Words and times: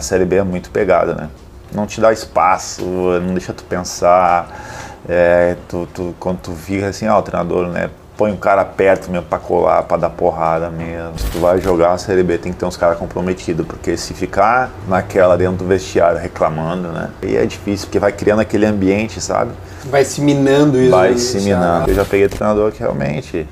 A 0.00 0.02
Série 0.02 0.24
B 0.24 0.36
é 0.36 0.42
muito 0.42 0.70
pegada, 0.70 1.14
né? 1.14 1.28
Não 1.74 1.86
te 1.86 2.00
dá 2.00 2.10
espaço, 2.10 2.82
não 2.82 3.34
deixa 3.34 3.52
tu 3.52 3.62
pensar. 3.64 4.48
É, 5.06 5.56
tu, 5.68 5.86
tu, 5.92 6.14
quando 6.18 6.38
tu 6.38 6.52
fica 6.52 6.88
assim, 6.88 7.06
ó, 7.06 7.18
o 7.18 7.22
treinador, 7.22 7.68
né? 7.68 7.90
Põe 8.16 8.32
o 8.32 8.38
cara 8.38 8.64
perto 8.64 9.10
mesmo 9.10 9.26
pra 9.26 9.38
colar, 9.38 9.82
pra 9.82 9.98
dar 9.98 10.08
porrada 10.08 10.70
mesmo. 10.70 11.18
Se 11.18 11.26
tu 11.26 11.40
vai 11.40 11.60
jogar 11.60 11.92
a 11.92 11.98
Série 11.98 12.22
B, 12.22 12.38
tem 12.38 12.50
que 12.50 12.58
ter 12.58 12.64
uns 12.64 12.78
caras 12.78 12.96
comprometidos, 12.96 13.66
porque 13.66 13.94
se 13.98 14.14
ficar 14.14 14.70
naquela 14.88 15.36
dentro 15.36 15.58
do 15.58 15.66
vestiário 15.66 16.18
reclamando, 16.18 16.88
né? 16.88 17.10
Aí 17.22 17.36
é 17.36 17.44
difícil, 17.44 17.86
porque 17.86 17.98
vai 17.98 18.12
criando 18.12 18.40
aquele 18.40 18.64
ambiente, 18.64 19.20
sabe? 19.20 19.50
Vai 19.84 20.02
se 20.06 20.22
minando 20.22 20.80
isso. 20.80 20.90
Vai 20.90 21.18
se 21.18 21.40
minando. 21.40 21.90
Eu 21.90 21.94
já 21.94 22.06
peguei 22.06 22.26
treinador 22.26 22.72
que 22.72 22.78
realmente 22.78 23.46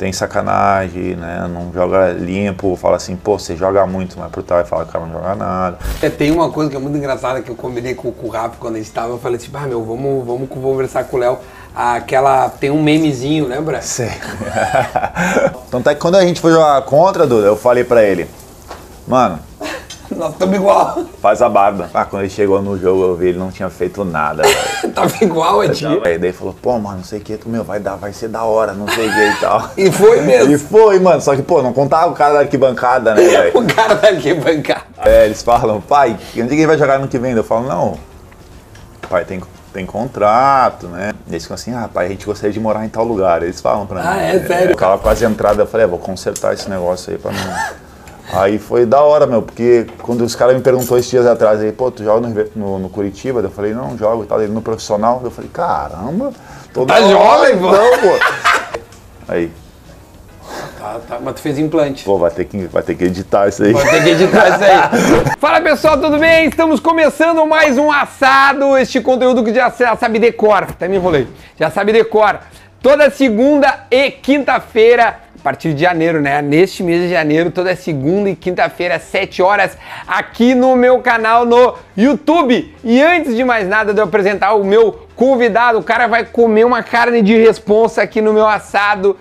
tem 0.00 0.14
sacanagem, 0.14 1.14
né? 1.14 1.46
Não 1.52 1.70
joga 1.74 2.10
limpo, 2.10 2.74
fala 2.74 2.96
assim, 2.96 3.14
pô, 3.16 3.38
você 3.38 3.54
joga 3.54 3.86
muito, 3.86 4.18
mas 4.18 4.30
por 4.30 4.42
trás 4.42 4.66
fala 4.66 4.84
que 4.84 4.88
o 4.88 4.92
cara 4.94 5.04
não 5.04 5.12
joga 5.12 5.34
nada. 5.34 5.78
É, 6.00 6.08
tem 6.08 6.30
uma 6.30 6.50
coisa 6.50 6.70
que 6.70 6.76
é 6.76 6.78
muito 6.78 6.96
engraçada 6.96 7.42
que 7.42 7.50
eu 7.50 7.54
combinei 7.54 7.94
com, 7.94 8.10
com 8.10 8.26
o 8.26 8.30
Rafa 8.30 8.56
quando 8.58 8.76
a 8.76 8.78
gente 8.78 8.90
tava. 8.90 9.08
Eu 9.08 9.18
falei 9.18 9.36
assim, 9.36 9.50
ah, 9.52 9.66
meu, 9.66 9.84
vamos, 9.84 10.24
vamos 10.24 10.48
conversar 10.48 11.04
com 11.04 11.18
o 11.18 11.20
Léo. 11.20 11.38
Aquela. 11.76 12.48
Tem 12.48 12.70
um 12.70 12.82
memezinho, 12.82 13.46
lembra? 13.46 13.82
Sei. 13.82 14.08
então 15.68 15.82
tá 15.82 15.94
que 15.94 16.00
quando 16.00 16.14
a 16.14 16.24
gente 16.24 16.40
foi 16.40 16.50
jogar 16.50 16.80
contra, 16.86 17.26
Duda, 17.26 17.48
eu 17.48 17.56
falei 17.56 17.84
pra 17.84 18.02
ele, 18.02 18.26
mano, 19.06 19.38
Nós 20.16 20.32
estamos 20.32 20.56
igual. 20.56 21.04
faz 21.22 21.40
a 21.40 21.48
barba. 21.48 21.88
Ah, 21.94 22.04
quando 22.04 22.22
ele 22.22 22.30
chegou 22.30 22.60
no 22.60 22.78
jogo, 22.78 23.02
eu 23.04 23.16
vi 23.16 23.28
ele 23.28 23.38
não 23.38 23.50
tinha 23.50 23.70
feito 23.70 24.04
nada, 24.04 24.42
velho. 24.42 24.92
Tava 24.94 25.12
igual. 25.22 25.60
Aí 25.60 26.18
daí 26.18 26.32
falou, 26.32 26.54
pô, 26.60 26.78
mano, 26.78 26.98
não 26.98 27.04
sei 27.04 27.20
o 27.20 27.22
que, 27.22 27.38
meu, 27.46 27.62
vai 27.64 27.78
dar, 27.78 27.94
vai 27.96 28.12
ser 28.12 28.28
da 28.28 28.42
hora, 28.42 28.72
não 28.72 28.88
sei 28.88 29.08
o 29.08 29.12
que 29.12 29.20
e 29.28 29.34
tal. 29.40 29.70
E 29.76 29.90
foi 29.90 30.20
mesmo. 30.22 30.52
E 30.52 30.58
foi, 30.58 30.98
mano, 30.98 31.20
só 31.20 31.34
que, 31.36 31.42
pô, 31.42 31.62
não 31.62 31.72
contava 31.72 32.08
o 32.10 32.14
cara 32.14 32.34
da 32.34 32.40
arquibancada, 32.40 33.14
né, 33.14 33.22
velho? 33.22 33.52
O 33.60 33.66
cara 33.74 33.94
da 33.94 34.08
arquibancada. 34.08 34.82
É, 34.98 35.26
eles 35.26 35.42
falam, 35.42 35.80
pai, 35.80 36.18
onde 36.36 36.48
que 36.48 36.54
ele 36.54 36.66
vai 36.66 36.76
jogar 36.78 36.98
no 36.98 37.06
que 37.08 37.18
vem? 37.18 37.32
Eu 37.32 37.44
falo, 37.44 37.66
não, 37.68 37.94
pai, 39.08 39.24
tem, 39.24 39.40
tem 39.72 39.86
contrato, 39.86 40.86
né? 40.88 41.12
Eles 41.28 41.42
ficam 41.44 41.54
assim, 41.54 41.72
ah, 41.74 41.88
pai, 41.92 42.06
a 42.06 42.08
gente 42.08 42.26
gostaria 42.26 42.52
de 42.52 42.58
morar 42.60 42.84
em 42.84 42.88
tal 42.88 43.04
lugar. 43.04 43.42
Eles 43.42 43.60
falam 43.60 43.86
pra 43.86 44.00
Ah, 44.00 44.14
mim. 44.16 44.20
é 44.22 44.40
sério? 44.40 44.64
Eu 44.66 44.70
ficava 44.70 44.98
quase 44.98 45.24
entrada, 45.24 45.62
eu 45.62 45.66
falei, 45.66 45.84
é, 45.84 45.88
vou 45.88 45.98
consertar 45.98 46.52
esse 46.54 46.68
negócio 46.68 47.12
aí 47.12 47.18
pra 47.18 47.30
mim. 47.30 47.38
Aí 48.32 48.58
foi 48.58 48.86
da 48.86 49.00
hora, 49.02 49.26
meu, 49.26 49.42
porque 49.42 49.86
quando 50.02 50.22
os 50.22 50.34
caras 50.36 50.54
me 50.54 50.62
perguntou 50.62 50.96
esses 50.98 51.10
dias 51.10 51.26
atrás, 51.26 51.60
aí, 51.60 51.72
pô, 51.72 51.90
tu 51.90 52.04
joga 52.04 52.28
no, 52.28 52.44
no, 52.54 52.78
no 52.78 52.88
Curitiba? 52.88 53.40
Eu 53.40 53.50
falei, 53.50 53.74
não, 53.74 53.96
jogo 53.98 54.22
e 54.22 54.26
tal. 54.26 54.40
Ele 54.40 54.52
no 54.52 54.62
profissional, 54.62 55.20
eu 55.24 55.30
falei, 55.30 55.50
caramba, 55.52 56.32
tô 56.72 56.86
Tá 56.86 57.00
jovem, 57.00 57.58
pô. 57.58 57.68
então, 57.68 57.90
pô. 58.00 58.80
Aí, 59.28 59.50
Tá, 60.78 60.98
tá, 61.08 61.18
mas 61.22 61.34
tu 61.34 61.40
fez 61.42 61.58
implante. 61.58 62.04
pô, 62.04 62.18
vai 62.18 62.30
ter 62.30 62.44
que, 62.44 62.64
vai 62.66 62.82
ter 62.82 62.94
que 62.94 63.04
editar 63.04 63.46
isso 63.48 63.62
aí. 63.62 63.72
Vou 63.72 63.82
ter 63.82 64.02
que 64.02 64.10
editar 64.10 64.48
isso 64.48 64.64
aí. 64.64 65.36
Fala 65.38 65.60
pessoal, 65.60 65.98
tudo 65.98 66.18
bem? 66.18 66.46
Estamos 66.48 66.80
começando 66.80 67.44
mais 67.46 67.76
um 67.78 67.92
assado. 67.92 68.76
Este 68.78 69.00
conteúdo 69.00 69.44
que 69.44 69.52
já 69.54 69.70
já 69.70 69.94
sabe 69.96 70.18
decor. 70.18 70.64
Até 70.64 70.88
me 70.88 70.96
enrolei. 70.96 71.28
Já 71.58 71.70
sabe 71.70 71.92
decor. 71.92 72.40
Toda 72.82 73.10
segunda 73.10 73.80
e 73.90 74.10
quinta-feira, 74.10 75.18
a 75.40 75.42
partir 75.42 75.72
de 75.72 75.80
janeiro, 75.80 76.20
né? 76.20 76.42
Neste 76.42 76.82
mês 76.82 77.00
de 77.00 77.08
janeiro, 77.08 77.50
toda 77.50 77.74
segunda 77.74 78.28
e 78.28 78.36
quinta-feira, 78.36 78.96
às 78.96 79.02
7 79.04 79.42
horas, 79.42 79.76
aqui 80.06 80.54
no 80.54 80.76
meu 80.76 81.00
canal 81.00 81.46
no 81.46 81.74
YouTube. 81.96 82.74
E 82.84 83.02
antes 83.02 83.34
de 83.34 83.42
mais 83.42 83.66
nada, 83.66 83.94
de 83.94 84.00
eu 84.00 84.04
apresentar 84.04 84.52
o 84.52 84.62
meu 84.62 85.06
convidado, 85.16 85.78
o 85.78 85.82
cara 85.82 86.06
vai 86.06 86.26
comer 86.26 86.64
uma 86.64 86.82
carne 86.82 87.22
de 87.22 87.34
responsa 87.34 88.02
aqui 88.02 88.20
no 88.20 88.34
meu 88.34 88.46
assado. 88.46 89.16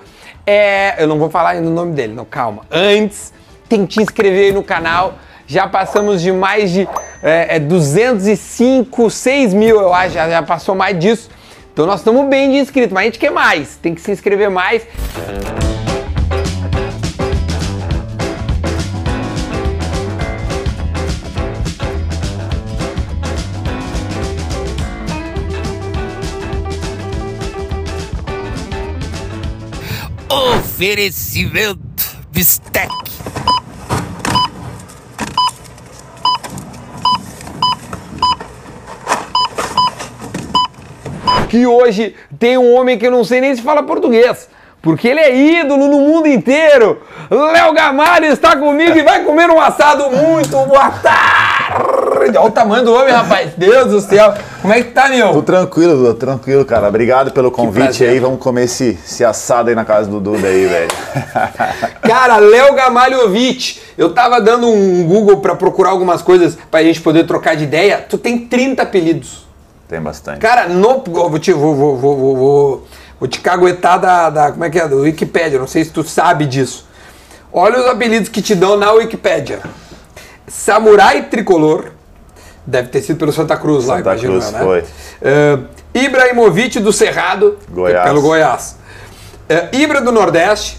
É, 0.46 1.02
eu 1.02 1.08
não 1.08 1.18
vou 1.18 1.30
falar 1.30 1.52
ainda 1.52 1.70
o 1.70 1.72
nome 1.72 1.94
dele, 1.94 2.14
não, 2.14 2.26
calma. 2.26 2.64
Antes, 2.70 3.34
tem 3.70 3.86
que 3.86 3.94
te 3.94 4.02
inscrever 4.02 4.48
aí 4.48 4.52
no 4.52 4.64
canal. 4.64 5.14
Já 5.48 5.68
passamos 5.68 6.22
de 6.22 6.34
mais 6.34 6.70
de 6.70 6.88
é, 7.24 7.56
é, 7.56 7.60
205, 7.60 9.10
6 9.10 9.54
mil, 9.54 9.80
eu 9.80 9.94
acho, 9.94 10.16
já, 10.16 10.30
já 10.30 10.44
passou 10.44 10.76
mais 10.76 11.00
disso. 11.00 11.30
Então 11.72 11.86
nós 11.86 12.02
estamos 12.02 12.28
bem 12.28 12.52
de 12.52 12.58
inscritos, 12.58 12.92
mas 12.92 13.04
a 13.04 13.06
gente 13.06 13.20
quer 13.20 13.32
mais. 13.32 13.78
Tem 13.78 13.96
que 13.96 14.02
se 14.02 14.12
inscrever 14.12 14.50
mais. 14.50 14.86
Oferecimento 30.80 32.06
Bistec. 32.32 32.90
que 41.50 41.68
hoje 41.68 42.16
tem 42.40 42.58
um 42.58 42.74
homem 42.74 42.98
que 42.98 43.06
eu 43.06 43.12
não 43.12 43.26
sei 43.26 43.42
nem 43.42 43.54
se 43.54 43.62
fala 43.62 43.84
português, 43.84 44.48
porque 44.82 45.10
ele 45.10 45.20
é 45.20 45.36
ídolo 45.36 45.90
no 45.90 46.00
mundo 46.00 46.28
inteiro. 46.30 47.02
Léo 47.30 47.74
Gamalho 47.74 48.28
está 48.28 48.56
comigo 48.56 48.98
e 48.98 49.02
vai 49.02 49.26
comer 49.26 49.50
um 49.50 49.60
assado 49.60 50.10
muito 50.10 50.66
boa 50.66 50.92
tarde. 50.92 52.38
Olha 52.38 52.42
o 52.42 52.52
tamanho 52.52 52.86
do 52.86 52.94
homem, 52.94 53.14
rapaz. 53.14 53.52
Deus 53.58 53.92
do 53.92 54.00
céu. 54.00 54.34
Como 54.62 54.74
é 54.74 54.84
que 54.84 54.92
tá, 54.92 55.04
Tô 55.04 55.10
meu? 55.10 55.42
tranquilo, 55.42 55.96
Duda, 55.96 56.14
tranquilo, 56.14 56.66
cara. 56.66 56.88
Obrigado 56.90 57.32
pelo 57.32 57.50
convite 57.50 58.04
aí. 58.04 58.20
Vamos 58.20 58.40
comer 58.40 58.66
esse, 58.66 59.00
esse 59.06 59.24
assado 59.24 59.70
aí 59.70 59.76
na 59.76 59.86
casa 59.86 60.10
do 60.10 60.20
Duda 60.20 60.48
aí, 60.48 60.68
velho. 60.68 60.90
Cara, 62.02 62.38
Léo 62.38 62.74
Gamalhovic. 62.76 63.80
Eu 63.98 64.14
tava 64.14 64.42
dando 64.42 64.68
um 64.68 65.04
Google 65.06 65.38
pra 65.38 65.56
procurar 65.56 65.92
algumas 65.92 66.22
coisas 66.22 66.58
pra 66.70 66.84
gente 66.84 67.00
poder 67.02 67.26
trocar 67.26 67.56
de 67.56 67.64
ideia. 67.64 68.06
Tu 68.08 68.18
tem 68.18 68.48
30 68.48 68.84
apelidos. 68.84 69.46
Tem 69.88 70.02
bastante. 70.02 70.40
Cara, 70.40 70.68
no, 70.68 71.04
vou, 71.06 71.40
te, 71.40 71.52
vou, 71.54 71.76
vou, 71.76 71.98
vou, 71.98 72.18
vou, 72.18 72.36
vou, 72.36 72.88
vou 73.20 73.30
te 73.30 73.40
caguetar 73.40 74.00
da, 74.00 74.30
da. 74.30 74.52
Como 74.52 74.64
é 74.64 74.70
que 74.70 74.80
é? 74.80 74.88
Do 74.88 75.02
Wikipedia. 75.02 75.58
Não 75.58 75.68
sei 75.68 75.84
se 75.86 75.92
tu 75.92 76.04
sabe 76.04 76.46
disso. 76.46 76.86
Olha 77.52 77.80
os 77.80 77.88
apelidos 77.88 78.30
que 78.30 78.42
te 78.42 78.54
dão 78.56 78.78
na 78.78 78.92
Wikipédia: 78.92 79.62
Samurai 80.48 81.24
Tricolor. 81.24 81.92
Deve 82.70 82.90
ter 82.90 83.02
sido 83.02 83.18
pelo 83.18 83.32
Santa 83.34 83.58
Cruz 83.58 83.86
lá, 83.88 83.98
Santa 83.98 84.12
imagino, 84.12 84.34
Cruz, 84.34 84.52
né? 84.52 84.60
foi. 84.60 84.84
Eh, 85.24 85.58
Ibrahimovic 85.96 86.80
do 86.80 86.94
Cerrado. 86.94 87.58
Goiás. 87.70 88.04
Pelo 88.08 88.22
Goiás. 88.22 88.76
Eh, 89.50 89.70
Ibra 89.74 90.02
do 90.02 90.12
Nordeste. 90.12 90.78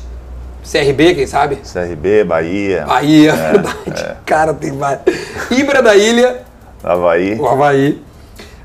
CRB, 0.71 1.15
quem 1.17 1.27
sabe? 1.27 1.56
CRB, 1.56 2.23
Bahia, 2.23 2.84
Bahia, 2.87 3.33
verdade. 3.34 4.17
Cara, 4.25 4.55
tem 4.55 4.71
vários. 4.78 5.03
Ibra 5.51 5.83
da 5.83 5.97
Ilha, 5.97 6.43
Havaí. 6.84 7.34
o 7.41 7.49
Havaí. 7.49 8.01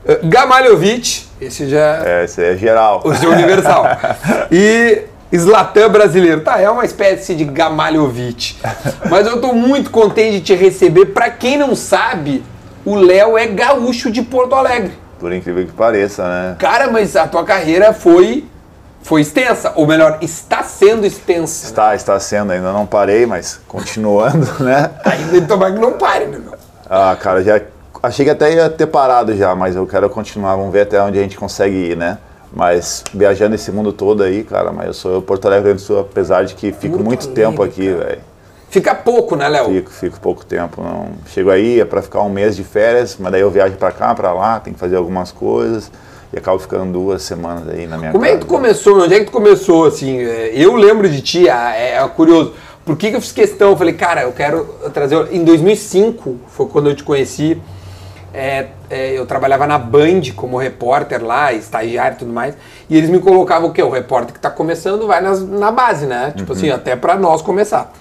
Eh, 0.06 0.19
Gamalhovic, 0.25 1.24
esse 1.42 1.68
já 1.68 2.03
É, 2.06 2.25
esse 2.25 2.44
é 2.44 2.56
geral. 2.56 3.02
o 3.03 3.16
seu 3.16 3.31
universal. 3.31 3.86
E 4.52 5.02
Zlatan 5.36 5.90
brasileiro. 5.90 6.42
Tá, 6.42 6.62
é 6.62 6.69
uma 6.69 6.86
espécie 6.86 7.34
de 7.34 7.44
Gamalhovic. 7.44 8.56
Mas 9.09 9.25
eu 9.25 9.42
tô 9.42 9.52
muito 9.53 9.90
contente 9.90 10.34
de 10.34 10.42
te 10.42 10.53
receber. 10.53 11.07
Pra 11.07 11.31
quem 11.31 11.57
não 11.57 11.75
sabe, 11.75 12.44
o 12.85 12.96
Léo 12.96 13.38
é 13.38 13.47
gaúcho 13.47 14.12
de 14.12 14.22
Porto 14.22 14.53
Alegre. 14.53 14.94
Por 15.19 15.34
incrível 15.34 15.66
que 15.66 15.72
pareça, 15.72 16.23
né? 16.23 16.56
Cara, 16.59 16.91
mas 16.91 17.16
a 17.16 17.28
tua 17.28 17.44
carreira 17.44 17.94
foi 17.94 18.46
foi 19.01 19.22
extensa, 19.22 19.72
ou 19.75 19.85
melhor, 19.85 20.18
está 20.19 20.63
sendo 20.63 21.06
extensa. 21.06 21.68
Está, 21.68 21.94
está 21.94 22.19
sendo, 22.19 22.51
ainda 22.51 22.72
não 22.72 22.88
parei, 22.88 23.28
mas 23.28 23.59
continuando, 23.68 24.47
né? 24.63 24.90
Ainda 25.06 25.47
tomar 25.47 25.72
que 25.74 25.79
não 25.79 25.94
pare, 25.94 26.25
né, 26.25 26.40
meu? 26.40 26.56
Ah, 26.90 27.16
cara, 27.19 27.44
já 27.44 27.62
achei 28.01 28.25
que 28.25 28.31
até 28.31 28.53
ia 28.53 28.68
ter 28.68 28.88
parado 28.88 29.35
já, 29.35 29.53
mas 29.53 29.75
eu 29.75 29.85
quero 29.85 30.09
continuar. 30.09 30.56
Vamos 30.56 30.74
ver 30.74 30.81
até 30.81 31.00
onde 31.01 31.19
a 31.19 31.22
gente 31.22 31.38
consegue 31.38 31.91
ir, 31.91 31.95
né? 31.95 32.18
Mas 32.51 33.03
viajando 33.13 33.53
esse 33.53 33.72
mundo 33.72 33.94
todo 33.94 34.24
aí, 34.24 34.44
cara, 34.44 34.72
mas 34.72 34.88
eu 34.88 34.94
sou 34.94 35.22
Porto 35.22 35.45
Alegre 35.45 35.74
do 35.74 35.81
Sul, 35.81 36.00
apesar 36.00 36.44
de 36.44 36.56
que 36.56 36.72
fico 36.72 36.97
muito 36.97 37.25
Alegre, 37.25 37.44
tempo 37.44 37.62
aqui, 37.62 37.94
velho. 37.94 38.22
Fica 38.75 38.94
pouco, 38.94 39.38
né, 39.38 39.47
Léo? 39.47 39.68
Fico, 39.74 39.90
fico 39.90 40.19
pouco 40.19 40.46
tempo. 40.46 40.81
Não. 40.81 41.12
Chego 41.28 41.50
aí 41.50 41.80
é 41.80 41.86
para 41.86 42.02
ficar 42.02 42.22
um 42.24 42.30
mês 42.30 42.58
de 42.58 42.63
férias, 42.66 43.16
mas 43.18 43.31
daí 43.31 43.39
eu 43.39 43.50
viajo 43.50 43.75
para 43.77 43.89
cá, 43.89 44.13
para 44.13 44.33
lá, 44.33 44.60
tenho 44.60 44.74
que 44.74 44.80
fazer 44.81 44.98
algumas 44.98 45.31
coisas 45.31 45.89
e 46.33 46.38
acabo 46.38 46.60
ficando 46.60 46.92
duas 46.92 47.22
semanas 47.22 47.69
aí 47.69 47.88
na 47.88 47.98
minha 47.98 48.12
Como 48.12 48.25
é 48.25 48.27
casa. 48.31 48.39
que 48.42 48.45
tu 48.45 48.50
começou? 48.50 49.01
Onde 49.01 49.13
é 49.13 49.19
que 49.19 49.25
tu 49.27 49.31
começou, 49.31 49.86
assim? 49.86 50.19
é, 50.19 50.51
Eu 50.54 50.75
lembro 50.75 51.07
de 51.10 51.22
ti, 51.22 51.48
é, 51.48 51.94
é 51.95 52.07
curioso. 52.10 52.54
Por 52.83 52.98
que, 52.98 53.12
que 53.12 53.16
eu 53.16 53.22
fiz 53.22 53.31
questão? 53.31 53.69
Eu 53.72 53.77
falei, 53.77 53.94
cara, 53.94 54.24
eu 54.24 54.33
quero 54.33 54.66
trazer... 54.94 55.33
Em 55.33 55.45
2005, 55.45 56.36
foi 56.50 56.66
quando 56.68 56.89
eu 56.89 56.95
te 56.98 57.04
conheci, 57.06 57.57
é, 58.33 58.68
é, 58.89 59.18
eu 59.18 59.25
trabalhava 59.25 59.66
na 59.66 59.77
Band 59.77 60.22
como 60.36 60.57
repórter 60.57 61.24
lá, 61.24 61.54
estagiário 61.54 62.16
e 62.16 62.19
tudo 62.19 62.33
mais, 62.33 62.56
e 62.89 62.98
eles 62.98 63.10
me 63.10 63.19
colocavam 63.19 63.69
o 63.69 63.72
quê? 63.72 63.81
O 63.81 63.89
repórter 63.89 64.33
que 64.33 64.39
tá 64.42 64.50
começando 64.50 65.07
vai 65.07 65.22
nas- 65.22 65.42
na 65.48 65.72
base, 65.72 66.06
né? 66.06 66.33
Tipo 66.36 66.51
assim, 66.51 66.69
até 66.69 66.94
pra 66.98 67.16
nós 67.16 67.42
começar. 67.42 67.94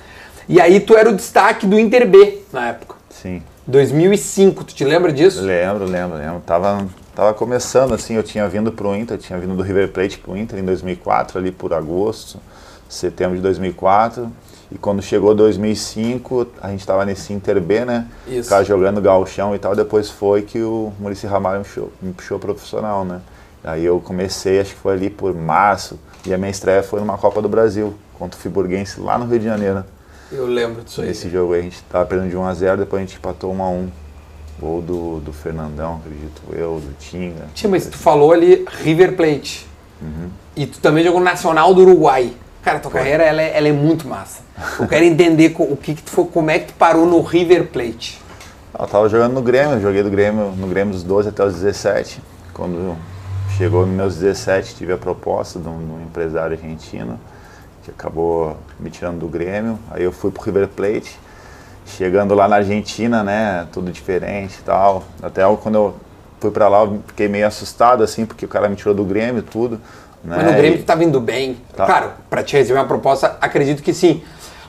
E 0.49 0.61
aí 0.61 0.81
tu 0.81 0.97
era 0.97 1.09
o 1.09 1.15
destaque 1.15 1.67
do 1.67 1.79
Inter 1.79 2.09
B 2.09 2.43
na 2.53 2.69
época. 2.69 2.97
Sim. 3.11 3.43
2005, 3.67 4.65
tu 4.65 4.75
te 4.75 4.85
lembra 4.85 5.13
disso? 5.13 5.41
Lembro, 5.41 5.87
lembro, 5.87 6.19
lembro. 6.19 6.41
Tava, 6.41 6.87
tava 7.15 7.33
começando 7.33 7.95
assim, 7.95 8.15
eu 8.15 8.23
tinha 8.23 8.47
vindo 8.47 8.71
pro 8.71 8.95
Inter, 8.95 9.17
tinha 9.17 9.39
vindo 9.39 9.57
do 9.57 9.63
River 9.63 9.89
Plate 9.89 10.19
pro 10.19 10.37
Inter 10.37 10.59
em 10.59 10.65
2004, 10.65 11.39
ali 11.39 11.51
por 11.51 11.73
agosto, 11.73 12.39
setembro 12.89 13.37
de 13.37 13.43
2004. 13.43 14.31
E 14.71 14.77
quando 14.77 15.01
chegou 15.01 15.35
2005, 15.35 16.47
a 16.61 16.69
gente 16.71 16.81
estava 16.81 17.05
nesse 17.05 17.33
Inter 17.33 17.61
B, 17.61 17.85
né? 17.85 18.07
Isso. 18.27 18.45
Ficava 18.45 18.65
jogando 18.65 19.01
gauchão 19.01 19.55
e 19.55 19.59
tal. 19.59 19.75
Depois 19.75 20.11
foi 20.11 20.43
que 20.43 20.61
o 20.61 20.93
Muricy 20.99 21.27
Ramalho 21.27 21.61
me 21.61 21.65
puxou, 21.65 21.93
me 22.03 22.13
puxou 22.13 22.39
profissional, 22.39 23.05
né? 23.05 23.21
Aí 23.63 23.85
eu 23.85 23.99
comecei, 24.01 24.61
acho 24.61 24.75
que 24.75 24.81
foi 24.81 24.93
ali 24.93 25.09
por 25.09 25.35
março. 25.35 25.99
E 26.27 26.35
a 26.35 26.39
minha 26.39 26.51
estreia 26.51 26.83
foi 26.83 27.01
numa 27.01 27.17
Copa 27.17 27.41
do 27.41 27.49
Brasil, 27.49 27.95
contra 28.19 28.39
o 28.39 28.41
Friburguense, 28.41 29.01
lá 29.01 29.17
no 29.17 29.27
Rio 29.27 29.39
de 29.39 29.45
Janeiro. 29.47 29.85
Eu 30.33 30.47
lembro 30.47 30.83
disso 30.83 31.03
aí. 31.03 31.11
Esse 31.11 31.29
jogo 31.29 31.53
aí 31.53 31.61
a 31.61 31.63
gente 31.63 31.83
tava 31.85 32.07
perdendo 32.07 32.31
de 32.31 32.37
1x0, 32.37 32.77
depois 32.77 33.03
a 33.03 33.07
gente 33.07 33.17
empatou 33.17 33.55
1x1. 33.55 33.89
Gol 34.59 34.81
do, 34.81 35.21
do 35.21 35.33
Fernandão, 35.33 35.97
acredito 35.97 36.41
eu, 36.53 36.81
do 36.81 36.95
Tinga. 36.99 37.47
Tia, 37.55 37.69
mas 37.69 37.87
tu 37.87 37.99
falou 37.99 38.33
ali 38.33 38.65
River 38.83 39.17
Plate. 39.17 39.67
Uhum. 40.01 40.31
E 40.55 40.65
tu 40.65 40.79
também 40.79 41.03
jogou 41.03 41.21
Nacional 41.21 41.75
do 41.75 41.83
Uruguai. 41.83 42.33
Cara, 42.63 42.79
tua 42.79 42.91
carreira 42.91 43.25
ela 43.25 43.43
é, 43.43 43.57
ela 43.57 43.69
é 43.69 43.73
muito 43.73 44.07
massa. 44.07 44.43
Eu 44.79 44.87
quero 44.87 45.05
entender 45.05 45.55
o 45.59 45.77
que, 45.77 45.95
que 45.95 46.03
tu 46.03 46.11
foi, 46.11 46.25
como 46.27 46.51
é 46.51 46.61
que 46.61 46.69
tu 46.69 46.75
parou 46.75 47.05
no 47.05 47.21
River 47.21 47.67
Plate. 47.67 48.21
Eu 48.79 48.87
tava 48.87 49.09
jogando 49.09 49.35
no 49.35 49.43
Grêmio, 49.43 49.81
joguei 49.81 50.03
do 50.03 50.11
Grêmio, 50.11 50.53
no 50.53 50.67
Grêmio 50.69 50.95
dos 50.95 51.03
12 51.03 51.29
até 51.29 51.45
os 51.45 51.55
17. 51.55 52.23
Quando 52.55 52.97
chegou 53.59 53.85
nos 53.85 53.95
meus 53.95 54.17
17, 54.17 54.77
tive 54.77 54.93
a 54.93 54.97
proposta 54.97 55.59
de 55.59 55.69
um, 55.69 55.79
de 55.79 55.93
um 55.93 56.03
empresário 56.03 56.57
argentino 56.57 57.21
que 57.85 57.91
acabou 57.91 58.57
me 58.81 58.91
tirando 58.91 59.19
do 59.19 59.29
Grêmio. 59.29 59.79
Aí 59.91 60.03
eu 60.03 60.11
fui 60.13 60.31
pro 60.31 60.43
River 60.43 60.69
Plate. 60.69 61.19
Chegando 61.87 62.35
lá 62.35 62.49
na 62.49 62.57
Argentina, 62.57 63.23
né, 63.23 63.67
tudo 63.71 63.93
diferente 63.93 64.57
e 64.59 64.63
tal. 64.63 65.05
Até 65.23 65.43
quando 65.63 65.75
eu 65.75 65.95
fui 66.41 66.51
pra 66.51 66.67
lá, 66.67 66.81
eu 66.85 67.01
fiquei 67.07 67.29
meio 67.29 67.47
assustado 67.47 68.03
assim, 68.03 68.25
porque 68.25 68.47
o 68.47 68.49
cara 68.49 68.69
me 68.71 68.75
tirou 68.77 68.95
do 68.95 69.05
Grêmio 69.05 69.41
e 69.41 69.43
tudo. 69.43 69.79
Né? 70.25 70.37
Mas 70.39 70.47
no 70.47 70.53
Grêmio 70.55 70.79
E- 70.79 70.83
tu 70.83 70.87
tá 70.87 70.95
vindo 70.95 71.21
bem. 71.21 71.59
Tá. 71.77 71.85
Claro, 71.85 72.11
pra 72.31 72.43
te 72.43 72.57
receber 72.57 72.79
uma 72.79 72.87
proposta, 72.87 73.37
acredito 73.39 73.83
que 73.83 73.93
sim. 73.93 74.23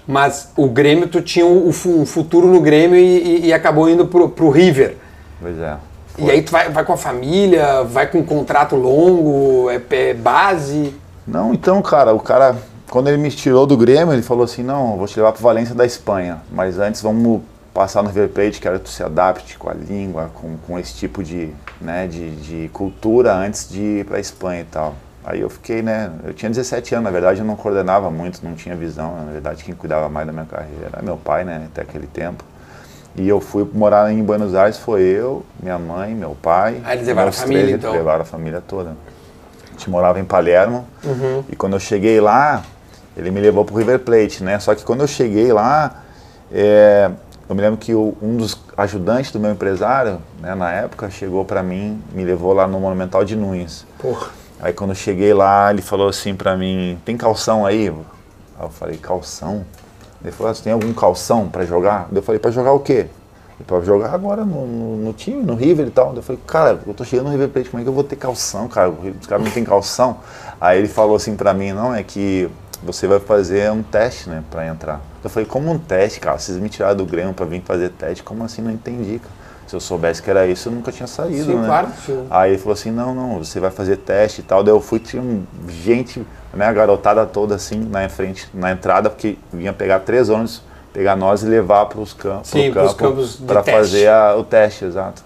Mas 0.06 0.52
o 0.58 0.68
Grêmio, 0.68 1.08
tu 1.08 1.22
tinha 1.22 1.46
um, 1.46 1.72
fu- 1.72 2.02
um 2.02 2.06
futuro 2.06 2.48
no 2.48 2.60
Grêmio 2.60 2.98
e, 3.00 3.02
e- 3.18 3.46
e 3.48 3.54
acabou 3.54 3.90
indo 3.90 4.06
pro, 4.08 4.28
pro 4.30 4.50
River. 4.50 4.98
Pois 5.42 5.58
é. 5.58 5.78
E 6.18 6.30
aí 6.30 6.42
tu 6.42 6.52
vai, 6.52 6.70
vai 6.70 6.84
com 6.84 6.94
a 6.94 6.98
família, 6.98 7.82
vai 7.84 8.08
com 8.08 8.20
um 8.20 8.26
contrato 8.26 8.76
longo, 8.76 9.70
é, 9.70 9.82
é 10.10 10.14
base. 10.14 10.94
Não, 11.26 11.54
então, 11.54 11.82
cara, 11.82 12.14
o 12.14 12.20
cara, 12.20 12.56
quando 12.90 13.08
ele 13.08 13.18
me 13.18 13.32
tirou 13.32 13.66
do 13.66 13.76
Grêmio, 13.76 14.14
ele 14.14 14.22
falou 14.22 14.44
assim, 14.44 14.64
não, 14.64 14.98
vou 14.98 15.08
te 15.08 15.18
levar 15.18 15.32
pro 15.32 15.42
Valência 15.42 15.76
da 15.76 15.86
Espanha, 15.86 16.42
mas 16.52 16.80
antes 16.80 17.02
vamos 17.02 17.42
passar 17.74 18.02
no 18.02 18.10
River 18.10 18.30
Plate, 18.30 18.62
quero 18.62 18.80
que 18.80 18.86
tu 18.86 18.90
se 18.90 19.04
adapte 19.04 19.58
com 19.58 19.70
a 19.70 19.74
língua, 19.74 20.30
com, 20.34 20.56
com 20.66 20.80
esse 20.80 20.94
tipo 20.96 21.22
de, 21.24 21.50
né, 21.82 22.08
de, 22.08 22.32
de 22.38 22.70
cultura 22.70 23.34
antes 23.34 23.70
de 23.70 23.82
ir 23.82 24.06
pra 24.06 24.20
Espanha 24.20 24.62
e 24.62 24.66
tal. 24.66 24.96
Aí 25.26 25.42
eu 25.42 25.50
fiquei, 25.50 25.82
né, 25.82 26.12
eu 26.24 26.34
tinha 26.34 26.50
17 26.50 26.96
anos, 26.96 27.04
na 27.04 27.12
verdade 27.12 27.40
eu 27.40 27.46
não 27.46 27.56
coordenava 27.56 28.10
muito, 28.10 28.40
não 28.44 28.54
tinha 28.54 28.76
visão, 28.76 29.16
na 29.26 29.32
verdade 29.32 29.64
quem 29.64 29.76
cuidava 29.76 30.08
mais 30.08 30.26
da 30.26 30.32
minha 30.32 30.46
carreira 30.46 30.90
era 30.94 31.02
meu 31.02 31.18
pai, 31.18 31.44
né, 31.44 31.68
até 31.72 31.82
aquele 31.82 32.08
tempo. 32.08 32.44
E 33.18 33.28
eu 33.28 33.40
fui 33.40 33.68
morar 33.74 34.12
em 34.12 34.22
Buenos 34.24 34.54
Aires, 34.54 34.78
foi 34.78 35.02
eu, 35.02 35.46
minha 35.62 35.80
mãe, 35.80 36.14
meu 36.14 36.36
pai. 36.42 36.82
Ah, 36.84 36.94
eles 36.96 37.08
levaram 37.08 37.30
a 37.30 37.32
família, 37.32 37.64
três, 37.64 37.78
então. 37.78 37.94
Levaram 37.94 38.22
a 38.22 38.26
família 38.26 38.62
toda. 38.66 38.90
A 38.90 39.72
gente 39.72 39.90
morava 39.90 40.20
em 40.20 40.26
Palermo. 40.26 40.86
E 41.50 41.56
quando 41.56 41.74
eu 41.74 41.80
cheguei 41.80 42.20
lá, 42.20 42.62
ele 43.18 43.32
me 43.32 43.40
levou 43.40 43.64
pro 43.66 43.76
River 43.76 44.00
Plate, 44.00 44.44
né? 44.44 44.60
Só 44.60 44.74
que 44.76 44.84
quando 44.84 45.02
eu 45.02 45.08
cheguei 45.08 45.52
lá, 45.54 46.04
é, 46.52 47.10
eu 47.48 47.56
me 47.56 47.62
lembro 47.62 47.78
que 47.78 47.94
o- 47.94 48.16
um 48.22 48.38
dos 48.38 48.60
ajudantes 48.78 49.32
do 49.32 49.40
meu 49.40 49.52
empresário, 49.52 50.20
né, 50.42 50.54
na 50.56 50.72
época, 50.72 51.10
chegou 51.10 51.46
para 51.46 51.62
mim, 51.64 52.02
me 52.14 52.24
levou 52.24 52.54
lá 52.54 52.68
no 52.68 52.80
Monumental 52.80 53.24
de 53.24 53.36
Nunes. 53.36 53.86
Porra. 54.00 54.28
Aí 54.60 54.74
quando 54.74 54.92
eu 54.92 54.96
cheguei 54.96 55.34
lá, 55.34 55.70
ele 55.72 55.82
falou 55.82 56.08
assim 56.08 56.34
pra 56.36 56.56
mim, 56.58 56.98
tem 57.06 57.18
calção 57.18 57.66
aí? 57.66 57.90
Aí 57.90 58.66
eu 58.66 58.70
falei, 58.70 58.98
calção? 58.98 59.66
Ele 60.24 60.32
falou, 60.32 60.52
"Ah, 60.52 60.56
você 60.56 60.64
tem 60.64 60.74
algum 60.74 60.92
calção 60.94 61.48
pra 61.50 61.66
jogar? 61.66 62.08
Eu 62.12 62.22
falei, 62.24 62.40
pra 62.40 62.50
jogar 62.52 62.72
o 62.72 62.80
quê? 62.80 63.08
Pra 63.68 63.80
jogar 63.82 64.14
agora 64.14 64.44
no, 64.44 64.66
no, 64.66 64.98
no 64.98 65.14
time, 65.14 65.42
no 65.44 65.56
River 65.56 65.88
e 65.88 65.92
tal. 65.92 66.14
Eu 66.16 66.22
falei, 66.24 66.42
cara, 66.48 66.80
eu 66.86 66.94
tô 66.94 67.06
chegando 67.06 67.28
no 67.28 67.32
River 67.32 67.50
Plate, 67.50 67.70
como 67.70 67.80
é 67.80 67.84
que 67.84 67.90
eu 67.90 67.94
vou 67.94 68.04
ter 68.04 68.16
calção, 68.16 68.68
cara? 68.68 68.90
Os 68.90 69.28
caras 69.28 69.46
não 69.46 69.52
tem 69.52 69.64
calção. 69.64 70.18
Aí 70.60 70.80
ele 70.80 70.88
falou 70.88 71.16
assim 71.16 71.36
pra 71.36 71.54
mim, 71.54 71.72
não, 71.72 71.94
é 71.94 72.02
que 72.04 72.50
você 72.86 73.08
vai 73.08 73.20
fazer 73.20 73.72
um 73.72 73.82
teste, 73.82 74.30
né, 74.30 74.44
pra 74.52 74.66
entrar. 74.68 75.02
Eu 75.24 75.30
falei, 75.30 75.48
como 75.48 75.72
um 75.72 75.80
teste, 75.80 76.20
cara? 76.20 76.38
Vocês 76.38 76.58
me 76.60 76.70
tiraram 76.70 76.96
do 76.96 77.06
Grêmio 77.06 77.34
pra 77.34 77.46
vir 77.46 77.62
fazer 77.66 77.90
teste, 77.90 78.24
como 78.24 78.44
assim? 78.44 78.62
Não 78.62 78.72
entendi, 78.72 79.20
cara. 79.20 79.34
Se 79.68 79.76
eu 79.76 79.80
soubesse 79.80 80.22
que 80.22 80.30
era 80.30 80.46
isso, 80.46 80.70
eu 80.70 80.74
nunca 80.74 80.92
tinha 80.92 81.08
saído, 81.08 81.46
Sim, 81.46 81.56
né? 81.58 81.66
claro, 81.66 81.88
sim. 82.06 82.28
Aí 82.30 82.52
ele 82.52 82.60
falou 82.60 82.74
assim, 82.74 82.92
não, 82.92 83.16
não, 83.16 83.40
você 83.44 83.60
vai 83.60 83.72
fazer 83.72 83.98
teste 83.98 84.42
e 84.42 84.44
tal. 84.44 84.64
Daí 84.64 84.72
eu 84.72 84.80
fui, 84.80 85.00
tinha 85.00 85.24
gente, 85.68 86.24
né, 86.54 86.66
a 86.68 86.72
garotada 86.72 87.26
toda 87.26 87.56
assim, 87.56 87.80
na 87.80 88.08
frente, 88.08 88.48
na 88.54 88.72
entrada, 88.72 89.10
porque 89.10 89.40
vinha 89.52 89.74
pegar 89.74 90.02
três 90.02 90.30
ônibus, 90.30 90.62
pegar 90.94 91.16
nós 91.16 91.42
e 91.42 91.48
levar 91.48 91.88
para 91.88 92.00
os 92.00 92.14
campos, 92.14 92.52
Sim, 92.52 92.72
campo, 92.72 92.94
campos 92.94 93.38
para 93.38 93.64
fazer 93.64 94.08
a- 94.08 94.36
o 94.38 94.44
teste, 94.44 94.86
exato. 94.86 95.24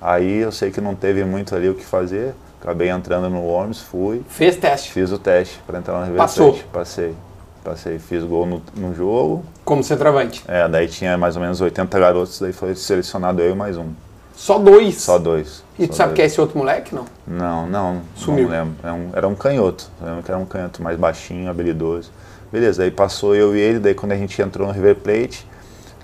Aí 0.00 0.38
eu 0.38 0.52
sei 0.52 0.70
que 0.70 0.80
não 0.80 0.94
teve 0.94 1.24
muito 1.24 1.54
ali 1.56 1.68
o 1.68 1.74
que 1.74 1.84
fazer, 1.84 2.32
acabei 2.64 2.88
entrando 2.88 3.28
no 3.28 3.44
ônibus, 3.46 3.80
fui, 3.82 4.22
Fez 4.28 4.56
teste. 4.56 4.90
fiz 4.90 5.12
o 5.12 5.18
teste 5.18 5.60
para 5.66 5.78
entrar 5.78 5.98
no 5.98 6.04
River 6.04 6.16
Passou. 6.16 6.52
Plate. 6.52 6.64
Passei, 6.72 7.14
passei, 7.62 7.98
fiz 7.98 8.24
gol 8.24 8.46
no, 8.46 8.62
no 8.74 8.94
jogo, 8.94 9.44
Como 9.64 9.84
centroavante. 9.84 10.42
é, 10.48 10.66
daí 10.68 10.88
tinha 10.88 11.16
mais 11.18 11.36
ou 11.36 11.42
menos 11.42 11.60
80 11.60 11.98
garotos, 11.98 12.40
daí 12.40 12.52
foi 12.52 12.74
selecionado 12.74 13.40
eu 13.42 13.52
e 13.52 13.54
mais 13.54 13.76
um, 13.76 13.88
Só 14.34 14.58
dois. 14.58 15.00
só 15.02 15.18
dois. 15.18 15.62
E 15.78 15.86
tu 15.86 15.92
só 15.92 15.98
sabe 15.98 16.08
dois. 16.10 16.16
que 16.16 16.22
é 16.22 16.24
esse 16.26 16.40
outro 16.40 16.56
moleque, 16.58 16.94
não? 16.94 17.04
Não, 17.26 17.66
não, 17.66 18.00
Sumiu. 18.16 18.44
não 18.44 18.50
lembro. 18.50 18.74
Era 18.82 18.94
um, 18.94 19.10
era 19.12 19.28
um 19.28 19.34
canhoto. 19.34 19.90
Eu 20.00 20.06
lembro 20.08 20.22
que 20.22 20.30
era 20.30 20.40
um 20.40 20.46
canhoto 20.46 20.82
mais 20.82 20.98
baixinho, 20.98 21.50
habilidoso. 21.50 22.10
Beleza, 22.50 22.82
aí 22.84 22.90
passou 22.90 23.34
eu 23.34 23.54
e 23.56 23.60
ele, 23.60 23.78
daí 23.78 23.94
quando 23.94 24.12
a 24.12 24.16
gente 24.16 24.40
entrou 24.40 24.66
no 24.68 24.72
River 24.72 24.94
Plate, 24.96 25.46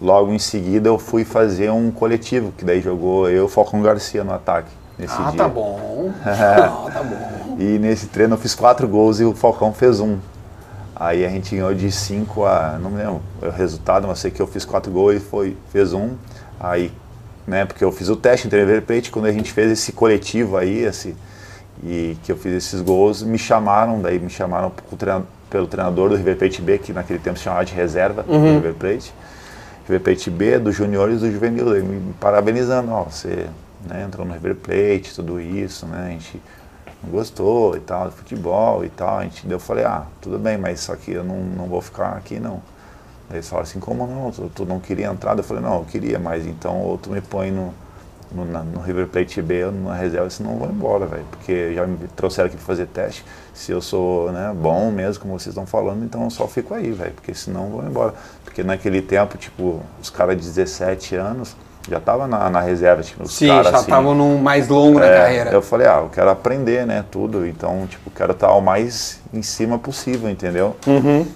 logo 0.00 0.32
em 0.32 0.38
seguida 0.38 0.88
eu 0.88 0.98
fui 0.98 1.24
fazer 1.24 1.70
um 1.70 1.90
coletivo, 1.90 2.52
que 2.58 2.64
daí 2.64 2.80
jogou 2.80 3.28
eu 3.30 3.36
e 3.36 3.40
o 3.40 3.48
Falcão 3.48 3.80
Garcia 3.80 4.24
no 4.24 4.32
ataque. 4.34 4.68
Nesse 5.00 5.14
ah, 5.18 5.30
dia. 5.30 5.38
tá 5.38 5.48
bom. 5.48 6.12
ah, 6.24 6.90
tá 6.92 7.02
bom. 7.02 7.56
E 7.58 7.78
nesse 7.78 8.06
treino 8.06 8.34
eu 8.34 8.38
fiz 8.38 8.54
quatro 8.54 8.86
gols 8.86 9.18
e 9.18 9.24
o 9.24 9.34
Falcão 9.34 9.72
fez 9.72 9.98
um. 9.98 10.18
Aí 10.94 11.24
a 11.24 11.28
gente 11.30 11.54
ganhou 11.54 11.74
de 11.74 11.90
5 11.90 12.44
a. 12.44 12.78
não 12.78 12.90
me 12.90 12.98
lembro 12.98 13.22
o 13.40 13.48
resultado, 13.48 14.06
mas 14.06 14.18
sei 14.18 14.30
que 14.30 14.40
eu 14.40 14.46
fiz 14.46 14.66
quatro 14.66 14.92
gols 14.92 15.16
e 15.16 15.20
foi, 15.20 15.56
fez 15.72 15.94
um. 15.94 16.10
Aí, 16.58 16.92
né, 17.46 17.64
porque 17.64 17.82
eu 17.82 17.90
fiz 17.90 18.10
o 18.10 18.16
teste 18.16 18.46
no 18.46 18.54
River 18.54 18.82
Plate, 18.82 19.10
quando 19.10 19.24
a 19.24 19.32
gente 19.32 19.50
fez 19.50 19.72
esse 19.72 19.92
coletivo 19.92 20.58
aí, 20.58 20.80
esse, 20.80 21.16
e 21.82 22.18
que 22.22 22.30
eu 22.30 22.36
fiz 22.36 22.52
esses 22.52 22.82
gols, 22.82 23.22
me 23.22 23.38
chamaram, 23.38 24.02
daí 24.02 24.18
me 24.18 24.28
chamaram 24.28 24.70
pelo 25.48 25.66
treinador 25.66 26.10
do 26.10 26.16
River 26.16 26.36
Plate 26.36 26.60
B, 26.60 26.76
que 26.76 26.92
naquele 26.92 27.18
tempo 27.18 27.38
se 27.38 27.44
chamava 27.44 27.64
de 27.64 27.72
reserva 27.72 28.22
do 28.22 28.38
River 28.38 28.74
Plate. 28.74 29.14
River 29.88 30.00
Plate 30.02 30.30
B, 30.30 30.58
do 30.58 30.70
Júnior 30.70 31.10
e 31.10 31.16
do 31.16 31.32
Juvenil, 31.32 31.82
me 31.82 32.12
parabenizando, 32.20 32.92
ó, 32.92 33.04
você 33.04 33.46
né, 33.88 34.04
entrou 34.06 34.26
no 34.26 34.32
River 34.32 34.56
Plate, 34.56 35.14
tudo 35.14 35.40
isso, 35.40 35.86
né, 35.86 36.06
a 36.08 36.10
gente 36.10 36.40
não 37.02 37.10
gostou 37.10 37.76
e 37.76 37.80
tal, 37.80 38.06
do 38.06 38.12
futebol 38.12 38.84
e 38.84 38.88
tal, 38.90 39.18
a 39.18 39.22
gente, 39.24 39.48
eu 39.50 39.58
falei, 39.60 39.84
ah, 39.84 40.04
tudo 40.20 40.38
bem, 40.38 40.58
mas 40.58 40.80
só 40.80 40.94
que 40.96 41.12
eu 41.12 41.24
não, 41.24 41.36
não 41.40 41.66
vou 41.66 41.80
ficar 41.80 42.12
aqui 42.16 42.38
não. 42.38 42.60
Daí 43.28 43.38
eles 43.38 43.48
falaram 43.48 43.68
assim, 43.68 43.80
como 43.80 44.06
não, 44.06 44.30
tu, 44.30 44.50
tu 44.54 44.64
não 44.66 44.80
queria 44.80 45.06
entrar? 45.06 45.36
Eu 45.38 45.44
falei, 45.44 45.62
não, 45.62 45.76
eu 45.78 45.84
queria, 45.84 46.18
mas 46.18 46.46
então 46.46 46.80
ou 46.82 46.98
tu 46.98 47.10
me 47.10 47.20
põe 47.20 47.50
no, 47.50 47.72
no, 48.32 48.44
na- 48.44 48.62
no 48.62 48.80
River 48.80 49.06
Plate 49.06 49.40
B 49.40 49.64
ou 49.66 49.72
na 49.72 49.94
reserva, 49.94 50.28
senão 50.28 50.52
eu 50.52 50.58
vou 50.58 50.68
embora, 50.68 51.06
velho, 51.06 51.24
porque 51.30 51.74
já 51.74 51.86
me 51.86 51.96
trouxeram 52.08 52.48
aqui 52.48 52.56
pra 52.56 52.66
fazer 52.66 52.86
teste, 52.86 53.24
se 53.54 53.72
eu 53.72 53.80
sou 53.80 54.30
né, 54.32 54.52
bom 54.54 54.90
mesmo, 54.90 55.22
como 55.22 55.38
vocês 55.38 55.48
estão 55.54 55.66
falando, 55.66 56.04
então 56.04 56.24
eu 56.24 56.30
só 56.30 56.46
fico 56.48 56.74
aí, 56.74 56.90
velho, 56.90 57.12
porque 57.12 57.32
senão 57.34 57.64
eu 57.64 57.70
vou 57.70 57.84
embora. 57.84 58.14
Porque 58.44 58.62
naquele 58.64 59.00
tempo, 59.00 59.38
tipo, 59.38 59.80
os 60.02 60.10
caras 60.10 60.36
de 60.36 60.42
17 60.42 61.14
anos 61.14 61.54
já 61.88 61.98
estavam 61.98 62.26
na, 62.26 62.50
na 62.50 62.60
reserva, 62.60 63.02
tipo, 63.02 63.22
os 63.22 63.32
Sim, 63.32 63.48
caras 63.48 63.64
já 63.64 63.76
assim, 63.76 63.84
estavam 63.84 64.14
num 64.14 64.38
mais 64.38 64.68
longo 64.68 65.00
é, 65.00 65.16
carreira. 65.16 65.50
Eu 65.50 65.62
falei, 65.62 65.86
ah, 65.86 66.00
eu 66.02 66.10
quero 66.12 66.30
aprender, 66.30 66.86
né, 66.86 67.04
tudo. 67.10 67.46
Então, 67.46 67.86
tipo, 67.86 68.10
quero 68.10 68.32
estar 68.32 68.52
o 68.52 68.60
mais 68.60 69.20
em 69.32 69.42
cima 69.42 69.78
possível, 69.78 70.28
entendeu? 70.28 70.76
Uhum. 70.86 71.26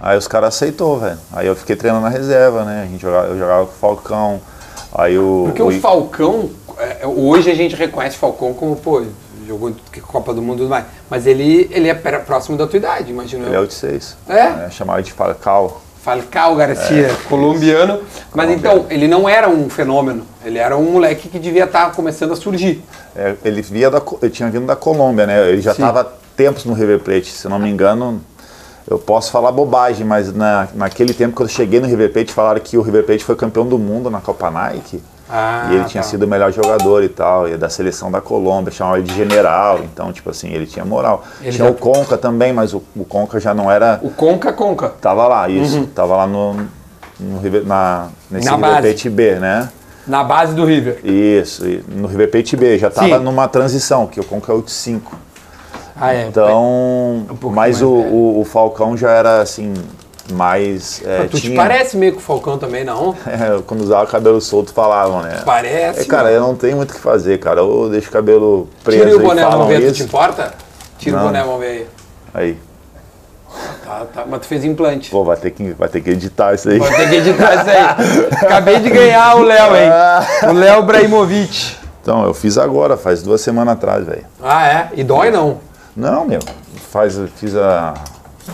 Aí 0.00 0.16
os 0.16 0.28
caras 0.28 0.54
aceitou, 0.54 0.98
velho. 0.98 1.18
Aí 1.32 1.46
eu 1.46 1.56
fiquei 1.56 1.74
treinando 1.74 2.04
na 2.04 2.10
reserva, 2.10 2.64
né? 2.64 2.84
A 2.84 2.86
gente 2.86 3.02
jogava, 3.02 3.26
eu 3.26 3.38
jogava 3.38 3.66
com 3.66 3.72
o 3.72 3.76
Falcão. 3.76 4.40
Aí 4.94 5.18
o. 5.18 5.44
Porque 5.46 5.62
o 5.62 5.80
Falcão, 5.80 6.50
é, 6.78 7.06
hoje 7.06 7.50
a 7.50 7.54
gente 7.54 7.74
reconhece 7.74 8.16
o 8.16 8.20
Falcão 8.20 8.54
como, 8.54 8.76
pô, 8.76 9.02
jogou 9.46 9.74
Copa 10.02 10.32
do 10.32 10.40
Mundo 10.40 10.58
e 10.58 10.58
tudo 10.58 10.70
mais. 10.70 10.84
Mas 11.10 11.26
ele, 11.26 11.68
ele 11.72 11.88
é 11.88 11.94
próximo 11.94 12.56
da 12.56 12.66
tua 12.66 12.76
idade, 12.76 13.10
imagino 13.10 13.46
Ele 13.46 13.54
é 13.54 13.58
eu. 13.58 13.62
86. 13.62 14.16
É? 14.28 14.70
chamava 14.70 15.02
de 15.02 15.12
Falcao. 15.12 15.82
Falcao 16.08 16.56
Garcia, 16.56 17.10
colombiano. 17.28 18.00
Mas 18.34 18.46
Colombiano. 18.46 18.54
então, 18.54 18.86
ele 18.88 19.06
não 19.06 19.28
era 19.28 19.46
um 19.46 19.68
fenômeno. 19.68 20.24
Ele 20.42 20.56
era 20.56 20.74
um 20.74 20.92
moleque 20.92 21.28
que 21.28 21.38
devia 21.38 21.64
estar 21.64 21.92
começando 21.92 22.32
a 22.32 22.36
surgir. 22.36 22.82
É, 23.14 23.34
ele 23.44 23.60
via 23.60 23.90
da, 23.90 24.00
ele 24.22 24.30
tinha 24.30 24.48
vindo 24.48 24.64
da 24.64 24.74
Colômbia, 24.74 25.26
né? 25.26 25.50
Ele 25.50 25.60
já 25.60 25.72
estava 25.72 26.10
tempos 26.34 26.64
no 26.64 26.72
River 26.72 27.00
Plate, 27.00 27.30
se 27.30 27.46
não 27.46 27.58
me 27.58 27.68
engano. 27.68 28.22
Eu 28.88 28.98
posso 28.98 29.30
falar 29.30 29.52
bobagem, 29.52 30.06
mas 30.06 30.32
na, 30.34 30.68
naquele 30.72 31.12
tempo 31.12 31.36
que 31.36 31.42
eu 31.42 31.48
cheguei 31.48 31.78
no 31.78 31.86
River 31.86 32.10
Plate, 32.10 32.32
falaram 32.32 32.60
que 32.60 32.78
o 32.78 32.80
River 32.80 33.04
Plate 33.04 33.22
foi 33.22 33.36
campeão 33.36 33.66
do 33.66 33.78
mundo 33.78 34.08
na 34.08 34.22
Copa 34.22 34.50
Nike. 34.50 35.02
Ah, 35.30 35.68
e 35.70 35.74
ele 35.74 35.84
tinha 35.84 36.02
tá. 36.02 36.08
sido 36.08 36.22
o 36.22 36.28
melhor 36.28 36.50
jogador 36.52 37.04
e 37.04 37.08
tal, 37.08 37.46
e 37.48 37.56
da 37.56 37.68
seleção 37.68 38.10
da 38.10 38.20
Colômbia, 38.20 38.72
chamavam 38.72 38.98
ele 38.98 39.06
de 39.06 39.14
general, 39.14 39.80
então, 39.84 40.12
tipo 40.12 40.30
assim, 40.30 40.48
ele 40.52 40.66
tinha 40.66 40.84
moral. 40.84 41.22
Ele 41.40 41.52
tinha 41.52 41.66
já- 41.66 41.70
o 41.70 41.74
Conca 41.74 42.16
também, 42.16 42.52
mas 42.52 42.72
o, 42.72 42.82
o 42.96 43.04
Conca 43.04 43.38
já 43.38 43.52
não 43.52 43.70
era. 43.70 44.00
O 44.02 44.10
Conca 44.10 44.52
Conca. 44.52 44.88
Tava 45.00 45.26
lá, 45.28 45.48
isso. 45.48 45.86
Tava 45.94 46.16
lá 46.16 46.26
no, 46.26 46.54
no 47.20 47.38
River, 47.40 47.66
na, 47.66 48.08
nesse 48.30 48.48
Uhum. 48.48 48.56
Na 48.58 48.66
River. 48.68 48.82
Plate 48.82 49.10
B, 49.10 49.34
né? 49.34 49.68
Na 50.06 50.24
base 50.24 50.54
do 50.54 50.64
River. 50.64 51.00
Isso, 51.04 51.62
no 51.88 52.08
River 52.08 52.30
Plate 52.30 52.56
B. 52.56 52.78
Já 52.78 52.90
tava 52.90 53.18
Sim. 53.18 53.24
numa 53.24 53.46
transição, 53.48 54.06
que 54.06 54.18
o 54.18 54.24
Conca 54.24 54.50
é 54.50 54.54
o 54.54 54.62
de 54.62 54.70
5. 54.70 55.14
Ah, 56.00 56.14
é. 56.14 56.26
Então, 56.26 57.24
pouquinho 57.28 57.52
mas 57.52 57.82
o, 57.82 57.88
o, 57.90 58.40
o 58.40 58.44
Falcão 58.44 58.96
já 58.96 59.10
era 59.10 59.42
assim, 59.42 59.74
mais. 60.32 61.02
é, 61.04 61.24
tu 61.24 61.36
te 61.36 61.42
tinha- 61.42 61.56
parece 61.56 61.96
meio 61.96 62.12
com 62.12 62.18
o 62.18 62.22
Falcão 62.22 62.58
também, 62.58 62.84
não? 62.84 63.14
É, 63.26 63.60
quando 63.66 63.80
usava 63.82 64.06
cabelo 64.06 64.40
solto 64.40 64.72
falavam, 64.72 65.22
né? 65.22 65.42
Parece. 65.44 66.00
É, 66.00 66.04
cara, 66.04 66.30
eu 66.30 66.40
não 66.40 66.54
tenho 66.54 66.76
muito 66.76 66.90
o 66.90 66.94
que 66.94 67.00
fazer, 67.00 67.38
cara. 67.38 67.60
Eu 67.60 67.88
deixo 67.90 68.08
o 68.08 68.12
cabelo 68.12 68.68
preso 68.84 69.04
Tira 69.04 69.16
o 69.16 69.20
boné, 69.20 69.42
vamos 69.44 69.66
ver, 69.68 69.80
tu 69.80 69.86
te 69.86 69.92
isso. 69.92 70.02
importa? 70.04 70.52
Tira 70.98 71.16
o 71.16 71.18
Não. 71.20 71.26
boné, 71.26 71.42
vamos 71.42 71.60
ver 71.60 71.66
aí. 71.66 71.86
Aí, 72.34 72.58
Tá, 73.84 74.04
tá. 74.14 74.24
Mas 74.28 74.40
tu 74.42 74.46
fez 74.46 74.62
implante. 74.64 75.10
pô, 75.10 75.24
vai 75.24 75.36
ter 75.36 75.50
que, 75.50 75.70
vai 75.72 75.88
ter 75.88 76.00
que 76.02 76.10
editar 76.10 76.54
isso 76.54 76.68
aí. 76.68 76.78
Vou 76.78 76.86
ter 76.88 77.08
que 77.08 77.16
editar 77.16 77.54
isso 77.54 77.70
aí. 77.70 78.26
Acabei 78.44 78.78
de 78.80 78.90
ganhar 78.90 79.34
o 79.36 79.42
Léo, 79.42 79.74
hein? 79.74 79.90
O 80.48 80.52
Léo 80.52 80.82
Braimovic. 80.82 81.76
Então, 82.02 82.24
eu 82.24 82.34
fiz 82.34 82.58
agora, 82.58 82.96
faz 82.96 83.22
duas 83.22 83.40
semanas 83.40 83.74
atrás, 83.74 84.04
velho. 84.06 84.24
Ah, 84.42 84.68
é? 84.68 84.88
E 84.94 85.02
dói 85.02 85.30
não? 85.30 85.58
Não, 85.96 86.24
meu, 86.26 86.40
faz, 86.92 87.18
fiz 87.36 87.56
a... 87.56 87.94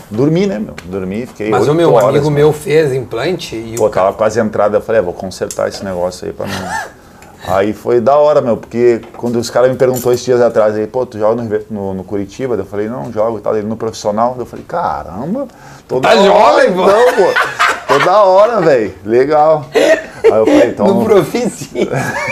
Dormi, 0.09 0.45
né, 0.47 0.59
meu? 0.59 0.73
Dormi, 0.85 1.25
fiquei 1.25 1.49
Mas 1.49 1.67
o 1.67 1.73
meu 1.73 1.93
horas, 1.93 2.09
amigo 2.09 2.29
meu. 2.29 2.45
meu 2.47 2.53
fez 2.53 2.93
implante 2.93 3.55
e 3.55 3.75
Pô, 3.77 3.87
o 3.87 3.89
cara... 3.89 4.07
tava 4.07 4.17
quase 4.17 4.39
entrada, 4.39 4.77
eu 4.77 4.81
falei, 4.81 4.99
é, 4.99 5.03
vou 5.03 5.13
consertar 5.13 5.67
esse 5.69 5.83
negócio 5.83 6.27
aí 6.27 6.33
pra 6.33 6.45
não... 6.45 7.05
Aí 7.47 7.73
foi 7.73 8.01
da 8.01 8.15
hora, 8.17 8.41
meu, 8.41 8.57
porque 8.57 9.01
quando 9.17 9.35
os 9.37 9.51
caras 9.51 9.69
me 9.69 9.75
perguntou 9.77 10.11
esses 10.11 10.25
dias 10.25 10.41
atrás 10.41 10.75
aí, 10.75 10.87
pô, 10.87 11.05
tu 11.05 11.19
joga 11.19 11.43
no, 11.43 11.59
no, 11.69 11.93
no 11.93 12.03
Curitiba? 12.03 12.55
Eu 12.55 12.65
falei, 12.65 12.87
não, 12.87 13.11
jogo 13.11 13.37
e 13.37 13.41
tal, 13.41 13.55
ele 13.55 13.67
no 13.67 13.77
profissional. 13.77 14.35
Eu 14.39 14.47
falei, 14.47 14.65
caramba, 14.67 15.47
toda 15.87 16.09
Tá 16.09 16.15
hora, 16.15 16.23
jovem, 16.23 16.73
pô. 16.73 16.87
Não, 16.87 17.05
pô, 17.13 17.87
toda 17.87 18.23
hora, 18.23 18.61
velho, 18.61 18.95
legal. 19.05 19.65
Aí 19.75 20.31
eu 20.31 20.45
falei, 20.45 20.69
então... 20.69 20.87
No 20.87 21.05
Profici. 21.05 21.87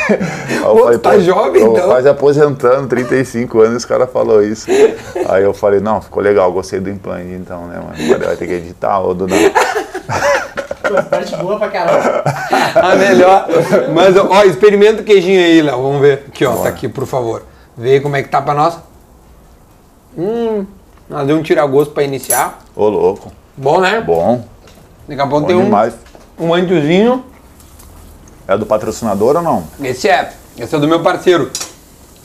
Eu 0.10 0.76
Pô, 0.76 0.84
falei, 0.84 0.98
tá 0.98 1.20
jovem, 1.20 1.64
então. 1.64 1.86
Quase 1.88 2.10
aposentando, 2.10 2.88
35 2.88 3.62
anos, 3.62 3.78
os 3.78 3.86
cara 3.86 4.08
falou 4.08 4.44
isso. 4.44 4.68
Aí 5.30 5.44
eu 5.44 5.54
falei, 5.54 5.80
não, 5.80 6.02
ficou 6.02 6.22
legal, 6.22 6.52
gostei 6.52 6.80
do 6.80 6.90
implante 6.90 7.32
então, 7.34 7.68
né, 7.68 7.76
mano? 7.76 7.94
Agora 8.14 8.28
vai 8.28 8.36
ter 8.36 8.48
que 8.48 8.54
editar, 8.54 9.00
ô 9.00 9.14
Duda. 9.14 9.36
Parte 11.10 11.36
boa 11.38 11.58
pra 11.58 11.70
caralho. 11.70 12.24
A 12.76 12.96
melhor. 12.96 13.48
Mas, 13.94 14.16
ó, 14.18 14.44
experimenta 14.44 15.02
o 15.02 15.06
queijinho 15.06 15.40
aí, 15.40 15.62
Léo. 15.62 15.82
Vamos 15.82 16.02
ver. 16.02 16.26
Aqui, 16.28 16.46
ó. 16.46 16.56
Tá 16.58 16.70
aqui, 16.70 16.88
por 16.88 17.06
favor. 17.08 17.44
Vê 17.76 17.94
aí 17.94 18.00
como 18.00 18.16
é 18.16 18.22
que 18.22 18.30
tá 18.30 18.42
pra 18.42 18.54
nós. 18.54 18.78
Hum. 20.18 20.66
Nós 21.10 21.26
deu 21.26 21.36
um 21.38 21.42
tira-gosto 21.42 21.94
pra 21.94 22.04
iniciar. 22.04 22.60
Ô, 22.76 22.88
louco. 22.90 23.32
Bom, 23.58 23.80
né? 23.80 24.02
Bom, 24.02 24.46
Daqui 25.08 25.22
a 25.22 25.28
pouco 25.28 25.42
bom 25.42 25.48
tem 25.48 25.56
um, 25.56 25.64
demais. 25.66 25.96
um 26.40 26.54
antiozinho. 26.54 27.24
É 28.48 28.58
do 28.58 28.66
patrocinador 28.66 29.38
ou 29.38 29.42
não? 29.42 29.64
Esse 29.82 30.10
é. 30.10 30.34
Esse 30.58 30.76
é 30.76 30.80
do 30.80 30.88
meu 30.88 31.02
parceiro. 31.02 31.52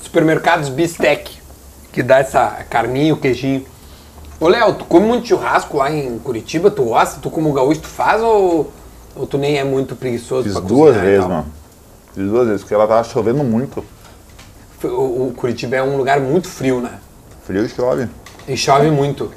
Supermercados 0.03 0.69
Bistec. 0.69 1.39
Que 1.93 2.03
dá 2.03 2.19
essa 2.19 2.65
carninha, 2.69 3.15
o 3.15 3.17
queijinho. 3.17 3.65
Ô, 4.41 4.49
Léo, 4.49 4.75
tu 4.75 4.85
come 4.85 5.07
muito 5.07 5.27
churrasco 5.27 5.77
lá 5.79 5.91
em 5.91 6.19
Curitiba? 6.19 6.71
Tu 6.71 6.85
gosta? 6.85 7.21
Tu 7.21 7.31
como 7.31 7.53
gaúcho, 7.53 7.81
tu 7.81 7.89
faz 7.89 8.23
ou, 8.23 8.71
ou 9.17 9.27
tu 9.27 9.37
nem 9.39 9.59
é 9.59 9.65
muito 9.65 9.97
preguiçoso 9.97 10.45
Fiz 10.45 10.53
pra 10.53 10.61
duas 10.61 10.97
vezes, 10.97 11.27
mano. 11.27 11.47
Fiz 12.15 12.25
duas 12.25 12.47
vezes, 12.47 12.63
porque 12.63 12.75
ela 12.75 12.87
tava 12.87 13.03
chovendo 13.05 13.43
muito. 13.43 13.85
O, 14.85 15.27
o 15.29 15.35
Curitiba 15.37 15.77
é 15.77 15.83
um 15.83 15.97
lugar 15.97 16.21
muito 16.21 16.47
frio, 16.47 16.81
né? 16.81 17.01
Frio 17.45 17.65
e 17.65 17.69
chove. 17.69 18.09
E 18.47 18.57
chove 18.57 18.91
muito. 18.91 19.33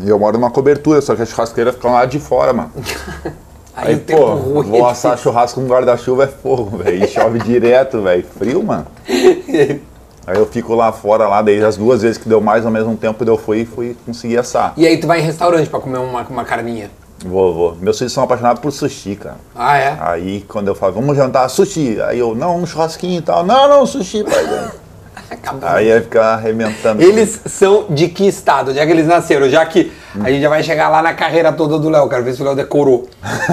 E 0.00 0.08
eu 0.08 0.18
moro 0.18 0.38
numa 0.38 0.50
cobertura, 0.50 1.00
só 1.00 1.14
que 1.14 1.22
a 1.22 1.26
churrasqueira 1.26 1.72
fica 1.72 1.88
lá 1.88 2.04
de 2.04 2.18
fora, 2.18 2.52
mano. 2.52 2.72
Aí, 3.76 3.88
Aí, 3.88 3.94
o 3.96 4.00
tempo 4.00 4.20
pô, 4.20 4.34
ruim 4.34 4.68
vou 4.68 4.86
é 4.86 4.90
assar 4.90 5.18
churrasco 5.18 5.60
com 5.60 5.66
guarda-chuva 5.66 6.24
é 6.24 6.26
fogo, 6.28 6.78
velho. 6.82 7.04
E 7.04 7.08
chove 7.08 7.38
direto, 7.40 8.02
velho. 8.02 8.24
Frio, 8.38 8.62
mano. 8.62 8.86
Aí 10.26 10.38
eu 10.38 10.46
fico 10.46 10.74
lá 10.74 10.90
fora, 10.90 11.28
lá, 11.28 11.42
daí 11.42 11.62
as 11.62 11.76
duas 11.76 12.00
vezes 12.00 12.16
que 12.16 12.26
deu 12.26 12.40
mais 12.40 12.64
ao 12.64 12.72
mesmo 12.72 12.96
tempo, 12.96 13.22
eu 13.24 13.36
fui 13.36 13.60
e 13.60 13.66
fui 13.66 13.94
conseguir 14.06 14.38
assar. 14.38 14.72
E 14.74 14.86
aí 14.86 14.96
tu 14.96 15.06
vai 15.06 15.20
em 15.20 15.22
restaurante 15.22 15.68
pra 15.68 15.78
comer 15.78 15.98
uma, 15.98 16.22
uma 16.22 16.44
carninha. 16.46 16.90
Vou, 17.22 17.52
vou. 17.52 17.76
Meus 17.76 17.98
filhos 17.98 18.12
são 18.14 18.24
apaixonados 18.24 18.62
por 18.62 18.70
sushi, 18.70 19.16
cara. 19.16 19.36
Ah, 19.54 19.76
é? 19.76 19.96
Aí 20.00 20.42
quando 20.48 20.68
eu 20.68 20.74
falo, 20.74 20.94
vamos 20.94 21.14
jantar 21.14 21.46
sushi, 21.50 22.00
aí 22.00 22.18
eu, 22.18 22.34
não, 22.34 22.56
um 22.56 22.64
churrasquinho 22.64 23.18
e 23.18 23.22
tal. 23.22 23.44
Não, 23.44 23.68
não, 23.68 23.84
sushi, 23.84 24.24
pai. 24.24 24.70
Acabou. 25.30 25.68
aí 25.68 25.88
ia 25.88 26.00
ficar 26.00 26.34
arrebentando. 26.34 27.02
Eles 27.02 27.40
são 27.46 27.86
de 27.90 28.08
que 28.08 28.26
estado? 28.26 28.70
Onde 28.70 28.78
é 28.78 28.86
que 28.86 28.92
eles 28.92 29.06
nasceram? 29.06 29.48
Já 29.48 29.64
que 29.66 29.92
a 30.22 30.30
gente 30.30 30.42
já 30.42 30.48
vai 30.48 30.62
chegar 30.62 30.88
lá 30.88 31.02
na 31.02 31.14
carreira 31.14 31.52
toda 31.52 31.78
do 31.78 31.88
Léo. 31.88 32.08
Quero 32.08 32.22
ver 32.24 32.34
se 32.34 32.42
o 32.42 32.44
Léo 32.44 32.54
decorou 32.54 33.08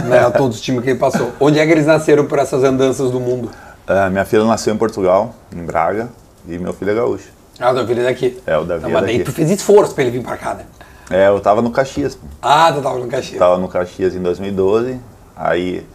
né, 0.05 0.29
todos 0.37 0.57
os 0.57 0.61
times 0.61 0.83
que 0.83 0.91
ele 0.91 0.99
passou. 0.99 1.31
Onde 1.39 1.59
é 1.59 1.65
que 1.65 1.71
eles 1.71 1.85
nasceram 1.85 2.25
por 2.25 2.39
essas 2.39 2.63
andanças 2.63 3.09
do 3.09 3.19
mundo? 3.19 3.49
Ah, 3.87 4.09
minha 4.09 4.25
filha 4.25 4.43
nasceu 4.43 4.73
em 4.73 4.77
Portugal, 4.77 5.33
em 5.53 5.63
Braga, 5.63 6.09
e 6.47 6.57
meu 6.57 6.73
filho 6.73 6.91
é 6.91 6.95
gaúcho. 6.95 7.29
Ah, 7.59 7.71
o 7.71 7.73
Davi 7.73 7.99
é 7.99 8.03
daqui. 8.03 8.41
É, 8.45 8.57
o 8.57 8.63
Davi 8.63 8.83
Não, 8.83 8.89
é 8.89 8.93
mas 8.93 9.03
daí 9.03 9.17
daqui. 9.17 9.31
tu 9.31 9.35
fez 9.35 9.49
esforço 9.49 9.93
pra 9.93 10.03
ele 10.03 10.11
vir 10.11 10.23
pra 10.23 10.37
cá, 10.37 10.53
né? 10.53 10.65
É, 11.09 11.27
eu 11.27 11.39
tava 11.39 11.61
no 11.61 11.71
Caxias. 11.71 12.17
Ah, 12.41 12.71
tu 12.73 12.81
tava 12.81 12.97
no 12.99 13.07
Caxias. 13.07 13.37
Tava 13.37 13.57
no 13.57 13.67
Caxias 13.67 14.15
em 14.15 14.21
2012, 14.21 14.99
aí 15.35 15.85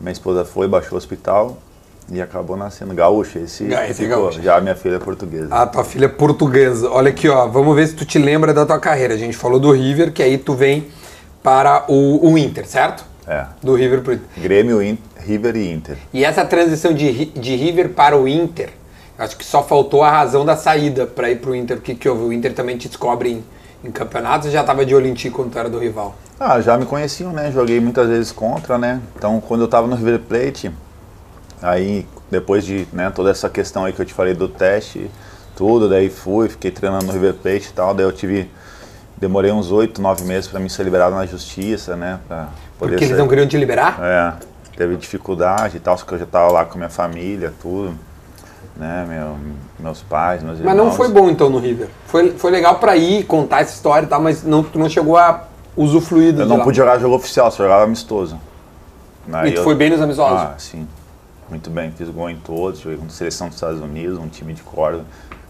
minha 0.00 0.12
esposa 0.12 0.44
foi, 0.44 0.68
baixou 0.68 0.94
o 0.94 0.96
hospital 0.96 1.56
e 2.10 2.20
acabou 2.20 2.56
nascendo 2.56 2.94
gaúcho. 2.94 3.38
Esse, 3.38 3.72
Ah, 3.74 3.88
esse 3.88 4.02
ficou. 4.04 4.22
gaúcho. 4.24 4.42
Já 4.42 4.60
minha 4.60 4.74
filha 4.74 4.96
é 4.96 4.98
portuguesa. 4.98 5.54
A 5.54 5.66
tua 5.66 5.84
filha 5.84 6.06
é 6.06 6.08
portuguesa. 6.08 6.90
Olha 6.90 7.10
aqui, 7.10 7.28
ó. 7.28 7.46
Vamos 7.48 7.74
ver 7.76 7.86
se 7.86 7.94
tu 7.94 8.04
te 8.04 8.18
lembra 8.18 8.52
da 8.52 8.64
tua 8.66 8.78
carreira. 8.78 9.14
A 9.14 9.18
gente 9.18 9.36
falou 9.36 9.58
do 9.60 9.70
River, 9.72 10.12
que 10.12 10.22
aí 10.22 10.38
tu 10.38 10.54
vem 10.54 10.88
para 11.42 11.84
o, 11.88 12.30
o 12.32 12.38
Inter, 12.38 12.66
certo? 12.66 13.04
É. 13.26 13.46
Do 13.62 13.74
River 13.74 14.00
pro 14.02 14.14
Inter. 14.14 14.26
Grêmio, 14.36 14.98
River 15.18 15.56
e 15.56 15.70
Inter. 15.72 15.96
E 16.12 16.24
essa 16.24 16.44
transição 16.44 16.92
de, 16.92 17.26
de 17.26 17.56
River 17.56 17.90
para 17.90 18.16
o 18.16 18.26
Inter, 18.26 18.70
acho 19.18 19.36
que 19.36 19.44
só 19.44 19.62
faltou 19.62 20.02
a 20.02 20.10
razão 20.10 20.44
da 20.44 20.56
saída 20.56 21.06
para 21.06 21.30
ir 21.30 21.36
pro 21.36 21.54
Inter. 21.54 21.78
O 21.78 21.80
que, 21.80 21.94
que 21.94 22.08
houve? 22.08 22.22
O 22.24 22.32
Inter 22.32 22.52
também 22.52 22.76
te 22.76 22.88
descobre 22.88 23.30
em, 23.30 23.44
em 23.84 23.90
campeonatos 23.92 24.46
ou 24.46 24.52
já 24.52 24.62
tava 24.64 24.84
de 24.84 24.94
olho 24.94 25.06
em 25.06 25.14
ti 25.14 25.30
quando 25.30 25.50
tu 25.52 25.58
era 25.58 25.70
do 25.70 25.78
rival? 25.78 26.14
Ah, 26.38 26.60
já 26.60 26.76
me 26.76 26.84
conheciam, 26.84 27.32
né? 27.32 27.52
Joguei 27.52 27.78
muitas 27.78 28.08
vezes 28.08 28.32
contra, 28.32 28.76
né? 28.76 29.00
Então, 29.16 29.40
quando 29.40 29.60
eu 29.60 29.68
tava 29.68 29.86
no 29.86 29.94
River 29.94 30.18
Plate, 30.20 30.72
aí 31.62 32.06
depois 32.30 32.64
de 32.64 32.86
né, 32.92 33.10
toda 33.14 33.30
essa 33.30 33.48
questão 33.48 33.84
aí 33.84 33.92
que 33.92 34.00
eu 34.00 34.06
te 34.06 34.12
falei 34.14 34.34
do 34.34 34.48
teste, 34.48 35.10
tudo, 35.56 35.88
daí 35.88 36.10
fui, 36.10 36.48
fiquei 36.48 36.70
treinando 36.70 37.06
no 37.06 37.12
River 37.12 37.34
Plate 37.34 37.68
e 37.68 37.72
tal, 37.72 37.94
daí 37.94 38.04
eu 38.04 38.12
tive 38.12 38.50
demorei 39.16 39.52
uns 39.52 39.70
oito, 39.70 40.02
nove 40.02 40.24
meses 40.24 40.48
para 40.48 40.58
me 40.58 40.68
ser 40.68 40.82
liberado 40.82 41.14
na 41.14 41.24
justiça, 41.26 41.94
né? 41.94 42.18
Poder 42.78 42.92
Porque 42.94 43.04
eles 43.04 43.16
não 43.18 43.28
queriam 43.28 43.46
te 43.46 43.56
liberar? 43.56 43.98
É, 44.02 44.32
teve 44.76 44.96
dificuldade 44.96 45.76
e 45.76 45.80
tal, 45.80 45.96
só 45.96 46.04
que 46.04 46.12
eu 46.14 46.18
já 46.18 46.26
tava 46.26 46.50
lá 46.50 46.64
com 46.64 46.74
a 46.74 46.76
minha 46.78 46.88
família, 46.88 47.52
tudo, 47.62 47.94
né? 48.76 49.06
Meu, 49.08 49.36
meus 49.78 50.02
pais, 50.02 50.42
meus 50.42 50.58
Mas 50.58 50.68
irmãos. 50.74 50.86
não 50.88 50.92
foi 50.92 51.08
bom 51.08 51.30
então 51.30 51.48
no 51.48 51.58
River. 51.58 51.88
Foi, 52.06 52.32
foi 52.32 52.50
legal 52.50 52.76
para 52.80 52.96
ir 52.96 53.24
contar 53.24 53.60
essa 53.60 53.74
história 53.74 54.06
e 54.06 54.08
tal, 54.08 54.20
mas 54.20 54.42
não, 54.42 54.62
tu 54.64 54.76
não 54.78 54.88
chegou 54.88 55.16
a 55.16 55.44
usufruir 55.76 56.32
do 56.32 56.42
Eu 56.42 56.46
não 56.46 56.56
lá. 56.58 56.64
pude 56.64 56.76
jogar 56.78 56.98
jogo 56.98 57.14
oficial, 57.14 57.48
só 57.52 57.62
jogava 57.62 57.84
amistoso. 57.84 58.36
Aí 59.32 59.50
E 59.50 59.52
tu 59.52 59.58
eu- 59.58 59.64
foi 59.64 59.76
bem 59.76 59.90
nos 59.90 60.00
amistosos? 60.00 60.40
Ah, 60.42 60.54
sim. 60.58 60.88
Muito 61.52 61.68
bem, 61.68 61.90
fiz 61.90 62.08
gol 62.08 62.30
em 62.30 62.36
todos, 62.38 62.80
joguei 62.80 62.96
com 62.96 63.04
a 63.04 63.10
seleção 63.10 63.48
dos 63.48 63.56
Estados 63.56 63.78
Unidos, 63.78 64.16
um 64.18 64.26
time 64.26 64.54
de 64.54 64.62
corda. 64.62 65.04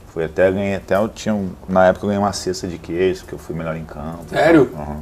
Fui 0.09 0.25
até 0.25 0.50
ganhei, 0.50 0.75
até 0.75 0.97
eu 0.97 1.09
tinha, 1.09 1.49
na 1.68 1.87
época 1.87 2.04
eu 2.04 2.09
ganhei 2.09 2.21
uma 2.21 2.32
cesta 2.32 2.66
de 2.66 2.76
queijo, 2.76 3.25
que 3.25 3.32
eu 3.32 3.38
fui 3.38 3.54
melhor 3.54 3.76
em 3.76 3.85
campo. 3.85 4.25
Sério? 4.28 4.68
Aham. 4.75 4.97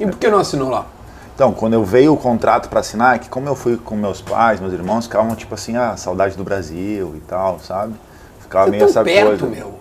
E 0.00 0.06
por 0.06 0.16
que 0.18 0.28
não 0.28 0.40
assinou 0.40 0.68
lá? 0.68 0.84
Então, 1.32 1.52
quando 1.52 1.74
eu 1.74 1.84
veio 1.84 2.12
o 2.12 2.16
contrato 2.16 2.68
para 2.68 2.80
assinar, 2.80 3.14
é 3.14 3.18
que 3.20 3.28
como 3.28 3.46
eu 3.48 3.54
fui 3.54 3.76
com 3.76 3.94
meus 3.94 4.20
pais, 4.20 4.58
meus 4.58 4.72
irmãos, 4.72 5.04
ficavam 5.06 5.32
tipo 5.36 5.54
assim, 5.54 5.76
ah, 5.76 5.96
saudade 5.96 6.36
do 6.36 6.42
Brasil 6.42 7.14
e 7.16 7.20
tal, 7.20 7.60
sabe? 7.60 7.94
Ficava 8.40 8.64
Você 8.64 8.70
meio 8.72 8.80
tão 8.80 8.90
essa 8.90 9.04
perto, 9.04 9.28
coisa. 9.28 9.46
meu. 9.46 9.78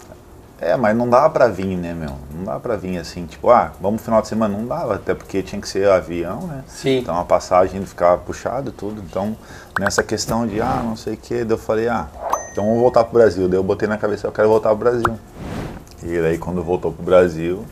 É, 0.62 0.76
mas 0.76 0.96
não 0.96 1.10
dava 1.10 1.30
pra 1.30 1.48
vir, 1.48 1.78
né, 1.78 1.94
meu? 1.94 2.16
Não 2.36 2.44
dava 2.44 2.60
pra 2.60 2.76
vir 2.76 2.98
assim, 2.98 3.26
tipo, 3.26 3.50
ah, 3.50 3.72
vamos 3.80 4.02
no 4.02 4.06
final 4.06 4.22
de 4.22 4.28
semana. 4.28 4.58
Não 4.58 4.66
dava, 4.66 4.96
até 4.96 5.14
porque 5.14 5.42
tinha 5.42 5.62
que 5.62 5.70
ser 5.70 5.90
avião, 5.90 6.42
né? 6.42 6.64
Sim. 6.68 7.00
Então 7.00 7.18
a 7.18 7.24
passagem 7.24 7.86
ficava 7.86 8.18
puxada 8.18 8.70
e 8.70 8.74
tudo. 8.74 9.02
Então, 9.02 9.38
nessa 9.80 10.04
questão 10.04 10.46
de, 10.46 10.62
ah, 10.62 10.82
não 10.84 10.98
sei 10.98 11.14
o 11.14 11.18
que, 11.18 11.46
daí 11.46 11.54
eu 11.54 11.58
falei, 11.58 11.88
ah, 11.88 12.08
então 12.52 12.66
vamos 12.66 12.82
voltar 12.82 13.06
pro 13.06 13.14
Brasil. 13.14 13.48
Daí 13.48 13.58
eu 13.58 13.64
botei 13.64 13.88
na 13.88 13.98
cabeça, 13.98 14.28
eu 14.28 14.32
quero 14.34 14.50
voltar 14.50 14.70
pro 14.70 14.80
Brasil. 14.80 15.18
E 16.04 16.22
daí 16.22 16.38
quando 16.38 16.62
voltou 16.62 16.92
pro 16.92 17.04
Brasil, 17.04 17.66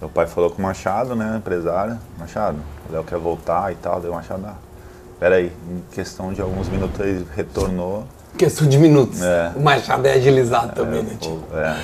meu 0.00 0.10
pai 0.10 0.26
falou 0.26 0.50
com 0.50 0.60
o 0.60 0.62
Machado, 0.62 1.14
né, 1.14 1.34
empresário, 1.36 1.98
Machado, 2.18 2.58
o 2.88 2.92
Léo 2.92 3.04
quer 3.04 3.18
voltar 3.18 3.72
e 3.72 3.74
tal, 3.76 4.00
daí 4.00 4.10
o 4.10 4.14
Machado, 4.14 4.42
ah, 4.46 4.54
peraí, 5.18 5.52
em 5.70 5.82
questão 5.92 6.32
de 6.32 6.40
alguns 6.40 6.68
minutos 6.68 7.00
ele 7.00 7.26
retornou. 7.34 8.04
Questão 8.36 8.68
de 8.68 8.78
minutos. 8.78 9.20
É. 9.22 9.52
O 9.56 9.60
Machado 9.60 10.06
é 10.06 10.14
agilizado 10.14 10.74
também, 10.74 11.02
né? 11.02 11.16
tio? 11.20 11.42
Pô, 11.50 11.56
É. 11.56 11.76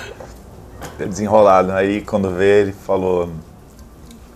Desenrolado. 0.99 1.73
Aí 1.73 2.01
quando 2.01 2.31
veio, 2.31 2.63
ele 2.67 2.73
falou. 2.73 3.31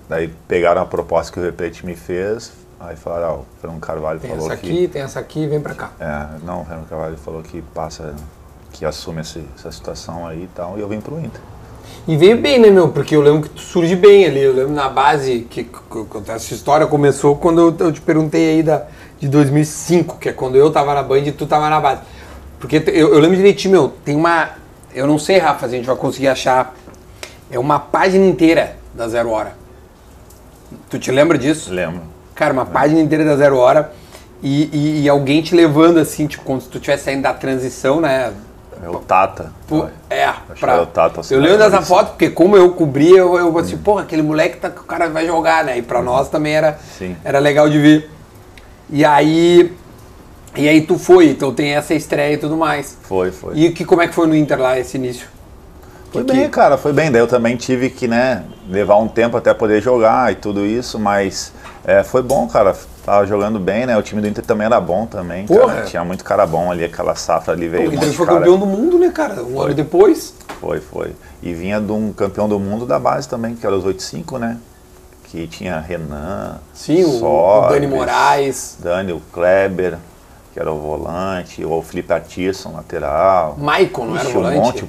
Daí 0.09 0.28
pegaram 0.49 0.83
a 0.83 0.87
proposta 0.87 1.33
que 1.33 1.38
o 1.38 1.43
Replete 1.43 1.85
me 1.85 1.95
fez, 1.95 2.52
Aí 2.81 2.95
falaram, 2.95 3.28
ó, 3.31 3.37
o 3.38 3.47
Fernando 3.61 3.81
Carvalho 3.81 4.21
Tem 4.21 4.31
falou 4.31 4.47
essa 4.47 4.57
que. 4.57 4.67
aqui, 4.69 4.88
tem 4.88 5.02
essa 5.02 5.19
aqui, 5.19 5.47
vem 5.49 5.61
pra 5.61 5.75
cá. 5.75 5.90
É, 5.99 6.45
não, 6.47 6.62
o 6.62 6.64
Fernando 6.64 6.88
Carvalho 6.88 7.17
falou 7.17 7.43
que 7.43 7.61
passa, 7.75 8.14
que 8.73 8.85
assume 8.85 9.21
esse- 9.23 9.45
essa 9.59 9.73
situação 9.73 10.25
aí 10.26 10.45
e 10.45 10.49
tal, 10.55 10.78
e 10.78 10.81
eu 10.81 10.88
vim 10.88 11.00
pro 11.00 11.19
Inter. 11.19 11.40
E 12.07 12.17
veio 12.17 12.38
bem, 12.40 12.59
né, 12.59 12.71
meu? 12.71 12.88
Porque 12.88 13.17
eu 13.17 13.21
lembro 13.21 13.43
que 13.43 13.50
tu 13.50 13.61
surge 13.61 13.97
bem 13.97 14.25
ali. 14.26 14.40
Eu 14.40 14.55
lembro 14.55 14.73
na 14.73 14.88
base 14.88 15.40
que, 15.50 15.64
que- 15.64 16.05
que 16.25 16.31
essa 16.31 16.55
história 16.55 16.87
começou 16.87 17.35
quando 17.37 17.61
eu, 17.61 17.76
eu 17.87 17.93
te 17.93 18.00
perguntei 18.00 18.49
aí 18.50 18.62
da, 18.62 18.85
de 19.19 19.26
2005, 19.28 20.17
que 20.19 20.28
é 20.28 20.33
quando 20.33 20.55
eu 20.57 20.71
tava 20.71 20.95
na 20.95 21.02
Band 21.02 21.19
e 21.19 21.33
tu 21.33 21.47
tava 21.47 21.69
na 21.69 21.81
base. 21.81 22.02
Porque 22.61 22.76
eu, 22.87 23.12
eu 23.12 23.19
lembro 23.19 23.37
direitinho, 23.37 23.73
meu, 23.73 23.88
tem 24.05 24.14
uma. 24.14 24.50
Eu 24.95 25.07
não 25.07 25.18
sei, 25.18 25.38
Rafa, 25.38 25.68
se 25.68 25.75
a 25.75 25.76
gente 25.78 25.87
vai 25.87 25.97
conseguir 25.97 26.28
achar. 26.28 26.75
É 27.50 27.59
uma 27.59 27.78
página 27.78 28.26
inteira 28.26 28.76
da 28.95 29.09
Zero 29.09 29.30
Hora. 29.30 29.52
Tu 30.90 30.99
te 30.99 31.11
lembra 31.11 31.38
disso? 31.38 31.73
Lembro. 31.73 32.02
Cara, 32.35 32.52
uma 32.52 32.66
página 32.66 33.00
inteira 33.00 33.25
da 33.25 33.37
Zero 33.37 33.57
Hora 33.57 33.92
e, 34.42 34.64
e- 34.73 35.02
e 35.02 35.09
alguém 35.09 35.42
te 35.42 35.54
levando 35.54 35.99
assim, 35.99 36.26
tipo, 36.26 36.45
como 36.45 36.61
se 36.61 36.68
tu 36.68 36.76
estivesse 36.76 37.04
saindo 37.04 37.23
da 37.23 37.33
transição, 37.33 38.00
né? 38.00 38.33
É 38.85 38.88
o 38.88 38.99
Tata. 39.00 39.52
Pô, 39.66 39.87
é, 40.09 40.33
pra... 40.61 40.75
era 40.75 40.83
o 40.83 41.21
assim, 41.21 41.35
eu 41.35 41.40
lembro 41.40 41.59
dessa 41.59 41.83
foto, 41.83 42.11
porque 42.11 42.30
como 42.30 42.57
eu 42.57 42.71
cobri, 42.73 43.11
eu, 43.11 43.37
eu 43.37 43.59
assim, 43.59 43.76
porra, 43.76 44.02
aquele 44.02 44.23
moleque 44.23 44.59
tá, 44.59 44.71
que 44.71 44.80
o 44.80 44.85
cara 44.85 45.09
vai 45.09 45.26
jogar, 45.26 45.64
né? 45.64 45.78
E 45.78 45.83
pra 45.83 46.00
nós 46.00 46.28
também 46.28 46.54
era, 46.54 46.78
Sim. 46.97 47.16
era 47.25 47.38
legal 47.40 47.68
de 47.68 47.78
ver. 47.78 48.11
E 48.90 49.04
aí. 49.04 49.73
E 50.59 50.69
aí 50.69 50.81
tu 50.83 50.99
foi, 50.99 51.31
então 51.31 51.55
tem 51.55 51.75
essa 51.75 51.95
estreia 51.95 52.35
e 52.35 52.37
tudo 52.37 52.57
mais. 52.57 52.99
Foi, 53.03 53.31
foi. 53.31 53.57
E 53.57 53.71
que, 53.71 53.85
como 53.85 54.03
é 54.03 54.09
que 54.09 54.15
foi 54.15 54.27
no 54.27 54.35
Inter 54.35 54.59
lá 54.61 54.79
esse 54.79 54.97
início? 54.97 55.29
Foi 56.12 56.25
Que- 56.25 56.33
bem, 56.33 56.43
que- 56.43 56.49
cara, 56.49 56.77
foi 56.77 56.93
bem. 56.93 57.11
Daí 57.12 57.21
eu 57.21 57.29
também 57.29 57.57
tive 57.57 57.91
que, 57.91 58.09
né, 58.09 58.45
levar 58.69 58.97
um 58.97 59.07
tempo 59.07 59.37
até 59.37 59.55
poder 59.55 59.81
jogar 59.81 60.33
e 60.33 60.35
tudo 60.35 60.67
isso, 60.67 60.99
mas 60.99 61.53
é, 61.85 62.03
foi 62.03 62.23
bom, 62.23 62.49
cara. 62.49 62.75
Tava 63.05 63.25
jogando 63.27 63.59
bem, 63.59 63.87
né? 63.87 63.97
O 63.97 64.03
time 64.03 64.21
do 64.21 64.29
Inter 64.29 64.45
também 64.45 64.67
era 64.67 64.79
bom 64.81 65.07
também. 65.07 65.47
Porra. 65.47 65.75
cara. 65.75 65.87
Tinha 65.87 66.05
muito 66.05 66.23
cara 66.23 66.47
bom 66.47 66.71
ali, 66.71 66.85
aquela 66.85 67.15
safra 67.15 67.55
ali 67.55 67.67
veio. 67.69 67.91
o 67.91 67.95
um 67.95 68.12
foi 68.12 68.27
cara. 68.27 68.38
campeão 68.38 68.59
do 68.59 68.67
mundo, 68.67 68.99
né, 68.99 69.11
cara? 69.11 69.43
Um 69.43 69.61
ano 69.61 69.73
depois. 69.73 70.35
Foi, 70.61 70.81
foi. 70.81 71.12
E 71.43 71.55
vinha 71.55 71.81
de 71.81 71.93
um 71.93 72.12
campeão 72.12 72.49
do 72.49 72.59
mundo 72.59 72.85
da 72.85 72.99
base 72.99 73.29
também, 73.29 73.55
que 73.55 73.65
era 73.65 73.75
os 73.75 73.85
85, 73.85 74.38
né? 74.38 74.59
Que 75.25 75.47
tinha 75.47 75.79
Renan, 75.79 76.59
Sim, 76.75 77.05
o, 77.05 77.69
Dani 77.69 77.87
Moraes, 77.87 78.77
Dani, 78.81 79.12
o 79.12 79.21
Kleber, 79.33 79.99
que 80.59 80.62
era 80.62 80.73
o 80.73 80.79
volante, 80.79 81.65
ou 81.65 81.79
o 81.79 81.83
Felipe 81.83 82.12
Atirson, 82.12 82.73
lateral. 82.75 83.55
Maicon, 83.57 84.07
não 84.07 84.19
era 84.19 84.27
o 84.27 84.31
um 84.31 84.35
volante? 84.35 84.59
monte. 84.59 84.85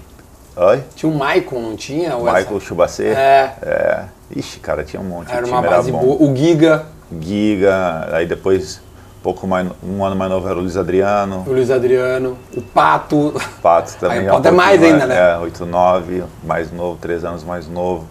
Oi? 0.57 0.83
Tinha 0.95 1.11
o 1.11 1.15
Maicon, 1.15 1.59
não 1.61 1.75
tinha? 1.75 2.15
Ou 2.17 2.27
essa- 2.27 2.39
Michael 2.39 2.59
Chubacê? 2.59 3.07
É. 3.09 3.53
É. 3.61 4.03
Ixi, 4.35 4.59
cara, 4.59 4.83
tinha 4.83 4.99
um 4.99 5.05
monte. 5.05 5.31
Era 5.31 5.45
o 5.45 5.49
uma 5.49 5.61
base 5.61 5.89
era 5.91 5.97
boa. 5.99 6.17
O 6.27 6.35
Giga, 6.35 6.85
Giga, 7.21 8.09
aí 8.11 8.25
depois, 8.25 8.81
pouco 9.21 9.45
mais, 9.45 9.67
um 9.83 10.03
ano 10.03 10.15
mais 10.15 10.31
novo 10.31 10.47
era 10.49 10.57
o 10.57 10.61
Luiz 10.61 10.75
Adriano. 10.75 11.43
o 11.47 11.51
Luiz 11.51 11.69
Adriano, 11.69 12.35
o 12.57 12.61
Pato. 12.63 13.39
Pato 13.61 13.95
também. 14.01 14.19
Aí 14.19 14.25
o 14.25 14.27
é 14.29 14.31
um 14.31 14.35
Pato 14.37 14.47
é 14.47 14.51
mais 14.51 14.81
ainda, 14.81 15.05
né? 15.05 15.33
É, 15.33 15.37
8, 15.37 15.65
9, 15.67 16.23
mais 16.43 16.71
novo, 16.71 16.97
3 16.99 17.23
anos 17.23 17.43
mais 17.43 17.67
novo. 17.67 18.07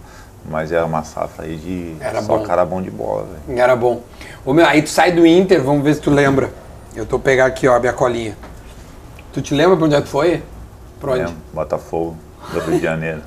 Mas 0.48 0.70
era 0.72 0.86
uma 0.86 1.02
safra 1.02 1.44
aí 1.44 1.56
de 1.56 1.96
Era 2.00 2.22
só 2.22 2.38
bom. 2.38 2.44
cara 2.44 2.64
bom 2.64 2.80
de 2.80 2.90
bola, 2.90 3.26
velho. 3.46 3.60
Era 3.60 3.74
bom. 3.76 4.00
Ô, 4.46 4.54
meu, 4.54 4.64
aí 4.64 4.80
tu 4.80 4.88
sai 4.88 5.10
do 5.12 5.26
Inter, 5.26 5.60
vamos 5.62 5.82
ver 5.82 5.94
se 5.94 6.00
tu 6.00 6.10
lembra. 6.10 6.50
Eu 6.98 7.06
tô 7.06 7.16
pegar 7.16 7.46
aqui, 7.46 7.68
ó, 7.68 7.76
a 7.76 7.78
minha 7.78 7.92
colinha. 7.92 8.36
Tu 9.32 9.40
te 9.40 9.54
lembra 9.54 9.76
pra 9.76 9.86
onde 9.86 9.94
é 9.94 10.02
que 10.02 10.08
foi? 10.08 10.42
Pra 10.98 11.12
onde? 11.12 11.20
Lembro? 11.20 11.36
Botafogo, 11.52 12.16
do 12.52 12.58
Rio 12.58 12.76
de 12.76 12.82
Janeiro. 12.82 13.22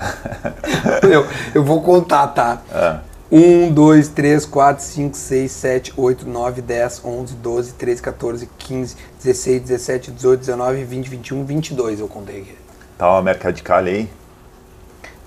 eu, 1.12 1.26
eu 1.54 1.62
vou 1.62 1.82
contar, 1.82 2.28
tá? 2.28 2.62
É. 2.72 2.98
1, 3.30 3.74
2, 3.74 4.08
3, 4.08 4.46
4, 4.46 4.82
5, 4.82 5.16
6, 5.18 5.52
7, 5.52 5.92
8, 5.94 6.26
9, 6.26 6.62
10, 6.62 7.02
11, 7.04 7.34
12, 7.34 7.72
13, 7.74 8.02
14, 8.02 8.48
15, 8.56 8.96
16, 9.22 9.60
17, 9.60 10.10
18, 10.10 10.40
19, 10.40 10.84
20, 10.84 11.08
21, 11.10 11.44
22 11.44 12.00
eu 12.00 12.08
contei 12.08 12.40
aqui. 12.40 12.56
Tava 12.96 13.12
na 13.12 13.18
América 13.18 13.52
de 13.52 13.62
Cali 13.62 13.90
aí. 13.90 14.10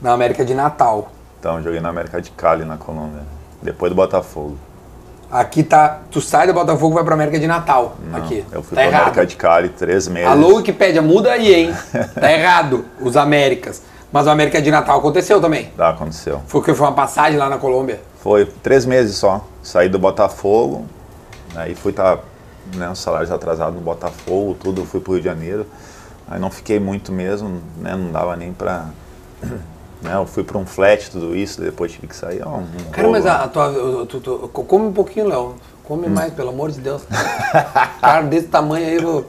Na 0.01 0.13
América 0.13 0.43
de 0.43 0.55
Natal. 0.55 1.11
Então, 1.39 1.61
joguei 1.61 1.79
na 1.79 1.89
América 1.89 2.19
de 2.19 2.31
Cali, 2.31 2.65
na 2.65 2.77
Colômbia. 2.77 3.21
Depois 3.61 3.91
do 3.91 3.95
Botafogo. 3.95 4.57
Aqui 5.29 5.61
tá, 5.61 5.99
tu 6.09 6.21
sai 6.21 6.47
do 6.47 6.53
Botafogo 6.53 6.93
e 6.93 6.95
vai 6.95 7.03
pra 7.03 7.13
América 7.13 7.37
de 7.37 7.47
Natal. 7.47 7.97
Não, 8.09 8.17
aqui. 8.17 8.45
Eu 8.51 8.63
fui 8.63 8.75
tá 8.75 8.81
pra 8.81 8.85
errado. 8.85 9.01
América 9.01 9.25
de 9.25 9.35
Cali 9.35 9.69
três 9.69 10.07
meses. 10.07 10.29
Alô, 10.29 10.55
Wikipédia, 10.55 11.01
muda 11.01 11.31
aí, 11.31 11.53
hein? 11.53 11.75
tá 12.15 12.31
errado, 12.31 12.85
os 13.01 13.17
Américas. 13.17 13.81
Mas 14.11 14.25
a 14.25 14.31
América 14.31 14.61
de 14.61 14.71
Natal 14.71 14.99
aconteceu 14.99 15.41
também. 15.41 15.65
Tá, 15.75 15.89
aconteceu. 15.89 16.41
Foi 16.47 16.61
que 16.61 16.73
foi 16.73 16.87
uma 16.87 16.93
passagem 16.93 17.37
lá 17.37 17.49
na 17.49 17.57
Colômbia. 17.57 17.99
Foi 18.21 18.45
três 18.45 18.85
meses 18.85 19.17
só. 19.17 19.45
Saí 19.61 19.89
do 19.89 19.99
Botafogo, 19.99 20.85
aí 21.55 21.75
fui 21.75 21.91
estar 21.91 22.19
né, 22.75 22.89
os 22.89 22.99
salários 22.99 23.31
atrasados 23.31 23.75
no 23.75 23.81
Botafogo, 23.81 24.55
tudo, 24.59 24.85
fui 24.85 25.01
pro 25.01 25.13
Rio 25.13 25.21
de 25.21 25.27
Janeiro. 25.27 25.65
Aí 26.29 26.39
não 26.39 26.49
fiquei 26.49 26.79
muito 26.79 27.11
mesmo, 27.11 27.61
né? 27.77 27.95
Não 27.95 28.11
dava 28.11 28.35
nem 28.35 28.53
pra. 28.53 28.85
Né, 30.01 30.13
eu 30.15 30.25
fui 30.27 30.43
pra 30.43 30.57
um 30.57 30.65
flat, 30.65 31.09
tudo 31.09 31.35
isso, 31.35 31.59
depois 31.59 31.91
tive 31.91 32.07
que 32.07 32.15
sair. 32.15 32.41
Ó, 32.45 32.57
um 32.57 32.67
Cara, 32.91 33.07
mas 33.07 33.25
a, 33.25 33.43
a 33.43 33.47
tua. 33.47 34.05
tu- 34.07 34.19
tu- 34.19 34.47
come 34.49 34.85
um 34.85 34.93
pouquinho, 34.93 35.27
Léo. 35.27 35.41
Hum. 35.49 35.53
Come 35.83 36.07
mais, 36.07 36.33
pelo 36.33 36.49
amor 36.49 36.69
de 36.71 36.79
Deus. 36.81 37.01
cara 38.01 38.21
desse 38.23 38.47
tamanho 38.47 38.85
aí, 38.85 39.25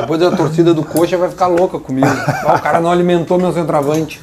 depois 0.00 0.22
a 0.22 0.30
torcida 0.36 0.72
do 0.74 0.84
coxa 0.84 1.16
vai 1.16 1.28
ficar 1.30 1.46
louca 1.46 1.78
comigo. 1.78 2.06
O 2.06 2.60
cara 2.60 2.80
não 2.80 2.90
alimentou 2.90 3.38
meu 3.38 3.52
centroavante. 3.52 4.20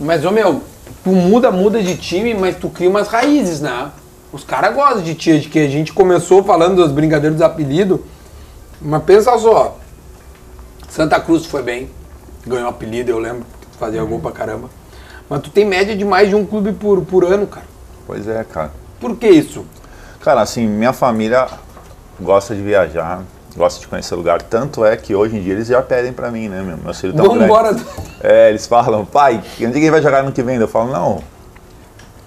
Mas, 0.00 0.24
ô 0.24 0.30
meu, 0.30 0.62
tu 1.02 1.10
muda, 1.10 1.50
muda 1.50 1.82
de 1.82 1.96
time, 1.96 2.32
mas 2.34 2.56
tu 2.56 2.68
cria 2.68 2.88
umas 2.88 3.08
raízes, 3.08 3.60
né? 3.60 3.90
Os 4.32 4.42
caras 4.44 4.74
gostam 4.74 5.02
de 5.02 5.14
ti, 5.14 5.38
de 5.38 5.48
que 5.48 5.58
a 5.58 5.68
gente 5.68 5.92
começou 5.92 6.42
falando 6.42 6.82
das 6.82 6.92
brincadeiras 6.92 7.38
dos 7.38 7.46
apelidos. 7.46 8.00
Mas 8.80 9.02
pensa 9.04 9.36
só, 9.38 9.76
Santa 10.88 11.18
Cruz 11.20 11.46
foi 11.46 11.62
bem, 11.62 11.88
ganhou 12.48 12.68
apelido, 12.68 13.10
eu 13.10 13.18
lembro, 13.18 13.44
tu 13.72 13.78
fazia 13.78 14.02
gol 14.04 14.20
pra 14.20 14.30
caramba. 14.32 14.68
Mas 15.28 15.40
tu 15.40 15.50
tem 15.50 15.64
média 15.64 15.96
de 15.96 16.04
mais 16.04 16.28
de 16.28 16.34
um 16.34 16.44
clube 16.44 16.72
por, 16.72 17.00
por 17.02 17.24
ano, 17.24 17.46
cara. 17.46 17.66
Pois 18.06 18.28
é, 18.28 18.44
cara. 18.44 18.70
Por 19.00 19.16
que 19.16 19.28
isso? 19.28 19.64
Cara, 20.20 20.40
assim, 20.42 20.66
minha 20.66 20.92
família 20.92 21.46
gosta 22.20 22.54
de 22.54 22.62
viajar, 22.62 23.22
gosta 23.56 23.80
de 23.80 23.88
conhecer 23.88 24.14
lugar. 24.14 24.40
Tanto 24.42 24.84
é 24.84 24.96
que 24.96 25.14
hoje 25.14 25.36
em 25.36 25.42
dia 25.42 25.54
eles 25.54 25.68
já 25.68 25.82
pedem 25.82 26.12
pra 26.12 26.30
mim, 26.30 26.48
né, 26.48 26.62
meu? 26.62 26.76
Meus 26.76 27.00
filhos 27.00 27.16
tão 27.16 27.26
Vamos 27.26 27.42
embora. 27.44 27.74
É, 28.22 28.48
eles 28.50 28.66
falam, 28.66 29.04
pai, 29.04 29.42
onde 29.62 29.78
é 29.78 29.80
que 29.80 29.90
vai 29.90 30.02
jogar 30.02 30.18
ano 30.20 30.32
que 30.32 30.42
vem? 30.42 30.56
Eu 30.56 30.68
falo, 30.68 30.90
não, 30.92 31.22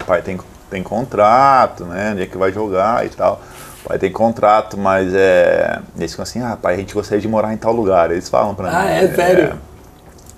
pai 0.05 0.21
tem, 0.21 0.39
tem 0.69 0.81
contrato, 0.83 1.85
né? 1.85 2.11
Onde 2.13 2.23
é 2.23 2.25
que 2.25 2.37
vai 2.37 2.51
jogar 2.51 3.05
e 3.05 3.09
tal. 3.09 3.41
Pai 3.87 3.97
tem 3.97 4.11
contrato, 4.11 4.77
mas 4.77 5.13
é. 5.13 5.79
Eles 5.97 6.11
ficam 6.11 6.23
assim, 6.23 6.41
ah, 6.41 6.57
pai, 6.61 6.73
a 6.73 6.77
gente 6.77 6.93
gostaria 6.93 7.21
de 7.21 7.27
morar 7.27 7.53
em 7.53 7.57
tal 7.57 7.71
lugar. 7.73 8.11
Eles 8.11 8.27
falam 8.27 8.53
pra 8.53 8.69
Ah, 8.69 8.83
mim. 8.83 8.89
é? 8.91 9.07
Sério? 9.15 9.53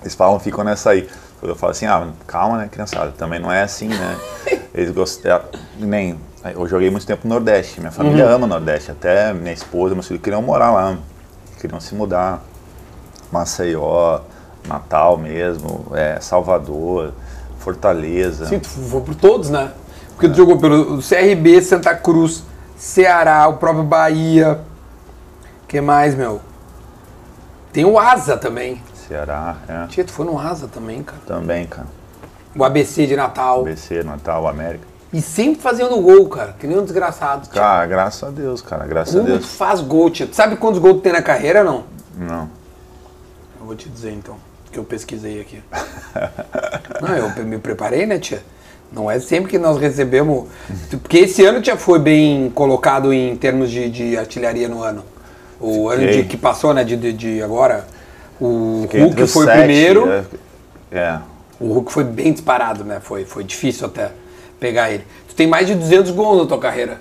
Eles 0.02 0.14
falam, 0.14 0.38
ficam 0.40 0.64
nessa 0.64 0.90
aí. 0.90 1.08
Eu 1.42 1.54
falo 1.56 1.70
assim, 1.72 1.86
ah, 1.86 2.08
calma, 2.26 2.58
né, 2.58 2.68
criançada? 2.70 3.12
Também 3.12 3.38
não 3.38 3.50
é 3.50 3.62
assim, 3.62 3.88
né? 3.88 4.16
Eles 4.74 4.90
gostam. 4.90 5.40
Nem. 5.78 6.18
Eu 6.54 6.66
joguei 6.66 6.90
muito 6.90 7.06
tempo 7.06 7.26
no 7.28 7.34
Nordeste. 7.34 7.80
Minha 7.80 7.92
família 7.92 8.26
Uhum. 8.26 8.32
ama 8.34 8.46
o 8.46 8.48
Nordeste. 8.48 8.90
Até 8.90 9.32
minha 9.32 9.52
esposa, 9.52 9.94
meus 9.94 10.06
filhos 10.06 10.22
queriam 10.22 10.40
morar 10.42 10.70
lá. 10.70 10.96
Queriam 11.60 11.80
se 11.80 11.94
mudar. 11.94 12.42
Maceió, 13.30 14.20
Natal 14.66 15.16
mesmo, 15.16 15.86
é, 15.94 16.18
Salvador, 16.20 17.12
Fortaleza. 17.58 18.46
Sim, 18.46 18.58
tu 18.58 18.68
foi 18.68 19.00
por 19.02 19.14
todos, 19.14 19.50
né? 19.50 19.70
Porque 20.10 20.28
tu 20.28 20.36
jogou 20.36 20.58
pelo 20.58 20.98
CRB, 21.00 21.62
Santa 21.62 21.94
Cruz, 21.94 22.42
Ceará, 22.76 23.46
o 23.48 23.54
próprio 23.54 23.84
Bahia. 23.84 24.60
que 25.68 25.80
mais, 25.80 26.14
meu? 26.14 26.40
Tem 27.72 27.84
o 27.84 27.98
Asa 27.98 28.36
também. 28.36 28.82
Ceará, 29.10 29.56
é. 29.68 29.86
Tia, 29.88 30.04
tu 30.04 30.12
foi 30.12 30.24
no 30.24 30.38
Asa 30.38 30.68
também, 30.68 31.02
cara. 31.02 31.20
Também, 31.26 31.66
cara. 31.66 31.88
O 32.56 32.62
ABC 32.64 33.08
de 33.08 33.16
Natal. 33.16 33.64
BC, 33.64 34.04
Natal, 34.04 34.46
América. 34.46 34.84
E 35.12 35.20
sempre 35.20 35.60
fazendo 35.60 36.00
gol, 36.00 36.28
cara. 36.28 36.54
Que 36.56 36.64
nem 36.64 36.78
um 36.78 36.84
desgraçado. 36.84 37.48
tia. 37.48 37.60
Cara, 37.60 37.86
graças 37.86 38.22
a 38.22 38.30
Deus, 38.30 38.62
cara. 38.62 38.86
Graças 38.86 39.16
a 39.16 39.18
Como 39.18 39.32
tu 39.32 39.38
Deus. 39.38 39.52
faz 39.56 39.80
gol, 39.80 40.10
tia? 40.10 40.28
Tu 40.28 40.36
sabe 40.36 40.54
quantos 40.54 40.78
gols 40.78 40.98
tu 40.98 41.00
tem 41.00 41.12
na 41.12 41.22
carreira, 41.22 41.64
não? 41.64 41.82
Não. 42.16 42.48
Eu 43.58 43.66
vou 43.66 43.74
te 43.74 43.88
dizer 43.88 44.12
então, 44.12 44.36
que 44.70 44.78
eu 44.78 44.84
pesquisei 44.84 45.40
aqui. 45.40 45.60
Não, 47.02 47.16
eu 47.16 47.44
me 47.44 47.58
preparei, 47.58 48.06
né, 48.06 48.18
tia? 48.18 48.42
Não 48.92 49.10
é 49.10 49.18
sempre 49.18 49.50
que 49.50 49.58
nós 49.58 49.78
recebemos. 49.78 50.48
Porque 51.02 51.18
esse 51.18 51.44
ano 51.44 51.62
já 51.64 51.76
foi 51.76 51.98
bem 51.98 52.50
colocado 52.50 53.12
em 53.12 53.34
termos 53.36 53.70
de, 53.70 53.88
de 53.90 54.16
artilharia 54.16 54.68
no 54.68 54.82
ano. 54.82 55.02
O 55.58 55.88
ano 55.88 56.02
Fiquei. 56.02 56.22
de, 56.22 56.28
que 56.28 56.36
passou, 56.36 56.72
né, 56.74 56.84
de, 56.84 56.96
de, 56.96 57.12
de 57.12 57.42
agora. 57.42 57.86
O 58.40 58.80
Fiquei 58.82 59.00
entre 59.02 59.20
Hulk 59.20 59.32
foi 59.32 59.42
o 59.42 59.46
sete, 59.46 59.58
primeiro. 59.58 60.08
é. 60.10 60.24
É. 60.92 61.18
O 61.60 61.72
Hulk 61.74 61.92
foi 61.92 62.04
bem 62.04 62.32
disparado, 62.32 62.84
né? 62.84 63.00
Foi, 63.00 63.24
foi 63.24 63.44
difícil 63.44 63.86
até 63.86 64.12
pegar 64.58 64.90
ele. 64.90 65.04
Tu 65.28 65.34
tem 65.34 65.46
mais 65.46 65.66
de 65.66 65.74
200 65.74 66.10
gols 66.12 66.38
na 66.42 66.46
tua 66.46 66.58
carreira. 66.58 67.00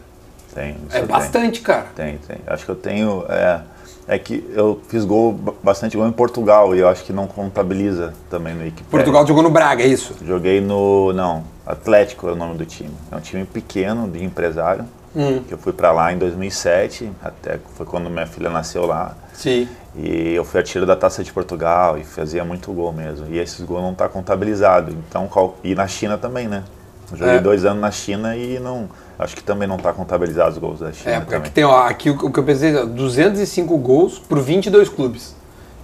Tem. 0.54 0.72
É 0.72 0.74
eu 0.74 0.90
tenho. 0.92 1.06
bastante, 1.08 1.62
cara. 1.62 1.88
Tem, 1.96 2.18
tem. 2.28 2.38
Acho 2.46 2.66
que 2.66 2.72
eu 2.72 2.76
tenho. 2.76 3.24
É, 3.30 3.62
é 4.08 4.20
que 4.20 4.44
eu 4.54 4.82
fiz 4.90 5.06
gol, 5.06 5.32
ba- 5.32 5.54
bastante 5.64 5.96
gol 5.96 6.08
em 6.08 6.12
Portugal 6.12 6.76
e 6.76 6.80
eu 6.80 6.90
acho 6.90 7.04
que 7.04 7.14
não 7.14 7.26
contabiliza 7.28 8.14
também 8.30 8.54
no 8.54 8.62
Wikipedia. 8.64 8.90
Portugal 8.92 9.26
jogou 9.26 9.42
no 9.44 9.50
Braga, 9.50 9.84
é 9.84 9.88
isso? 9.88 10.16
Joguei 10.26 10.60
no. 10.60 11.14
Não. 11.14 11.44
Atlético 11.66 12.28
é 12.28 12.32
o 12.34 12.36
nome 12.36 12.58
do 12.58 12.66
time. 12.66 12.92
É 13.12 13.16
um 13.16 13.20
time 13.22 13.46
pequeno 13.46 14.10
de 14.10 14.24
empresário. 14.24 14.84
Que 15.14 15.52
eu 15.54 15.58
fui 15.58 15.74
pra 15.74 15.92
lá 15.92 16.14
em 16.14 16.18
2007, 16.18 17.12
até 17.24 17.60
foi 17.76 17.86
quando 17.86 18.10
minha 18.10 18.28
filha 18.28 18.50
nasceu 18.50 18.86
lá. 18.86 19.16
Sim. 19.34 19.68
E 19.96 20.34
eu 20.36 20.46
fui 20.46 20.60
artilheiro 20.60 20.86
da 20.86 20.96
Taça 20.96 21.24
de 21.24 21.34
Portugal 21.34 21.98
e 21.98 22.04
fazia 22.04 22.46
muito 22.46 22.72
gol 22.72 22.94
mesmo. 22.94 23.26
E 23.30 23.40
esses 23.40 23.60
gols 23.66 23.82
não 23.82 23.94
tá 23.96 24.08
contabilizado. 24.08 24.92
Então, 24.92 25.28
qual- 25.28 25.58
e 25.64 25.74
na 25.74 25.88
China 25.88 26.18
também, 26.18 26.48
né? 26.48 26.64
Eu 27.12 27.18
joguei 27.18 27.36
É. 27.36 27.40
dois 27.40 27.66
anos 27.66 27.82
na 27.82 27.90
China 27.90 28.36
e 28.36 28.60
não, 28.60 28.88
acho 29.18 29.36
que 29.36 29.42
também 29.44 29.68
não 29.68 29.78
tá 29.78 29.92
contabilizado 29.92 30.52
os 30.52 30.58
gols 30.60 30.80
da 30.80 30.92
China 30.92 31.16
É, 31.16 31.20
porque 31.20 31.34
aqui 31.36 31.50
tem, 31.50 31.64
ó, 31.64 31.80
aqui 31.88 32.12
o, 32.12 32.32
que 32.32 32.40
eu 32.40 32.44
pensei, 32.44 32.76
ó, 32.76 32.86
205 32.86 33.76
gols 33.80 34.20
por 34.20 34.40
22 34.40 34.90
clubes. 34.90 35.36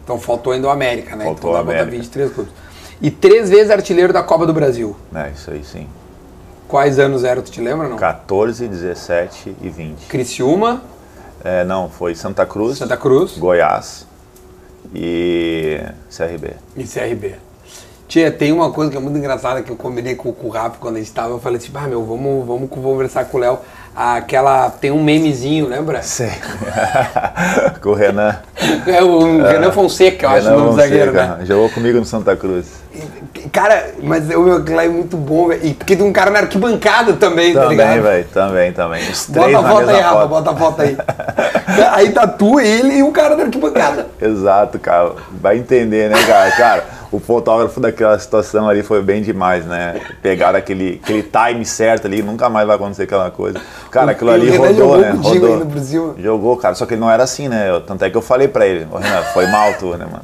Então 0.04 0.20
faltou 0.20 0.54
ainda 0.54 0.68
o 0.68 0.70
América, 0.70 1.16
né? 1.16 1.26
Faltou 1.26 1.50
então 1.52 1.66
dá 1.66 1.72
América. 1.72 1.92
23 1.98 2.32
clubes. 2.32 2.54
E 3.02 3.10
três 3.10 3.50
vezes 3.50 3.72
artilheiro 3.72 4.14
da 4.14 4.22
Copa 4.22 4.46
do 4.46 4.54
Brasil. 4.54 4.96
É, 5.16 5.32
isso 5.32 5.50
aí 5.50 5.64
sim. 5.64 5.88
Quais 6.76 7.00
anos 7.00 7.24
eram, 7.24 7.42
tu 7.42 7.50
te 7.50 7.62
lembra 7.62 7.88
não? 7.88 7.96
14, 7.96 8.68
17 8.68 9.56
e 9.62 9.70
20. 9.70 10.08
Criciúma, 10.08 10.82
É, 11.42 11.64
não, 11.64 11.88
foi 11.90 12.14
Santa 12.16 12.46
Cruz, 12.46 12.80
Santa 12.80 12.98
Cruz 12.98 13.38
Goiás 13.38 14.06
e 14.94 15.80
CRB. 16.14 16.52
e 16.76 16.84
CRB. 16.84 17.36
Tia, 18.10 18.30
tem 18.30 18.52
uma 18.52 18.72
coisa 18.72 18.92
que 18.92 18.98
é 18.98 19.00
muito 19.00 19.18
engraçada 19.18 19.64
que 19.64 19.72
eu 19.72 19.78
combinei 19.78 20.16
com, 20.16 20.34
com 20.34 20.48
o 20.48 20.50
Rafa 20.50 20.76
quando 20.78 20.98
a 20.98 21.00
gente 21.00 21.14
tava. 21.14 21.30
Eu 21.30 21.40
falei 21.40 21.60
assim, 21.60 21.72
ah, 21.74 21.88
meu, 21.88 22.04
vamos, 22.04 22.46
vamos 22.46 22.70
conversar 22.70 23.24
com 23.24 23.38
o 23.38 23.40
Léo. 23.40 23.60
Aquela. 23.96 24.70
Tem 24.70 24.92
um 24.92 25.02
memezinho, 25.02 25.70
lembra? 25.70 26.02
Sei. 26.02 26.30
Com 27.82 27.92
o 27.92 27.94
Renan. 27.94 28.36
É 28.86 29.02
o 29.02 29.42
Renan 29.42 29.72
Fonseca, 29.72 30.26
eu 30.26 30.30
acho 30.30 30.48
o 30.48 30.50
Renan 30.50 30.58
nome 30.58 30.70
do 30.72 30.76
zagueiro, 30.76 31.14
né? 31.14 31.38
Jogou 31.44 31.70
comigo 31.70 31.98
no 31.98 32.06
Santa 32.06 32.36
Cruz. 32.36 32.68
Cara, 33.52 33.92
mas 34.02 34.30
o 34.30 34.42
meu 34.42 34.64
lá 34.76 34.86
é 34.86 34.88
muito 34.88 35.18
bom, 35.18 35.48
velho. 35.48 35.66
E 35.66 35.74
porque 35.74 35.96
tem 35.96 36.06
um 36.06 36.14
cara 36.14 36.32
na 36.32 36.40
arquibancada 36.40 37.14
também, 37.14 37.54
tá 37.54 37.64
Também, 37.64 38.02
velho, 38.02 38.26
também, 38.34 38.72
também. 38.72 39.10
Os 39.10 39.28
Bota 39.28 39.42
três 39.42 39.56
a 39.58 39.62
na 39.62 39.70
foto 39.70 39.90
aí, 39.90 40.00
Rafa, 40.02 40.28
bota 40.28 40.52
a 40.52 40.56
foto 40.56 40.82
aí. 40.82 40.98
aí 41.92 42.12
tá 42.12 42.28
tu, 42.28 42.60
ele 42.60 42.98
e 42.98 43.04
o 43.04 43.12
cara 43.12 43.36
da 43.36 43.44
arquibancada. 43.44 44.08
Exato, 44.22 44.80
cara. 44.80 45.12
Vai 45.32 45.58
entender, 45.58 46.10
né, 46.10 46.24
cara? 46.26 46.52
Cara, 46.52 46.84
o 47.12 47.20
fotógrafo 47.20 47.80
daquela 47.80 48.18
situação 48.20 48.68
ali 48.68 48.84
foi 48.84 49.02
bem 49.02 49.22
demais, 49.22 49.66
né? 49.66 50.00
Pegaram 50.22 50.58
aquele, 50.58 51.00
aquele 51.04 51.24
time 51.24 51.66
certo 51.66 52.08
ali, 52.08 52.22
nunca 52.22 52.50
mais 52.50 52.68
vai 52.68 52.76
acontecer 52.76 53.04
aquela 53.04 53.32
coisa. 53.32 53.60
Cara, 53.92 54.12
aquilo 54.12 54.32
ali 54.32 54.56
rodou, 54.56 54.98
né? 54.98 55.12
Rodou. 55.12 55.68
Jogou, 56.18 56.58
cara, 56.58 56.76
só 56.76 56.86
que 56.86 56.94
ele 56.94 57.02
não 57.02 57.12
era 57.12 57.24
assim, 57.24 57.48
né? 57.48 57.70
Eu- 57.70 57.82
tanto 57.82 58.04
é 58.04 58.10
que 58.10 58.18
eu 58.18 58.22
falei 58.22 58.48
pra 58.48 58.66
ele, 58.66 58.86
Renan, 58.92 59.24
foi 59.34 59.48
mal 59.48 59.74
tu, 59.76 59.96
né, 59.98 60.06
mano? 60.06 60.24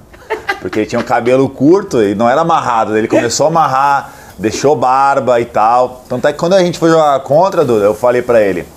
Porque 0.61 0.79
ele 0.79 0.85
tinha 0.85 1.01
o 1.01 1.03
cabelo 1.03 1.49
curto 1.49 2.01
e 2.01 2.13
não 2.15 2.29
era 2.29 2.41
amarrado. 2.41 2.95
Ele 2.97 3.07
começou 3.07 3.47
a 3.47 3.49
amarrar, 3.49 4.11
deixou 4.37 4.75
barba 4.75 5.39
e 5.39 5.45
tal. 5.45 6.03
Tanto 6.07 6.27
é 6.27 6.31
que 6.33 6.37
quando 6.39 6.53
a 6.53 6.59
gente 6.59 6.77
foi 6.77 6.89
jogar 6.89 7.19
contra, 7.21 7.65
Duda, 7.65 7.85
eu 7.85 7.95
falei 7.95 8.21
pra 8.21 8.41
ele, 8.41 8.67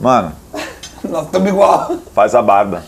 mano, 0.00 0.32
Nós 1.04 1.24
estamos 1.26 1.48
igual. 1.48 1.96
faz 2.14 2.34
a 2.34 2.42
barba. 2.42 2.82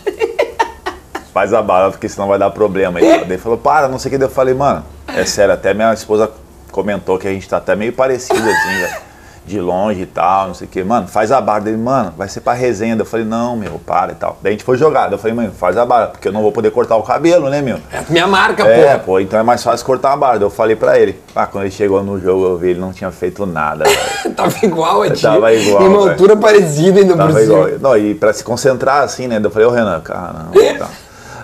Faz 1.33 1.53
a 1.53 1.61
barba, 1.61 1.91
porque 1.91 2.09
senão 2.09 2.27
vai 2.27 2.37
dar 2.39 2.49
problema. 2.49 2.99
E 2.99 3.05
ele 3.05 3.37
falou, 3.37 3.57
para, 3.57 3.87
não 3.87 3.99
sei 3.99 4.11
o 4.13 4.17
que. 4.17 4.23
Eu 4.23 4.29
falei, 4.29 4.53
mano, 4.53 4.83
é 5.07 5.23
sério, 5.25 5.53
até 5.53 5.73
minha 5.73 5.93
esposa 5.93 6.29
comentou 6.71 7.17
que 7.17 7.27
a 7.27 7.31
gente 7.31 7.47
tá 7.47 7.57
até 7.57 7.75
meio 7.75 7.93
parecido 7.93 8.37
assim, 8.39 8.77
velho. 8.81 9.08
De 9.45 9.59
longe 9.59 10.01
e 10.01 10.05
tal, 10.05 10.47
não 10.47 10.53
sei 10.53 10.67
o 10.67 10.69
que. 10.69 10.83
Mano, 10.83 11.07
faz 11.07 11.31
a 11.31 11.41
barba. 11.41 11.65
Dele, 11.65 11.77
mano, 11.77 12.13
vai 12.15 12.27
ser 12.29 12.41
pra 12.41 12.53
resenha. 12.53 12.95
Eu 12.97 13.05
falei, 13.05 13.25
não, 13.25 13.55
meu, 13.55 13.79
para 13.85 14.11
e 14.11 14.15
tal. 14.15 14.37
Daí 14.43 14.51
a 14.51 14.53
gente 14.53 14.63
foi 14.63 14.77
jogar. 14.77 15.05
Daí 15.05 15.13
eu 15.13 15.17
falei, 15.17 15.35
mano, 15.35 15.51
faz 15.51 15.75
a 15.77 15.85
barba, 15.85 16.07
porque 16.11 16.27
eu 16.27 16.31
não 16.31 16.41
vou 16.43 16.51
poder 16.51 16.69
cortar 16.71 16.95
o 16.97 17.03
cabelo, 17.03 17.49
né, 17.49 17.61
meu? 17.61 17.77
É 17.91 17.97
a 17.97 18.03
minha 18.09 18.27
marca, 18.27 18.63
É, 18.67 18.97
pô. 18.97 19.05
pô, 19.05 19.19
então 19.19 19.39
é 19.39 19.43
mais 19.43 19.63
fácil 19.63 19.85
cortar 19.85 20.13
a 20.13 20.17
barba. 20.17 20.39
Daí 20.39 20.45
eu 20.45 20.51
falei 20.51 20.75
pra 20.75 20.99
ele. 20.99 21.19
Ah, 21.35 21.47
quando 21.47 21.63
ele 21.63 21.71
chegou 21.71 22.03
no 22.03 22.19
jogo, 22.19 22.45
eu 22.45 22.57
vi 22.57 22.69
ele 22.71 22.79
não 22.79 22.93
tinha 22.93 23.09
feito 23.11 23.45
nada. 23.45 23.85
Tava 24.37 24.53
igual 24.63 25.01
a 25.01 25.09
ti. 25.09 25.21
Tava 25.23 25.51
igual, 25.53 25.83
E 25.83 25.87
uma 25.87 26.09
altura 26.11 26.37
parecida 26.37 26.99
ainda 26.99 27.13
por 27.13 27.17
Tava 27.17 27.31
cima. 27.39 27.43
igual. 27.43 27.69
Não, 27.79 27.97
e 27.97 28.13
pra 28.13 28.31
se 28.31 28.43
concentrar 28.43 29.03
assim, 29.03 29.27
né? 29.27 29.39
Eu 29.43 29.49
falei, 29.49 29.67
ô 29.67 29.71
Renan, 29.71 29.99
caramba. 30.01 30.51
Tá. 30.79 30.87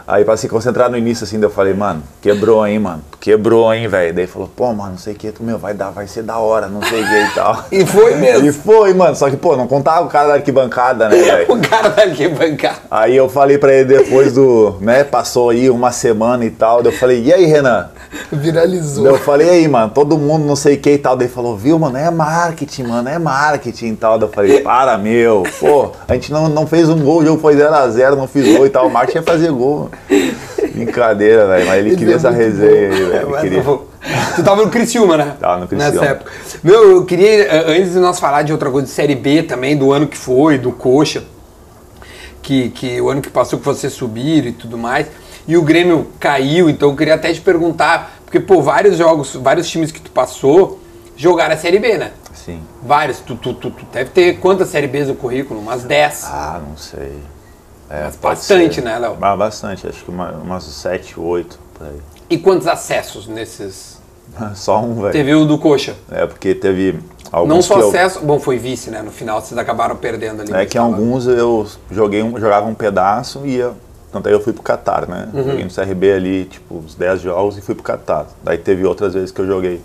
Aí 0.07 0.23
pra 0.23 0.37
se 0.37 0.47
concentrar 0.47 0.87
no 0.87 0.95
início 0.95 1.23
assim, 1.23 1.39
daí 1.39 1.49
eu 1.49 1.53
falei, 1.53 1.73
mano, 1.73 2.03
quebrou, 2.21 2.65
hein, 2.65 2.77
mano. 2.77 3.01
Quebrou, 3.19 3.73
hein, 3.73 3.87
velho. 3.87 4.13
Daí 4.13 4.27
falou, 4.27 4.47
pô, 4.55 4.71
mano, 4.71 4.91
não 4.91 4.97
sei 4.99 5.13
o 5.13 5.15
que, 5.15 5.31
tu, 5.31 5.41
meu, 5.41 5.57
vai 5.57 5.73
dar, 5.73 5.89
vai 5.89 6.05
ser 6.05 6.21
da 6.21 6.37
hora, 6.37 6.67
não 6.67 6.79
sei 6.83 7.01
o 7.01 7.07
que 7.07 7.23
e 7.23 7.33
tal. 7.33 7.65
E 7.71 7.83
foi 7.83 8.13
mesmo. 8.15 8.47
E 8.47 8.51
foi, 8.51 8.93
mano. 8.93 9.15
Só 9.15 9.29
que, 9.31 9.35
pô, 9.35 9.57
não 9.57 9.67
contava 9.67 10.05
o 10.05 10.07
cara 10.07 10.27
da 10.27 10.33
arquibancada, 10.35 11.09
né, 11.09 11.17
velho? 11.17 11.45
O 11.55 11.59
cara 11.59 11.89
da 11.89 12.03
arquibancada. 12.03 12.77
Aí 12.91 13.15
eu 13.15 13.27
falei 13.27 13.57
pra 13.57 13.73
ele 13.73 13.85
depois 13.85 14.33
do, 14.33 14.75
né, 14.79 15.03
passou 15.03 15.49
aí 15.49 15.71
uma 15.71 15.91
semana 15.91 16.45
e 16.45 16.51
tal. 16.51 16.83
Daí 16.83 16.93
eu 16.93 16.97
falei, 16.99 17.23
e 17.23 17.33
aí, 17.33 17.45
Renan? 17.45 17.89
Viralizou. 18.31 19.05
Daí 19.05 19.13
eu 19.13 19.19
falei, 19.19 19.47
e 19.47 19.49
aí, 19.49 19.67
mano, 19.67 19.91
todo 19.91 20.19
mundo 20.19 20.45
não 20.45 20.55
sei 20.55 20.75
o 20.75 20.79
que 20.79 20.91
e 20.91 20.97
tal. 20.99 21.17
Daí 21.17 21.27
falou, 21.27 21.57
viu, 21.57 21.79
mano, 21.79 21.97
é 21.97 22.11
marketing, 22.11 22.83
mano, 22.83 23.09
é 23.09 23.17
marketing 23.17 23.87
e 23.87 23.95
tal. 23.95 24.19
Daí 24.19 24.29
eu 24.29 24.33
falei, 24.33 24.61
para, 24.61 24.99
meu, 24.99 25.43
pô, 25.59 25.91
a 26.07 26.13
gente 26.13 26.31
não, 26.31 26.47
não 26.47 26.67
fez 26.67 26.89
um 26.89 26.99
gol, 26.99 27.21
o 27.21 27.25
jogo 27.25 27.41
foi 27.41 27.55
0x0, 27.55 28.15
não 28.15 28.27
fiz 28.27 28.55
gol 28.55 28.67
e 28.67 28.69
tal. 28.69 28.85
O 28.85 28.91
marketing 28.91 29.17
é 29.17 29.21
fazer 29.23 29.51
gol. 29.51 29.89
Brincadeira, 30.73 31.47
velho, 31.47 31.67
mas 31.67 31.85
ele 31.85 31.95
queria 31.95 32.13
é 32.13 32.17
essa 32.17 32.29
resenha 32.29 32.89
bom. 32.89 32.95
aí, 32.95 33.05
velho. 33.05 33.41
Queria. 33.41 33.63
Tu 34.35 34.43
tava 34.43 34.63
no 34.63 34.69
Criciúma, 34.69 35.17
né? 35.17 35.35
Tava 35.39 35.61
no 35.61 35.67
Criciúma. 35.67 35.91
Nessa 35.91 36.05
época. 36.05 36.31
Meu, 36.63 36.91
eu 36.91 37.05
queria, 37.05 37.43
eh, 37.43 37.79
antes 37.79 37.93
de 37.93 37.99
nós 37.99 38.19
falar 38.19 38.43
de 38.43 38.51
outra 38.51 38.69
coisa, 38.69 38.85
de 38.85 38.93
Série 38.93 39.15
B 39.15 39.43
também, 39.43 39.77
do 39.77 39.91
ano 39.91 40.07
que 40.07 40.17
foi, 40.17 40.57
do 40.57 40.71
Coxa, 40.71 41.23
que, 42.41 42.69
que 42.69 43.01
o 43.01 43.09
ano 43.09 43.21
que 43.21 43.29
passou 43.29 43.57
que 43.57 43.65
vocês 43.65 43.93
subiram 43.93 44.47
e 44.47 44.51
tudo 44.51 44.77
mais, 44.77 45.07
e 45.47 45.57
o 45.57 45.61
Grêmio 45.61 46.07
caiu, 46.19 46.69
então 46.69 46.89
eu 46.89 46.95
queria 46.95 47.15
até 47.15 47.31
te 47.31 47.41
perguntar, 47.41 48.19
porque, 48.23 48.39
pô, 48.39 48.61
vários 48.61 48.97
jogos, 48.97 49.35
vários 49.35 49.67
times 49.67 49.91
que 49.91 50.01
tu 50.01 50.11
passou 50.11 50.79
jogaram 51.15 51.53
a 51.53 51.57
Série 51.57 51.79
B, 51.79 51.97
né? 51.97 52.11
Sim. 52.33 52.61
Vários. 52.83 53.19
Tu, 53.19 53.35
tu, 53.35 53.53
tu, 53.53 53.71
tu 53.71 53.85
deve 53.91 54.09
ter 54.11 54.39
quantas 54.39 54.69
Série 54.69 54.87
Bs 54.87 55.07
no 55.07 55.15
currículo? 55.15 55.59
Umas 55.59 55.83
10. 55.83 56.25
Ah, 56.25 56.61
não 56.67 56.77
sei. 56.77 57.13
É, 57.89 58.09
bastante, 58.21 58.75
ser. 58.75 58.81
né, 58.81 58.97
Léo? 58.97 59.17
Ah, 59.21 59.35
bastante, 59.35 59.87
acho 59.87 60.03
que 60.03 60.09
uma, 60.11 60.31
umas 60.31 60.63
7, 60.63 61.19
8, 61.19 61.59
por 61.75 61.87
aí. 61.87 61.97
E 62.29 62.37
quantos 62.37 62.65
acessos 62.67 63.27
nesses? 63.27 63.99
Só 64.55 64.81
um, 64.81 64.95
velho. 65.01 65.11
Teve 65.11 65.35
o 65.35 65.45
do 65.45 65.57
Coxa. 65.57 65.95
É, 66.11 66.25
porque 66.25 66.55
teve 66.55 66.99
alguns 67.31 67.49
Não 67.53 67.61
só 67.61 67.75
que 67.75 67.81
eu- 67.81 67.89
acesso, 67.89 68.19
bom, 68.21 68.39
foi 68.39 68.57
vice, 68.57 68.89
né? 68.89 69.01
No 69.01 69.11
final 69.11 69.39
vocês 69.41 69.57
acabaram 69.57 69.95
perdendo 69.95 70.41
ali. 70.41 70.53
É 70.53 70.65
que 70.65 70.73
tava- 70.77 70.87
alguns 70.87 71.27
eu 71.27 71.67
joguei 71.91 72.23
um, 72.23 72.39
jogava 72.39 72.65
um 72.67 72.73
pedaço 72.73 73.41
e 73.45 73.57
ia. 73.57 73.71
Tanto 74.11 74.27
aí 74.27 74.33
eu 74.33 74.39
fui 74.39 74.53
pro 74.53 74.63
Catar, 74.63 75.07
né? 75.07 75.27
Uhum. 75.33 75.43
Joguei 75.43 75.63
no 75.65 75.69
CRB 75.69 76.11
ali, 76.13 76.45
tipo, 76.45 76.77
uns 76.77 76.95
10 76.95 77.21
jogos 77.21 77.57
e 77.57 77.61
fui 77.61 77.75
pro 77.75 77.83
Catar. 77.83 78.25
Daí 78.43 78.57
teve 78.57 78.85
outras 78.85 79.13
vezes 79.13 79.29
que 79.31 79.41
eu 79.41 79.45
joguei 79.45 79.81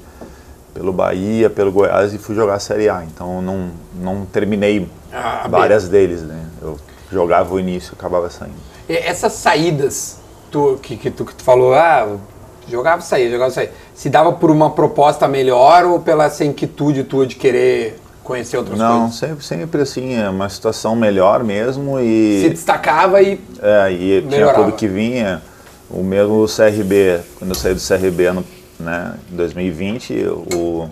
pelo 0.72 0.92
Bahia, 0.92 1.50
pelo 1.50 1.72
Goiás 1.72 2.14
e 2.14 2.18
fui 2.18 2.34
jogar 2.34 2.54
a 2.54 2.58
Série 2.60 2.88
A. 2.88 3.02
Então 3.04 3.42
não, 3.42 3.70
não 4.00 4.24
terminei 4.24 4.88
Ah, 5.12 5.46
várias 5.50 5.88
deles, 5.88 6.22
né? 6.22 6.44
Eu 6.62 6.78
jogava 7.10 7.54
o 7.54 7.60
início 7.60 7.92
e 7.92 7.98
acabava 7.98 8.28
saindo. 8.30 8.54
E 8.88 8.94
Essas 8.96 9.32
saídas 9.34 10.18
tu, 10.50 10.78
que, 10.82 10.96
que, 10.96 11.10
tu, 11.10 11.24
que 11.24 11.34
tu 11.34 11.42
falou, 11.42 11.74
ah, 11.74 12.16
jogava 12.68 13.02
sair, 13.02 13.30
jogava 13.30 13.50
sair. 13.50 13.70
Se 13.94 14.08
dava 14.08 14.32
por 14.32 14.50
uma 14.50 14.70
proposta 14.70 15.26
melhor 15.28 15.84
ou 15.84 16.00
pela 16.00 16.24
essa 16.24 16.44
inquietude 16.44 17.04
tua 17.04 17.26
de 17.26 17.36
querer 17.36 17.98
conhecer 18.24 18.56
outras 18.56 18.78
Não, 18.78 19.00
coisas? 19.02 19.16
sempre, 19.16 19.44
sempre 19.44 19.82
assim, 19.82 20.14
é 20.14 20.28
uma 20.28 20.48
situação 20.48 20.94
melhor 20.94 21.42
mesmo 21.42 21.98
Se 21.98 22.04
e. 22.46 22.50
destacava 22.50 23.20
e. 23.22 23.40
É, 23.60 23.92
e 23.92 23.96
tinha 24.20 24.30
Melhorava. 24.30 24.64
tudo 24.64 24.76
que 24.76 24.86
vinha. 24.86 25.42
O 25.88 26.04
mesmo 26.04 26.46
CRB, 26.46 27.20
quando 27.36 27.50
eu 27.50 27.54
saí 27.56 27.74
do 27.74 27.80
CRB 27.80 28.30
no, 28.30 28.44
né, 28.78 29.14
em 29.32 29.34
2020, 29.36 30.24
o 30.54 30.88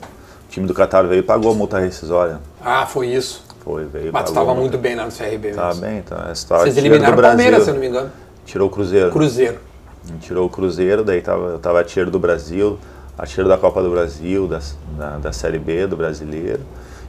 time 0.51 0.67
do 0.67 0.75
Qatar 0.75 1.07
veio 1.07 1.21
e 1.21 1.23
pagou 1.23 1.53
a 1.53 1.55
multa 1.55 1.79
rescisória. 1.79 2.41
Ah, 2.61 2.85
foi 2.85 3.07
isso. 3.07 3.45
Foi, 3.69 3.85
veio 3.85 4.11
Mas 4.11 4.25
tu 4.25 4.33
pagou 4.33 4.35
tava 4.35 4.41
a 4.41 4.55
multa. 4.55 4.61
muito 4.61 4.79
bem 4.79 4.95
lá 4.95 5.05
no 5.05 5.13
CRB. 5.13 5.51
Tava 5.51 5.69
mesmo. 5.69 5.83
bem, 5.83 5.99
então. 5.99 6.19
A 6.27 6.33
história 6.33 6.65
Vocês 6.65 6.79
eliminaram 6.79 7.19
o 7.19 7.21
Palmeiras, 7.21 7.65
se 7.65 7.69
eu 7.69 7.75
não 7.75 7.81
me 7.83 7.89
engano. 7.89 8.11
Tirou 8.47 8.67
o 8.67 8.71
Cruzeiro. 8.71 9.11
Cruzeiro. 9.11 9.59
Tirou 10.23 10.47
o 10.47 10.49
Cruzeiro, 10.49 11.05
daí 11.05 11.21
tava, 11.21 11.49
eu 11.49 11.59
tava 11.59 11.79
artilheiro 11.81 12.11
do 12.11 12.19
Brasil, 12.19 12.79
artilheiro 13.19 13.47
da 13.47 13.59
Copa 13.59 13.83
do 13.83 13.91
Brasil, 13.91 14.49
da, 14.49 14.61
da, 14.97 15.19
da 15.19 15.33
Série 15.35 15.59
B 15.59 15.87
do 15.87 15.99
Brasileiro. 15.99 16.63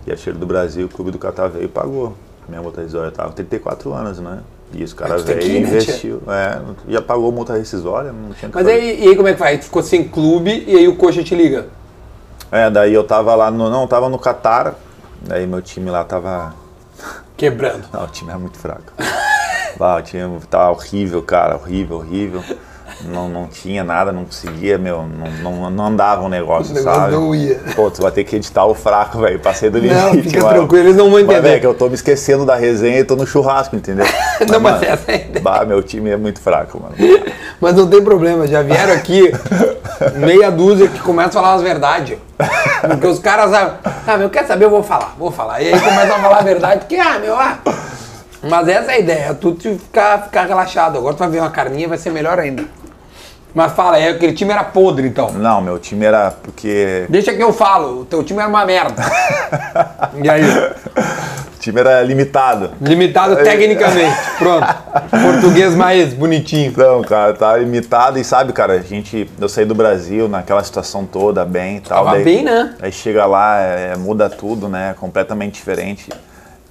E 0.06 0.12
artilheiro 0.12 0.38
do 0.38 0.46
Brasil, 0.46 0.88
o 0.88 0.90
Clube 0.90 1.12
do 1.12 1.18
Qatar 1.18 1.50
veio 1.50 1.64
e 1.64 1.68
pagou. 1.70 2.14
Minha 2.50 2.62
multa 2.62 2.82
rescisória 2.82 3.10
tava 3.10 3.30
com 3.30 3.36
34 3.36 3.94
anos, 3.94 4.20
né? 4.20 4.40
E 4.74 4.84
os 4.84 4.92
caras 4.92 5.24
veio 5.24 5.42
e 5.42 5.48
né, 5.48 5.60
investiu. 5.60 6.22
É, 6.28 6.60
já 6.90 7.02
pagou 7.02 7.32
multa 7.32 7.54
rescisória, 7.54 8.12
não 8.12 8.34
tinha 8.34 8.52
Mas 8.54 8.68
aí, 8.68 9.02
e 9.02 9.08
aí 9.08 9.16
como 9.16 9.30
é 9.30 9.34
que 9.34 9.40
vai? 9.40 9.58
Tu 9.58 9.64
ficou 9.64 9.82
sem 9.82 10.04
clube 10.04 10.66
e 10.68 10.76
aí 10.76 10.90
o 10.90 10.98
Coxa 10.98 11.24
te 11.24 11.34
liga. 11.36 11.68
É, 12.52 12.70
daí 12.70 12.94
eu 12.94 13.06
tava 13.06 13.34
lá 13.34 13.50
no. 13.50 13.70
Não, 13.70 13.88
tava 13.88 14.10
no 14.10 14.20
Catar, 14.20 14.76
daí 15.22 15.46
meu 15.48 15.62
time 15.62 15.90
lá 15.90 16.04
tava. 16.04 16.54
Quebrando. 17.38 17.88
Não, 17.94 18.04
o 18.04 18.08
time 18.08 18.32
é 18.32 18.38
muito 18.38 18.58
fraco. 18.58 18.94
O 19.80 20.02
time 20.02 20.40
tá 20.50 20.70
horrível, 20.70 21.22
cara, 21.24 21.56
horrível, 21.56 21.98
horrível. 21.98 22.44
Não, 23.06 23.30
não 23.30 23.48
tinha 23.48 23.84
nada, 23.84 24.12
não 24.12 24.26
conseguia, 24.26 24.78
meu, 24.78 25.04
não, 25.04 25.52
não, 25.52 25.70
não 25.70 25.86
andava 25.86 26.24
o 26.24 26.30
negócio, 26.30 26.72
O 26.72 26.76
negócio 26.76 27.00
sabe? 27.02 27.14
não 27.14 27.34
ia. 27.34 27.60
Pô, 27.76 27.90
tu 27.90 28.02
vai 28.02 28.12
ter 28.12 28.24
que 28.24 28.36
editar 28.36 28.66
o 28.66 28.74
fraco, 28.74 29.20
velho, 29.20 29.40
passei 29.40 29.70
do 29.70 29.78
limite. 29.80 30.00
Não, 30.02 30.14
fica 30.24 30.48
tranquilo, 30.48 30.86
eles 30.88 30.96
não 30.96 31.06
vão 31.10 31.14
Mas, 31.14 31.24
entender. 31.24 31.42
velho, 31.42 31.62
que 31.62 31.68
eu 31.68 31.74
tô 31.74 31.88
me 31.88 31.96
esquecendo 31.96 32.46
da 32.46 32.56
resenha 32.56 33.00
e 33.00 33.04
tô 33.04 33.16
no 33.16 33.26
churrasco, 33.26 33.76
entendeu? 33.76 34.06
Não, 34.48 34.60
mas 34.60 34.74
mano, 34.74 34.86
essa 34.86 35.12
é 35.12 35.16
a 35.16 35.18
ideia. 35.18 35.42
Bah, 35.42 35.66
meu 35.66 35.84
time 35.84 36.10
é 36.10 36.18
muito 36.18 36.40
fraco, 36.40 36.82
mano. 36.82 36.96
Mas 37.60 37.76
não 37.76 37.90
tem 37.90 38.02
problema, 38.02 38.48
já 38.48 38.62
vieram 38.62 38.94
aqui 38.94 39.34
meia 40.16 40.50
dúzia 40.50 40.88
que 40.88 41.00
começam 41.00 41.42
a 41.42 41.44
falar 41.44 41.56
as 41.56 41.62
verdades. 41.62 42.18
Porque 42.88 43.06
os 43.06 43.20
caras, 43.20 43.54
ah, 43.54 43.80
ah, 44.08 44.18
meu, 44.18 44.30
quer 44.30 44.46
saber? 44.46 44.64
Eu 44.64 44.70
vou 44.70 44.82
falar, 44.82 45.14
vou 45.20 45.30
falar. 45.30 45.62
E 45.62 45.68
aí 45.74 45.78
começam 45.78 46.16
a 46.16 46.20
falar 46.20 46.38
a 46.38 46.42
verdade, 46.42 46.80
porque, 46.80 46.96
ah, 46.96 47.20
meu, 47.20 47.36
ah. 47.38 47.60
Mas 48.42 48.68
essa 48.70 48.92
é 48.94 48.96
a 48.96 49.00
ideia, 49.00 49.34
tu 49.34 49.52
te 49.54 49.74
ficar, 49.74 50.24
ficar 50.24 50.46
relaxado. 50.46 50.98
Agora 50.98 51.14
tu 51.14 51.20
vai 51.20 51.30
ver 51.30 51.40
uma 51.42 51.50
carninha, 51.52 51.90
vai 51.90 51.98
ser 51.98 52.12
melhor 52.12 52.40
ainda. 52.40 52.64
Mas 53.54 53.72
fala, 53.74 53.98
é, 53.98 54.10
aquele 54.10 54.34
time 54.34 54.52
era 54.52 54.64
podre, 54.64 55.08
então. 55.08 55.32
Não, 55.34 55.60
meu 55.62 55.80
time 55.80 56.06
era 56.06 56.32
porque. 56.32 57.06
Deixa 57.10 57.34
que 57.34 57.42
eu 57.42 57.52
falo, 57.52 58.02
o 58.02 58.06
teu 58.06 58.24
time 58.24 58.40
era 58.40 58.48
uma 58.50 58.66
merda. 58.66 59.04
E 60.24 60.30
aí? 60.30 60.44
O 60.44 61.60
time 61.60 61.80
era 61.80 62.02
limitado. 62.02 62.72
Limitado 62.82 63.36
tecnicamente. 63.38 64.16
Pronto. 64.38 64.66
Português 65.10 65.76
mais 65.76 66.14
bonitinho. 66.14 66.72
Então, 66.72 67.02
cara, 67.02 67.34
tá 67.34 67.58
limitado 67.58 68.18
e 68.18 68.24
sabe, 68.24 68.54
cara, 68.54 68.74
a 68.74 68.80
gente. 68.80 69.30
Eu 69.40 69.50
saí 69.50 69.66
do 69.66 69.76
Brasil 69.76 70.28
naquela 70.30 70.64
situação 70.64 71.06
toda, 71.06 71.44
bem 71.46 71.78
e 71.78 71.82
tal. 71.82 72.06
Tava 72.06 72.16
daí- 72.16 72.24
bem, 72.24 72.44
né? 72.44 72.76
Aí 72.82 72.92
chega 72.92 73.26
lá, 73.26 73.60
é, 73.60 73.96
muda 73.98 74.30
tudo, 74.30 74.68
né? 74.70 74.96
Completamente 75.00 75.56
diferente. 75.56 76.10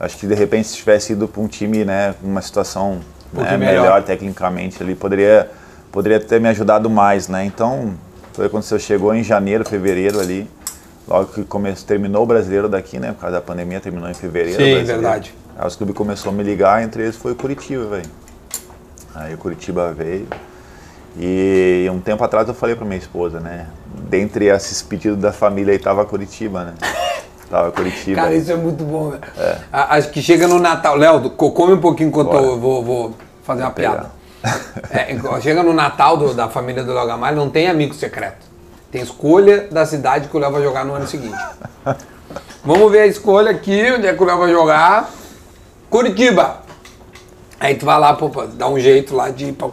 Acho 0.01 0.17
que 0.17 0.27
de 0.27 0.35
repente 0.35 0.69
se 0.69 0.77
tivesse 0.77 1.13
ido 1.13 1.27
para 1.27 1.43
um 1.43 1.49
time, 1.49 1.85
né, 1.85 2.15
uma 2.23 2.41
situação 2.41 2.95
né, 2.95 3.01
pouquinho 3.35 3.59
melhor. 3.59 3.83
melhor. 3.83 4.03
tecnicamente 4.03 4.81
ali, 4.83 4.95
poderia, 4.95 5.51
poderia 5.99 6.21
ter 6.21 6.41
me 6.41 6.49
ajudado 6.49 6.89
mais, 6.89 7.27
né? 7.27 7.45
Então, 7.45 7.93
foi 8.33 8.49
quando 8.49 8.63
você 8.63 8.79
chegou 8.79 9.13
em 9.13 9.25
janeiro, 9.25 9.65
fevereiro 9.69 10.21
ali. 10.21 10.49
Logo 11.09 11.27
que 11.33 11.43
começou, 11.43 11.89
terminou 11.89 12.23
o 12.23 12.27
brasileiro 12.27 12.69
daqui, 12.69 13.01
né? 13.01 13.09
Por 13.13 13.23
causa 13.23 13.35
da 13.35 13.43
pandemia, 13.43 13.81
terminou 13.81 14.09
em 14.09 14.15
fevereiro. 14.15 14.63
Sim, 14.63 14.85
verdade. 14.85 15.35
Aí 15.59 15.67
os 15.67 15.75
clubes 15.75 15.97
começaram 15.97 16.31
a 16.31 16.35
me 16.37 16.45
ligar, 16.45 16.85
entre 16.85 17.03
eles 17.03 17.17
foi 17.17 17.33
o 17.33 17.35
Curitiba, 17.35 17.85
velho. 17.87 18.07
Aí 19.13 19.35
o 19.35 19.39
Curitiba 19.39 19.93
veio. 19.93 20.29
E 21.19 21.89
um 21.93 21.99
tempo 21.99 22.23
atrás 22.23 22.47
eu 22.47 22.55
falei 22.55 22.77
pra 22.77 22.85
minha 22.85 22.99
esposa, 22.99 23.41
né? 23.41 23.67
Dentre 24.09 24.45
esses 24.45 24.81
pedidos 24.81 25.19
da 25.19 25.33
família 25.33 25.73
aí 25.73 25.81
tava 25.81 26.05
Curitiba, 26.05 26.63
né? 26.65 26.75
Tava 27.51 27.73
Curitiba. 27.73 28.15
Cara, 28.21 28.35
isso 28.35 28.53
é 28.53 28.57
muito 28.57 28.85
bom, 28.85 29.09
velho. 29.11 29.23
A- 29.73 29.97
Acho 29.97 30.11
que 30.11 30.21
chega 30.21 30.47
no 30.47 30.59
Natal. 30.61 30.95
Léo, 30.97 31.31
co- 31.31 31.51
come 31.51 31.73
um 31.73 31.81
pouquinho 31.81 32.11
enquanto 32.11 32.29
Bora. 32.31 32.45
eu 32.45 32.61
vou, 32.61 32.85
vou 32.85 33.15
fazer 33.43 33.63
uma 33.63 33.71
pegar. 33.71 33.93
piada. 33.93 34.18
É, 34.91 35.41
chega 35.41 35.63
no 35.63 35.73
Natal 35.73 36.17
do- 36.17 36.33
da 36.35 36.49
família 36.49 36.85
do 36.85 36.93
Léo 36.95 37.07
Gamalho, 37.07 37.37
não 37.37 37.51
tem 37.51 37.69
amigo 37.69 37.95
secreto. 37.95 38.47
Tem 38.91 39.03
escolha 39.03 39.69
da 39.71 39.85
cidade 39.85 40.29
que 40.29 40.37
o 40.37 40.41
Léo 40.41 40.53
vai 40.53 40.63
jogar 40.63 40.85
no 40.85 40.95
ano 40.95 41.07
seguinte. 41.07 41.37
Vamos 42.65 42.91
ver 42.91 43.01
a 43.01 43.07
escolha 43.07 43.51
aqui, 43.51 43.93
onde 43.93 44.07
é 44.07 44.15
que 44.15 44.23
o 44.23 44.27
Léo 44.27 44.39
vai 44.39 44.51
jogar. 44.51 45.11
Curitiba. 45.91 46.61
Aí 47.61 47.75
tu 47.75 47.85
vai 47.85 47.99
lá, 47.99 48.15
pô, 48.15 48.31
dá 48.47 48.69
um 48.69 48.79
jeito 48.79 49.15
lá 49.17 49.31
de 49.31 49.47
ir 49.47 49.53
pra, 49.53 49.69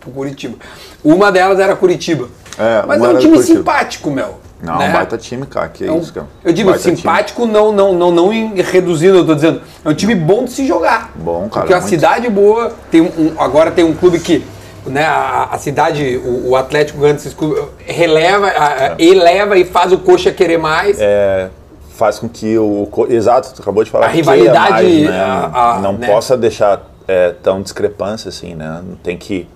pro 0.00 0.10
Curitiba. 0.12 0.56
Uma 1.02 1.32
delas 1.32 1.58
era 1.58 1.74
Curitiba. 1.74 2.28
É, 2.58 2.84
Mas 2.86 3.02
é 3.02 3.08
um 3.08 3.18
time 3.18 3.32
Curitiba. 3.34 3.58
simpático, 3.58 4.10
meu. 4.10 4.38
Não, 4.64 4.78
né? 4.78 4.88
um 4.88 4.92
baita 4.92 5.18
time, 5.18 5.46
cara. 5.46 5.68
Que 5.68 5.84
é 5.84 5.86
É 5.88 5.92
um- 5.92 5.98
isso, 6.00 6.12
cara. 6.12 6.26
eu 6.44 6.52
digo 6.52 6.70
Baita 6.70 6.82
time. 6.84 6.96
simpático, 6.96 7.46
não, 7.46 7.70
não, 7.72 7.92
não, 7.92 8.10
não 8.10 8.28
reduzindo, 8.54 9.18
eu 9.18 9.26
tô 9.26 9.34
dizendo. 9.34 9.60
É 9.84 9.88
um 9.88 9.94
time 9.94 10.14
bom 10.14 10.44
de 10.44 10.52
se 10.52 10.66
jogar. 10.66 11.12
Bom, 11.16 11.48
cara, 11.48 11.60
Porque 11.60 11.72
é 11.72 11.76
uma 11.76 11.82
muito. 11.82 11.90
cidade 11.90 12.28
boa, 12.30 12.72
tem 12.90 13.00
um, 13.02 13.34
agora 13.38 13.70
tem 13.70 13.84
um 13.84 13.94
clube 13.94 14.18
que. 14.20 14.44
Né, 14.86 15.02
a, 15.02 15.48
a 15.52 15.56
cidade, 15.58 16.20
o, 16.22 16.50
o 16.50 16.56
Atlético 16.56 16.98
ganha 17.00 17.14
esses 17.14 17.32
clubes, 17.32 17.62
releva, 17.86 18.48
a- 18.48 18.66
a- 18.88 18.94
eleva 18.98 19.56
e 19.56 19.64
faz 19.64 19.92
o 19.92 19.98
coxa 19.98 20.30
querer 20.30 20.58
mais. 20.58 20.98
É, 21.00 21.48
faz 21.96 22.18
com 22.18 22.28
que 22.28 22.58
o. 22.58 22.86
Exato, 23.08 23.54
tu 23.54 23.62
acabou 23.62 23.82
de 23.82 23.90
falar. 23.90 24.06
A 24.06 24.08
rivalidade, 24.10 24.70
mais, 24.72 25.02
né? 25.04 25.50
a- 25.54 25.78
não 25.82 25.94
né? 25.94 26.06
possa 26.06 26.36
deixar 26.36 26.82
é, 27.08 27.32
tão 27.42 27.62
discrepância 27.62 28.28
assim, 28.28 28.54
né? 28.54 28.82
Tem 29.02 29.16
que. 29.16 29.48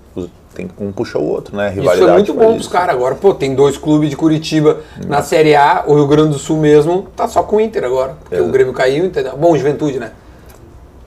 Tem, 0.59 0.69
um 0.81 0.91
puxa 0.91 1.19
o 1.19 1.25
outro, 1.25 1.57
né? 1.57 1.67
A 1.67 1.71
Isso 1.71 1.81
rivalidade 1.81 2.11
é 2.11 2.15
muito 2.15 2.35
bom 2.35 2.55
pros 2.55 2.67
caras 2.67 2.93
agora. 2.97 3.15
Pô, 3.15 3.33
tem 3.33 3.55
dois 3.55 3.79
clubes 3.79 4.11
de 4.11 4.17
Curitiba 4.17 4.79
na 5.07 5.23
Série 5.23 5.55
A, 5.55 5.85
o 5.87 5.95
Rio 5.95 6.09
Grande 6.09 6.31
do 6.31 6.39
Sul 6.39 6.57
mesmo, 6.57 7.07
tá 7.15 7.29
só 7.29 7.45
com 7.45 7.57
o 7.57 7.61
Inter 7.61 7.85
agora. 7.85 8.17
Porque 8.21 8.41
o. 8.43 8.49
Grêmio 8.49 8.73
caiu, 8.73 9.05
entendeu? 9.05 9.37
Bom, 9.37 9.57
Juventude, 9.57 10.01
né? 10.01 10.11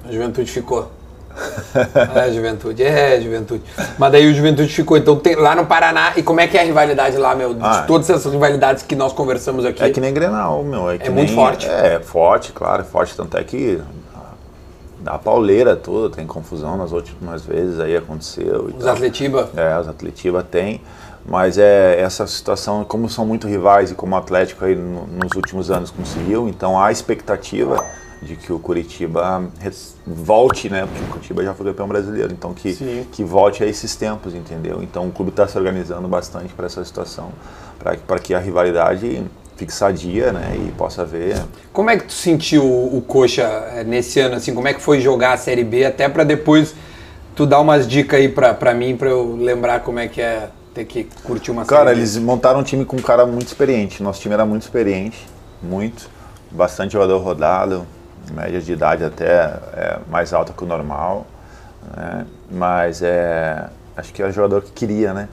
A 0.08 0.12
Juventude 0.12 0.50
ficou. 0.50 0.90
É, 2.16 2.32
Juventude, 2.32 2.84
é, 2.84 3.20
Juventude. 3.22 3.64
Mas 3.98 4.12
daí 4.12 4.30
o 4.30 4.34
Juventude 4.34 4.72
ficou, 4.74 4.98
então 4.98 5.16
tem 5.16 5.36
lá 5.36 5.56
no 5.56 5.66
Paraná. 5.66 6.12
E 6.16 6.22
como 6.24 6.40
é 6.42 6.48
que 6.48 6.58
é 6.58 6.62
a 6.62 6.64
rivalidade 6.66 7.18
lá, 7.18 7.34
meu? 7.36 7.54
De 7.54 7.60
Ah, 7.64 7.84
todas 7.88 8.10
essas 8.10 8.32
rivalidades 8.32 8.84
que 8.84 8.96
nós 8.96 9.12
conversamos 9.14 9.66
aqui. 9.66 9.82
É 9.84 9.90
que 9.90 10.00
nem 10.02 10.14
Grenal, 10.14 10.62
meu. 10.64 10.90
É, 10.90 10.98
muito 11.10 11.28
nem- 11.28 11.36
forte. 11.36 11.68
É, 11.68 12.00
forte, 12.02 12.52
claro, 12.52 12.82
é 12.82 12.86
forte. 12.86 13.16
Tanto 13.16 13.38
é 13.38 13.44
que 13.44 13.80
dá 15.02 15.18
pauleira 15.18 15.76
tudo, 15.76 16.10
tem 16.10 16.26
confusão 16.26 16.78
nas 16.78 16.92
últimas 16.92 17.44
vezes 17.44 17.80
aí 17.80 17.96
aconteceu. 17.96 18.66
Os 18.78 18.84
tal. 18.84 18.94
Atletiba. 18.94 19.50
É, 19.56 19.78
os 19.80 19.88
Atletiba 19.88 20.44
tem. 20.44 20.82
Mas 21.24 21.58
é 21.60 22.02
essa 22.02 22.26
situação, 22.26 22.84
como 22.84 23.08
são 23.08 23.26
muito 23.26 23.48
rivais 23.48 23.92
e 23.92 23.96
como 23.96 24.16
o 24.16 24.18
Atlético 24.18 24.66
aí 24.66 24.76
no- 24.76 25.06
nos 25.06 25.34
últimos 25.36 25.70
anos 25.70 25.92
conseguiu, 25.92 26.48
então 26.50 26.82
há 26.82 26.92
expectativa 26.92 27.78
de 28.24 28.36
que 28.36 28.52
o 28.52 28.58
Curitiba 28.58 29.44
volte, 30.06 30.68
né? 30.70 30.82
Porque 30.86 31.04
o 31.04 31.08
Curitiba 31.08 31.44
já 31.44 31.54
foi 31.54 31.66
campeão 31.68 31.88
brasileiro, 31.88 32.34
então 32.34 32.54
que, 32.56 32.74
Sim. 32.74 33.06
que 33.12 33.24
volte 33.24 33.64
a 33.64 33.68
esses 33.68 33.96
tempos, 33.96 34.34
entendeu? 34.34 34.82
Então 34.82 35.08
o 35.08 35.12
clube 35.12 35.30
está 35.30 35.48
se 35.48 35.56
organizando 35.58 36.08
bastante 36.08 36.54
para 36.54 36.66
essa 36.66 36.84
situação, 36.84 37.30
para 38.08 38.20
que 38.20 38.34
a 38.34 38.40
rivalidade 38.40 39.24
fique 39.62 39.74
sadia, 39.74 40.34
né? 40.34 40.56
E 40.56 40.72
possa 40.72 41.04
haver. 41.04 41.40
Como 41.72 41.90
é 41.90 41.98
que 41.98 42.06
tu 42.06 42.14
sentiu 42.14 42.64
o, 42.64 43.02
Coxa 43.08 43.44
eh, 43.44 43.84
nesse 43.84 44.20
ano, 44.20 44.36
assim? 44.36 44.56
Como 44.56 44.68
é 44.68 44.74
que 44.74 44.82
foi 44.82 45.00
jogar 45.00 45.34
a 45.34 45.38
Série 45.38 45.64
B? 45.64 45.86
Até 45.86 46.10
pra 46.10 46.24
depois 46.24 46.74
tu 47.36 47.46
dar 47.46 47.60
umas 47.60 47.88
dicas 47.88 48.20
aí 48.20 48.28
pra 48.28 48.74
mim, 48.74 48.98
pra 48.98 49.10
eu 49.10 49.36
lembrar 49.36 49.82
como 49.82 50.00
é 50.00 50.08
que 50.08 50.20
é 50.20 50.50
ter 50.74 50.86
que 50.86 51.08
curtir 51.24 51.52
uma 51.52 51.64
Cara, 51.64 51.90
Série 51.90 52.00
eles 52.00 52.18
montaram 52.18 52.62
um 52.62 52.64
time 52.64 52.84
com 52.86 52.98
um 52.98 53.02
cara 53.02 53.26
muito 53.26 53.48
experiente. 53.48 54.02
Nosso 54.02 54.20
time 54.20 54.34
era 54.34 54.46
muito 54.46 54.64
experiente, 54.64 55.28
muito. 55.62 56.10
Bastante 56.50 56.94
jogador 56.94 57.20
rodado, 57.20 57.86
média 58.34 58.60
de 58.60 58.74
idade 58.74 59.04
até 59.04 59.30
é, 59.74 60.00
mais 60.10 60.34
alta 60.34 60.54
que 60.54 60.64
o 60.64 60.68
normal. 60.68 61.28
né? 61.96 62.26
Mas 62.50 63.02
é, 63.04 63.70
acho 63.96 64.12
que 64.12 64.24
era 64.24 64.32
jogador 64.32 64.64
que 64.64 64.72
queria, 64.72 65.14
né? 65.14 65.30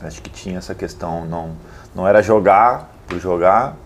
Acho 0.00 0.22
que 0.22 0.30
tinha 0.30 0.58
essa 0.58 0.76
questão. 0.76 1.26
Não, 1.26 1.50
não 1.94 2.06
era 2.06 2.22
jogar 2.22 2.97
por 3.08 3.18
jogar, 3.18 3.76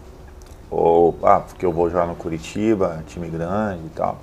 ou 0.71 1.17
ah, 1.23 1.41
porque 1.41 1.65
eu 1.65 1.73
vou 1.73 1.89
jogar 1.89 2.07
no 2.07 2.15
Curitiba, 2.15 3.03
time 3.07 3.29
grande 3.29 3.83
e 3.87 3.91
tal. 3.91 4.19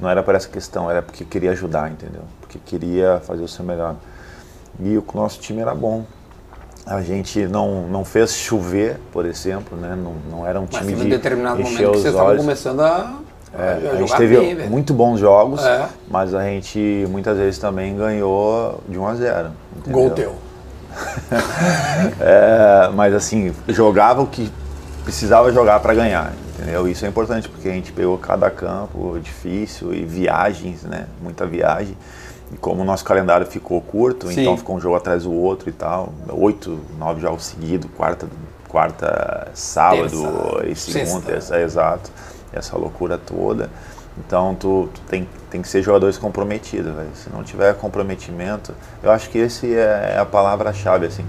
Não 0.00 0.08
era 0.08 0.22
por 0.22 0.34
essa 0.34 0.48
questão, 0.48 0.90
era 0.90 1.02
porque 1.02 1.24
queria 1.24 1.50
ajudar, 1.52 1.90
entendeu? 1.90 2.22
Porque 2.40 2.58
queria 2.58 3.20
fazer 3.26 3.42
o 3.42 3.48
seu 3.48 3.64
melhor. 3.64 3.96
E 4.80 4.96
o 4.98 5.04
nosso 5.14 5.40
time 5.40 5.60
era 5.60 5.74
bom. 5.74 6.04
A 6.86 7.00
gente 7.00 7.46
não, 7.46 7.88
não 7.88 8.04
fez 8.04 8.34
chover, 8.34 9.00
por 9.12 9.24
exemplo, 9.24 9.78
né? 9.78 9.96
Não, 9.96 10.14
não 10.30 10.46
era 10.46 10.60
um 10.60 10.66
Mas 10.70 10.80
time 10.80 10.92
teve 10.92 11.00
de 11.00 11.06
um 11.06 11.10
determinado 11.10 11.62
momento 11.62 11.76
que 11.76 11.86
vocês 11.86 12.14
estavam 12.14 12.36
começando 12.36 12.80
a, 12.80 13.20
É, 13.56 13.90
a 13.92 13.96
gente 13.96 14.16
teve 14.16 14.54
bem, 14.54 14.68
muito 14.68 14.92
bons 14.92 15.18
jogos, 15.18 15.64
É. 15.64 15.88
mas 16.08 16.34
a 16.34 16.42
gente 16.42 17.06
muitas 17.08 17.38
vezes 17.38 17.58
também 17.58 17.96
ganhou 17.96 18.82
de 18.88 18.98
1 18.98 19.06
a 19.06 19.14
0. 19.14 19.50
entendeu? 19.76 20.00
Gol 20.00 20.10
teu. 20.10 20.34
É, 22.20 22.90
mas 22.94 23.14
assim, 23.14 23.52
jogava 23.68 24.22
o 24.22 24.26
que 24.26 24.50
precisava 25.04 25.52
jogar 25.52 25.80
para 25.80 25.94
ganhar, 25.94 26.32
entendeu? 26.54 26.88
Isso 26.88 27.04
é 27.04 27.08
importante 27.08 27.48
porque 27.48 27.68
a 27.68 27.72
gente 27.72 27.92
pegou 27.92 28.16
cada 28.18 28.50
campo 28.50 29.18
difícil 29.22 29.92
e 29.94 30.04
viagens, 30.04 30.82
né? 30.82 31.06
Muita 31.22 31.46
viagem. 31.46 31.96
E 32.52 32.56
como 32.56 32.82
o 32.82 32.84
nosso 32.84 33.04
calendário 33.04 33.46
ficou 33.46 33.80
curto, 33.80 34.28
Sim. 34.28 34.42
então 34.42 34.56
ficou 34.56 34.76
um 34.76 34.80
jogo 34.80 34.96
atrás 34.96 35.24
do 35.24 35.32
outro 35.32 35.68
e 35.68 35.72
tal, 35.72 36.12
oito, 36.28 36.78
nove 36.98 37.20
jogos 37.20 37.44
seguidos, 37.44 37.90
quarta, 37.96 38.28
quarta, 38.68 39.48
sábado 39.54 40.60
Terça, 40.60 40.66
e 40.66 40.76
segunda, 40.76 41.26
terça, 41.26 41.60
exato, 41.60 42.10
essa 42.52 42.76
loucura 42.76 43.18
toda. 43.18 43.70
Então 44.18 44.54
tu, 44.54 44.88
tu 44.92 45.00
tem, 45.02 45.28
tem 45.54 45.62
que 45.62 45.68
ser 45.68 45.82
jogadores 45.82 46.18
comprometidos, 46.18 46.92
velho. 46.92 47.10
Se 47.14 47.30
não 47.30 47.44
tiver 47.44 47.72
comprometimento, 47.76 48.74
eu 49.00 49.08
acho 49.12 49.30
que 49.30 49.38
esse 49.38 49.72
é, 49.72 50.14
é 50.16 50.18
a 50.18 50.24
palavra-chave, 50.24 51.06
assim. 51.06 51.24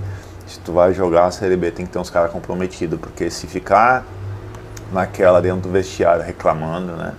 Se 0.48 0.60
tu 0.62 0.74
vai 0.74 0.96
jogar 0.96 1.26
a 1.26 1.32
Série 1.32 1.56
B, 1.56 1.70
tem 1.70 1.86
que 1.86 1.92
ter 1.92 2.00
uns 2.00 2.10
caras 2.10 2.32
comprometidos, 2.32 3.00
porque 3.00 3.30
se 3.30 3.46
ficar 3.46 4.04
naquela 4.92 5.40
dentro 5.40 5.62
do 5.62 5.70
vestiário 5.70 6.24
reclamando, 6.24 6.94
né? 6.94 7.14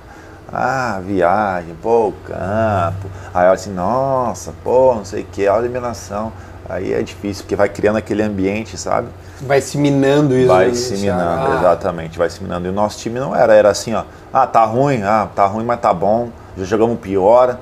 Ah, 0.52 1.00
viagem, 1.00 1.76
pô, 1.80 2.08
o 2.08 2.12
campo. 2.12 3.08
Aí 3.32 3.44
olha 3.44 3.52
assim, 3.52 3.72
nossa, 3.72 4.52
pô, 4.64 4.92
não 4.96 5.04
sei 5.04 5.22
o 5.22 5.26
que, 5.26 5.46
a 5.46 5.56
eliminação. 5.58 6.32
Aí 6.68 6.92
é 6.92 7.02
difícil, 7.04 7.44
porque 7.44 7.54
vai 7.54 7.68
criando 7.68 7.98
aquele 7.98 8.24
ambiente, 8.24 8.76
sabe? 8.76 9.06
Vai 9.42 9.60
se 9.60 9.78
minando 9.78 10.36
isso. 10.36 10.48
Vai 10.48 10.74
se 10.74 10.96
minando, 10.96 11.52
Ah, 11.52 11.56
exatamente, 11.60 12.18
vai 12.18 12.28
se 12.28 12.42
minando. 12.42 12.66
E 12.66 12.70
o 12.70 12.72
nosso 12.72 12.98
time 12.98 13.20
não 13.20 13.36
era, 13.36 13.54
era 13.54 13.70
assim, 13.70 13.94
ó, 13.94 14.02
ah, 14.32 14.44
tá 14.44 14.64
ruim, 14.64 15.04
ah, 15.04 15.28
tá 15.32 15.46
ruim, 15.46 15.64
mas 15.64 15.78
tá 15.80 15.94
bom, 15.94 16.30
já 16.56 16.64
jogamos 16.64 16.98
pior, 17.00 17.58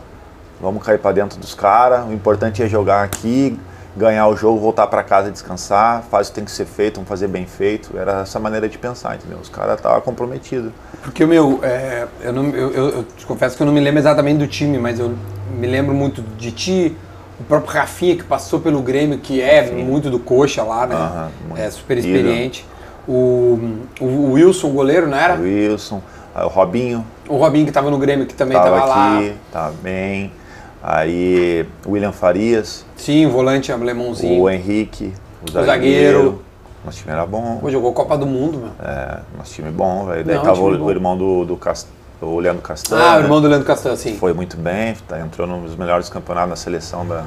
vamos 0.60 0.82
cair 0.82 0.98
pra 0.98 1.12
dentro 1.12 1.38
dos 1.38 1.54
caras, 1.54 2.06
o 2.06 2.12
importante 2.12 2.62
é 2.62 2.68
jogar 2.68 3.02
aqui 3.02 3.58
ganhar 3.96 4.26
o 4.26 4.36
jogo, 4.36 4.58
voltar 4.58 4.86
para 4.86 5.02
casa 5.02 5.28
e 5.28 5.32
descansar, 5.32 6.02
faz 6.10 6.26
o 6.26 6.30
que 6.30 6.36
tem 6.36 6.44
que 6.44 6.50
ser 6.50 6.66
feito, 6.66 6.96
vamos 6.96 7.08
fazer 7.08 7.28
bem 7.28 7.46
feito. 7.46 7.96
Era 7.96 8.22
essa 8.22 8.40
maneira 8.40 8.68
de 8.68 8.76
pensar, 8.76 9.14
entendeu? 9.14 9.38
Os 9.38 9.48
caras 9.48 9.76
estavam 9.76 10.00
comprometidos. 10.00 10.72
Porque, 11.02 11.24
meu, 11.24 11.60
é, 11.62 12.06
eu, 12.20 12.32
não, 12.32 12.46
eu, 12.50 12.70
eu, 12.72 12.88
eu 12.88 13.06
te 13.16 13.24
confesso 13.24 13.56
que 13.56 13.62
eu 13.62 13.66
não 13.66 13.72
me 13.72 13.80
lembro 13.80 14.00
exatamente 14.00 14.38
do 14.38 14.46
time, 14.46 14.78
mas 14.78 14.98
eu 14.98 15.14
me 15.56 15.66
lembro 15.66 15.94
muito 15.94 16.22
de 16.36 16.50
ti, 16.50 16.96
o 17.38 17.44
próprio 17.44 17.72
Rafinha 17.72 18.16
que 18.16 18.24
passou 18.24 18.60
pelo 18.60 18.82
Grêmio, 18.82 19.18
que 19.18 19.40
é 19.40 19.70
muito 19.70 20.10
do 20.10 20.18
coxa 20.18 20.62
lá, 20.62 20.86
né? 20.86 21.30
Muito. 21.48 21.60
é 21.60 21.70
super 21.70 21.98
experiente. 21.98 22.66
O, 23.06 23.78
o, 24.00 24.04
o 24.04 24.32
Wilson, 24.32 24.68
o 24.68 24.72
goleiro, 24.72 25.06
não 25.06 25.18
era? 25.18 25.34
Wilson, 25.34 26.02
o 26.34 26.48
Robinho 26.48 27.04
O 27.28 27.36
Robinho 27.36 27.66
que 27.66 27.72
tava 27.72 27.90
no 27.90 27.98
Grêmio, 27.98 28.26
que 28.26 28.34
também 28.34 28.56
estava 28.56 28.78
tava, 28.80 28.88
lá. 28.88 29.16
aqui, 29.18 29.32
tá 29.52 29.72
bem. 29.82 30.30
Aí 30.82 31.66
o 31.86 31.92
William 31.92 32.12
Farias, 32.12 32.84
Sim, 32.96 33.26
o 33.26 33.30
volante 33.30 33.72
alemãozinho. 33.72 34.42
o 34.42 34.50
Henrique, 34.50 35.12
o 35.48 35.50
zagueiro. 35.50 35.66
zagueiro. 35.66 36.42
Nosso 36.84 36.98
time 36.98 37.12
era 37.12 37.24
bom. 37.24 37.56
Pô, 37.62 37.70
jogou 37.70 37.92
Copa 37.94 38.18
do 38.18 38.26
Mundo, 38.26 38.58
meu. 38.58 38.70
É, 38.86 39.20
nosso 39.38 39.54
time 39.54 39.70
bom, 39.70 40.04
velho. 40.04 40.22
Daí 40.22 40.36
Não, 40.36 40.42
tava 40.42 40.60
o, 40.60 40.76
bom. 40.78 40.84
o 40.84 40.90
irmão 40.90 41.16
do, 41.16 41.46
do 41.46 41.56
Cast... 41.56 41.88
o 42.20 42.38
Leandro 42.38 42.60
Castanho. 42.60 43.02
Ah, 43.02 43.12
o 43.12 43.16
né? 43.16 43.22
irmão 43.22 43.40
do 43.40 43.48
Leandro 43.48 43.66
Castan, 43.66 43.96
sim. 43.96 44.16
Foi 44.18 44.34
muito 44.34 44.58
bem, 44.58 44.94
tá, 45.08 45.18
entrou 45.18 45.46
nos 45.46 45.74
melhores 45.76 46.10
campeonatos 46.10 46.50
da 46.50 46.56
seleção 46.56 47.06
da, 47.06 47.24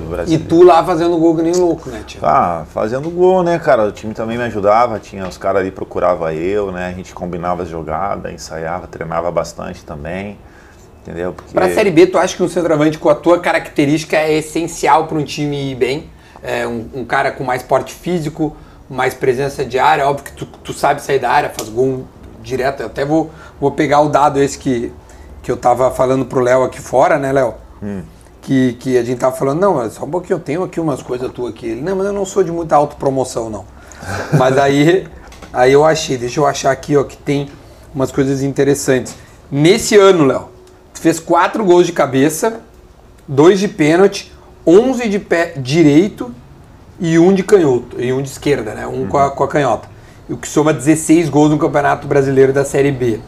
do 0.00 0.10
Brasil. 0.10 0.34
E 0.34 0.38
tu 0.38 0.62
lá 0.62 0.84
fazendo 0.84 1.16
gol 1.18 1.36
que 1.36 1.42
nem 1.42 1.54
louco, 1.54 1.90
né, 1.90 2.02
tio? 2.06 2.20
Ah, 2.22 2.64
fazendo 2.72 3.10
gol, 3.10 3.42
né, 3.42 3.58
cara? 3.58 3.84
O 3.84 3.92
time 3.92 4.14
também 4.14 4.36
me 4.36 4.44
ajudava, 4.44 4.98
tinha 4.98 5.26
os 5.26 5.36
caras 5.36 5.60
ali 5.60 5.70
procurava 5.70 6.34
eu, 6.34 6.72
né? 6.72 6.88
A 6.88 6.92
gente 6.92 7.14
combinava 7.14 7.62
as 7.62 7.68
jogadas, 7.68 8.32
ensaiava, 8.32 8.86
treinava 8.86 9.30
bastante 9.30 9.84
também. 9.84 10.38
Entendeu? 11.02 11.32
Porque 11.32 11.54
Pra 11.54 11.72
Série 11.72 11.90
B, 11.90 12.06
tu 12.06 12.18
acha 12.18 12.36
que 12.36 12.42
um 12.42 12.48
centroavante 12.48 12.98
com 12.98 13.08
a 13.08 13.14
tua 13.14 13.38
característica 13.40 14.16
é 14.16 14.34
essencial 14.34 15.06
para 15.06 15.18
um 15.18 15.24
time 15.24 15.72
ir 15.72 15.74
bem? 15.74 16.10
É 16.42 16.66
um, 16.66 16.86
um 16.94 17.04
cara 17.04 17.30
com 17.32 17.44
mais 17.44 17.62
porte 17.62 17.94
físico, 17.94 18.56
mais 18.88 19.14
presença 19.14 19.64
de 19.64 19.78
área, 19.78 20.06
óbvio 20.06 20.24
que 20.24 20.32
tu, 20.32 20.46
tu 20.46 20.72
sabe 20.72 21.00
sair 21.00 21.18
da 21.18 21.30
área, 21.30 21.50
faz 21.50 21.68
gol 21.68 22.04
direto. 22.42 22.80
Eu 22.80 22.86
até 22.86 23.04
vou, 23.04 23.30
vou 23.60 23.70
pegar 23.70 24.00
o 24.00 24.08
dado 24.08 24.42
esse 24.42 24.58
que, 24.58 24.92
que 25.42 25.50
eu 25.50 25.56
tava 25.56 25.90
falando 25.90 26.24
pro 26.24 26.40
Léo 26.40 26.64
aqui 26.64 26.80
fora, 26.80 27.18
né, 27.18 27.32
Léo? 27.32 27.54
Que, 28.42 28.72
que 28.74 28.96
a 28.96 29.04
gente 29.04 29.18
tava 29.18 29.36
falando, 29.36 29.60
não, 29.60 29.90
só 29.90 30.04
um 30.04 30.10
pouquinho, 30.10 30.36
eu 30.36 30.40
tenho 30.40 30.62
aqui 30.62 30.80
umas 30.80 31.02
coisas 31.02 31.30
tuas 31.30 31.52
aqui. 31.52 31.66
Ele, 31.66 31.82
não, 31.82 31.96
mas 31.96 32.06
eu 32.06 32.12
não 32.12 32.24
sou 32.24 32.42
de 32.42 32.50
muita 32.50 32.74
autopromoção, 32.74 33.50
não. 33.50 33.64
mas 34.38 34.56
aí, 34.56 35.06
aí 35.52 35.72
eu 35.72 35.84
achei, 35.84 36.16
deixa 36.16 36.40
eu 36.40 36.46
achar 36.46 36.70
aqui, 36.70 36.96
ó, 36.96 37.04
que 37.04 37.16
tem 37.16 37.48
umas 37.94 38.10
coisas 38.10 38.42
interessantes. 38.42 39.14
Nesse 39.50 39.96
ano, 39.96 40.24
Léo, 40.24 40.48
tu 40.94 41.00
fez 41.00 41.20
quatro 41.20 41.64
gols 41.64 41.86
de 41.86 41.92
cabeça, 41.92 42.60
dois 43.28 43.60
de 43.60 43.68
pênalti, 43.68 44.32
11 44.66 45.08
de 45.08 45.18
pé 45.18 45.54
direito 45.56 46.34
e 46.98 47.18
um 47.18 47.32
de 47.32 47.42
canhoto, 47.42 48.00
e 48.00 48.12
um 48.12 48.22
de 48.22 48.28
esquerda, 48.28 48.74
né? 48.74 48.86
Um 48.86 49.06
com, 49.06 49.18
a, 49.18 49.30
com 49.30 49.42
a 49.42 49.48
canhota. 49.48 49.88
O 50.28 50.36
que 50.36 50.46
soma 50.46 50.72
16 50.72 51.28
gols 51.28 51.50
no 51.50 51.58
Campeonato 51.58 52.06
Brasileiro 52.06 52.52
da 52.52 52.64
Série 52.64 52.92
B. 52.92 53.20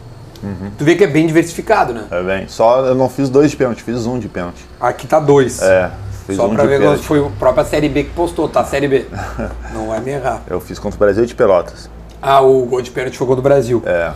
Tu 0.78 0.84
vê 0.84 0.94
que 0.96 1.04
é 1.04 1.06
bem 1.06 1.26
diversificado, 1.26 1.92
né? 1.92 2.04
É 2.10 2.22
bem. 2.22 2.48
Só 2.48 2.80
eu 2.84 2.94
não 2.94 3.08
fiz 3.08 3.28
dois 3.28 3.50
de 3.50 3.56
pênalti, 3.56 3.82
fiz 3.82 4.06
um 4.06 4.18
de 4.18 4.28
pênalti. 4.28 4.64
Aqui 4.80 5.06
tá 5.06 5.20
dois. 5.20 5.62
É, 5.62 5.90
fiz 6.26 6.36
Só 6.36 6.46
um 6.48 6.54
pra 6.54 6.64
ver 6.64 6.80
pênalti. 6.80 7.02
foi 7.04 7.24
a 7.24 7.30
própria 7.38 7.64
Série 7.64 7.88
B 7.88 8.04
que 8.04 8.10
postou, 8.10 8.48
tá? 8.48 8.64
Série 8.64 8.88
B. 8.88 9.06
Não 9.72 9.88
vai 9.88 10.00
me 10.00 10.10
errar. 10.10 10.42
Eu 10.48 10.60
fiz 10.60 10.78
contra 10.78 10.96
o 10.96 10.98
Brasil 10.98 11.24
de 11.26 11.34
Pelotas. 11.34 11.88
Ah, 12.20 12.40
o 12.40 12.64
gol 12.66 12.82
de 12.82 12.90
pênalti 12.90 13.16
foi 13.16 13.26
gol 13.26 13.36
do 13.36 13.42
Brasil. 13.42 13.82
É, 13.86 14.12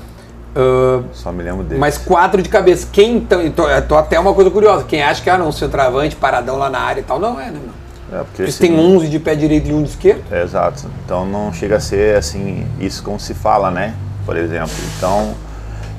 Ah, 0.56 1.02
só 1.12 1.30
me 1.30 1.42
lembro 1.42 1.62
dele. 1.64 1.78
mas 1.80 1.98
quatro 1.98 2.40
de 2.42 2.48
cabeça. 2.48 2.88
Quem 2.92 3.16
então. 3.18 3.40
tô 3.86 3.96
até 3.96 4.18
uma 4.18 4.32
coisa 4.34 4.50
curiosa. 4.50 4.84
Quem 4.84 5.02
acha 5.02 5.22
que 5.22 5.28
ah, 5.30 5.36
não, 5.38 5.52
centroavante, 5.52 6.16
paradão 6.16 6.56
lá 6.56 6.68
na 6.70 6.78
área 6.80 7.00
e 7.00 7.04
tal. 7.04 7.18
Não 7.20 7.38
é, 7.40 7.46
né, 7.50 7.60
meu? 7.62 8.18
É, 8.20 8.22
porque 8.24 8.42
Eles 8.42 8.54
esse- 8.54 8.60
têm 8.66 8.78
11 8.78 9.08
de 9.08 9.18
pé 9.18 9.34
direito 9.34 9.68
e 9.68 9.72
um 9.74 9.82
de 9.82 9.90
esquerda. 9.90 10.22
É, 10.30 10.42
exato. 10.42 10.84
Então 11.04 11.26
não 11.26 11.52
chega 11.52 11.76
a 11.76 11.80
ser 11.80 12.16
assim, 12.16 12.66
isso 12.80 13.02
como 13.02 13.18
se 13.20 13.34
fala, 13.34 13.70
né? 13.70 13.94
Por 14.24 14.36
exemplo. 14.36 14.70
Então, 14.96 15.34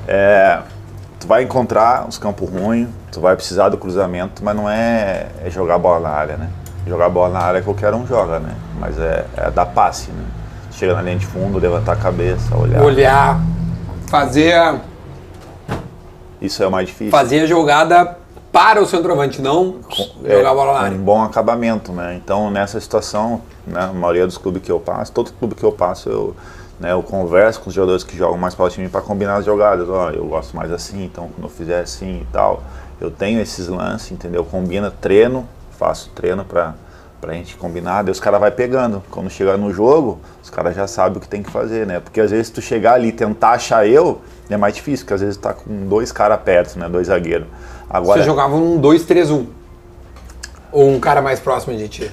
é, 0.08 0.60
tu 1.20 1.26
vai 1.26 1.42
encontrar 1.42 2.08
os 2.08 2.16
campos 2.16 2.48
ruins, 2.48 2.88
tu 3.12 3.20
vai 3.20 3.36
precisar 3.36 3.68
do 3.68 3.76
cruzamento, 3.76 4.42
mas 4.42 4.56
não 4.56 4.68
é, 4.68 5.26
é 5.44 5.50
jogar 5.50 5.78
bola 5.78 6.08
na 6.08 6.14
área, 6.14 6.36
né? 6.38 6.48
Jogar 6.86 7.10
bola 7.10 7.28
na 7.34 7.40
área 7.40 7.62
qualquer 7.62 7.92
um 7.92 8.06
joga, 8.06 8.40
né? 8.40 8.54
Mas 8.80 8.98
é, 8.98 9.26
é 9.36 9.50
dar 9.50 9.66
passe, 9.66 10.10
né? 10.10 10.24
Chega 10.72 10.94
na 10.94 11.02
linha 11.02 11.16
de 11.18 11.26
fundo, 11.26 11.58
levantar 11.58 11.92
a 11.92 11.96
cabeça, 11.96 12.56
olhar. 12.56 12.82
Olhar, 12.82 13.40
fazer 14.08 14.54
a, 14.54 14.80
Isso 16.40 16.62
é 16.62 16.66
o 16.66 16.70
mais 16.70 16.86
difícil. 16.86 17.10
fazer 17.10 17.40
a 17.40 17.46
jogada 17.46 18.16
para 18.50 18.80
o 18.80 18.86
centroavante, 18.86 19.42
não 19.42 19.76
É, 20.24 20.36
jogar 20.36 20.50
a 20.50 20.54
bola 20.54 20.72
na 20.72 20.80
área. 20.80 20.96
Um 20.96 21.02
bom 21.02 21.22
acabamento, 21.22 21.92
né? 21.92 22.14
Então, 22.14 22.50
nessa 22.50 22.80
situação, 22.80 23.42
né, 23.66 23.80
a 23.82 23.92
maioria 23.92 24.26
dos 24.26 24.38
clubes 24.38 24.62
que 24.62 24.72
eu 24.72 24.80
passo, 24.80 25.12
todo 25.12 25.30
clube 25.32 25.54
que 25.54 25.64
eu 25.64 25.72
passo, 25.72 26.08
eu, 26.08 26.34
né, 26.80 26.92
eu 26.92 27.02
converso 27.02 27.60
com 27.60 27.68
os 27.68 27.74
jogadores 27.74 28.04
que 28.04 28.16
jogam 28.16 28.38
mais 28.38 28.54
para 28.54 28.64
o 28.66 28.70
time 28.70 28.88
para 28.88 29.00
combinar 29.00 29.36
as 29.36 29.44
jogadas. 29.44 29.88
Ó, 29.88 30.10
eu 30.10 30.24
gosto 30.26 30.56
mais 30.56 30.70
assim, 30.70 31.04
então 31.04 31.28
quando 31.28 31.44
eu 31.44 31.50
fizer 31.50 31.80
assim 31.80 32.22
e 32.22 32.26
tal, 32.32 32.62
eu 33.00 33.10
tenho 33.10 33.40
esses 33.40 33.68
lances, 33.68 34.12
entendeu? 34.12 34.44
Combina, 34.44 34.90
treino, 34.90 35.48
faço 35.78 36.10
treino 36.14 36.44
para 36.44 36.74
pra 37.20 37.32
gente 37.32 37.56
combinar, 37.56 38.02
daí 38.02 38.12
os 38.12 38.20
caras 38.20 38.40
vai 38.40 38.50
pegando. 38.50 39.02
Quando 39.10 39.28
chegar 39.28 39.58
no 39.58 39.72
jogo, 39.72 40.20
os 40.42 40.48
caras 40.50 40.76
já 40.76 40.86
sabem 40.86 41.18
o 41.18 41.20
que 41.20 41.28
tem 41.28 41.42
que 41.42 41.50
fazer, 41.50 41.86
né? 41.86 42.00
Porque 42.00 42.20
às 42.20 42.30
vezes 42.30 42.50
tu 42.50 42.62
chegar 42.62 42.94
ali 42.94 43.08
e 43.08 43.12
tentar 43.12 43.50
achar 43.50 43.86
eu, 43.86 44.20
é 44.48 44.56
mais 44.56 44.74
difícil, 44.74 45.04
porque 45.04 45.14
às 45.14 45.20
vezes 45.20 45.36
tá 45.36 45.52
com 45.52 45.88
dois 45.88 46.12
caras 46.12 46.40
perto, 46.40 46.78
né? 46.78 46.88
Dois 46.88 47.08
zagueiros. 47.08 47.48
Agora, 47.90 48.20
Você 48.20 48.26
jogava 48.26 48.54
um 48.54 48.80
2-3-1. 48.80 49.46
Ou 50.70 50.90
um 50.90 51.00
cara 51.00 51.20
mais 51.20 51.40
próximo 51.40 51.76
de 51.76 51.88
ti. 51.88 52.12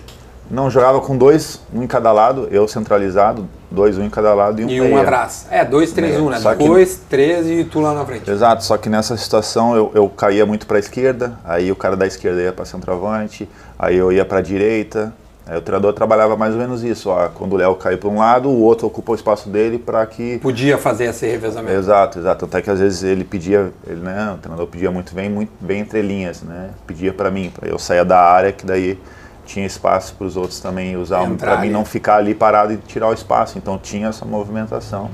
Não, 0.49 0.69
jogava 0.69 1.01
com 1.01 1.17
dois, 1.17 1.59
um 1.73 1.81
em 1.83 1.87
cada 1.87 2.11
lado, 2.11 2.47
eu 2.51 2.67
centralizado, 2.67 3.47
dois, 3.71 3.97
um 3.97 4.03
em 4.03 4.09
cada 4.09 4.33
lado 4.33 4.61
e 4.61 4.65
um 4.65 4.69
E 4.69 4.79
um 4.81 4.97
atrás. 4.97 5.47
É, 5.49 5.65
2-3-1, 5.65 6.29
né? 6.29 6.39
Só 6.39 6.53
que- 6.53 6.65
2, 6.65 7.01
3 7.09 7.47
e 7.47 7.63
tu 7.63 7.79
lá 7.81 7.93
na 7.93 8.05
frente. 8.05 8.29
Exato, 8.29 8.63
só 8.63 8.77
que 8.77 8.87
nessa 8.87 9.17
situação 9.17 9.75
eu, 9.75 9.91
eu 9.95 10.07
caía 10.07 10.45
muito 10.45 10.67
para 10.67 10.77
a 10.77 10.79
esquerda, 10.79 11.33
aí 11.43 11.71
o 11.71 11.75
cara 11.75 11.95
da 11.97 12.05
esquerda 12.05 12.41
ia 12.41 12.53
para 12.53 12.63
centroavante, 12.65 13.49
aí 13.77 13.97
eu 13.97 14.11
ia 14.11 14.23
para 14.23 14.37
a 14.39 14.41
direita. 14.41 15.13
Aí 15.47 15.55
o 15.59 15.61
treinador 15.61 15.93
trabalhava 15.93 16.35
mais 16.35 16.53
ou 16.55 16.59
menos 16.59 16.83
isso, 16.83 17.07
ó, 17.09 17.27
quando 17.27 17.53
o 17.53 17.55
Léo 17.55 17.75
cai 17.75 17.95
para 17.97 18.09
um 18.09 18.17
lado, 18.17 18.49
o 18.49 18.61
outro 18.61 18.87
ocupa 18.87 19.11
o 19.11 19.15
espaço 19.15 19.47
dele 19.47 19.77
para 19.77 20.03
que 20.07 20.39
Podia 20.39 20.75
fazer 20.75 21.05
esse 21.05 21.27
revezamento. 21.27 21.77
Exato, 21.77 22.17
exato. 22.17 22.45
Até 22.45 22.63
que 22.63 22.69
às 22.71 22.79
vezes 22.79 23.03
ele 23.03 23.23
pedia, 23.23 23.71
ele, 23.85 24.01
né, 24.01 24.33
o 24.35 24.37
treinador 24.39 24.65
pedia 24.65 24.89
muito 24.89 25.13
bem, 25.13 25.29
muito 25.29 25.51
bem 25.59 25.81
entre 25.81 26.01
linhas, 26.01 26.41
né? 26.41 26.71
Pedia 26.87 27.13
para 27.13 27.29
mim, 27.29 27.51
para 27.55 27.69
eu 27.69 27.77
sair 27.77 28.03
da 28.03 28.19
área, 28.19 28.51
que 28.51 28.65
daí 28.65 28.99
tinha 29.45 29.65
espaço 29.65 30.13
para 30.15 30.27
os 30.27 30.35
outros 30.35 30.59
também 30.59 30.95
usar, 30.97 31.29
para 31.37 31.57
mim 31.57 31.69
não 31.69 31.85
ficar 31.85 32.17
ali 32.17 32.33
parado 32.35 32.73
e 32.73 32.77
tirar 32.77 33.07
o 33.09 33.13
espaço. 33.13 33.57
Então 33.57 33.77
tinha 33.77 34.07
essa 34.09 34.25
movimentação 34.25 35.09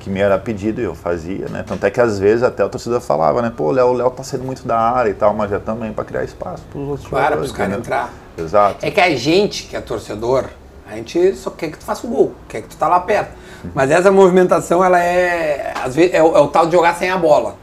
que 0.00 0.10
me 0.10 0.20
era 0.20 0.36
pedido 0.38 0.80
e 0.80 0.84
eu 0.84 0.94
fazia, 0.94 1.48
né? 1.48 1.64
Tanto 1.66 1.86
é 1.86 1.90
que 1.90 2.00
às 2.00 2.18
vezes 2.18 2.42
até 2.42 2.64
o 2.64 2.68
torcedor 2.68 3.00
falava, 3.00 3.40
né? 3.40 3.52
Pô, 3.56 3.70
Léo, 3.70 3.86
o 3.88 3.92
Léo 3.92 4.10
tá 4.10 4.22
saindo 4.24 4.44
muito 4.44 4.66
da 4.66 4.78
área 4.78 5.10
e 5.10 5.14
tal, 5.14 5.32
mas 5.34 5.52
é 5.52 5.58
também 5.58 5.92
para 5.92 6.04
criar 6.04 6.24
espaço 6.24 6.62
para 6.70 6.80
os 6.80 6.88
outros 6.88 7.08
Claro, 7.08 7.36
para 7.36 7.44
os 7.44 7.52
caras 7.52 7.78
entrar. 7.78 8.12
Exato. 8.36 8.76
É 8.84 8.90
que 8.90 9.00
a 9.00 9.14
gente, 9.16 9.64
que 9.68 9.76
é 9.76 9.80
torcedor, 9.80 10.46
a 10.90 10.96
gente 10.96 11.34
só 11.36 11.50
quer 11.50 11.70
que 11.70 11.78
tu 11.78 11.84
faça 11.84 12.06
o 12.06 12.10
gol, 12.10 12.34
quer 12.48 12.62
que 12.62 12.68
tu 12.68 12.76
tá 12.76 12.88
lá 12.88 12.98
perto. 13.00 13.30
Mas 13.74 13.92
essa 13.92 14.10
movimentação, 14.10 14.84
ela 14.84 15.00
é. 15.00 15.72
Às 15.84 15.94
vezes, 15.94 16.12
é, 16.14 16.20
o, 16.22 16.36
é 16.36 16.40
o 16.40 16.48
tal 16.48 16.66
de 16.66 16.72
jogar 16.72 16.94
sem 16.96 17.08
a 17.08 17.16
bola. 17.16 17.54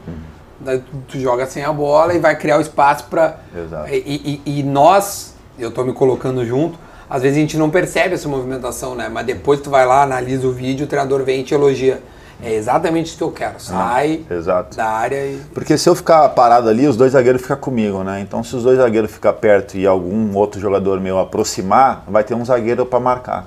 Daí 0.58 0.78
tu, 0.78 0.96
tu 1.08 1.18
joga 1.20 1.46
sem 1.46 1.62
a 1.62 1.72
bola 1.72 2.14
e 2.14 2.18
vai 2.18 2.36
criar 2.36 2.56
o 2.56 2.60
espaço 2.62 3.04
pra. 3.10 3.36
Exato. 3.54 3.88
E, 3.92 4.40
e- 4.46 4.60
e 4.60 4.62
nós, 4.62 5.29
eu 5.60 5.70
tô 5.70 5.84
me 5.84 5.92
colocando 5.92 6.44
junto, 6.44 6.78
às 7.08 7.22
vezes 7.22 7.36
a 7.36 7.40
gente 7.40 7.56
não 7.56 7.70
percebe 7.70 8.14
essa 8.14 8.28
movimentação, 8.28 8.94
né? 8.94 9.08
Mas 9.08 9.26
depois 9.26 9.60
tu 9.60 9.68
vai 9.68 9.84
lá, 9.84 10.02
analisa 10.02 10.46
o 10.46 10.52
vídeo, 10.52 10.86
o 10.86 10.88
treinador 10.88 11.22
vem 11.24 11.40
e 11.40 11.44
te 11.44 11.54
elogia. 11.54 12.00
É 12.42 12.54
exatamente 12.54 13.08
isso 13.08 13.18
que 13.18 13.22
eu 13.22 13.30
quero. 13.30 13.60
Sai 13.60 14.24
Exato. 14.30 14.76
da 14.76 14.86
área 14.86 15.26
e. 15.26 15.40
Porque 15.52 15.76
se 15.76 15.88
eu 15.88 15.94
ficar 15.94 16.26
parado 16.30 16.68
ali, 16.68 16.86
os 16.86 16.96
dois 16.96 17.12
zagueiros 17.12 17.42
ficam 17.42 17.56
comigo, 17.58 18.02
né? 18.02 18.20
Então, 18.20 18.42
se 18.42 18.56
os 18.56 18.62
dois 18.62 18.78
zagueiros 18.78 19.10
ficar 19.10 19.34
perto 19.34 19.76
e 19.76 19.86
algum 19.86 20.34
outro 20.34 20.58
jogador 20.58 20.98
meu 21.00 21.18
aproximar, 21.18 22.04
vai 22.08 22.24
ter 22.24 22.34
um 22.34 22.44
zagueiro 22.44 22.86
para 22.86 22.98
marcar. 22.98 23.46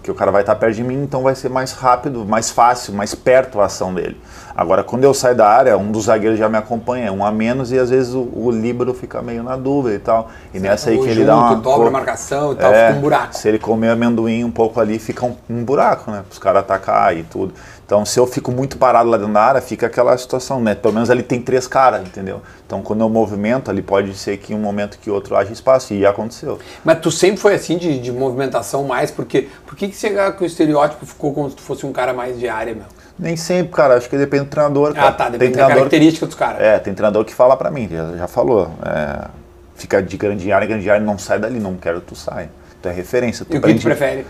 Porque 0.00 0.10
o 0.10 0.14
cara 0.14 0.30
vai 0.30 0.40
estar 0.40 0.54
perto 0.54 0.76
de 0.76 0.82
mim, 0.82 1.02
então 1.02 1.22
vai 1.22 1.34
ser 1.34 1.50
mais 1.50 1.72
rápido, 1.72 2.24
mais 2.24 2.50
fácil, 2.50 2.94
mais 2.94 3.14
perto 3.14 3.60
a 3.60 3.66
ação 3.66 3.92
dele. 3.92 4.18
Agora, 4.56 4.82
quando 4.82 5.04
eu 5.04 5.12
saio 5.12 5.36
da 5.36 5.46
área, 5.46 5.76
um 5.76 5.92
dos 5.92 6.06
zagueiros 6.06 6.38
já 6.38 6.48
me 6.48 6.56
acompanha, 6.56 7.12
um 7.12 7.22
a 7.22 7.30
menos, 7.30 7.70
e 7.70 7.78
às 7.78 7.90
vezes 7.90 8.14
o, 8.14 8.26
o 8.34 8.50
líbero 8.50 8.94
fica 8.94 9.20
meio 9.20 9.42
na 9.42 9.56
dúvida 9.56 9.94
e 9.94 9.98
tal. 9.98 10.30
E 10.54 10.58
nessa 10.58 10.88
aí 10.88 10.96
que 10.98 11.04
ele 11.04 11.14
junto, 11.16 11.26
dá 11.26 11.36
uma. 11.36 11.54
dobra 11.56 11.88
a 11.88 11.90
marcação 11.90 12.52
e 12.52 12.56
tal, 12.56 12.72
É, 12.72 12.86
fica 12.86 12.98
um 12.98 13.02
buraco. 13.02 13.36
Se 13.36 13.46
ele 13.46 13.58
comer 13.58 13.90
amendoim 13.90 14.42
um 14.42 14.50
pouco 14.50 14.80
ali, 14.80 14.98
fica 14.98 15.26
um, 15.26 15.36
um 15.48 15.62
buraco, 15.62 16.10
né? 16.10 16.22
Para 16.26 16.32
os 16.32 16.38
caras 16.38 16.60
atacar 16.62 17.14
e 17.14 17.22
tudo. 17.22 17.52
Então, 17.90 18.06
se 18.06 18.20
eu 18.20 18.24
fico 18.24 18.52
muito 18.52 18.78
parado 18.78 19.10
lá 19.10 19.16
dentro 19.16 19.32
da 19.32 19.42
área, 19.42 19.60
fica 19.60 19.88
aquela 19.88 20.16
situação, 20.16 20.60
né? 20.60 20.76
Pelo 20.76 20.94
menos 20.94 21.10
ali 21.10 21.24
tem 21.24 21.42
três 21.42 21.66
caras, 21.66 22.02
entendeu? 22.02 22.40
Então, 22.64 22.82
quando 22.82 23.00
eu 23.00 23.08
movimento, 23.08 23.68
ali 23.68 23.82
pode 23.82 24.14
ser 24.14 24.36
que 24.36 24.54
um 24.54 24.60
momento 24.60 24.96
que 24.96 25.10
outro 25.10 25.34
haja 25.34 25.52
espaço. 25.52 25.92
E 25.92 26.06
aconteceu. 26.06 26.60
Mas 26.84 27.00
tu 27.00 27.10
sempre 27.10 27.38
foi 27.38 27.56
assim 27.56 27.76
de, 27.76 27.98
de 27.98 28.12
movimentação 28.12 28.84
mais, 28.84 29.10
porque 29.10 29.48
por 29.66 29.74
que, 29.74 29.88
que 29.88 29.96
você 29.96 30.08
com 30.30 30.44
o 30.44 30.46
estereótipo 30.46 31.04
ficou 31.04 31.34
como 31.34 31.50
se 31.50 31.56
tu 31.56 31.62
fosse 31.62 31.84
um 31.84 31.92
cara 31.92 32.14
mais 32.14 32.38
de 32.38 32.48
área, 32.48 32.76
meu? 32.76 32.84
Nem 33.18 33.36
sempre, 33.36 33.72
cara. 33.72 33.96
Acho 33.96 34.08
que 34.08 34.16
depende 34.16 34.44
do 34.44 34.50
treinador. 34.50 34.94
Cara. 34.94 35.08
Ah, 35.08 35.12
tá, 35.12 35.24
Tem 35.24 35.32
depende 35.32 35.56
da 35.56 35.66
característica 35.66 36.26
dos 36.26 36.36
caras. 36.36 36.62
É, 36.62 36.78
tem 36.78 36.94
treinador 36.94 37.24
que 37.24 37.34
fala 37.34 37.56
pra 37.56 37.72
mim, 37.72 37.88
já, 37.90 38.16
já 38.16 38.28
falou. 38.28 38.70
é, 38.86 39.26
fica 39.74 40.00
de 40.00 40.16
grande 40.16 40.52
área, 40.52 40.64
grande 40.64 40.88
área, 40.88 41.04
não 41.04 41.18
sai 41.18 41.40
dali, 41.40 41.58
não 41.58 41.74
quero 41.74 42.00
que 42.00 42.06
tu 42.06 42.14
saia. 42.14 42.52
tu 42.80 42.88
é 42.88 42.92
referência. 42.92 43.44
Tu 43.44 43.56
E 43.56 43.58
o 43.58 43.60
que 43.60 43.74
tu 43.74 43.82
prefere? 43.82 44.24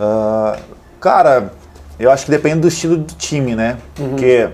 Ah, 0.00 0.58
cara, 0.98 1.52
eu 2.00 2.10
acho 2.10 2.24
que 2.24 2.30
depende 2.30 2.60
do 2.60 2.68
estilo 2.68 2.96
do 2.96 3.14
time, 3.14 3.54
né? 3.54 3.76
Uhum. 3.98 4.10
Porque 4.10 4.48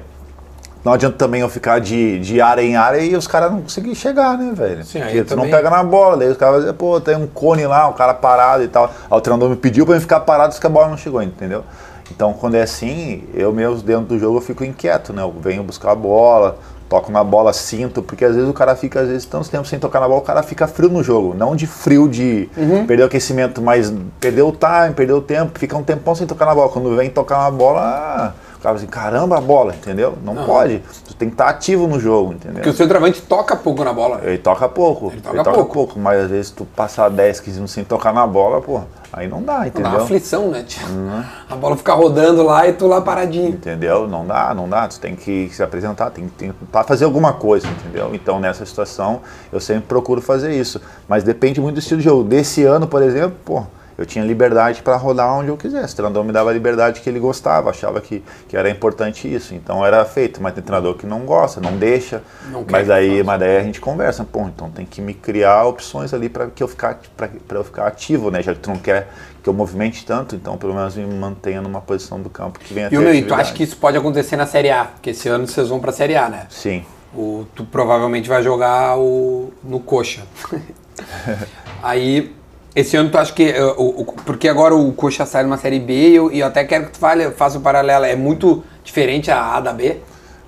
não 0.84 0.92
adianta 0.92 1.16
também 1.16 1.40
eu 1.40 1.48
ficar 1.48 1.78
de, 1.80 2.18
de 2.20 2.40
área 2.40 2.62
em 2.62 2.76
área 2.76 2.98
e 3.00 3.16
os 3.16 3.26
caras 3.26 3.50
não 3.50 3.62
conseguirem 3.62 3.94
chegar, 3.94 4.36
né, 4.36 4.52
velho? 4.54 4.84
Sim, 4.84 5.00
Porque 5.00 5.22
tu 5.24 5.28
também- 5.30 5.44
não 5.50 5.56
pega 5.56 5.70
na 5.70 5.82
bola, 5.82 6.16
daí 6.16 6.28
os 6.28 6.36
caras 6.36 6.54
vão 6.56 6.60
dizer, 6.64 6.72
pô, 6.74 7.00
tem 7.00 7.16
um 7.16 7.26
cone 7.26 7.66
lá, 7.66 7.88
o 7.88 7.94
cara 7.94 8.14
parado 8.14 8.62
e 8.62 8.68
tal. 8.68 8.84
Aí 9.10 9.18
o 9.18 9.20
treinador 9.20 9.48
me 9.50 9.56
pediu 9.56 9.86
pra 9.86 9.96
eu 9.96 10.00
ficar 10.00 10.20
parado 10.20 10.54
se 10.54 10.60
que 10.60 10.66
a 10.66 10.70
bola 10.70 10.88
não 10.88 10.96
chegou, 10.96 11.22
entendeu? 11.22 11.64
Então, 12.10 12.32
quando 12.32 12.54
é 12.54 12.62
assim, 12.62 13.24
eu 13.34 13.52
mesmo 13.52 13.76
dentro 13.82 14.04
do 14.04 14.18
jogo 14.18 14.36
eu 14.38 14.40
fico 14.40 14.64
inquieto, 14.64 15.12
né? 15.12 15.22
Eu 15.22 15.34
venho 15.40 15.62
buscar 15.64 15.90
a 15.90 15.94
bola, 15.96 16.56
toco 16.88 17.10
na 17.10 17.22
bola, 17.24 17.52
sinto, 17.52 18.02
porque 18.02 18.24
às 18.24 18.34
vezes 18.34 18.48
o 18.48 18.52
cara 18.52 18.76
fica, 18.76 19.00
às 19.00 19.08
vezes, 19.08 19.24
tanto 19.24 19.48
tempo 19.48 19.66
sem 19.66 19.78
tocar 19.78 20.00
na 20.00 20.06
bola, 20.08 20.20
o 20.20 20.24
cara 20.24 20.42
fica 20.42 20.66
frio 20.66 20.88
no 20.88 21.02
jogo. 21.02 21.34
Não 21.34 21.56
de 21.56 21.66
frio 21.66 22.08
de 22.08 22.48
Uhum. 22.56 22.86
perder 22.86 23.02
o 23.02 23.06
aquecimento, 23.06 23.60
mas 23.60 23.92
perdeu 24.20 24.48
o 24.48 24.52
time, 24.52 24.94
perdeu 24.94 25.16
o 25.18 25.22
tempo, 25.22 25.58
fica 25.58 25.76
um 25.76 25.82
tempão 25.82 26.14
sem 26.14 26.26
tocar 26.26 26.46
na 26.46 26.54
bola. 26.54 26.68
Quando 26.68 26.94
vem 26.96 27.10
tocar 27.10 27.38
na 27.38 27.50
bola, 27.50 28.34
o 28.56 28.58
cara 28.60 28.76
assim, 28.76 28.86
caramba 28.86 29.38
a 29.38 29.40
bola, 29.40 29.74
entendeu? 29.74 30.14
Não 30.24 30.34
pode. 30.46 30.82
Tu 31.06 31.14
tem 31.14 31.28
que 31.28 31.34
estar 31.34 31.48
ativo 31.48 31.86
no 31.86 31.98
jogo, 32.00 32.32
entendeu? 32.34 32.54
Porque 32.56 32.70
o 32.70 32.74
centroavante 32.74 33.20
toca 33.22 33.54
pouco 33.56 33.84
na 33.84 33.92
bola. 33.92 34.20
Ele 34.24 34.38
toca 34.38 34.68
pouco. 34.68 35.12
Ele 35.12 35.20
toca 35.20 35.64
pouco. 35.64 35.98
mas 35.98 36.24
às 36.24 36.30
vezes 36.30 36.50
tu 36.50 36.64
passar 36.64 37.08
10, 37.10 37.40
15 37.40 37.54
minutos 37.56 37.74
sem 37.74 37.84
tocar 37.84 38.12
na 38.14 38.26
bola, 38.26 38.60
pô, 38.60 38.80
aí 39.16 39.26
não 39.26 39.42
dá, 39.42 39.60
Dá 39.60 39.66
entendeu? 39.66 39.90
uma 39.90 40.02
aflição, 40.02 40.50
né? 40.50 40.64
Uhum. 40.90 41.24
A 41.48 41.56
bola 41.56 41.76
fica 41.76 41.94
rodando 41.94 42.42
lá 42.42 42.68
e 42.68 42.74
tu 42.74 42.86
lá 42.86 43.00
paradinho. 43.00 43.48
Entendeu? 43.48 44.06
Não 44.06 44.26
dá, 44.26 44.52
não 44.54 44.68
dá. 44.68 44.86
Tu 44.86 45.00
tem 45.00 45.16
que 45.16 45.48
se 45.50 45.62
apresentar, 45.62 46.10
tem 46.10 46.26
que 46.28 46.32
tentar 46.32 46.84
fazer 46.84 47.06
alguma 47.06 47.32
coisa, 47.32 47.66
entendeu? 47.66 48.14
Então 48.14 48.38
nessa 48.38 48.66
situação 48.66 49.22
eu 49.50 49.58
sempre 49.58 49.84
procuro 49.88 50.20
fazer 50.20 50.52
isso. 50.54 50.80
Mas 51.08 51.24
depende 51.24 51.60
muito 51.60 51.76
do 51.76 51.80
estilo 51.80 51.98
de 51.98 52.04
jogo. 52.04 52.24
Desse 52.24 52.62
ano, 52.64 52.86
por 52.86 53.02
exemplo, 53.02 53.36
pô, 53.42 53.64
eu 53.98 54.04
tinha 54.04 54.24
liberdade 54.24 54.82
para 54.82 54.96
rodar 54.96 55.32
onde 55.32 55.48
eu 55.48 55.56
quisesse. 55.56 55.94
O 55.94 55.96
treinador 55.96 56.24
me 56.24 56.32
dava 56.32 56.50
a 56.50 56.52
liberdade 56.52 57.00
que 57.00 57.08
ele 57.08 57.18
gostava, 57.18 57.70
achava 57.70 58.00
que, 58.00 58.22
que 58.48 58.56
era 58.56 58.68
importante 58.68 59.32
isso. 59.32 59.54
Então 59.54 59.84
era 59.84 60.04
feito. 60.04 60.42
Mas 60.42 60.54
tem 60.54 60.62
treinador 60.62 60.94
que 60.94 61.06
não 61.06 61.20
gosta, 61.20 61.60
não 61.60 61.76
deixa. 61.76 62.22
Não 62.50 62.64
mas 62.70 62.90
aí, 62.90 63.22
mas 63.22 63.40
daí 63.40 63.56
a 63.56 63.62
gente 63.62 63.80
conversa, 63.80 64.24
pô, 64.24 64.42
então 64.42 64.70
tem 64.70 64.84
que 64.84 65.00
me 65.00 65.14
criar 65.14 65.64
opções 65.64 66.12
ali 66.12 66.28
para 66.28 66.48
que 66.48 66.62
eu 66.62 66.68
ficar 66.68 66.98
para 67.16 67.58
eu 67.58 67.64
ficar 67.64 67.86
ativo, 67.86 68.30
né? 68.30 68.42
Já 68.42 68.54
que 68.54 68.60
tu 68.60 68.70
não 68.70 68.78
quer 68.78 69.08
que 69.42 69.48
eu 69.48 69.54
movimente 69.54 70.04
tanto, 70.04 70.34
então 70.34 70.58
pelo 70.58 70.74
menos 70.74 70.96
me 70.96 71.06
mantenha 71.06 71.62
numa 71.62 71.80
posição 71.80 72.20
do 72.20 72.28
campo 72.28 72.58
que 72.58 72.74
venha 72.74 72.88
E 72.90 72.98
o 72.98 73.00
meu, 73.00 73.14
e 73.14 73.22
tu 73.22 73.32
acha 73.32 73.54
que 73.54 73.62
isso 73.62 73.76
pode 73.76 73.96
acontecer 73.96 74.36
na 74.36 74.44
Série 74.44 74.70
A? 74.70 74.86
Porque 74.86 75.10
esse 75.10 75.28
ano 75.28 75.46
vocês 75.46 75.68
vão 75.68 75.78
pra 75.78 75.92
Série 75.92 76.16
A, 76.16 76.28
né? 76.28 76.46
Sim. 76.50 76.84
O, 77.14 77.46
tu 77.54 77.64
provavelmente 77.64 78.28
vai 78.28 78.42
jogar 78.42 78.98
o, 78.98 79.52
no 79.62 79.80
Coxa. 79.80 80.22
Aí, 81.82 82.34
esse 82.76 82.96
ano 82.96 83.10
tu 83.10 83.18
acha 83.18 83.32
que. 83.32 83.42
eh, 83.50 83.62
o, 83.76 84.02
o- 84.02 84.04
porque 84.24 84.48
agora 84.48 84.74
o 84.74 84.92
Coxa 84.92 85.26
sai 85.26 85.42
numa 85.42 85.56
Série 85.56 85.80
B 85.80 85.92
e 86.10 86.14
eu, 86.14 86.30
eu 86.30 86.46
até 86.46 86.62
quero 86.64 86.84
que 86.86 86.92
tu 86.92 86.98
fale, 86.98 87.30
faça 87.32 87.58
o 87.58 87.60
paralelo. 87.60 88.04
É 88.04 88.14
muito 88.14 88.62
diferente 88.84 89.30
a 89.30 89.56
A 89.56 89.60
da 89.60 89.72
B? 89.72 89.96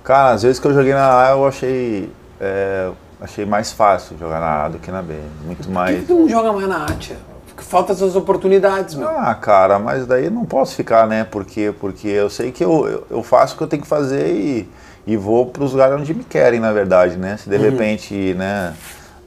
Cara, 0.03 0.31
às 0.33 0.43
vezes 0.43 0.59
que 0.59 0.67
eu 0.67 0.73
joguei 0.73 0.93
na 0.93 1.27
A 1.27 1.31
eu 1.31 1.45
achei, 1.47 2.09
é, 2.39 2.89
achei 3.19 3.45
mais 3.45 3.71
fácil 3.73 4.17
jogar 4.17 4.39
na 4.39 4.65
A 4.65 4.69
do 4.69 4.79
que 4.79 4.89
na 4.91 5.01
B. 5.01 5.15
Muito 5.43 5.57
Por 5.57 5.65
que 5.67 5.71
mais. 5.71 6.07
tu 6.07 6.13
não 6.13 6.29
joga 6.29 6.53
mais 6.53 6.67
na 6.67 6.85
A, 6.85 6.93
tia? 6.93 7.17
Falta 7.57 7.91
essas 7.91 8.15
oportunidades, 8.15 8.95
meu. 8.95 9.07
Ah, 9.09 9.35
cara, 9.35 9.77
mas 9.77 10.07
daí 10.07 10.29
não 10.29 10.45
posso 10.45 10.75
ficar, 10.75 11.05
né? 11.05 11.25
Porque, 11.29 11.73
porque 11.79 12.07
eu 12.07 12.29
sei 12.29 12.51
que 12.53 12.63
eu, 12.63 12.87
eu, 12.87 13.07
eu 13.11 13.21
faço 13.23 13.53
o 13.53 13.57
que 13.57 13.63
eu 13.63 13.67
tenho 13.67 13.81
que 13.81 13.87
fazer 13.87 14.33
e, 14.33 14.69
e 15.05 15.17
vou 15.17 15.45
para 15.45 15.63
os 15.63 15.73
lugares 15.73 15.99
onde 15.99 16.13
me 16.13 16.23
querem, 16.23 16.59
na 16.61 16.71
verdade, 16.71 17.17
né? 17.17 17.35
Se 17.37 17.49
de 17.49 17.57
repente, 17.57 18.33
né, 18.35 18.73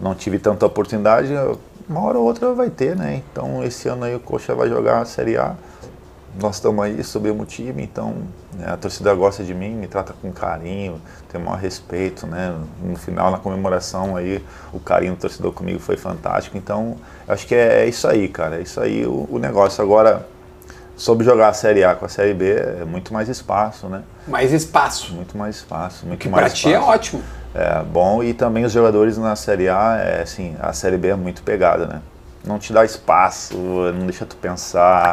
não 0.00 0.14
tive 0.14 0.38
tanta 0.38 0.64
oportunidade, 0.64 1.30
eu- 1.30 1.58
uma 1.88 2.00
hora 2.00 2.18
ou 2.18 2.24
outra 2.24 2.52
vai 2.54 2.70
ter, 2.70 2.96
né? 2.96 3.22
Então 3.30 3.62
esse 3.64 3.88
ano 3.88 4.04
aí 4.04 4.14
o 4.14 4.20
Coxa 4.20 4.54
vai 4.54 4.68
jogar 4.68 5.00
a 5.00 5.04
Série 5.04 5.36
A. 5.36 5.54
Nós 6.40 6.56
estamos 6.56 6.82
aí, 6.82 7.04
subimos 7.04 7.42
o 7.42 7.46
time, 7.46 7.82
então 7.82 8.14
né, 8.54 8.66
a 8.66 8.76
torcida 8.78 9.14
gosta 9.14 9.44
de 9.44 9.52
mim, 9.52 9.74
me 9.74 9.86
trata 9.86 10.14
com 10.14 10.32
carinho, 10.32 10.98
tem 11.30 11.38
o 11.38 11.44
maior 11.44 11.58
respeito, 11.58 12.26
né? 12.26 12.58
No 12.82 12.96
final, 12.96 13.30
na 13.30 13.36
comemoração 13.36 14.16
aí, 14.16 14.42
o 14.72 14.80
carinho 14.80 15.14
do 15.14 15.18
torcedor 15.18 15.52
comigo 15.52 15.78
foi 15.78 15.98
fantástico. 15.98 16.56
Então, 16.56 16.96
acho 17.28 17.46
que 17.46 17.54
é, 17.54 17.82
é 17.82 17.86
isso 17.86 18.08
aí, 18.08 18.28
cara. 18.28 18.56
É 18.56 18.62
isso 18.62 18.80
aí 18.80 19.06
o, 19.06 19.28
o 19.30 19.38
negócio. 19.38 19.84
Agora, 19.84 20.26
sobre 20.96 21.24
jogar 21.24 21.48
a 21.48 21.52
Série 21.52 21.82
A 21.84 21.94
com 21.94 22.04
a 22.04 22.08
Série 22.08 22.34
B, 22.34 22.50
é 22.52 22.84
muito 22.84 23.12
mais 23.12 23.28
espaço, 23.28 23.86
né? 23.88 24.02
Mais 24.26 24.52
espaço. 24.52 25.12
Muito 25.14 25.36
mais 25.36 25.56
espaço, 25.56 26.06
muito 26.06 26.20
Que 26.20 26.28
mais 26.28 26.44
pra 26.46 26.52
ti 26.54 26.68
é 26.68 26.72
espaço. 26.72 26.90
ótimo. 26.90 27.22
É 27.54 27.82
bom 27.82 28.22
e 28.22 28.32
também 28.32 28.64
os 28.64 28.72
jogadores 28.72 29.18
na 29.18 29.36
Série 29.36 29.68
A, 29.68 29.96
é, 29.98 30.22
assim, 30.22 30.56
a 30.60 30.72
Série 30.72 30.96
B 30.96 31.08
é 31.08 31.14
muito 31.16 31.42
pegada, 31.42 31.86
né? 31.86 32.00
Não 32.44 32.58
te 32.58 32.72
dá 32.72 32.84
espaço, 32.84 33.54
não 33.56 34.06
deixa 34.06 34.24
tu 34.26 34.34
pensar. 34.36 35.12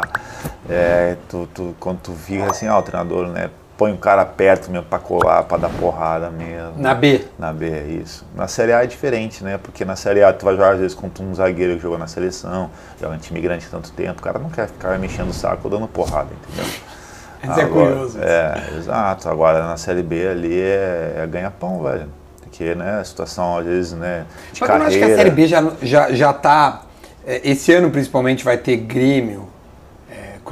É, 0.68 1.16
tu, 1.28 1.48
tu- 1.54 1.76
quando 1.78 1.98
tu 2.00 2.12
vira 2.12 2.50
assim, 2.50 2.66
ó, 2.68 2.78
o 2.78 2.82
treinador, 2.82 3.28
né? 3.28 3.50
Põe 3.80 3.94
o 3.94 3.96
cara 3.96 4.26
perto 4.26 4.70
mesmo 4.70 4.84
pra 4.84 4.98
colar, 4.98 5.42
pra 5.44 5.56
dar 5.56 5.70
porrada 5.70 6.28
mesmo. 6.28 6.74
Na 6.76 6.92
B. 6.92 7.24
Na 7.38 7.50
B, 7.50 7.70
é 7.70 7.86
isso. 7.86 8.26
Na 8.34 8.46
Série 8.46 8.74
A 8.74 8.84
é 8.84 8.86
diferente, 8.86 9.42
né? 9.42 9.56
Porque 9.56 9.86
na 9.86 9.96
Série 9.96 10.22
A 10.22 10.34
tu 10.34 10.44
vai 10.44 10.54
jogar 10.54 10.74
às 10.74 10.80
vezes 10.80 10.94
contra 10.94 11.24
um 11.24 11.34
zagueiro 11.34 11.76
que 11.76 11.80
jogou 11.80 11.96
na 11.96 12.06
seleção, 12.06 12.70
joga 13.00 13.14
em 13.14 13.18
time 13.18 13.40
grande 13.40 13.64
tanto 13.70 13.90
tempo, 13.92 14.20
o 14.20 14.22
cara 14.22 14.38
não 14.38 14.50
quer 14.50 14.66
ficar 14.66 14.98
mexendo 14.98 15.30
o 15.30 15.32
saco 15.32 15.70
dando 15.70 15.88
porrada, 15.88 16.28
entendeu? 16.30 16.70
Isso 17.42 17.58
é 17.58 17.64
curioso. 17.64 18.18
É, 18.20 18.76
exato. 18.76 19.30
Agora 19.30 19.66
na 19.66 19.78
Série 19.78 20.02
B 20.02 20.28
ali 20.28 20.60
é, 20.60 21.14
é 21.22 21.26
ganha-pão, 21.26 21.82
velho. 21.82 22.06
Porque, 22.42 22.74
né, 22.74 22.98
a 23.00 23.04
situação 23.04 23.56
às 23.56 23.64
vezes, 23.64 23.92
né, 23.94 24.26
de 24.52 24.60
Mas 24.60 24.70
tu 24.70 24.78
não 24.78 24.86
acha 24.86 24.98
carreira... 24.98 25.06
que 25.06 25.12
a 25.12 25.16
Série 25.16 25.30
B 25.30 25.46
já, 25.46 25.72
já, 25.80 26.12
já 26.12 26.32
tá. 26.34 26.82
é, 27.26 27.40
Esse 27.48 27.72
ano 27.72 27.90
principalmente 27.90 28.44
vai 28.44 28.58
ter 28.58 28.76
Grêmio, 28.76 29.48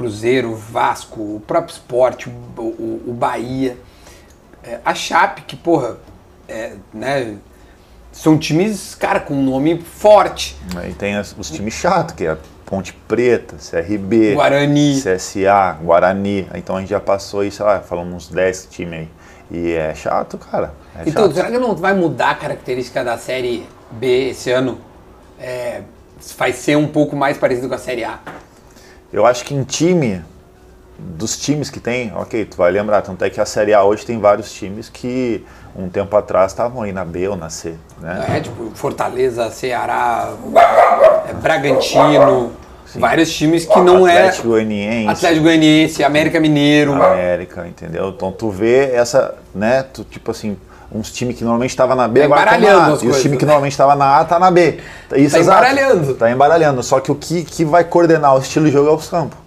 Cruzeiro, 0.09 0.55
Vasco, 0.55 1.19
o 1.19 1.43
próprio 1.45 1.73
esporte, 1.73 2.29
o, 2.29 2.61
o- 2.61 3.03
o 3.07 3.13
Bahia. 3.13 3.75
É, 4.63 4.79
a 4.85 4.95
Chape, 4.95 5.41
que, 5.41 5.57
porra, 5.57 5.97
é, 6.47 6.75
né? 6.93 7.35
São 8.13 8.37
times, 8.37 8.95
cara, 8.95 9.19
com 9.19 9.33
um 9.33 9.43
nome 9.43 9.77
forte. 9.77 10.55
Aí 10.77 10.93
tem 10.93 11.15
as- 11.17 11.35
os 11.37 11.51
times 11.51 11.73
chatos, 11.73 12.15
que 12.15 12.25
é 12.25 12.37
Ponte 12.65 12.93
Preta, 12.93 13.57
CRB, 13.57 14.35
Guarani. 14.35 15.01
CSA, 15.01 15.77
Guarani. 15.83 16.47
Então 16.55 16.77
a 16.77 16.79
gente 16.79 16.89
já 16.91 16.99
passou 17.01 17.49
sei 17.51 17.65
lá, 17.65 17.81
falamos 17.81 18.13
uns 18.13 18.27
10 18.29 18.67
times 18.71 18.99
aí. 19.01 19.09
E 19.51 19.73
é 19.73 19.93
chato, 19.93 20.37
cara. 20.37 20.73
É 20.97 21.09
Então, 21.09 21.23
chato. 21.25 21.35
será 21.35 21.51
que 21.51 21.57
não 21.57 21.75
vai 21.75 21.93
mudar 21.93 22.29
a 22.31 22.35
característica 22.35 23.03
da 23.03 23.17
Série 23.17 23.67
B 23.91 24.29
esse 24.29 24.49
ano? 24.49 24.79
É, 25.37 25.81
vai 26.37 26.53
ser 26.53 26.77
um 26.77 26.87
pouco 26.87 27.17
mais 27.17 27.37
parecido 27.37 27.67
com 27.67 27.75
a 27.75 27.77
Série 27.79 28.05
A. 28.05 28.19
Eu 29.11 29.25
acho 29.25 29.43
que 29.43 29.55
em 29.55 29.63
time, 29.63 30.21
dos 30.97 31.37
times 31.37 31.69
que 31.69 31.79
tem, 31.79 32.13
ok, 32.15 32.45
tu 32.45 32.57
vai 32.57 32.71
lembrar, 32.71 33.01
tanto 33.01 33.23
é 33.23 33.29
que 33.29 33.41
a 33.41 33.45
Série 33.45 33.73
A 33.73 33.83
hoje 33.83 34.05
tem 34.05 34.19
vários 34.19 34.51
times 34.53 34.89
que 34.89 35.43
um 35.75 35.89
tempo 35.89 36.15
atrás 36.15 36.51
estavam 36.51 36.81
aí 36.83 36.91
na 36.91 37.05
B 37.05 37.27
ou 37.27 37.35
na 37.35 37.49
C, 37.49 37.75
né? 37.99 38.37
É, 38.37 38.39
tipo, 38.39 38.71
Fortaleza, 38.75 39.49
Ceará, 39.49 40.33
é, 41.27 41.33
Bragantino, 41.33 42.51
vários 42.95 43.31
times 43.35 43.65
que 43.65 43.79
não 43.79 44.05
Atlético 44.05 44.47
é 44.47 44.49
Goianiense, 44.51 45.09
Atlético 45.09 45.43
Goianiense, 45.43 46.03
América 46.03 46.39
Mineiro. 46.39 46.93
América, 46.93 47.67
entendeu? 47.67 48.09
Então 48.09 48.31
tu 48.31 48.49
vê 48.49 48.91
essa, 48.91 49.35
né, 49.55 49.83
tu, 49.83 50.03
tipo 50.03 50.31
assim, 50.31 50.57
uns 50.91 51.11
times 51.11 51.35
que 51.37 51.43
normalmente 51.43 51.69
estavam 51.71 51.95
na 51.95 52.07
B, 52.07 52.19
Tá 52.21 52.25
agora 52.25 52.41
estão 52.41 52.57
embaralhando 52.57 52.79
na 52.91 52.97
A. 52.97 53.05
E 53.05 53.07
os 53.09 53.21
times 53.21 53.37
que 53.37 53.45
né? 53.45 53.49
normalmente 53.51 53.71
estavam 53.73 53.95
na 53.95 54.17
A, 54.17 54.25
tá 54.25 54.39
na 54.39 54.49
B. 54.51 54.79
Isso, 55.15 55.35
Tá 55.35 55.39
exato. 55.39 55.41
embaralhando. 55.41 56.13
Tá 56.15 56.31
embaralhando. 56.31 56.83
Só 56.83 56.99
que 56.99 57.11
o 57.11 57.15
que, 57.15 57.43
que 57.43 57.63
vai 57.65 57.83
coordenar 57.83 58.35
o 58.35 58.39
estilo 58.39 58.65
de 58.65 58.71
jogo 58.71 58.89
é 58.89 58.93
os 58.93 59.07
campos. 59.07 59.37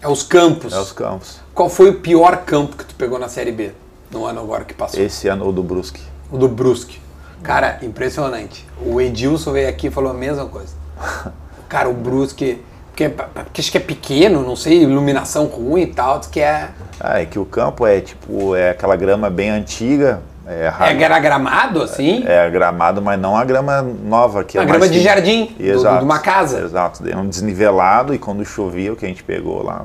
É 0.00 0.08
os 0.08 0.22
campos. 0.22 0.72
É 0.72 0.78
os 0.78 0.92
campos. 0.92 1.40
Qual 1.54 1.68
foi 1.68 1.90
o 1.90 1.94
pior 1.94 2.36
campo 2.38 2.76
que 2.76 2.84
tu 2.84 2.94
pegou 2.94 3.18
na 3.18 3.28
Série 3.28 3.50
B 3.50 3.72
no 4.10 4.24
ano 4.24 4.40
agora 4.40 4.64
que 4.64 4.72
passou? 4.72 5.00
Esse 5.00 5.26
ano 5.28 5.48
o 5.48 5.52
do 5.52 5.62
Brusque. 5.62 6.00
O 6.30 6.38
do 6.38 6.48
Brusque. 6.48 7.00
Cara, 7.42 7.78
impressionante. 7.82 8.64
O 8.84 9.00
Edilson 9.00 9.52
veio 9.52 9.68
aqui 9.68 9.88
e 9.88 9.90
falou 9.90 10.10
a 10.10 10.14
mesma 10.14 10.46
coisa. 10.46 10.72
Cara, 11.68 11.88
o 11.88 11.92
Brusque. 11.94 12.62
Porque, 12.90 13.08
porque 13.10 13.60
acho 13.60 13.70
que 13.70 13.76
é 13.76 13.80
pequeno, 13.80 14.42
não 14.42 14.56
sei, 14.56 14.82
iluminação 14.82 15.46
ruim 15.46 15.82
e 15.82 15.86
tal, 15.86 16.18
que 16.20 16.40
é. 16.40 16.70
Ah, 16.98 17.20
é 17.20 17.26
que 17.26 17.38
o 17.38 17.44
campo 17.44 17.86
é 17.86 18.00
tipo, 18.00 18.56
é 18.56 18.70
aquela 18.70 18.96
grama 18.96 19.30
bem 19.30 19.50
antiga. 19.50 20.20
É, 20.48 20.64
É, 20.64 20.68
rara- 20.68 20.92
era 20.92 21.18
gramado, 21.18 21.82
assim? 21.82 22.24
é 22.26 22.48
gramado, 22.48 23.02
mas 23.02 23.20
não 23.20 23.36
a 23.36 23.44
grama 23.44 23.82
nova. 23.82 24.42
Que 24.44 24.56
é 24.56 24.62
A 24.62 24.64
grama 24.64 24.88
de 24.88 25.00
jardim, 25.00 25.54
do- 25.58 25.62
Exato, 25.62 25.98
de 25.98 26.04
uma 26.04 26.18
casa. 26.20 26.60
Exato, 26.62 27.06
é 27.08 27.14
um 27.14 27.28
desnivelado 27.28 28.14
e 28.14 28.18
quando 28.18 28.44
chovia, 28.44 28.92
o 28.92 28.96
que 28.96 29.04
a 29.04 29.08
gente 29.08 29.22
pegou 29.22 29.62
lá, 29.62 29.84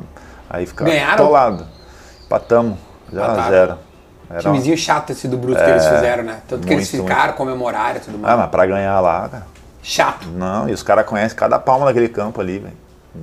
aí 0.50 0.66
ficava 0.66 0.90
Ganharam? 0.90 1.14
atolado. 1.26 1.66
Patamos, 2.30 2.78
0 3.12 3.22
a 3.24 3.26
Empataram. 3.34 3.50
0 3.52 3.78
Era- 4.30 4.40
Timezinho 4.42 4.78
chato 4.78 5.10
esse 5.12 5.28
do 5.28 5.38
Brusque 5.38 5.64
que 5.64 5.70
eles 5.70 5.86
fizeram, 5.86 6.24
né? 6.24 6.38
Tanto 6.48 6.66
que 6.66 6.74
eles 6.74 6.92
É, 6.92 6.98
muito, 6.98 7.10
ficaram, 7.10 7.34
comemoraram 7.34 7.98
e 7.98 8.00
tudo 8.00 8.18
mais. 8.18 8.34
Ah, 8.34 8.38
mas 8.38 8.50
pra 8.50 8.66
ganhar 8.66 9.00
lá, 9.02 9.28
cara, 9.30 9.46
Chato. 9.84 10.28
não, 10.30 10.68
e 10.70 10.72
os 10.72 10.82
caras 10.82 11.06
conhecem 11.06 11.38
cada 11.38 11.60
palma 11.60 11.86
daquele 11.86 12.08
campo 12.10 12.40
ali, 12.42 12.58
velho. 12.60 12.74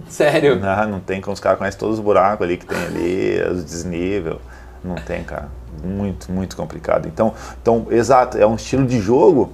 Sério. 0.08 0.60
Não, 0.60 0.86
não 0.88 1.00
tem 1.00 1.20
como 1.20 1.32
os 1.34 1.40
caras 1.40 1.58
conhecem 1.58 1.80
todos 1.80 1.98
os 1.98 2.04
buracos 2.04 2.42
ali 2.46 2.56
que 2.58 2.66
tem 2.66 2.78
ali, 2.84 3.42
os 3.50 3.64
desnível. 3.64 4.40
Não 4.84 4.94
tem, 4.96 5.22
cara. 5.24 5.48
Muito, 5.84 6.30
muito 6.32 6.56
complicado. 6.56 7.06
Então, 7.06 7.34
então, 7.60 7.86
exato, 7.90 8.36
é 8.38 8.46
um 8.46 8.54
estilo 8.56 8.86
de 8.86 9.00
jogo 9.00 9.52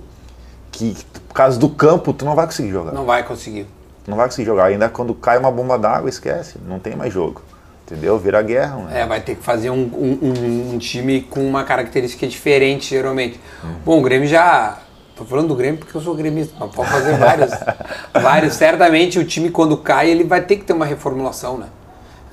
que, 0.72 0.96
por 1.28 1.34
causa 1.34 1.58
do 1.58 1.68
campo, 1.68 2.12
tu 2.12 2.24
não 2.24 2.34
vai 2.34 2.46
conseguir 2.46 2.70
jogar. 2.70 2.92
Não 2.92 3.04
vai 3.04 3.22
conseguir. 3.22 3.66
não 4.06 4.16
vai 4.16 4.26
conseguir 4.26 4.46
jogar. 4.46 4.66
Ainda 4.66 4.88
quando 4.88 5.14
cai 5.14 5.36
uma 5.38 5.50
bomba 5.50 5.78
d'água, 5.78 6.08
esquece, 6.08 6.58
não 6.66 6.78
tem 6.78 6.94
mais 6.96 7.12
jogo. 7.12 7.42
Entendeu? 7.84 8.18
Vira 8.18 8.42
guerra, 8.42 8.76
mano. 8.76 8.90
É, 8.92 9.06
vai 9.06 9.20
ter 9.20 9.36
que 9.36 9.42
fazer 9.44 9.70
um, 9.70 9.76
um- 9.78 10.72
um- 10.74 10.78
time 10.78 11.20
com 11.22 11.46
uma 11.46 11.62
característica 11.62 12.26
diferente, 12.26 12.90
geralmente. 12.90 13.38
Bom, 13.84 14.00
o 14.00 14.02
Grêmio 14.02 14.28
já. 14.28 14.78
Tô 15.14 15.24
falando 15.24 15.48
do 15.48 15.54
Grêmio 15.54 15.78
porque 15.78 15.96
eu 15.96 16.00
sou 16.00 16.14
gremista, 16.14 16.54
mas 16.58 16.70
pode 16.74 16.90
fazer 16.90 17.16
vários. 17.16 17.52
vários. 18.20 18.54
Certamente 18.54 19.18
o 19.20 19.24
time, 19.24 19.50
quando 19.50 19.76
cai, 19.78 20.10
ele 20.10 20.24
vai 20.24 20.42
ter 20.42 20.56
que 20.56 20.64
ter 20.64 20.72
uma 20.72 20.84
reformulação, 20.84 21.56
né? 21.58 21.66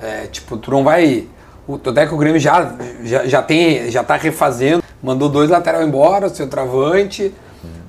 É, 0.00 0.26
tipo, 0.26 0.56
tu 0.56 0.70
não 0.72 0.82
vai. 0.84 1.28
O, 1.66 1.76
até 1.76 2.06
que 2.06 2.14
o 2.14 2.16
Grêmio 2.16 2.40
já, 2.40 2.74
já, 3.02 3.26
já, 3.26 3.42
tem, 3.42 3.90
já 3.90 4.04
tá 4.04 4.16
refazendo, 4.16 4.82
mandou 5.02 5.28
dois 5.28 5.48
lateral 5.48 5.82
embora, 5.82 6.28
seu 6.28 6.48
travante, 6.48 7.32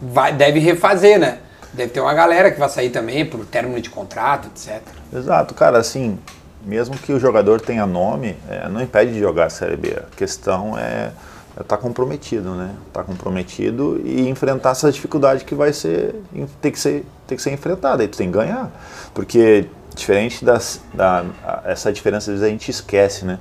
vai, 0.01 0.33
deve 0.33 0.59
refazer, 0.59 1.19
né? 1.19 1.39
Deve 1.73 1.91
ter 1.91 1.99
uma 1.99 2.13
galera 2.13 2.51
que 2.51 2.59
vai 2.59 2.69
sair 2.69 2.89
também 2.89 3.25
por 3.25 3.45
término 3.45 3.81
de 3.81 3.89
contrato, 3.89 4.47
etc. 4.47 4.81
Exato, 5.13 5.53
cara, 5.53 5.77
assim, 5.77 6.17
mesmo 6.65 6.97
que 6.97 7.11
o 7.11 7.19
jogador 7.19 7.59
tenha 7.59 7.85
nome, 7.85 8.37
é, 8.49 8.69
não 8.69 8.81
impede 8.81 9.11
de 9.11 9.19
jogar 9.19 9.47
a 9.47 9.49
Série 9.49 9.75
B. 9.75 9.89
A 9.89 10.15
questão 10.15 10.77
é 10.77 11.11
estar 11.59 11.77
comprometido, 11.77 12.55
né? 12.55 12.71
Estar 12.87 13.03
comprometido 13.03 14.01
e 14.05 14.29
enfrentar 14.29 14.71
essa 14.71 14.89
dificuldade 14.91 15.43
que 15.43 15.53
vai 15.53 15.73
ser, 15.73 16.15
tem 16.61 16.71
que 16.71 16.79
ser, 16.79 17.05
tem 17.27 17.35
que 17.35 17.43
ser 17.43 17.51
enfrentada, 17.51 18.03
aí 18.03 18.07
tu 18.07 18.17
tem 18.17 18.27
que 18.27 18.37
ganhar. 18.37 18.71
Porque 19.13 19.67
diferente 19.95 20.43
das, 20.43 20.81
da, 20.93 21.25
essa 21.63 21.91
diferença, 21.91 22.31
às 22.31 22.39
vezes 22.39 22.43
a 22.43 22.49
gente 22.49 22.69
esquece, 22.69 23.25
né? 23.25 23.39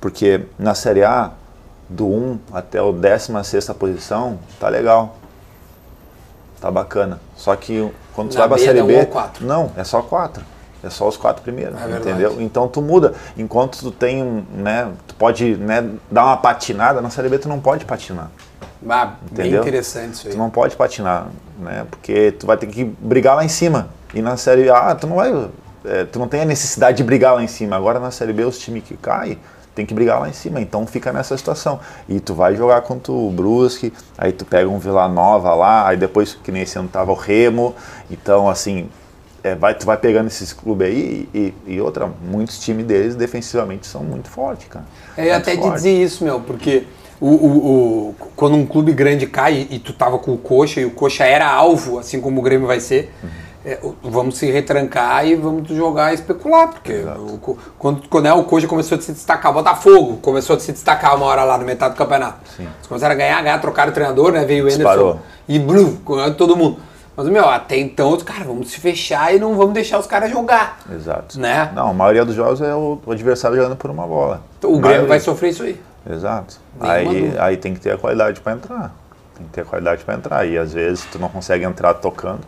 Porque 0.00 0.42
na 0.58 0.74
Série 0.74 1.02
A, 1.04 1.32
do 1.88 2.06
1 2.06 2.38
até 2.52 2.80
o 2.82 2.92
16ª 2.92 3.74
posição, 3.74 4.38
tá 4.60 4.68
legal. 4.68 5.16
Tá 6.60 6.70
bacana. 6.70 7.20
Só 7.36 7.54
que 7.56 7.88
quando 8.14 8.30
tu 8.30 8.38
vai 8.38 8.48
pra 8.48 8.58
Série 8.58 8.82
um 8.82 8.86
B, 8.86 9.06
quatro. 9.06 9.46
não, 9.46 9.70
é 9.76 9.84
só 9.84 10.02
quatro. 10.02 10.44
É 10.82 10.90
só 10.90 11.08
os 11.08 11.16
quatro 11.16 11.42
primeiros, 11.42 11.74
É 11.76 11.86
verdade. 11.86 12.08
entendeu? 12.08 12.36
Então 12.40 12.68
tu 12.68 12.80
muda. 12.80 13.12
Enquanto 13.36 13.78
tu 13.78 13.90
tem, 13.90 14.22
um, 14.22 14.44
né, 14.54 14.88
tu 15.08 15.14
pode, 15.16 15.56
né, 15.56 15.88
dar 16.08 16.24
uma 16.24 16.36
patinada, 16.36 17.00
na 17.00 17.10
Série 17.10 17.28
B 17.28 17.38
tu 17.38 17.48
não 17.48 17.58
pode 17.58 17.84
patinar. 17.84 18.30
Ah, 18.88 19.14
bem 19.32 19.46
Entendeu? 19.46 19.62
interessante 19.62 20.14
isso 20.14 20.26
aí. 20.28 20.32
Tu 20.34 20.38
não 20.38 20.50
pode 20.50 20.76
patinar, 20.76 21.26
né? 21.58 21.84
Porque 21.90 22.30
tu 22.30 22.46
vai 22.46 22.56
ter 22.56 22.68
que 22.68 22.84
brigar 22.84 23.34
lá 23.34 23.44
em 23.44 23.48
cima. 23.48 23.88
E 24.14 24.22
na 24.22 24.36
Série 24.36 24.70
A 24.70 24.94
tu 24.94 25.08
não 25.08 25.16
vai, 25.16 25.48
é, 25.84 26.04
tu 26.04 26.20
não 26.20 26.28
tem 26.28 26.42
a 26.42 26.44
necessidade 26.44 26.96
de 26.98 27.02
brigar 27.02 27.34
lá 27.34 27.42
em 27.42 27.48
cima. 27.48 27.74
Agora 27.74 27.98
na 27.98 28.12
Série 28.12 28.32
B 28.32 28.44
os 28.44 28.56
times 28.56 28.84
que 28.84 28.96
caem 28.96 29.36
tem 29.78 29.86
que 29.86 29.94
brigar 29.94 30.20
lá 30.20 30.28
em 30.28 30.32
cima. 30.32 30.60
Então 30.60 30.84
fica 30.86 31.12
nessa 31.12 31.36
situação. 31.36 31.78
E 32.08 32.18
tu 32.18 32.34
vai 32.34 32.56
jogar 32.56 32.80
contra 32.82 33.12
o 33.12 33.30
Brusque, 33.30 33.92
aí 34.16 34.32
tu 34.32 34.44
pega 34.44 34.68
um 34.68 34.78
Vila 34.78 35.06
Nova 35.08 35.54
lá, 35.54 35.86
aí 35.88 35.96
depois 35.96 36.34
que 36.42 36.50
nem 36.50 36.62
esse 36.62 36.76
ano 36.78 36.88
tava 36.88 37.12
o 37.12 37.14
Remo. 37.14 37.74
Então 38.10 38.48
assim, 38.48 38.88
é, 39.44 39.54
vai, 39.54 39.72
tu 39.74 39.86
vai 39.86 39.96
pegando 39.96 40.26
esses 40.26 40.52
clubes 40.52 40.88
aí 40.88 41.28
e, 41.32 41.54
e 41.66 41.80
outra, 41.80 42.10
muitos 42.28 42.58
times 42.58 42.84
deles 42.84 43.14
defensivamente 43.14 43.86
são 43.86 44.02
muito 44.02 44.28
fortes, 44.28 44.66
cara. 44.68 44.84
Ia 45.16 45.24
Muito 45.24 45.36
até 45.36 45.52
te 45.56 45.62
forte. 45.62 45.74
dizer 45.76 46.02
isso, 46.02 46.24
meu, 46.24 46.40
porque 46.40 46.82
o, 47.20 47.28
o- 47.28 48.08
o- 48.10 48.14
quando 48.34 48.56
um 48.56 48.66
clube 48.66 48.92
grande 48.92 49.26
cai 49.28 49.66
e 49.70 49.78
tu 49.78 49.92
tava 49.92 50.18
com 50.18 50.32
o 50.32 50.38
Coxa 50.38 50.80
e 50.80 50.84
o 50.84 50.90
Coxa 50.90 51.24
era 51.24 51.48
alvo, 51.48 52.00
assim 52.00 52.20
como 52.20 52.40
o 52.40 52.42
Grêmio 52.42 52.66
vai 52.66 52.80
ser, 52.80 53.12
é, 53.68 53.78
vamos 54.02 54.38
se 54.38 54.50
retrancar 54.50 55.26
e 55.26 55.34
vamos 55.34 55.68
jogar 55.68 56.12
e 56.12 56.14
especular, 56.14 56.68
porque 56.68 57.04
o 57.04 57.58
quando, 57.78 58.08
quando 58.08 58.26
é, 58.26 58.32
o 58.32 58.42
Coxa 58.44 58.66
começou 58.66 58.96
a 58.96 59.00
se 59.00 59.12
destacar, 59.12 59.50
o 59.50 59.54
Botafogo 59.54 60.16
começou 60.22 60.56
a 60.56 60.58
se 60.58 60.72
destacar 60.72 61.14
uma 61.14 61.26
hora 61.26 61.44
lá 61.44 61.58
no 61.58 61.66
metade 61.66 61.94
do 61.94 61.98
campeonato. 61.98 62.38
Eles 62.58 62.86
começaram 62.88 63.14
a 63.14 63.18
ganhar, 63.18 63.42
ganhar, 63.42 63.60
trocaram 63.60 63.90
o 63.90 63.94
treinador, 63.94 64.32
né? 64.32 64.46
Veio 64.46 64.64
o 64.64 64.68
Anderson 64.68 64.78
Disparou. 64.78 65.20
e 65.46 65.58
ganhou 65.58 66.34
todo 66.34 66.56
mundo. 66.56 66.78
Mas, 67.14 67.28
meu, 67.28 67.46
até 67.46 67.76
então, 67.76 68.10
os 68.14 68.22
caras, 68.22 68.46
vamos 68.46 68.70
se 68.70 68.80
fechar 68.80 69.34
e 69.34 69.38
não 69.38 69.54
vamos 69.54 69.74
deixar 69.74 69.98
os 69.98 70.06
caras 70.06 70.30
jogar. 70.30 70.78
Exato. 70.90 71.38
Né? 71.38 71.70
Não, 71.74 71.88
a 71.88 71.92
maioria 71.92 72.24
dos 72.24 72.34
jogos 72.34 72.62
é 72.62 72.74
o, 72.74 72.98
adversário 73.08 73.56
jogando 73.56 73.76
por 73.76 73.90
uma 73.90 74.06
bola. 74.06 74.40
O 74.62 74.78
Grêmio 74.78 75.06
vai 75.06 75.20
sofrer 75.20 75.50
isso 75.50 75.64
aí. 75.64 75.78
Exato. 76.08 76.58
Aí, 76.80 77.34
aí 77.38 77.56
tem 77.58 77.74
que 77.74 77.80
ter 77.80 77.90
a 77.90 77.98
qualidade 77.98 78.40
para 78.40 78.52
entrar. 78.52 78.94
Tem 79.36 79.44
que 79.46 79.52
ter 79.52 79.60
a 79.60 79.64
qualidade 79.64 80.04
para 80.04 80.14
entrar. 80.14 80.46
E 80.46 80.56
às 80.56 80.72
vezes 80.72 81.04
tu 81.10 81.18
não 81.18 81.28
consegue 81.28 81.64
entrar 81.64 81.92
tocando. 81.94 82.40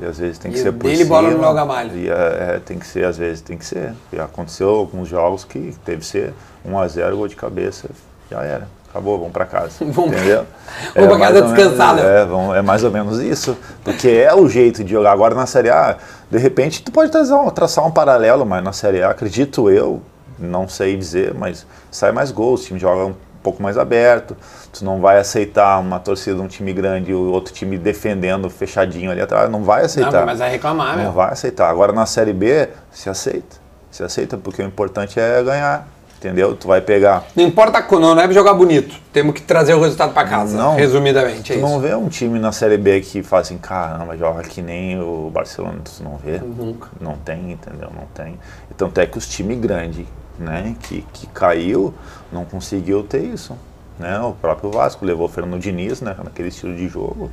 E 0.00 0.04
às 0.04 0.18
vezes 0.18 0.38
tem 0.38 0.50
que 0.50 0.58
E 0.58 0.62
ser 0.62 0.72
por 0.72 0.82
dele 0.84 1.04
cima. 1.04 1.08
bola 1.08 1.30
no 1.30 1.40
Léo 1.40 1.54
Gamalho. 1.54 1.96
E 1.96 2.08
é, 2.10 2.12
é, 2.56 2.60
tem 2.64 2.78
que 2.78 2.86
ser, 2.86 3.04
às 3.04 3.16
vezes 3.16 3.40
tem 3.40 3.56
que 3.56 3.64
ser. 3.64 3.92
E 4.12 4.18
aconteceu 4.18 4.68
alguns 4.68 5.08
jogos 5.08 5.44
que 5.44 5.74
teve 5.84 6.00
que 6.00 6.06
ser 6.06 6.32
1x0, 6.68 7.14
gol 7.14 7.28
de 7.28 7.36
cabeça, 7.36 7.88
já 8.30 8.42
era. 8.42 8.66
Acabou, 8.90 9.18
vamos 9.18 9.32
para 9.32 9.44
casa. 9.44 9.70
Vamos 9.84 10.12
entendeu? 10.12 10.44
vamos 10.94 11.08
pra 11.08 11.18
mais 11.18 11.32
casa 11.32 11.34
ou 11.34 11.44
menos- 11.50 11.52
descansada. 11.58 12.00
é, 12.02 12.24
vamos- 12.24 12.56
é 12.56 12.62
mais 12.62 12.84
ou 12.84 12.90
menos 12.92 13.18
isso. 13.20 13.56
Porque 13.82 14.08
é 14.08 14.32
o 14.32 14.48
jeito 14.48 14.84
de 14.84 14.92
jogar. 14.92 15.10
Agora 15.12 15.34
na 15.34 15.46
Série 15.46 15.68
A, 15.70 15.96
de 16.30 16.38
repente 16.38 16.80
tu 16.82 16.92
pode 16.92 17.10
traçar 17.10 17.40
um, 17.40 17.50
traçar 17.50 17.84
um 17.84 17.90
paralelo, 17.90 18.46
mas 18.46 18.62
na 18.62 18.72
Série 18.72 19.02
A, 19.02 19.10
acredito 19.10 19.68
eu, 19.68 20.00
não 20.38 20.68
sei 20.68 20.96
dizer, 20.96 21.34
mas 21.34 21.66
sai 21.90 22.12
mais 22.12 22.30
gols, 22.30 22.62
o 22.62 22.66
time 22.66 22.78
joga 22.78 23.06
um 23.06 23.14
pouco 23.44 23.62
mais 23.62 23.76
aberto, 23.78 24.34
tu 24.72 24.84
não 24.84 25.00
vai 25.00 25.18
aceitar 25.18 25.78
uma 25.78 26.00
torcida 26.00 26.34
de 26.36 26.42
um 26.42 26.48
time 26.48 26.72
grande 26.72 27.10
e 27.12 27.14
o 27.14 27.30
outro 27.30 27.52
time 27.52 27.76
defendendo 27.78 28.48
fechadinho 28.48 29.10
ali 29.10 29.20
atrás, 29.20 29.50
não 29.50 29.62
vai 29.62 29.84
aceitar. 29.84 30.10
Não, 30.20 30.26
mas 30.26 30.38
vai 30.38 30.50
reclamar, 30.50 30.96
Não 30.96 31.02
meu. 31.04 31.12
vai 31.12 31.30
aceitar. 31.30 31.68
Agora 31.68 31.92
na 31.92 32.06
Série 32.06 32.32
B, 32.32 32.68
se 32.90 33.08
aceita. 33.10 33.62
Se 33.90 34.02
aceita, 34.02 34.36
porque 34.38 34.60
o 34.62 34.64
importante 34.66 35.20
é 35.20 35.40
ganhar, 35.42 35.86
entendeu? 36.18 36.56
Tu 36.56 36.66
vai 36.66 36.80
pegar... 36.80 37.22
Não 37.36 37.44
importa 37.44 37.80
quando, 37.82 38.12
não 38.14 38.20
é 38.20 38.32
jogar 38.32 38.54
bonito. 38.54 38.96
Temos 39.12 39.34
que 39.34 39.42
trazer 39.42 39.74
o 39.74 39.80
resultado 39.80 40.12
pra 40.12 40.24
casa. 40.24 40.56
Não. 40.56 40.74
Resumidamente, 40.74 41.52
é 41.52 41.54
Tu 41.54 41.60
isso. 41.60 41.68
não 41.68 41.78
vê 41.78 41.94
um 41.94 42.08
time 42.08 42.38
na 42.40 42.50
Série 42.50 42.76
B 42.78 43.02
que 43.02 43.22
fala 43.22 43.42
assim, 43.42 43.56
caramba, 43.58 44.16
joga 44.16 44.42
que 44.42 44.60
nem 44.62 45.00
o 45.00 45.30
Barcelona, 45.32 45.78
tu 45.84 46.02
não 46.02 46.16
vê. 46.16 46.38
Nunca. 46.38 46.88
Não 47.00 47.14
tem, 47.18 47.52
entendeu? 47.52 47.90
Não 47.94 48.06
tem. 48.14 48.36
Tanto 48.76 48.98
é 49.00 49.06
que 49.06 49.16
os 49.18 49.28
times 49.28 49.60
grandes, 49.60 50.06
né, 50.38 50.74
que, 50.82 51.02
que 51.12 51.26
caiu, 51.28 51.94
não 52.32 52.44
conseguiu 52.44 53.02
ter 53.02 53.22
isso. 53.22 53.56
Né? 53.98 54.18
O 54.20 54.32
próprio 54.32 54.70
Vasco 54.70 55.04
levou 55.04 55.26
o 55.26 55.28
Fernando 55.28 55.60
Diniz, 55.60 56.00
né, 56.00 56.16
naquele 56.22 56.48
estilo 56.48 56.74
de 56.74 56.88
jogo, 56.88 57.30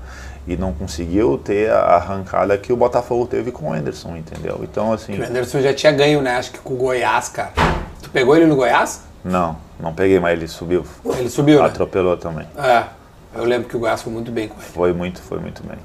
e 0.48 0.56
não 0.56 0.74
conseguiu 0.74 1.38
ter 1.38 1.72
a 1.72 1.96
arrancada 1.96 2.58
que 2.58 2.72
o 2.72 2.78
Botafogo 2.78 3.26
teve 3.26 3.52
com 3.52 3.70
o 3.70 3.74
Anderson, 3.74 4.16
entendeu? 4.16 4.60
Então, 4.62 4.94
assim, 4.94 5.20
O 5.20 5.24
Anderson 5.24 5.62
já 5.62 5.74
tinha 5.74 5.92
ganho, 5.92 6.22
né? 6.22 6.38
Acho 6.38 6.52
que 6.52 6.60
com 6.60 6.74
o 6.74 6.78
Goiás, 6.78 7.30
cara. 7.30 7.52
Tu 8.02 8.10
pegou 8.10 8.36
ele 8.36 8.46
no 8.46 8.56
Goiás? 8.56 9.02
não, 9.24 9.56
não 9.80 9.94
peguei, 9.94 10.20
mas 10.20 10.38
ele 10.38 10.48
subiu. 10.48 10.86
Ele 11.18 11.30
subiu, 11.30 11.60
né? 11.62 11.68
Atropelou 11.68 12.18
também. 12.18 12.48
É. 12.58 12.84
Eu 13.34 13.46
lembro 13.46 13.70
que 13.70 13.78
o 13.78 13.80
Goiás 13.80 14.02
foi 14.02 14.12
muito 14.12 14.32
bem 14.32 14.48
com 14.48 14.56
ele. 14.56 14.72
Foi 14.72 14.94
muito, 14.94 15.22
foi 15.22 15.40
muito 15.40 15.64
bem. 15.64 15.78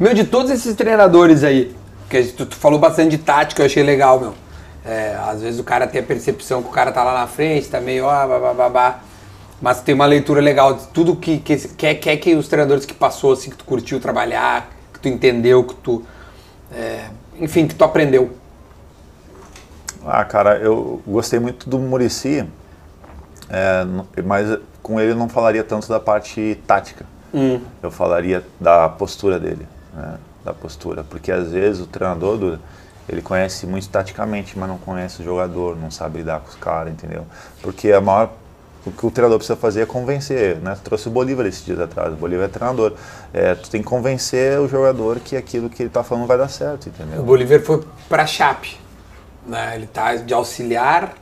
Meu, 0.00 0.14
de 0.14 0.24
todos 0.24 0.50
esses 0.50 0.74
treinadores 0.74 1.44
aí, 1.44 1.74
que 2.08 2.22
tu, 2.24 2.46
tu 2.46 2.56
falou 2.56 2.78
bastante 2.78 3.10
de 3.10 3.18
tática, 3.18 3.62
eu 3.62 3.66
achei 3.66 3.82
legal, 3.82 4.18
meu. 4.18 4.34
É, 4.84 5.16
às 5.26 5.40
vezes 5.40 5.58
o 5.58 5.64
cara 5.64 5.86
tem 5.86 6.00
a 6.00 6.04
percepção 6.04 6.62
que 6.62 6.68
o 6.68 6.72
cara 6.72 6.92
tá 6.92 7.02
lá 7.02 7.14
na 7.14 7.26
frente, 7.26 7.68
tá 7.68 7.80
meio, 7.80 8.04
ó, 8.04 8.52
babá, 8.52 9.00
mas 9.60 9.80
tem 9.80 9.94
uma 9.94 10.04
leitura 10.04 10.42
legal 10.42 10.74
de 10.74 10.86
tudo 10.88 11.16
que, 11.16 11.38
que 11.38 11.56
quer, 11.68 11.94
quer 11.94 12.16
que 12.18 12.34
os 12.34 12.48
treinadores 12.48 12.84
que 12.84 12.92
passou, 12.92 13.32
assim, 13.32 13.50
que 13.50 13.56
tu 13.56 13.64
curtiu 13.64 13.98
trabalhar, 13.98 14.68
que 14.92 15.00
tu 15.00 15.08
entendeu, 15.08 15.64
que 15.64 15.74
tu. 15.76 16.04
é, 16.70 17.06
enfim, 17.40 17.66
que 17.66 17.74
tu 17.74 17.82
aprendeu. 17.82 18.30
Ah, 20.06 20.22
cara, 20.22 20.58
eu 20.58 21.00
gostei 21.06 21.38
muito 21.38 21.68
do 21.68 21.78
Murici, 21.78 22.46
mas 24.22 24.58
com 24.82 25.00
ele 25.00 25.12
eu 25.12 25.16
não 25.16 25.30
falaria 25.30 25.64
tanto 25.64 25.88
da 25.88 25.98
parte 25.98 26.60
tática. 26.66 27.06
Eu 27.82 27.90
falaria 27.90 28.44
da 28.60 28.86
postura 28.88 29.40
dele, 29.40 29.66
né? 29.94 30.18
Da 30.44 30.52
postura, 30.52 31.02
porque 31.02 31.32
às 31.32 31.50
vezes 31.52 31.80
o 31.80 31.86
treinador 31.86 32.36
do, 32.36 32.58
ele 33.08 33.22
conhece 33.22 33.66
muito 33.66 33.88
taticamente, 33.88 34.58
mas 34.58 34.68
não 34.68 34.78
conhece 34.78 35.22
o 35.22 35.24
jogador, 35.24 35.76
não 35.76 35.90
sabe 35.90 36.18
lidar 36.18 36.40
com 36.40 36.48
os 36.48 36.56
caras, 36.56 36.92
entendeu? 36.92 37.26
Porque 37.62 37.92
a 37.92 38.00
maior 38.00 38.32
o 38.86 38.92
que 38.92 39.06
o 39.06 39.10
treinador 39.10 39.38
precisa 39.38 39.56
fazer 39.56 39.82
é 39.82 39.86
convencer, 39.86 40.56
né? 40.56 40.76
Trouxe 40.84 41.08
o 41.08 41.10
Bolívar 41.10 41.46
esses 41.46 41.64
dias 41.64 41.80
atrás, 41.80 42.12
o 42.12 42.16
Bolívar 42.16 42.44
é 42.44 42.48
treinador. 42.48 42.92
É, 43.32 43.54
tu 43.54 43.70
tem 43.70 43.80
que 43.80 43.88
convencer 43.88 44.58
o 44.60 44.68
jogador 44.68 45.20
que 45.20 45.36
aquilo 45.36 45.70
que 45.70 45.82
ele 45.82 45.90
tá 45.90 46.02
falando 46.02 46.26
vai 46.26 46.36
dar 46.36 46.48
certo, 46.48 46.88
entendeu? 46.88 47.20
O 47.20 47.24
Bolívar 47.24 47.60
foi 47.60 47.82
pra 48.08 48.26
Chape. 48.26 48.78
Né? 49.46 49.72
Ele 49.74 49.86
tá 49.86 50.16
de 50.16 50.34
auxiliar. 50.34 51.14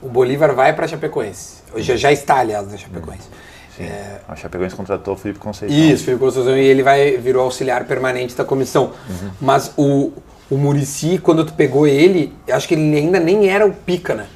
O 0.00 0.08
Bolívar 0.08 0.54
vai 0.54 0.72
pra 0.72 0.88
Chapecoense. 0.88 1.56
Já, 1.76 1.96
já 1.96 2.12
está, 2.12 2.36
aliás, 2.36 2.70
na 2.70 2.78
Chapecoense. 2.78 3.28
Sim. 3.76 3.88
A 4.26 4.34
Chapecoense 4.34 4.74
contratou 4.74 5.14
o 5.14 5.16
Felipe 5.18 5.38
Conceição. 5.38 5.76
Isso, 5.76 6.04
Felipe 6.04 6.24
Conceição, 6.24 6.56
e 6.56 6.64
ele 6.64 6.82
vai 6.82 7.18
virou 7.18 7.44
auxiliar 7.44 7.84
permanente 7.84 8.34
da 8.34 8.44
comissão. 8.44 8.92
Mas 9.38 9.70
o, 9.76 10.12
o 10.50 10.56
Murici, 10.56 11.18
quando 11.18 11.44
tu 11.44 11.52
pegou 11.52 11.86
ele, 11.86 12.32
acho 12.50 12.68
que 12.68 12.74
ele 12.74 12.96
ainda 12.96 13.18
nem 13.18 13.48
era 13.48 13.66
o 13.66 13.72
pica, 13.72 14.14
né? 14.14 14.26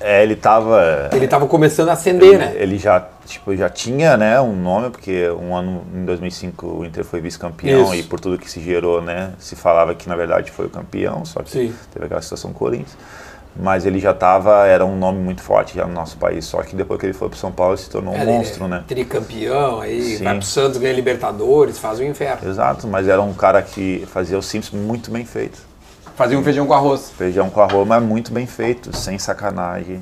É, 0.00 0.22
ele 0.22 0.36
tava. 0.36 1.08
Ele 1.12 1.26
tava 1.26 1.46
começando 1.46 1.88
a 1.88 1.92
acender, 1.92 2.38
né? 2.38 2.52
Ele 2.56 2.76
já, 2.76 3.08
tipo, 3.24 3.56
já 3.56 3.70
tinha, 3.70 4.18
né, 4.18 4.38
um 4.38 4.54
nome, 4.54 4.90
porque 4.90 5.30
um 5.30 5.56
ano, 5.56 5.82
em 5.94 6.04
2005, 6.04 6.66
o 6.66 6.84
Inter 6.84 7.04
foi 7.04 7.22
vice-campeão 7.22 7.94
e 7.94 8.02
por 8.02 8.20
tudo 8.20 8.36
que 8.36 8.50
se 8.50 8.60
gerou, 8.60 9.00
né, 9.00 9.32
se 9.38 9.56
falava 9.56 9.94
que 9.94 10.06
na 10.06 10.14
verdade 10.14 10.50
foi 10.50 10.66
o 10.66 10.68
campeão, 10.68 11.24
só 11.24 11.42
que 11.42 11.50
Sim. 11.50 11.74
teve 11.90 12.04
aquela 12.04 12.20
situação 12.20 12.52
com 12.52 12.56
o 12.56 12.58
Corinthians. 12.58 12.98
Mas 13.56 13.86
ele 13.86 13.98
já 14.00 14.10
estava, 14.10 14.66
era 14.66 14.84
um 14.84 14.96
nome 14.96 15.18
muito 15.20 15.40
forte 15.42 15.76
já 15.76 15.86
no 15.86 15.92
nosso 15.94 16.16
país. 16.16 16.44
Só 16.44 16.62
que 16.62 16.74
depois 16.74 16.98
que 16.98 17.06
ele 17.06 17.12
foi 17.12 17.28
para 17.28 17.38
São 17.38 17.52
Paulo, 17.52 17.74
ele 17.74 17.80
se 17.82 17.90
tornou 17.90 18.12
um 18.14 18.16
É, 18.16 18.24
monstro, 18.24 18.64
é 18.64 18.68
né? 18.68 18.84
Tricampeão, 18.86 19.80
aí 19.80 20.18
Sim. 20.18 20.24
vai 20.24 20.34
pro 20.36 20.44
Santos, 20.46 20.78
ganha 20.78 20.92
Libertadores, 20.94 21.78
faz 21.78 21.98
o 22.00 22.04
inferno. 22.04 22.48
Exato, 22.48 22.88
mas 22.88 23.06
era 23.08 23.22
um 23.22 23.32
cara 23.32 23.62
que 23.62 24.04
fazia 24.08 24.36
o 24.38 24.42
simples 24.42 24.70
muito 24.72 25.10
bem 25.10 25.24
feito. 25.24 25.58
Fazia 26.16 26.38
um 26.38 26.42
feijão 26.44 26.66
com 26.66 26.72
arroz. 26.74 27.12
Feijão 27.16 27.50
com 27.50 27.60
arroz, 27.60 27.86
mas 27.88 28.02
muito 28.02 28.32
bem 28.32 28.46
feito, 28.46 28.96
sem 28.96 29.18
sacanagem, 29.18 30.00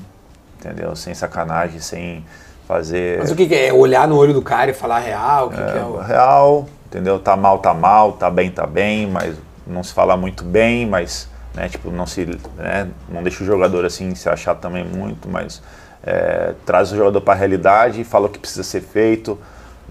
entendeu? 0.59 0.94
Sem 0.96 1.14
sacanagem, 1.14 1.80
sem 1.80 2.24
fazer 2.68 3.18
Mas 3.18 3.30
o 3.30 3.36
que, 3.36 3.46
que 3.46 3.55
é? 3.55 3.72
Olhar 3.72 4.07
no 4.07 4.16
olho 4.16 4.32
do 4.34 4.42
cara 4.42 4.70
e 4.70 4.74
falar 4.74 4.98
real? 5.00 5.46
O 5.46 5.50
que, 5.50 5.57
que 5.57 5.62
é? 5.62 5.80
é, 5.80 5.84
o- 5.84 5.98
real, 5.98 6.66
entendeu? 6.86 7.18
Tá 7.18 7.36
mal, 7.36 7.59
tá 7.59 7.72
mal, 7.74 8.12
tá 8.12 8.30
bem, 8.30 8.50
tá 8.50 8.66
bem, 8.66 9.07
mas 9.07 9.36
não 9.66 9.82
se 9.82 9.92
fala 9.92 10.16
muito 10.16 10.44
bem, 10.44 10.86
mas, 10.86 11.28
né, 11.55 11.68
tipo, 11.68 11.90
não 11.90 12.07
se, 12.07 12.24
né, 12.57 12.88
não 13.09 13.22
deixa 13.22 13.42
o 13.42 13.46
jogador 13.46 13.84
assim 13.84 14.14
se 14.14 14.28
achar 14.28 14.55
também 14.55 14.84
muito, 14.84 15.28
mas 15.28 15.62
é, 16.03 16.55
traz 16.66 16.92
o 16.92 16.96
jogador 16.96 17.20
para 17.20 17.34
a 17.34 17.36
realidade, 17.36 18.03
fala 18.05 18.26
o 18.26 18.28
que 18.28 18.38
precisa 18.38 18.62
ser 18.62 18.80
feito, 18.80 19.38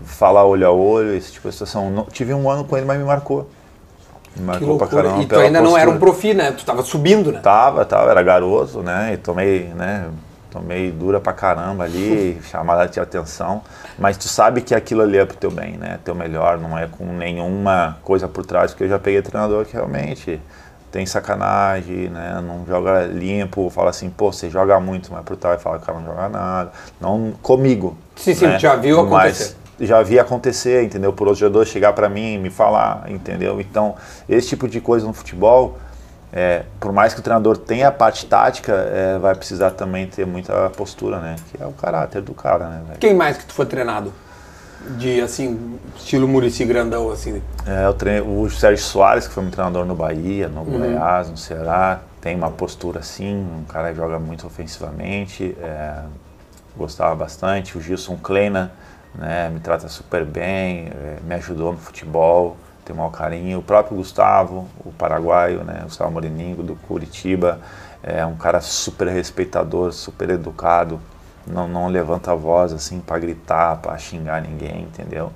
fala 0.03 0.43
olho 0.43 0.67
a 0.67 0.71
olho, 0.71 1.13
esse 1.15 1.31
tipo 1.33 1.47
de 1.47 1.53
situação. 1.53 1.89
Não- 1.89 2.05
tive 2.05 2.33
um 2.33 2.49
ano 2.49 2.63
com 2.63 2.75
ele, 2.75 2.85
mas 2.85 2.97
me 2.97 3.05
marcou. 3.05 3.49
Me 4.35 4.43
marcou 4.45 4.77
pra 4.77 4.87
caramba. 4.87 5.21
E 5.21 5.25
tu 5.25 5.35
ainda 5.35 5.61
não 5.61 5.77
era 5.77 5.89
um 5.89 5.93
postura. 5.93 6.11
profi, 6.11 6.33
né? 6.33 6.51
Tu 6.51 6.65
tava 6.65 6.81
subindo, 6.83 7.31
né? 7.31 7.39
Tava, 7.41 7.85
tava, 7.85 8.11
era 8.11 8.23
garoto, 8.23 8.81
né? 8.81 9.13
E 9.13 9.17
tomei, 9.17 9.65
né? 9.75 10.07
Tomei 10.49 10.91
dura 10.91 11.19
pra 11.19 11.33
caramba 11.33 11.83
ali, 11.83 12.41
chamada 12.49 12.87
de 12.87 12.99
atenção. 12.99 13.61
Mas 13.99 14.17
tu 14.17 14.27
sabe 14.27 14.61
que 14.61 14.73
aquilo 14.73 15.01
ali 15.01 15.17
é 15.17 15.25
pro 15.25 15.35
teu 15.37 15.51
bem, 15.51 15.73
né? 15.77 15.99
Teu 16.03 16.15
melhor, 16.15 16.57
não 16.57 16.77
é 16.77 16.87
com 16.87 17.05
nenhuma 17.05 17.97
coisa 18.03 18.27
por 18.27 18.45
trás, 18.45 18.71
porque 18.71 18.85
eu 18.85 18.89
já 18.89 18.99
peguei 18.99 19.21
treinador 19.21 19.65
que 19.65 19.73
realmente 19.73 20.39
tem 20.91 21.05
sacanagem, 21.05 22.09
né? 22.09 22.43
Não 22.45 22.65
joga 22.67 23.05
limpo, 23.05 23.69
fala 23.69 23.89
assim, 23.89 24.09
pô, 24.09 24.31
você 24.31 24.49
joga 24.49 24.79
muito, 24.79 25.11
mas 25.11 25.23
por 25.23 25.37
trás 25.37 25.61
fala 25.61 25.77
que 25.77 25.83
o 25.83 25.85
cara 25.85 25.99
não 25.99 26.05
joga 26.05 26.29
nada. 26.29 26.71
Não 26.99 27.31
comigo. 27.41 27.97
Sim, 28.15 28.35
sim, 28.35 28.47
né? 28.47 28.59
já 28.59 28.75
viu 28.75 28.99
acontecer. 28.99 29.55
Mas 29.79 29.87
já 29.87 30.03
vi 30.03 30.19
acontecer, 30.19 30.83
entendeu? 30.83 31.13
Por 31.13 31.27
outro 31.27 31.39
jogador 31.39 31.65
chegar 31.65 31.93
pra 31.93 32.09
mim 32.09 32.35
e 32.35 32.37
me 32.37 32.49
falar, 32.49 33.05
entendeu? 33.09 33.59
Então, 33.59 33.95
esse 34.29 34.49
tipo 34.49 34.67
de 34.67 34.79
coisa 34.79 35.07
no 35.07 35.13
futebol, 35.13 35.77
é, 36.31 36.63
por 36.79 36.91
mais 36.91 37.13
que 37.13 37.19
o 37.19 37.23
treinador 37.23 37.57
tenha 37.57 37.87
a 37.87 37.91
parte 37.91 38.25
tática, 38.25 38.73
é, 38.73 39.17
vai 39.17 39.33
precisar 39.33 39.71
também 39.71 40.07
ter 40.07 40.25
muita 40.25 40.69
postura, 40.71 41.19
né? 41.19 41.35
Que 41.49 41.63
é 41.63 41.65
o 41.65 41.71
caráter 41.71 42.21
do 42.21 42.33
cara, 42.33 42.67
né? 42.67 42.81
Quem 42.99 43.15
mais 43.15 43.37
que 43.37 43.45
tu 43.45 43.53
foi 43.53 43.65
treinado? 43.65 44.13
De, 44.97 45.21
assim, 45.21 45.79
estilo 45.95 46.27
Murici 46.27 46.65
grandão, 46.65 47.11
assim. 47.11 47.41
É, 47.65 47.85
eu 47.85 47.93
treino, 47.93 48.41
o 48.41 48.49
Sérgio 48.49 48.83
Soares, 48.83 49.27
que 49.27 49.33
foi 49.33 49.43
meu 49.43 49.51
treinador 49.51 49.85
no 49.85 49.95
Bahia, 49.95 50.47
no 50.47 50.61
Uhum. 50.61 50.79
Goiás, 50.79 51.29
no 51.29 51.37
Ceará, 51.37 52.01
tem 52.19 52.35
uma 52.35 52.49
postura 52.51 52.99
assim, 52.99 53.35
um 53.35 53.63
cara 53.63 53.89
que 53.91 53.95
joga 53.95 54.19
muito 54.19 54.45
ofensivamente, 54.47 55.55
é, 55.61 56.01
gostava 56.75 57.15
bastante. 57.15 57.77
O 57.77 57.81
Gilson 57.81 58.17
Kleina, 58.17 58.71
né, 59.15 59.49
me 59.49 59.59
trata 59.59 59.87
super 59.87 60.25
bem, 60.25 60.87
é, 60.87 61.17
me 61.23 61.35
ajudou 61.35 61.71
no 61.73 61.77
futebol, 61.77 62.57
tem 62.83 62.95
um 62.95 62.97
maior 62.97 63.11
carinho. 63.11 63.59
O 63.59 63.63
próprio 63.63 63.97
Gustavo, 63.97 64.67
o 64.83 64.91
paraguaio, 64.91 65.63
né, 65.63 65.81
Gustavo 65.83 66.11
Moriningo, 66.11 66.63
do 66.63 66.75
Curitiba, 66.75 67.59
é 68.03 68.25
um 68.25 68.35
cara 68.35 68.61
super 68.61 69.07
respeitador, 69.07 69.91
super 69.91 70.29
educado, 70.31 70.99
não, 71.47 71.67
não 71.67 71.87
levanta 71.87 72.31
a 72.31 72.35
voz 72.35 72.73
assim 72.73 72.99
para 72.99 73.19
gritar, 73.19 73.77
para 73.77 73.97
xingar 73.97 74.41
ninguém, 74.41 74.81
entendeu? 74.81 75.31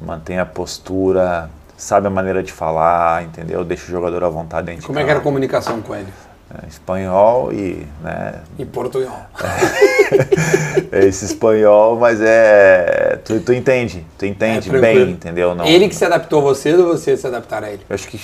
Mantém 0.00 0.38
a 0.38 0.46
postura, 0.46 1.50
sabe 1.76 2.06
a 2.06 2.10
maneira 2.10 2.42
de 2.42 2.52
falar, 2.52 3.24
entendeu? 3.24 3.64
Deixa 3.64 3.84
o 3.84 3.90
jogador 3.90 4.24
à 4.24 4.28
vontade 4.28 4.66
dentro 4.66 4.82
de 4.82 4.86
Como 4.86 4.98
é 4.98 5.04
que 5.04 5.10
era 5.10 5.18
a 5.18 5.22
comunicação 5.22 5.80
com 5.82 5.94
ele? 5.94 6.08
É, 6.50 6.66
espanhol 6.66 7.52
e, 7.52 7.86
né, 8.02 8.40
Em 8.58 8.64
portunhol. 8.64 9.20
esse 10.92 11.26
espanhol, 11.26 11.98
mas 11.98 12.20
é, 12.22 13.20
tu, 13.24 13.38
tu 13.40 13.52
entende, 13.52 14.06
tu 14.16 14.24
entende 14.24 14.74
É, 14.74 14.80
bem, 14.80 15.10
entendeu? 15.10 15.54
Não, 15.54 15.66
Ele 15.66 15.88
que 15.88 15.94
se 15.94 16.04
adaptou 16.04 16.40
a 16.40 16.42
você 16.42 16.72
ou 16.74 16.86
você 16.86 17.16
se 17.16 17.26
adaptar 17.26 17.62
a 17.64 17.70
ele? 17.70 17.82
Eu 17.88 17.94
acho 17.94 18.08
que 18.08 18.18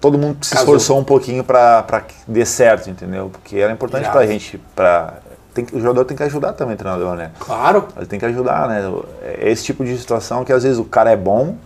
todo 0.00 0.18
mundo 0.18 0.44
se 0.44 0.50
Casou. 0.50 0.64
esforçou 0.64 0.98
um 0.98 1.04
pouquinho 1.04 1.44
para 1.44 1.82
que 2.08 2.14
dê 2.26 2.44
certo, 2.44 2.88
entendeu? 2.88 3.30
Porque 3.30 3.58
era 3.58 3.72
importante 3.72 4.02
Irado. 4.02 4.16
pra 4.16 4.26
gente, 4.26 4.58
pra, 4.74 5.14
tem, 5.54 5.64
que- 5.64 5.76
o 5.76 5.80
jogador 5.80 6.04
tem 6.04 6.16
que 6.16 6.22
ajudar 6.22 6.52
também 6.52 6.74
o 6.74 6.78
treinador, 6.78 7.14
né? 7.16 7.30
Claro. 7.38 7.88
Ele 7.96 8.06
tem 8.06 8.18
que 8.18 8.24
ajudar, 8.26 8.68
né? 8.68 8.82
É 9.22 9.50
esse 9.50 9.64
tipo 9.64 9.84
de 9.84 9.96
situação 9.98 10.44
que 10.44 10.52
às 10.52 10.62
vezes 10.62 10.78
o 10.78 10.84
cara 10.84 11.10
é 11.10 11.16
bom, 11.16 11.56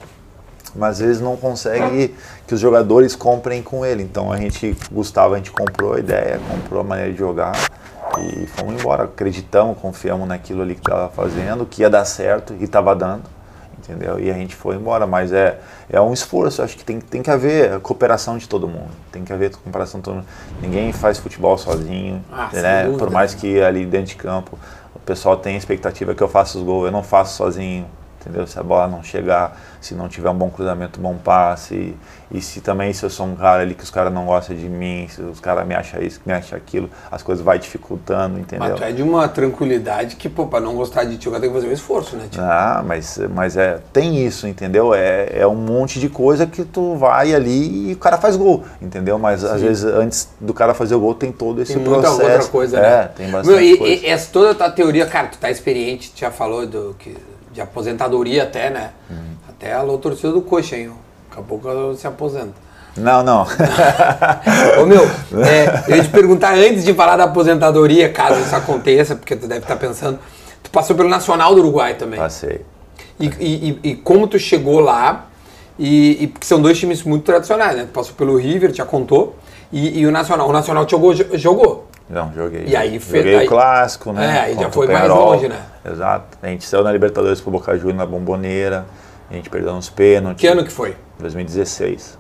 mas 0.75 0.93
às 0.93 0.99
vezes 1.07 1.21
não 1.23 1.37
consegue 1.37 2.15
que 2.47 2.55
os 2.55 2.61
jogadores 2.61 3.15
comprem 3.17 3.63
com 3.63 3.85
ele. 3.85 4.03
Então 4.03 4.31
a 4.33 4.37
gente, 4.37 4.77
Gustavo, 4.93 5.35
a 5.35 5.37
gente 5.39 5.51
comprou 5.51 5.95
a 5.95 5.99
ideia, 5.99 6.41
comprou 6.51 6.81
a 6.81 6.85
maneira 6.85 7.13
de 7.13 7.19
jogar 7.19 7.53
e 8.19 8.47
fomos 8.47 8.81
embora. 8.81 9.05
Acreditamos, 9.05 9.79
confiamos 9.79 10.27
naquilo 10.29 10.63
ali 10.63 10.75
que 10.75 10.81
estava 10.81 11.09
fazendo, 11.09 11.65
que 11.65 11.83
ia 11.83 11.91
dar 11.91 12.05
certo 12.05 12.55
e 12.59 12.65
estava 12.65 12.95
dando, 12.95 13.23
entendeu? 13.89 14.19
E 14.19 14.31
a 14.31 14.35
gente 14.35 14.55
foi 14.55 14.77
embora. 14.77 15.07
Mas 15.07 15.33
é, 15.33 15.59
é 15.91 16.01
um 16.01 16.13
esforço, 16.13 16.63
acho 16.63 16.77
que 16.77 16.85
tem, 16.85 17.01
tem 17.01 17.23
que 17.23 17.31
haver 17.31 17.79
cooperação 17.81 18.37
de 18.37 18.49
todo 18.49 18.69
mundo. 18.69 18.91
Tem 19.13 19.25
que 19.25 19.33
haver 19.33 19.55
cooperação 19.57 20.01
de 20.01 20.05
todo 20.05 20.15
mundo. 20.17 20.27
Ninguém 20.61 20.93
faz 20.93 21.19
futebol 21.19 21.57
sozinho, 21.57 22.23
Ah, 22.33 22.51
né? 22.53 22.85
Por 22.99 23.11
mais 23.11 23.35
que 23.35 23.61
ali 23.61 23.87
dentro 23.87 24.09
de 24.09 24.17
campo 24.17 24.59
o 24.95 24.99
pessoal 24.99 25.37
tem 25.37 25.55
a 25.55 25.59
expectativa 25.59 26.15
que 26.15 26.23
eu 26.23 26.29
faça 26.29 26.59
os 26.59 26.65
gols, 26.65 26.87
eu 26.87 26.93
não 26.93 27.03
faço 27.03 27.37
sozinho, 27.37 27.87
entendeu? 28.27 28.47
Se 28.47 28.59
a 28.59 28.63
bola 28.63 28.89
não 28.89 29.03
chegar, 29.03 29.57
se 29.81 29.95
não 29.95 30.09
tiver 30.09 30.29
um 30.31 30.35
bom 30.35 30.51
cruzamento, 30.51 31.01
bom 31.01 31.15
passe, 31.17 31.97
e, 32.31 32.41
se 32.43 32.61
também 32.61 32.93
se 32.93 33.05
eu 33.05 33.11
sou 33.11 33.25
um 33.25 33.37
cara 33.37 33.63
ali 33.63 33.75
que 33.75 33.85
os 33.85 33.91
caras 33.91 34.13
não 34.13 34.27
gostam 34.27 34.57
de 34.57 34.69
mim, 34.69 35.07
se 35.09 35.23
os 35.23 35.39
caras 35.39 35.67
me 35.67 35.75
acham 35.75 36.03
isso, 36.03 36.21
me 36.27 36.33
acham 36.33 36.59
aquilo, 36.59 36.91
as 37.11 37.23
coisas 37.23 37.45
vai 37.45 37.59
dificultando, 37.59 38.39
entendeu? 38.39 38.69
Mas 38.69 38.77
tu 38.77 38.85
é 38.85 38.91
de 38.91 39.03
uma 39.03 39.29
tranquilidade 39.29 40.17
que, 40.17 40.29
pô, 40.29 40.47
pra 40.47 40.61
não 40.61 40.75
gostar 40.75 41.05
de 41.05 41.17
ti, 41.17 41.27
eu 41.27 41.33
tenho 41.39 41.53
que 41.53 41.59
fazer 41.59 41.69
um 41.69 41.73
esforço, 41.73 42.17
né, 42.17 42.27
tio? 42.29 42.43
Ah, 42.43 42.83
mas, 42.85 43.19
mas 43.33 43.57
é, 43.57 43.79
tem 43.93 44.27
isso, 44.27 44.49
entendeu? 44.49 44.93
É, 44.93 45.29
é 45.39 45.47
um 45.47 45.55
monte 45.55 46.01
de 46.01 46.09
coisa 46.09 46.47
que 46.47 46.65
tu 46.65 46.97
vai 46.97 47.33
ali 47.33 47.91
e 47.91 47.93
o 47.93 47.97
cara 47.97 48.19
faz 48.19 48.37
gol, 48.37 48.65
entendeu? 48.83 49.19
Mas 49.19 49.45
às 49.45 49.61
vezes 49.61 49.85
antes 49.85 50.29
do 50.41 50.53
cara 50.53 50.75
fazer 50.75 50.97
o 50.97 51.01
gol 51.01 51.15
tem 51.15 51.31
todo 51.31 51.63
esse 51.63 51.75
Tem 51.75 51.83
muita 51.83 52.01
processo. 52.01 52.33
outra 52.33 52.49
coisa, 52.49 52.79
é, 52.79 52.81
né? 52.81 53.11
tem 53.17 53.31
bastante 53.31 53.55
Meu, 53.55 53.63
e, 53.63 53.77
coisa. 53.77 53.95
e 53.95 54.07
essa 54.07 54.33
toda 54.33 54.51
a 54.51 54.55
tua 54.55 54.71
teoria, 54.71 55.07
cara, 55.07 55.29
tu 55.29 55.39
tá 55.39 55.51
experiente, 55.51 56.11
tu 56.11 56.19
já 56.21 56.31
falou 56.31 56.67
do, 56.67 56.97
que, 56.99 57.17
de 57.57 57.63
aposentadoria 57.63 58.43
até, 58.43 58.69
né? 58.69 58.91
Uhum. 59.11 59.17
Até 59.49 59.73
a 59.73 59.79
alô 59.79 59.97
torcida 59.97 60.31
do 60.31 60.43
coxa, 60.43 60.77
hein? 60.77 60.91
Daqui 61.31 61.41
a 61.41 61.43
pouco 61.43 61.95
se 61.97 62.07
aposenta. 62.07 62.53
Não, 62.95 63.23
não. 63.23 63.47
Ô 64.81 64.87
meu, 64.87 65.03
é, 65.43 65.85
eu 65.89 65.97
ia 65.97 66.03
te 66.03 66.11
perguntar 66.11 66.55
antes 66.55 66.85
de 66.85 66.93
falar 66.93 67.17
da 67.17 67.25
aposentadoria, 67.25 68.11
caso 68.13 68.41
isso 68.41 68.55
aconteça, 68.55 69.17
porque 69.17 69.35
tu 69.35 69.47
deve 69.47 69.61
estar 69.61 69.77
pensando. 69.77 70.19
Tu 70.63 70.71
passou 70.71 70.95
pelo 70.95 71.09
Nacional 71.09 71.55
do 71.55 71.61
Uruguai 71.63 71.95
também. 71.95 72.19
Passei. 72.21 72.61
E, 73.19 73.27
e- 73.41 73.81
e- 73.83 73.95
como 73.97 74.27
tu 74.27 74.39
chegou 74.39 74.81
lá, 74.81 75.27
e, 75.79 76.25
e 76.25 76.27
porque 76.27 76.47
são 76.47 76.61
dois 76.61 76.79
times 76.79 77.03
muito 77.03 77.25
tradicionais, 77.25 77.75
né? 77.77 77.85
Tu 77.85 77.93
passou 77.93 78.15
pelo 78.15 78.37
River, 78.37 78.73
já 78.75 78.85
contou, 78.85 79.35
e, 79.73 80.01
e 80.01 80.07
o 80.07 80.11
Nacional. 80.11 80.47
O 80.49 80.53
Nacional 80.53 80.85
te 80.85 80.91
jogou, 80.91 81.15
jogou. 81.15 81.89
Não, 82.09 82.33
joguei. 82.33 82.65
E 82.67 82.77
aí 82.77 82.99
fez- 83.01 83.25
joguei 83.25 83.39
aí- 83.41 83.47
o 83.47 83.49
clássico, 83.49 84.13
né? 84.13 84.25
É, 84.37 84.41
aí 84.41 84.55
já 84.55 84.69
o 84.69 84.73
foi 84.73 84.87
mais 84.87 85.09
longe, 85.09 85.49
né? 85.49 85.61
Exato. 85.85 86.39
A 86.43 86.47
gente 86.47 86.65
saiu 86.65 86.85
na 86.85 86.93
Libertadores 86.93 87.41
pro 87.41 87.51
Boca 87.51 87.77
Juniors 87.77 87.97
na 87.99 88.07
Bomboneira, 88.07 88.87
a 89.31 89.35
gente 89.35 89.51
perdeu 89.51 89.73
nos 89.75 89.91
pênaltis. 89.91 90.41
Que 90.41 90.47
ano 90.47 90.65
que 90.65 90.71
foi? 90.71 90.97
2016. 91.19 92.17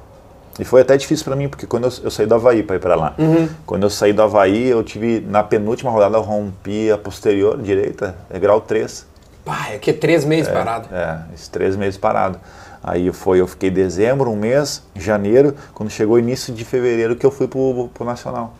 E 0.58 0.64
foi 0.64 0.80
até 0.80 0.96
difícil 0.96 1.24
pra 1.24 1.36
mim, 1.36 1.48
porque 1.48 1.66
quando 1.66 1.84
eu, 1.84 1.92
eu 2.04 2.10
saí 2.10 2.26
do 2.26 2.34
Havaí 2.34 2.62
pra 2.62 2.76
ir 2.76 2.78
pra 2.78 2.96
lá. 2.96 3.14
Uhum. 3.18 3.48
Quando 3.66 3.82
eu 3.84 3.90
saí 3.90 4.12
do 4.12 4.22
Havaí, 4.22 4.68
eu 4.68 4.82
tive, 4.82 5.20
na 5.28 5.42
penúltima 5.42 5.90
rodada, 5.90 6.16
eu 6.16 6.22
rompi 6.22 6.90
a 6.90 6.96
posterior 6.96 7.60
direita, 7.60 8.16
é 8.30 8.38
grau 8.38 8.60
3. 8.60 9.06
Pá, 9.44 9.68
é 9.72 9.78
que 9.78 9.90
é 9.90 9.92
três 9.92 10.24
meses 10.24 10.50
parado. 10.50 10.88
É, 10.92 11.18
esses 11.34 11.46
três 11.46 11.76
meses 11.76 11.96
parado. 11.98 12.40
Aí 12.82 13.12
foi, 13.12 13.40
eu 13.40 13.46
fiquei 13.46 13.70
dezembro, 13.70 14.30
um 14.30 14.36
mês, 14.36 14.82
janeiro, 14.94 15.54
quando 15.74 15.90
chegou 15.90 16.18
início 16.18 16.52
de 16.54 16.64
fevereiro 16.64 17.14
que 17.16 17.24
eu 17.26 17.30
fui 17.30 17.46
pro, 17.46 17.88
pro 17.94 18.04
Nacional. 18.04 18.54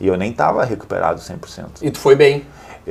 E 0.00 0.06
eu 0.06 0.16
nem 0.16 0.32
tava 0.32 0.64
recuperado 0.64 1.20
100%. 1.20 1.82
E 1.82 1.90
tu 1.90 1.98
foi 1.98 2.16
bem. 2.16 2.44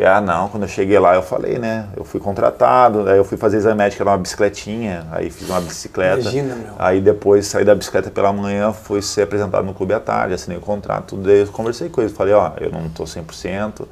Ah, 0.06 0.22
não, 0.22 0.48
quando 0.48 0.64
eu 0.64 0.70
cheguei 0.70 0.98
lá 1.00 1.16
eu 1.16 1.24
falei, 1.24 1.58
né? 1.58 1.88
Eu 1.98 2.06
fui 2.06 2.20
contratado, 2.20 3.10
aí 3.10 3.18
eu 3.18 3.26
fui 3.26 3.38
fazer 3.38 3.58
exame 3.58 3.76
médico, 3.76 4.02
era 4.02 4.12
uma 4.12 4.18
bicicletinha, 4.18 5.06
aí 5.12 5.30
fiz 5.30 5.50
uma 5.50 5.60
bicicleta. 5.60 6.22
Imagina, 6.22 6.56
meu. 6.56 6.74
Aí 6.78 7.02
depois 7.02 7.48
saí 7.48 7.66
da 7.66 7.76
bicicleta 7.76 8.10
pela 8.10 8.32
manhã, 8.32 8.72
fui 8.72 9.02
ser 9.02 9.24
apresentado 9.24 9.66
no 9.66 9.74
clube 9.74 9.94
à 9.94 10.00
tarde, 10.00 10.36
assinei 10.36 10.58
o 10.58 10.62
contrato. 10.62 11.18
Daí 11.18 11.40
eu 11.40 11.48
conversei 11.48 11.90
com 11.90 12.02
eles, 12.02 12.14
falei, 12.14 12.34
ó, 12.34 12.52
eu 12.62 12.72
não 12.72 12.88
tô 12.88 13.04
100%, 13.04 13.88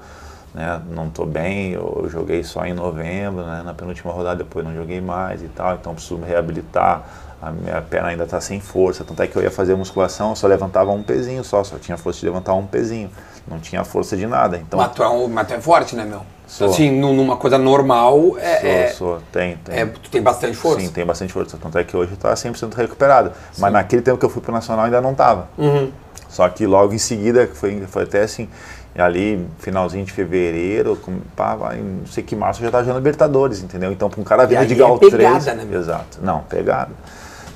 né? 0.53 0.81
Não 0.89 1.09
tô 1.09 1.25
bem, 1.25 1.71
eu 1.73 2.07
joguei 2.09 2.43
só 2.43 2.63
em 2.63 2.73
novembro, 2.73 3.43
né? 3.43 3.63
Na 3.65 3.73
penúltima 3.73 4.13
rodada 4.13 4.37
depois 4.37 4.63
não 4.63 4.75
joguei 4.75 5.01
mais 5.01 5.41
e 5.41 5.47
tal, 5.47 5.75
então 5.75 5.93
preciso 5.93 6.17
me 6.17 6.27
reabilitar. 6.27 7.03
A 7.41 7.51
minha 7.51 7.79
perna 7.81 8.09
ainda 8.09 8.25
tá 8.25 8.41
sem 8.41 8.59
força, 8.59 9.03
tanto 9.03 9.21
é 9.21 9.27
que 9.27 9.35
eu 9.35 9.43
ia 9.43 9.51
fazer 9.51 9.75
musculação, 9.75 10.31
eu 10.31 10.35
só 10.35 10.47
levantava 10.47 10.91
um 10.91 11.03
pezinho 11.03 11.43
só, 11.43 11.63
só 11.63 11.77
tinha 11.77 11.95
força 11.95 12.19
de 12.19 12.25
levantar 12.25 12.53
um 12.55 12.65
pezinho. 12.65 13.11
Não 13.47 13.59
tinha 13.59 13.83
força 13.83 14.17
de 14.17 14.25
nada. 14.27 14.57
Então, 14.57 14.77
Mas 14.79 14.91
tu 14.93 15.03
é, 15.03 15.07
um, 15.07 15.27
mas 15.27 15.47
tu 15.47 15.53
é 15.53 15.61
forte, 15.61 15.95
né, 15.95 16.03
meu? 16.03 16.21
Sou. 16.47 16.69
Assim, 16.69 16.89
nu- 16.91 17.13
numa 17.13 17.37
coisa 17.37 17.57
normal, 17.57 18.37
é, 18.39 18.59
Sou, 18.59 18.69
é, 18.69 18.87
sou, 18.87 19.19
tem, 19.31 19.57
tem. 19.57 19.75
é- 19.79 19.85
tu 19.85 20.09
tem 20.09 20.21
bastante 20.21 20.57
força. 20.57 20.81
Sim, 20.81 20.89
tem 20.89 21.05
bastante 21.05 21.31
força. 21.31 21.57
Tanto 21.61 21.77
é 21.77 21.83
que 21.83 21.95
hoje 21.95 22.13
está 22.13 22.33
100% 22.35 22.73
recuperado. 22.75 23.31
Mas 23.57 23.71
naquele 23.71 24.01
tempo 24.01 24.17
que 24.17 24.25
eu 24.25 24.29
fui 24.29 24.41
pro 24.41 24.51
Nacional 24.51 24.85
ainda 24.85 24.99
não 24.99 25.11
estava. 25.11 25.47
Uhum. 25.57 25.91
Só 26.29 26.47
que 26.49 26.65
logo 26.65 26.93
em 26.93 26.97
seguida, 26.97 27.47
foi, 27.53 27.81
foi 27.87 28.03
até 28.03 28.21
assim, 28.23 28.49
ali, 28.97 29.47
finalzinho 29.59 30.03
de 30.05 30.11
fevereiro, 30.11 30.95
com, 30.97 31.19
pá, 31.35 31.55
vai, 31.55 31.77
não 31.77 32.05
sei 32.07 32.23
que 32.23 32.35
março, 32.35 32.61
eu 32.61 32.65
já 32.65 32.71
tava 32.71 32.83
jogando 32.83 32.97
Libertadores, 32.97 33.61
entendeu? 33.61 33.91
Então, 33.91 34.09
pra 34.09 34.19
um 34.19 34.23
cara 34.23 34.45
vindo 34.45 34.65
de 34.65 34.73
é 34.73 34.75
grau 34.75 34.97
pegada, 34.97 35.39
3. 35.39 35.57
né, 35.57 35.65
meu? 35.65 35.79
Exato. 35.79 36.19
Não, 36.21 36.41
pegada. 36.43 36.91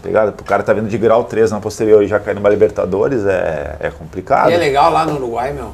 Pegada. 0.01 0.31
Pro 0.31 0.43
cara 0.45 0.63
tá 0.63 0.73
vindo 0.73 0.87
de 0.89 0.97
grau 0.97 1.23
3 1.23 1.51
na 1.51 1.59
posterior 1.59 2.01
e 2.03 2.07
já 2.07 2.19
cair 2.19 2.35
numa 2.35 2.49
Libertadores 2.49 3.25
é, 3.25 3.75
é 3.79 3.89
complicado. 3.91 4.49
E 4.49 4.53
é 4.53 4.57
legal 4.57 4.91
lá 4.91 5.05
no 5.05 5.15
Uruguai, 5.15 5.53
meu. 5.53 5.71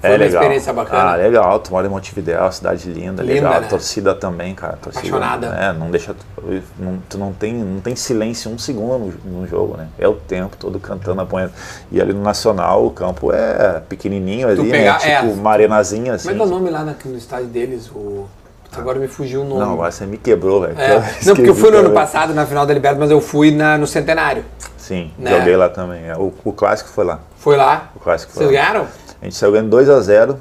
Foi 0.00 0.08
É 0.08 0.12
uma 0.14 0.18
legal. 0.18 0.40
experiência 0.42 0.72
bacana. 0.72 1.12
Ah, 1.12 1.14
legal. 1.16 1.58
Tu 1.58 1.70
mora 1.70 1.86
em 1.86 1.90
Montevidéu, 1.90 2.50
cidade 2.50 2.88
linda, 2.88 3.22
Linda, 3.22 3.34
legal. 3.34 3.60
né? 3.60 3.66
Torcida 3.68 4.14
também, 4.14 4.54
cara. 4.54 4.78
Torcida, 4.80 5.14
Apaixonada. 5.14 5.46
É, 5.48 5.72
não 5.74 5.90
deixa. 5.90 6.14
Tu 6.14 6.62
não, 6.78 6.98
tu 7.06 7.18
não 7.18 7.32
tem, 7.34 7.52
não 7.52 7.80
tem 7.82 7.94
silêncio 7.94 8.50
um 8.50 8.58
segundo 8.58 9.12
no, 9.26 9.40
no 9.40 9.46
jogo, 9.46 9.76
né? 9.76 9.88
É 9.98 10.08
o 10.08 10.14
tempo 10.14 10.56
todo 10.56 10.80
cantando, 10.80 11.20
apanhando. 11.20 11.52
E 11.92 12.00
ali 12.00 12.14
no 12.14 12.22
Nacional 12.22 12.86
o 12.86 12.90
campo 12.90 13.30
é 13.30 13.82
pequenininho 13.90 14.48
ali, 14.48 14.70
pegar- 14.70 14.94
né? 14.94 14.98
Tipo 15.00 15.10
é. 15.10 15.34
uma 15.34 15.50
arenazinha 15.50 16.14
assim. 16.14 16.30
Como 16.30 16.42
é 16.42 16.46
que 16.46 16.50
é 16.50 16.54
o 16.56 16.58
nome 16.58 16.70
lá 16.70 16.82
na- 16.82 16.94
no 17.04 17.18
estádio 17.18 17.48
deles? 17.48 17.90
O... 17.90 18.26
Agora 18.76 18.98
me 18.98 19.08
fugiu 19.08 19.42
o 19.42 19.44
nome. 19.44 19.60
Não, 19.60 19.72
agora 19.72 19.90
você 19.90 20.06
me 20.06 20.16
quebrou, 20.16 20.60
velho. 20.60 20.78
É. 20.80 20.98
Não, 21.26 21.34
porque 21.34 21.50
eu 21.50 21.54
fui 21.54 21.70
no 21.70 21.78
ano 21.78 21.90
passado 21.90 22.32
na 22.32 22.46
final 22.46 22.64
da 22.64 22.72
Libertadores, 22.72 23.00
mas 23.00 23.10
eu 23.10 23.20
fui 23.20 23.50
na, 23.50 23.76
no 23.76 23.86
Centenário. 23.86 24.44
Sim, 24.76 25.12
Né? 25.18 25.36
joguei 25.38 25.56
lá 25.56 25.68
também. 25.68 26.08
É, 26.08 26.16
O, 26.16 26.32
o 26.44 26.52
clássico 26.52 26.88
foi 26.90 27.04
lá. 27.04 27.20
Foi 27.36 27.56
lá. 27.56 27.90
O 27.96 28.00
clássico 28.00 28.32
foi 28.32 28.44
Vocês 28.46 28.56
lá. 28.56 28.62
ganharam? 28.62 28.86
A 29.20 29.24
gente 29.24 29.36
saiu 29.36 29.52
ganhando 29.52 29.70
2 29.70 29.88
a 29.90 30.00
0 30.00 30.38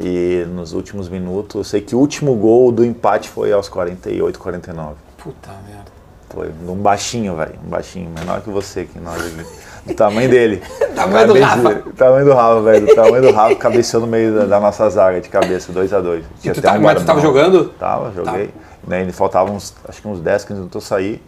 e 0.00 0.44
nos 0.54 0.72
últimos 0.72 1.08
minutos, 1.08 1.56
eu 1.56 1.64
sei 1.64 1.80
que 1.80 1.94
o 1.94 1.98
último 1.98 2.34
gol 2.36 2.70
do 2.70 2.84
empate 2.84 3.28
foi 3.28 3.52
aos 3.52 3.68
48, 3.68 4.38
49. 4.38 4.94
Puta 5.16 5.50
merda. 5.66 5.90
Foi 6.30 6.50
um 6.72 6.76
baixinho, 6.76 7.34
velho. 7.36 7.54
Um 7.66 7.68
baixinho, 7.70 8.10
menor 8.16 8.40
que 8.40 8.50
você, 8.50 8.84
que 8.84 8.98
nós 9.00 9.16
aqui. 9.20 9.44
Do 9.88 9.94
tamanho 9.94 10.28
dele. 10.30 10.62
Tamanho 10.94 11.26
do 11.28 11.40
Rafa. 11.40 11.82
Tamanho 11.96 12.24
do 12.26 12.32
Rafa, 12.34 12.60
velho. 12.62 12.86
Do 12.86 12.94
tamanho 12.94 13.22
do 13.22 13.32
Rafa, 13.32 13.54
cabeceou 13.56 14.00
no 14.02 14.06
meio 14.08 14.34
da, 14.34 14.44
da 14.46 14.60
nossa 14.60 14.88
zaga 14.90 15.20
de 15.20 15.28
cabeça, 15.28 15.72
2x2. 15.72 16.22
E 16.44 16.50
tu 16.50 16.60
tá- 16.62 16.78
mas 16.78 16.98
tu 17.00 17.04
tava 17.06 17.20
jogando? 17.20 17.68
Tava, 17.78 18.12
joguei. 18.12 18.50
Né, 18.86 19.02
ele 19.02 19.12
faltava 19.12 19.50
uns, 19.50 19.74
acho 19.88 20.00
que 20.02 20.08
uns 20.08 20.18
10, 20.20 20.44
15 20.44 20.54
minutos 20.60 20.82
eu 20.82 20.86
sair 20.88 21.22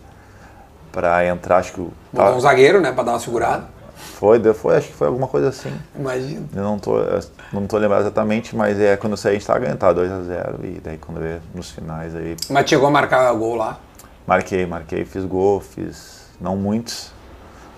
pra 0.92 1.24
entrar, 1.26 1.58
acho 1.58 1.72
que 1.72 1.80
o. 1.80 1.92
Botar 2.12 2.32
um 2.32 2.40
zagueiro, 2.40 2.80
né? 2.80 2.90
Pra 2.92 3.02
dar 3.04 3.12
uma 3.12 3.20
segurada. 3.20 3.64
Foi, 4.18 4.38
deu- 4.38 4.54
foi, 4.54 4.76
acho 4.76 4.88
que 4.88 4.94
foi 4.94 5.06
alguma 5.06 5.26
coisa 5.28 5.48
assim. 5.48 5.72
Imagina. 5.98 6.46
Eu 6.54 6.62
não 6.62 6.78
tô, 6.78 6.98
eu 6.98 7.20
não 7.52 7.66
tô 7.66 7.76
lembrado 7.78 8.00
exatamente, 8.02 8.56
mas 8.56 8.80
é 8.80 8.96
quando 8.96 9.12
eu 9.12 9.16
saí 9.16 9.32
a 9.32 9.34
gente 9.34 9.46
tava 9.46 9.58
ganhando, 9.60 9.78
tava 9.78 10.00
2x0. 10.00 10.54
E 10.64 10.80
daí 10.82 10.98
quando 10.98 11.20
veio 11.20 11.40
nos 11.54 11.70
finais 11.70 12.14
aí. 12.16 12.36
Mas 12.48 12.68
chegou 12.68 12.88
a 12.88 12.90
marcar 12.90 13.32
gol 13.34 13.54
lá. 13.56 13.78
Marquei, 14.26 14.64
marquei, 14.66 15.04
fiz 15.04 15.24
gol, 15.24 15.60
fiz 15.60 16.22
não 16.40 16.56
muitos. 16.56 17.12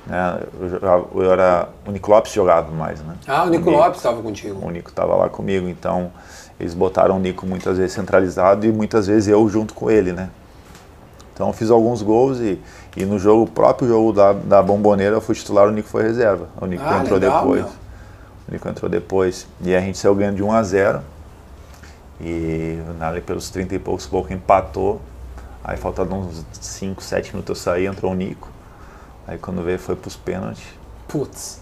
Né? 0.07 0.41
Eu, 0.61 0.69
jogava- 0.69 1.07
eu 1.15 1.33
era. 1.33 1.69
O 1.87 1.91
Nico 1.93 2.11
Lopes 2.11 2.33
jogava 2.33 2.71
mais, 2.73 3.01
né? 3.03 3.15
Ah, 3.27 3.45
o 3.45 3.49
Nico 3.51 3.71
Lopes 3.71 3.99
estava 3.99 4.21
contigo. 4.21 4.65
O 4.67 4.71
Nico 4.71 4.91
estava 4.91 5.15
lá 5.15 5.29
comigo, 5.29 5.69
então 5.69 6.11
eles 6.59 6.75
botaram 6.75 7.17
o 7.17 7.21
Nico 7.21 7.47
muitas 7.47 7.79
vezes 7.79 7.93
centralizado 7.93 8.67
e 8.67 8.73
muitas 8.73 9.07
vezes 9.07 9.29
eu 9.29 9.49
junto 9.49 9.75
com 9.75 9.91
ele, 9.91 10.13
né? 10.13 10.29
Então 11.33 11.47
eu 11.47 11.53
fiz 11.53 11.71
alguns 11.71 12.03
gols 12.03 12.39
e, 12.41 12.61
e 12.97 13.05
no 13.05 13.19
jogo, 13.19 13.45
o 13.45 13.47
próprio 13.51 13.89
jogo 13.89 14.13
da, 14.13 14.33
da 14.33 14.63
Bomboneira, 14.63 15.17
eu 15.17 15.21
fui 15.21 15.35
titular, 15.35 15.67
o 15.69 15.71
Nico 15.71 15.89
foi 15.89 16.03
reserva. 16.03 16.49
O 16.61 16.67
Nico 16.67 16.83
Ah, 16.87 16.99
entrou 16.99 17.19
legal, 17.19 17.41
depois. 17.41 17.63
meu. 17.63 17.71
O 18.49 18.53
Nico 18.53 18.69
entrou 18.69 18.91
depois. 18.91 19.47
E 19.61 19.75
a 19.75 19.81
gente 19.81 19.97
saiu 19.99 20.15
ganhando 20.15 20.37
de 20.37 20.43
1 20.43 20.53
a 20.53 20.63
0 20.63 21.01
E 22.21 22.79
ali 23.01 23.21
pelos 23.21 23.51
30 23.51 23.75
e 23.75 23.79
poucos, 23.79 24.07
pouco 24.07 24.33
empatou. 24.33 25.01
Aí 25.65 25.77
faltando 25.77 26.15
uns 26.15 26.45
5, 26.61 27.03
7 27.03 27.33
minutos 27.33 27.57
eu 27.57 27.63
saí, 27.63 27.87
entrou 27.87 28.13
o 28.13 28.15
Nico. 28.15 28.49
Aí 29.27 29.39
quando 29.39 29.63
veio 29.63 29.79
foi 29.79 29.97
pros 29.97 30.17
pênaltis. 30.17 30.65
Putz. 31.09 31.61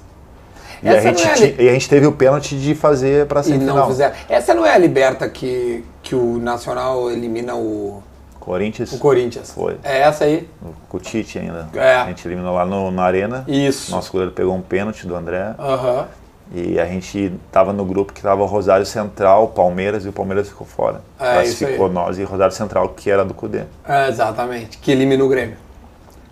E 0.83 0.89
a, 0.89 0.99
gente, 1.01 1.23
é 1.23 1.31
a 1.31 1.63
e 1.63 1.69
a 1.69 1.73
gente 1.73 1.89
teve 1.89 2.07
o 2.07 2.13
pênalti 2.13 2.59
de 2.59 2.75
fazer 2.75 3.27
pra 3.27 3.41
E 3.41 3.45
semifinal. 3.45 3.77
não 3.77 3.89
fizeram. 3.89 4.15
Essa 4.29 4.55
não 4.55 4.65
é 4.65 4.73
a 4.75 4.79
liberta 4.79 5.29
que, 5.29 5.85
que 6.03 6.15
o 6.15 6.39
Nacional 6.39 7.11
elimina 7.11 7.55
o, 7.55 8.03
Corinthians. 8.39 8.91
o 8.93 8.99
Corinthians. 8.99 9.53
Foi. 9.53 9.77
É 9.85 10.01
essa 10.01 10.25
aí? 10.25 10.49
Com 10.89 10.97
o 10.97 11.01
Tite 11.01 11.39
ainda. 11.39 11.69
É. 11.75 11.97
A 11.97 12.07
gente 12.07 12.27
eliminou 12.27 12.55
lá 12.55 12.65
no, 12.65 12.91
na 12.91 13.03
Arena. 13.03 13.45
Isso. 13.47 13.91
Nosso 13.91 14.11
goleiro 14.11 14.33
pegou 14.33 14.55
um 14.55 14.63
pênalti 14.63 15.07
do 15.07 15.15
André. 15.15 15.55
Aham. 15.59 16.09
E 16.53 16.81
a 16.81 16.87
gente 16.87 17.33
tava 17.53 17.73
no 17.73 17.85
grupo 17.85 18.13
que 18.13 18.21
tava 18.21 18.45
Rosário 18.45 18.85
Central, 18.85 19.49
Palmeiras, 19.49 20.05
e 20.05 20.09
o 20.09 20.13
Palmeiras 20.13 20.49
ficou 20.49 20.67
fora. 20.67 21.01
É, 21.21 21.45
isso 21.45 21.59
Classificou 21.59 21.89
nós 21.89 22.19
e 22.19 22.25
Rosário 22.25 22.55
Central, 22.55 22.89
que 22.89 23.09
era 23.09 23.25
do 23.25 23.35
Cudê. 23.35 23.63
É, 23.87 24.09
exatamente. 24.09 24.79
Que 24.79 24.91
elimina 24.91 25.23
o 25.23 25.29
Grêmio. 25.29 25.57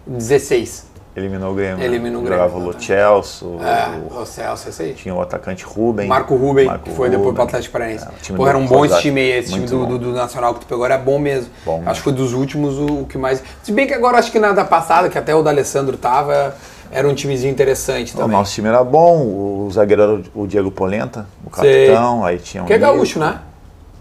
16. 0.06 0.87
Eliminou 1.18 1.52
o 1.52 1.54
Grêmio. 1.54 1.78
né? 1.78 1.84
Eliminou 1.84 2.20
o 2.22 2.24
Grêmio, 2.24 2.44
Jogava 2.48 2.68
o. 2.68 2.80
Celso, 2.82 3.56
É, 3.60 3.98
o- 4.14 4.20
o 4.20 4.26
Celso, 4.26 4.68
esse 4.68 4.82
aí. 4.82 4.94
tinha 4.94 5.14
o 5.14 5.20
atacante 5.20 5.64
Rubem. 5.64 6.06
Marco 6.08 6.36
Ruben, 6.36 6.66
Marco 6.66 6.84
que 6.84 6.90
foi 6.90 7.08
depois 7.08 7.26
Ruben. 7.28 7.34
pro 7.34 7.42
Atlético 7.44 7.72
Paranaense. 7.72 8.04
É, 8.06 8.32
o 8.32 8.36
Pô, 8.36 8.48
era 8.48 8.56
um 8.58 8.66
bom 8.66 8.84
esse 8.84 9.00
time 9.00 9.20
aí, 9.20 9.30
esse 9.38 9.52
time 9.52 9.66
do, 9.66 9.86
do, 9.86 9.98
do 9.98 10.12
Nacional 10.12 10.54
que 10.54 10.60
tu 10.60 10.66
pegou 10.66 10.84
era 10.84 10.96
bom 10.96 11.18
mesmo. 11.18 11.50
Bom 11.64 11.82
acho 11.86 12.00
que 12.00 12.04
foi 12.04 12.12
dos 12.12 12.32
últimos 12.32 12.78
o, 12.78 13.00
o 13.02 13.06
que 13.06 13.18
mais. 13.18 13.42
Se 13.62 13.72
bem 13.72 13.86
que 13.86 13.94
agora 13.94 14.18
acho 14.18 14.30
que 14.32 14.38
na 14.38 14.52
da 14.52 14.64
passada, 14.64 15.08
que 15.08 15.18
até 15.18 15.34
o 15.34 15.42
D'Alessandro 15.42 15.96
tava, 15.96 16.54
era 16.90 17.06
um 17.08 17.14
timezinho 17.14 17.50
interessante 17.50 18.14
O 18.14 18.18
também. 18.18 18.36
nosso 18.36 18.52
time 18.54 18.68
era 18.68 18.82
bom, 18.84 19.18
o 19.26 19.68
zagueiro 19.72 20.02
era 20.02 20.22
o 20.34 20.46
Diego 20.46 20.70
Polenta, 20.70 21.26
o 21.44 21.54
Sei. 21.56 21.86
capitão, 21.88 22.24
aí 22.24 22.38
tinha 22.38 22.62
um. 22.62 22.66
Que 22.66 22.72
é 22.74 22.78
gaúcho, 22.78 23.18
né? 23.18 23.38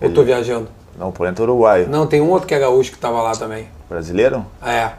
Ou 0.02 0.10
tô 0.12 0.24
viajando? 0.24 0.68
Não, 0.98 1.10
o 1.10 1.12
Polenta 1.12 1.42
é 1.42 1.44
uruguaio. 1.44 1.88
Não, 1.90 2.08
tem 2.08 2.22
um 2.22 2.30
outro 2.30 2.48
que 2.48 2.54
é 2.56 2.60
gaúcho 2.60 2.92
que 2.92 2.98
tava 2.98 3.22
lá 3.22 3.32
também. 3.34 3.68
Brasileiro? 3.90 4.46
É. 4.66 4.90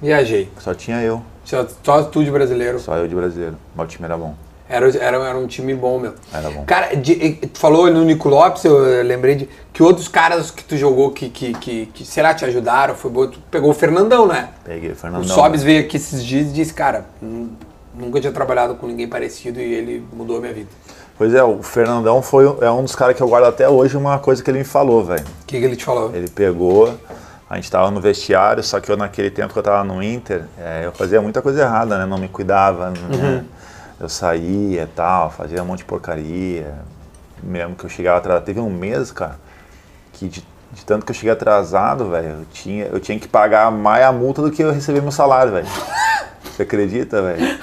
Viajei. 0.00 0.48
Só 0.58 0.74
tinha 0.74 1.02
eu. 1.02 1.22
Só, 1.44 1.66
só 1.82 2.02
tu 2.04 2.22
de 2.24 2.30
brasileiro. 2.30 2.78
Só 2.78 2.96
eu 2.96 3.08
de 3.08 3.14
brasileiro. 3.14 3.56
O 3.76 3.84
time 3.86 4.04
era 4.04 4.16
bom. 4.16 4.34
Era, 4.68 4.86
era, 4.98 5.16
era 5.16 5.38
um 5.38 5.46
time 5.46 5.74
bom, 5.74 5.98
meu. 5.98 6.12
Era 6.32 6.50
bom. 6.50 6.62
Cara, 6.66 6.94
de- 6.94 7.36
tu 7.52 7.58
falou 7.58 7.90
no 7.90 8.04
Nico 8.04 8.28
Lopes, 8.28 8.64
eu 8.64 9.02
lembrei 9.02 9.34
de 9.34 9.48
que 9.72 9.82
outros 9.82 10.08
caras 10.08 10.50
que 10.50 10.62
tu 10.62 10.76
jogou 10.76 11.10
que, 11.10 11.30
que, 11.30 11.54
que, 11.54 11.86
que 11.86 12.04
será 12.04 12.34
te 12.34 12.44
ajudaram, 12.44 12.94
foi 12.94 13.10
bom. 13.10 13.26
Tu 13.28 13.38
pegou 13.50 13.70
o 13.70 13.74
Fernandão, 13.74 14.26
né? 14.26 14.50
Peguei 14.64 14.90
o 14.90 14.92
O 14.92 14.96
Fernandão. 14.96 15.28
Sobs 15.34 15.62
veio 15.62 15.80
aqui 15.80 15.96
esses 15.96 16.22
dias 16.22 16.48
e 16.48 16.52
disse, 16.52 16.74
cara, 16.74 17.06
nu- 17.22 17.48
nunca 17.94 18.20
tinha 18.20 18.32
trabalhado 18.32 18.74
com 18.74 18.86
ninguém 18.86 19.08
parecido 19.08 19.58
e 19.58 19.72
ele 19.74 20.04
mudou 20.12 20.36
a 20.36 20.40
minha 20.40 20.52
vida. 20.52 20.68
Pois 21.16 21.34
é, 21.34 21.42
o 21.42 21.62
Fernandão 21.62 22.20
foi, 22.22 22.44
é 22.60 22.70
um 22.70 22.82
dos 22.84 22.94
caras 22.94 23.16
que 23.16 23.22
eu 23.22 23.26
guardo 23.26 23.46
até 23.46 23.68
hoje 23.68 23.96
uma 23.96 24.18
coisa 24.20 24.40
que 24.44 24.50
ele 24.50 24.58
me 24.58 24.64
falou, 24.64 25.02
velho. 25.02 25.24
O 25.42 25.46
que, 25.46 25.58
que 25.58 25.64
ele 25.64 25.74
te 25.76 25.84
falou? 25.84 26.14
Ele 26.14 26.28
pegou, 26.28 26.94
a 27.48 27.56
gente 27.56 27.70
tava 27.70 27.90
no 27.90 28.00
vestiário, 28.00 28.62
só 28.62 28.78
que 28.78 28.90
eu 28.90 28.96
naquele 28.96 29.30
tempo 29.30 29.52
que 29.52 29.58
eu 29.58 29.62
tava 29.62 29.82
no 29.82 30.02
Inter, 30.02 30.44
é, 30.58 30.82
eu 30.84 30.92
fazia 30.92 31.20
muita 31.22 31.40
coisa 31.40 31.62
errada, 31.62 31.98
né? 31.98 32.04
Não 32.04 32.18
me 32.18 32.28
cuidava, 32.28 32.90
né? 32.90 33.44
Eu 33.98 34.08
saía 34.08 34.82
e 34.82 34.86
tal, 34.86 35.30
fazia 35.30 35.62
um 35.62 35.66
monte 35.66 35.78
de 35.78 35.84
porcaria. 35.86 36.74
Mesmo 37.42 37.74
que 37.74 37.84
eu 37.84 37.90
chegava 37.90 38.18
atrasado. 38.18 38.44
Teve 38.44 38.60
um 38.60 38.70
mês, 38.70 39.10
cara, 39.10 39.36
que 40.12 40.28
de, 40.28 40.44
de 40.72 40.84
tanto 40.84 41.06
que 41.06 41.10
eu 41.10 41.14
cheguei 41.14 41.30
atrasado, 41.32 42.10
velho, 42.10 42.28
eu 42.28 42.46
tinha, 42.52 42.84
eu 42.86 43.00
tinha 43.00 43.18
que 43.18 43.26
pagar 43.26 43.70
mais 43.72 44.04
a 44.04 44.12
multa 44.12 44.42
do 44.42 44.50
que 44.50 44.62
eu 44.62 44.72
recebi 44.72 45.00
meu 45.00 45.10
salário, 45.10 45.52
velho. 45.52 45.66
Você 46.44 46.62
acredita, 46.62 47.22
velho? 47.22 47.58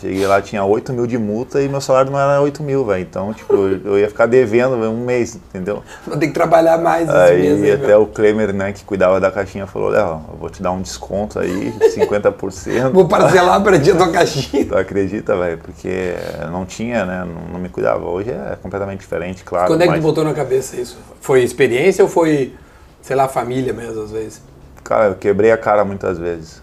Cheguei 0.00 0.26
lá, 0.26 0.40
tinha 0.40 0.64
8 0.64 0.94
mil 0.94 1.06
de 1.06 1.18
multa 1.18 1.60
e 1.60 1.68
meu 1.68 1.80
salário 1.80 2.10
não 2.10 2.18
era 2.18 2.40
8 2.40 2.62
mil, 2.62 2.86
velho. 2.86 3.02
Então, 3.02 3.34
tipo, 3.34 3.54
eu, 3.54 3.98
ia 3.98 4.08
ficar 4.08 4.24
devendo 4.24 4.74
um 4.76 5.04
mês, 5.04 5.34
entendeu? 5.34 5.82
Vou 6.06 6.16
ter 6.16 6.28
que 6.28 6.32
trabalhar 6.32 6.78
mais 6.78 7.06
esse 7.06 7.16
Aí 7.18 7.42
mês 7.42 7.62
aí, 7.62 7.72
até 7.72 7.86
meu. 7.88 8.02
o 8.02 8.06
Klemer, 8.06 8.54
né, 8.54 8.72
que 8.72 8.82
cuidava 8.82 9.20
da 9.20 9.30
caixinha, 9.30 9.66
falou, 9.66 9.90
Léo, 9.90 10.22
eu 10.32 10.38
vou 10.38 10.48
te 10.48 10.62
dar 10.62 10.70
um 10.70 10.80
desconto 10.80 11.38
aí, 11.38 11.70
50%. 11.94 12.92
Vou 12.92 13.06
parcelar 13.06 13.62
pra 13.62 13.76
dia 13.76 13.94
tua 13.94 14.10
caixinha. 14.10 14.64
Tu 14.64 14.74
acredita, 14.74 15.36
velho? 15.36 15.58
Porque 15.58 16.14
não 16.50 16.64
tinha, 16.64 17.04
né? 17.04 17.26
Não, 17.26 17.52
não 17.52 17.60
me 17.60 17.68
cuidava. 17.68 18.06
Hoje 18.06 18.30
é 18.30 18.56
completamente 18.62 19.00
diferente, 19.00 19.44
claro. 19.44 19.66
Quando 19.66 19.82
é 19.82 19.84
que 19.84 19.90
mas, 19.90 20.00
tu 20.00 20.02
botou 20.02 20.24
na 20.24 20.32
cabeça 20.32 20.80
isso? 20.80 20.98
Foi 21.20 21.42
experiência 21.42 22.02
ou 22.02 22.08
foi, 22.08 22.54
sei 23.02 23.14
lá, 23.14 23.28
família 23.28 23.74
mesmo, 23.74 24.02
às 24.02 24.10
vezes? 24.10 24.40
Cara, 24.82 25.08
eu 25.08 25.14
quebrei 25.14 25.52
a 25.52 25.58
cara 25.58 25.84
muitas 25.84 26.18
vezes. 26.18 26.62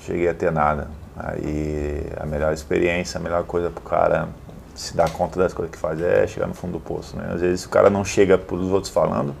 Cheguei 0.00 0.28
a 0.28 0.34
ter 0.34 0.52
nada. 0.52 0.86
Aí 1.16 2.06
a 2.18 2.26
melhor 2.26 2.52
experiência, 2.52 3.18
a 3.18 3.22
melhor 3.22 3.44
coisa 3.44 3.70
pro 3.70 3.82
cara 3.82 4.28
se 4.74 4.96
dar 4.96 5.08
conta 5.10 5.38
das 5.38 5.54
coisas 5.54 5.72
que 5.72 5.78
faz 5.78 6.00
é 6.00 6.26
chegar 6.26 6.46
no 6.46 6.54
fundo 6.54 6.72
do 6.72 6.80
poço, 6.80 7.16
né? 7.16 7.30
Às 7.32 7.40
vezes 7.40 7.64
o 7.64 7.68
cara 7.68 7.88
não 7.88 8.04
chega 8.04 8.36
pelos 8.36 8.70
outros 8.70 8.92
falando, 8.92 9.34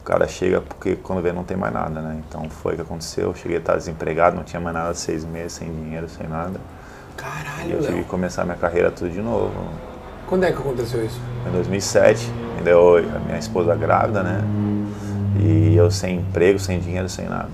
o 0.00 0.04
cara 0.04 0.26
chega 0.26 0.60
porque 0.60 0.96
quando 0.96 1.22
vê 1.22 1.32
não 1.32 1.44
tem 1.44 1.56
mais 1.56 1.72
nada, 1.72 2.00
né? 2.00 2.20
Então 2.28 2.50
foi 2.50 2.72
o 2.72 2.76
que 2.76 2.82
aconteceu. 2.82 3.28
Eu 3.28 3.34
cheguei 3.34 3.58
a 3.58 3.60
estar 3.60 3.76
desempregado, 3.76 4.36
não 4.36 4.42
tinha 4.42 4.60
mais 4.60 4.74
nada, 4.74 4.94
seis 4.94 5.24
meses, 5.24 5.52
sem 5.52 5.72
dinheiro, 5.72 6.08
sem 6.08 6.26
nada. 6.26 6.58
E 7.12 7.16
Caralho, 7.16 7.72
eu 7.72 7.82
tive 7.82 7.98
que 8.02 8.08
começar 8.08 8.44
minha 8.44 8.56
carreira 8.56 8.90
tudo 8.90 9.10
de 9.10 9.20
novo. 9.20 9.52
Quando 10.26 10.44
é 10.44 10.52
que 10.52 10.58
aconteceu 10.58 11.04
isso? 11.04 11.20
Em 11.46 11.52
2007, 11.52 12.32
ainda 12.58 12.70
eu, 12.70 12.98
a 12.98 13.18
minha 13.20 13.38
esposa 13.38 13.74
grávida, 13.76 14.22
né? 14.22 14.42
E 15.38 15.76
eu 15.76 15.90
sem 15.90 16.18
emprego, 16.18 16.58
sem 16.58 16.80
dinheiro, 16.80 17.08
sem 17.08 17.28
nada. 17.28 17.50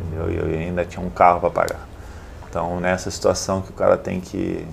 Entendeu? 0.00 0.30
E 0.30 0.36
eu 0.36 0.60
ainda 0.60 0.84
tinha 0.84 1.04
um 1.04 1.10
carro 1.10 1.40
para 1.40 1.50
pagar. 1.50 1.89
Então, 2.50 2.80
nessa 2.80 3.10
situação 3.12 3.62
que 3.62 3.70
o 3.70 3.74
cara 3.74 3.96
tem 3.96 4.20
que, 4.20 4.66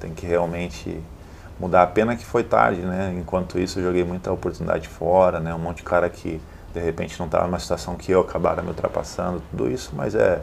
tem 0.00 0.14
que 0.14 0.24
realmente 0.24 0.98
mudar. 1.60 1.82
A 1.82 1.86
pena 1.86 2.16
que 2.16 2.24
foi 2.24 2.42
tarde, 2.42 2.80
né? 2.80 3.14
Enquanto 3.18 3.58
isso, 3.58 3.78
eu 3.78 3.84
joguei 3.84 4.02
muita 4.02 4.32
oportunidade 4.32 4.88
fora, 4.88 5.38
né? 5.38 5.54
Um 5.54 5.58
monte 5.58 5.78
de 5.78 5.82
cara 5.82 6.08
que, 6.08 6.40
de 6.72 6.80
repente, 6.80 7.18
não 7.18 7.26
estava 7.26 7.46
numa 7.46 7.58
situação 7.58 7.96
que 7.96 8.10
eu 8.10 8.20
acabaram 8.20 8.62
me 8.62 8.70
ultrapassando, 8.70 9.42
tudo 9.50 9.70
isso. 9.70 9.92
Mas 9.94 10.14
é, 10.14 10.40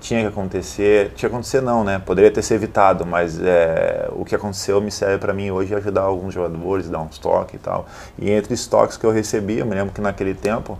tinha 0.00 0.22
que 0.22 0.26
acontecer, 0.26 1.12
tinha 1.14 1.28
que 1.30 1.34
acontecer 1.34 1.60
não, 1.60 1.84
né? 1.84 2.00
Poderia 2.04 2.32
ter 2.32 2.42
sido 2.42 2.56
evitado, 2.56 3.06
mas 3.06 3.40
é, 3.40 4.08
o 4.12 4.24
que 4.24 4.34
aconteceu 4.34 4.80
me 4.80 4.90
serve 4.90 5.18
para 5.18 5.32
mim 5.32 5.52
hoje 5.52 5.72
ajudar 5.72 6.02
alguns 6.02 6.34
jogadores, 6.34 6.90
dar 6.90 7.00
uns 7.00 7.16
toques 7.16 7.54
e 7.54 7.58
tal. 7.58 7.86
E 8.18 8.28
entre 8.28 8.54
os 8.54 8.66
toques 8.66 8.96
que 8.96 9.04
eu 9.06 9.12
recebi, 9.12 9.58
eu 9.58 9.66
me 9.66 9.74
lembro 9.74 9.94
que 9.94 10.00
naquele 10.00 10.34
tempo, 10.34 10.78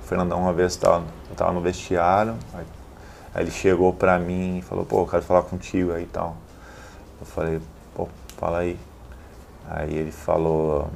o 0.00 0.06
Fernandão 0.06 0.38
uma 0.40 0.52
vez 0.52 0.76
tava, 0.76 1.02
eu 1.28 1.34
tava 1.34 1.52
no 1.52 1.60
vestiário, 1.60 2.36
aí, 3.36 3.44
ele 3.44 3.50
chegou 3.50 3.92
para 3.92 4.18
mim 4.18 4.58
e 4.58 4.62
falou, 4.62 4.84
pô, 4.84 5.02
eu 5.02 5.06
quero 5.06 5.22
falar 5.22 5.42
contigo 5.42 5.92
aí 5.92 6.04
e 6.04 6.06
tal. 6.06 6.36
Eu 7.20 7.26
falei, 7.26 7.60
pô, 7.94 8.08
fala 8.36 8.58
aí. 8.58 8.78
Aí 9.68 9.94
ele 9.94 10.12
falou, 10.12 10.88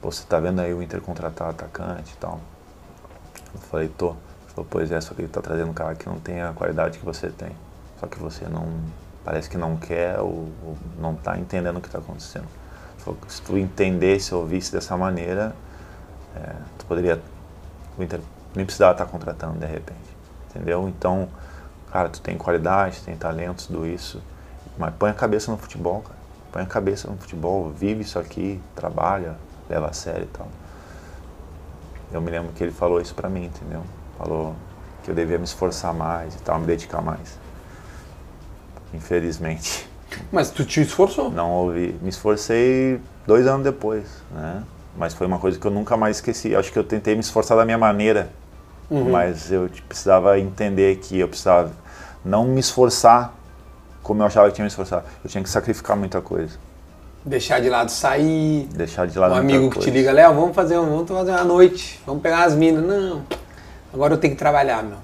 pô, 0.00 0.10
você 0.10 0.24
tá 0.24 0.38
vendo 0.38 0.60
aí 0.60 0.74
o 0.74 0.82
Inter 0.82 1.00
contratar 1.00 1.50
atacante 1.50 2.12
e 2.12 2.16
tal? 2.16 2.40
Eu 3.54 3.60
falei, 3.60 3.88
tô. 3.88 4.10
Ele 4.10 4.16
falou, 4.54 4.66
pois 4.70 4.92
é, 4.92 5.00
só 5.00 5.14
que 5.14 5.22
ele 5.22 5.28
tá 5.28 5.40
trazendo 5.40 5.70
um 5.70 5.74
cara 5.74 5.94
que 5.94 6.06
não 6.06 6.18
tem 6.18 6.42
a 6.42 6.52
qualidade 6.52 6.98
que 6.98 7.04
você 7.04 7.30
tem. 7.30 7.52
Só 7.98 8.06
que 8.06 8.18
você 8.18 8.44
não, 8.46 8.66
parece 9.24 9.48
que 9.48 9.56
não 9.56 9.76
quer 9.76 10.18
ou, 10.20 10.48
ou 10.64 10.76
não 10.98 11.14
tá 11.14 11.38
entendendo 11.38 11.78
o 11.78 11.80
que 11.80 11.88
tá 11.88 11.98
acontecendo. 11.98 12.46
Falou, 12.98 13.18
se 13.28 13.40
tu 13.42 13.56
entendesse, 13.56 14.34
ouvisse 14.34 14.72
dessa 14.72 14.96
maneira, 14.96 15.54
é, 16.36 16.52
tu 16.76 16.84
poderia, 16.86 17.20
o 17.96 18.02
Inter 18.02 18.20
nem 18.54 18.64
precisava 18.64 18.92
estar 18.92 19.06
contratando 19.06 19.58
de 19.58 19.66
repente, 19.66 20.07
entendeu? 20.58 20.88
Então, 20.88 21.28
cara, 21.90 22.08
tu 22.08 22.20
tem 22.20 22.36
qualidade, 22.36 23.00
tem 23.00 23.16
talento, 23.16 23.66
tudo 23.66 23.86
isso, 23.86 24.20
mas 24.76 24.92
põe 24.98 25.10
a 25.10 25.14
cabeça 25.14 25.50
no 25.50 25.56
futebol, 25.56 26.02
cara. 26.02 26.18
Põe 26.52 26.62
a 26.62 26.66
cabeça 26.66 27.08
no 27.08 27.16
futebol, 27.16 27.70
vive 27.70 28.02
isso 28.02 28.18
aqui, 28.18 28.60
trabalha, 28.74 29.36
leva 29.68 29.88
a 29.88 29.92
sério 29.92 30.24
e 30.24 30.36
tal. 30.36 30.48
Eu 32.10 32.20
me 32.20 32.30
lembro 32.30 32.52
que 32.52 32.64
ele 32.64 32.72
falou 32.72 33.00
isso 33.00 33.14
pra 33.14 33.28
mim, 33.28 33.44
entendeu? 33.44 33.82
Falou 34.16 34.54
que 35.04 35.10
eu 35.10 35.14
devia 35.14 35.38
me 35.38 35.44
esforçar 35.44 35.92
mais 35.92 36.34
e 36.34 36.38
tal, 36.38 36.58
me 36.58 36.66
dedicar 36.66 37.02
mais. 37.02 37.38
Infelizmente, 38.94 39.88
Mas 40.32 40.50
tu 40.50 40.64
te 40.64 40.80
esforçou. 40.80 41.30
não 41.30 41.50
ouvi. 41.52 41.94
Me 42.02 42.08
esforcei 42.08 43.00
dois 43.26 43.46
anos 43.46 43.62
depois, 43.64 44.06
né? 44.30 44.62
Mas 44.96 45.14
foi 45.14 45.26
uma 45.26 45.38
coisa 45.38 45.58
que 45.58 45.66
eu 45.66 45.70
nunca 45.70 45.96
mais 45.96 46.16
esqueci. 46.16 46.56
Acho 46.56 46.72
que 46.72 46.78
eu 46.78 46.84
tentei 46.84 47.14
me 47.14 47.20
esforçar 47.20 47.56
da 47.56 47.64
minha 47.64 47.78
maneira, 47.78 48.30
mas 48.90 49.50
eu 49.52 49.68
precisava 49.88 50.38
entender 50.38 50.96
que 50.96 51.18
eu 51.18 51.28
precisava 51.28 51.70
não 52.24 52.44
me 52.44 52.60
esforçar 52.60 53.34
como 54.02 54.22
eu 54.22 54.26
achava 54.26 54.48
que 54.48 54.54
tinha 54.54 54.62
que 54.64 54.68
me 54.68 54.68
esforçar. 54.68 55.04
Eu 55.22 55.28
tinha 55.30 55.42
que 55.42 55.50
sacrificar 55.50 55.94
muita 55.96 56.20
coisa. 56.22 56.56
Deixar 57.24 57.60
de 57.60 57.68
lado 57.68 57.90
sair. 57.90 58.66
Deixar 58.72 59.06
de 59.06 59.18
lado 59.18 59.34
Um 59.34 59.36
amigo 59.36 59.64
que 59.64 59.78
te 59.80 59.84
coisa. 59.84 59.90
liga, 59.90 60.12
Léo, 60.12 60.32
vamos 60.34 60.54
fazer, 60.56 60.78
um- 60.78 60.88
vamos 60.88 61.08
fazer 61.08 61.30
uma 61.32 61.44
noite, 61.44 62.00
vamos 62.06 62.22
pegar 62.22 62.44
as 62.44 62.54
minas. 62.54 62.82
Não, 62.84 63.22
agora 63.92 64.14
eu 64.14 64.18
tenho 64.18 64.32
que 64.32 64.38
trabalhar, 64.38 64.82
meu. 64.82 64.96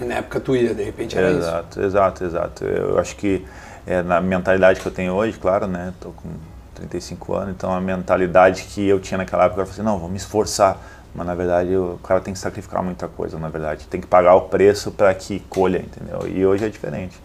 E 0.00 0.04
na 0.04 0.16
época 0.16 0.40
tu 0.40 0.54
ia, 0.54 0.74
de 0.74 0.82
repente 0.82 1.16
era 1.16 1.30
isso. 1.30 1.38
Exato, 1.40 1.80
exato, 1.82 2.24
exato. 2.24 2.64
Eu 2.64 2.98
acho 2.98 3.16
que 3.16 3.46
é, 3.86 4.02
na 4.02 4.20
mentalidade 4.20 4.80
que 4.80 4.86
eu 4.86 4.92
tenho 4.92 5.14
hoje, 5.14 5.38
claro, 5.38 5.66
né? 5.66 5.94
Tô 5.98 6.10
com 6.10 6.28
35 6.74 7.34
anos, 7.34 7.54
então 7.56 7.72
a 7.72 7.80
mentalidade 7.80 8.64
que 8.64 8.86
eu 8.86 9.00
tinha 9.00 9.16
naquela 9.18 9.44
época, 9.44 9.62
eu 9.62 9.66
falei 9.66 9.80
assim, 9.80 9.82
não, 9.90 9.98
vou 9.98 10.08
me 10.08 10.16
esforçar. 10.18 10.76
Mas 11.14 11.26
na 11.26 11.34
verdade 11.34 11.76
o 11.76 11.98
cara 12.04 12.20
tem 12.20 12.32
que 12.32 12.38
sacrificar 12.38 12.82
muita 12.82 13.08
coisa, 13.08 13.38
na 13.38 13.48
verdade. 13.48 13.86
Tem 13.88 14.00
que 14.00 14.06
pagar 14.06 14.34
o 14.34 14.42
preço 14.42 14.90
para 14.90 15.12
que 15.14 15.40
colha, 15.40 15.78
entendeu? 15.78 16.28
E 16.28 16.44
hoje 16.46 16.64
é 16.64 16.68
diferente. 16.68 17.20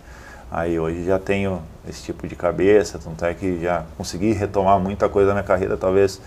Aí 0.51 0.79
hoje 0.79 1.05
já 1.05 1.19
tenho 1.19 1.61
esse 1.87 2.03
tipo 2.03 2.27
de 2.27 2.35
cabeça, 2.35 2.97
tanto 2.97 3.23
é 3.25 3.33
que 3.33 3.59
já 3.61 3.83
consegui 3.97 4.31
retomar 4.31 4.79
muita 4.79 5.09
coisa 5.09 5.29
na 5.29 5.35
minha 5.35 5.43
carreira, 5.43 5.75
talvez 5.75 6.19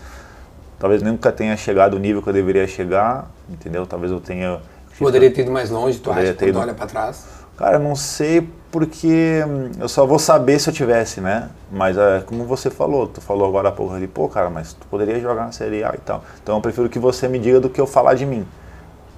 talvez 0.77 1.01
nunca 1.01 1.31
tenha 1.31 1.55
chegado 1.57 1.95
o 1.95 1.99
nível 1.99 2.21
que 2.21 2.29
eu 2.29 2.33
deveria 2.33 2.67
chegar, 2.67 3.29
entendeu? 3.49 3.85
Talvez 3.85 4.11
eu 4.11 4.19
tenha 4.19 4.59
Poderia 4.97 5.31
ter 5.31 5.41
ido 5.41 5.51
mais 5.51 5.69
longe, 5.69 5.99
tu 5.99 6.11
acha, 6.11 6.33
quando 6.33 6.49
ido. 6.49 6.59
olha 6.59 6.73
pra 6.73 6.85
trás. 6.85 7.25
Cara, 7.59 7.77
não 7.77 7.93
sei 7.93 8.47
porque 8.71 9.43
hum, 9.45 9.71
eu 9.81 9.89
só 9.89 10.05
vou 10.05 10.17
saber 10.17 10.57
se 10.59 10.69
eu 10.69 10.73
tivesse, 10.73 11.19
né? 11.19 11.49
Mas 11.69 11.97
é 11.97 12.21
como 12.25 12.45
você 12.45 12.69
falou, 12.69 13.05
tu 13.05 13.19
falou 13.19 13.45
agora 13.45 13.67
há 13.67 13.71
pouco 13.73 13.93
ali, 13.93 14.07
pô, 14.07 14.29
cara, 14.29 14.49
mas 14.49 14.71
tu 14.71 14.87
poderia 14.87 15.19
jogar 15.19 15.45
na 15.45 15.51
Série 15.51 15.83
A 15.83 15.91
e 15.93 15.97
tal. 15.97 16.23
Então 16.41 16.55
eu 16.55 16.61
prefiro 16.61 16.87
que 16.87 16.97
você 16.97 17.27
me 17.27 17.37
diga 17.37 17.59
do 17.59 17.69
que 17.69 17.81
eu 17.81 17.85
falar 17.85 18.13
de 18.13 18.25
mim. 18.25 18.47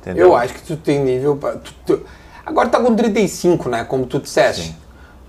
Entendeu? 0.02 0.26
Eu 0.30 0.36
acho 0.36 0.56
que 0.56 0.64
tu 0.64 0.76
tem 0.76 1.04
nível 1.04 1.36
pra. 1.38 1.52
tu- 1.52 1.76
tu- 1.86 2.02
agora 2.44 2.68
tá 2.68 2.80
com 2.80 2.96
35, 2.96 3.70
né? 3.70 3.84
Como 3.84 4.08
tu 4.08 4.18
disseste. 4.18 4.70
Sim. 4.70 4.76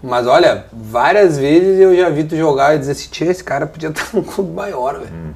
Mas 0.03 0.27
olha, 0.27 0.65
várias 0.73 1.37
vezes 1.37 1.79
eu 1.79 1.95
já 1.95 2.09
vi 2.09 2.25
tu 2.25 2.35
jogar 2.35 2.75
e 2.75 2.79
dizer 2.79 2.93
assim, 2.93 3.11
tia, 3.11 3.31
esse 3.31 3.45
cara 3.45 3.67
podia 3.67 3.91
estar 3.91 4.09
num 4.17 4.23
clube 4.23 4.53
maior, 4.55 4.95
velho. 4.95 5.13
Uhum. 5.13 5.35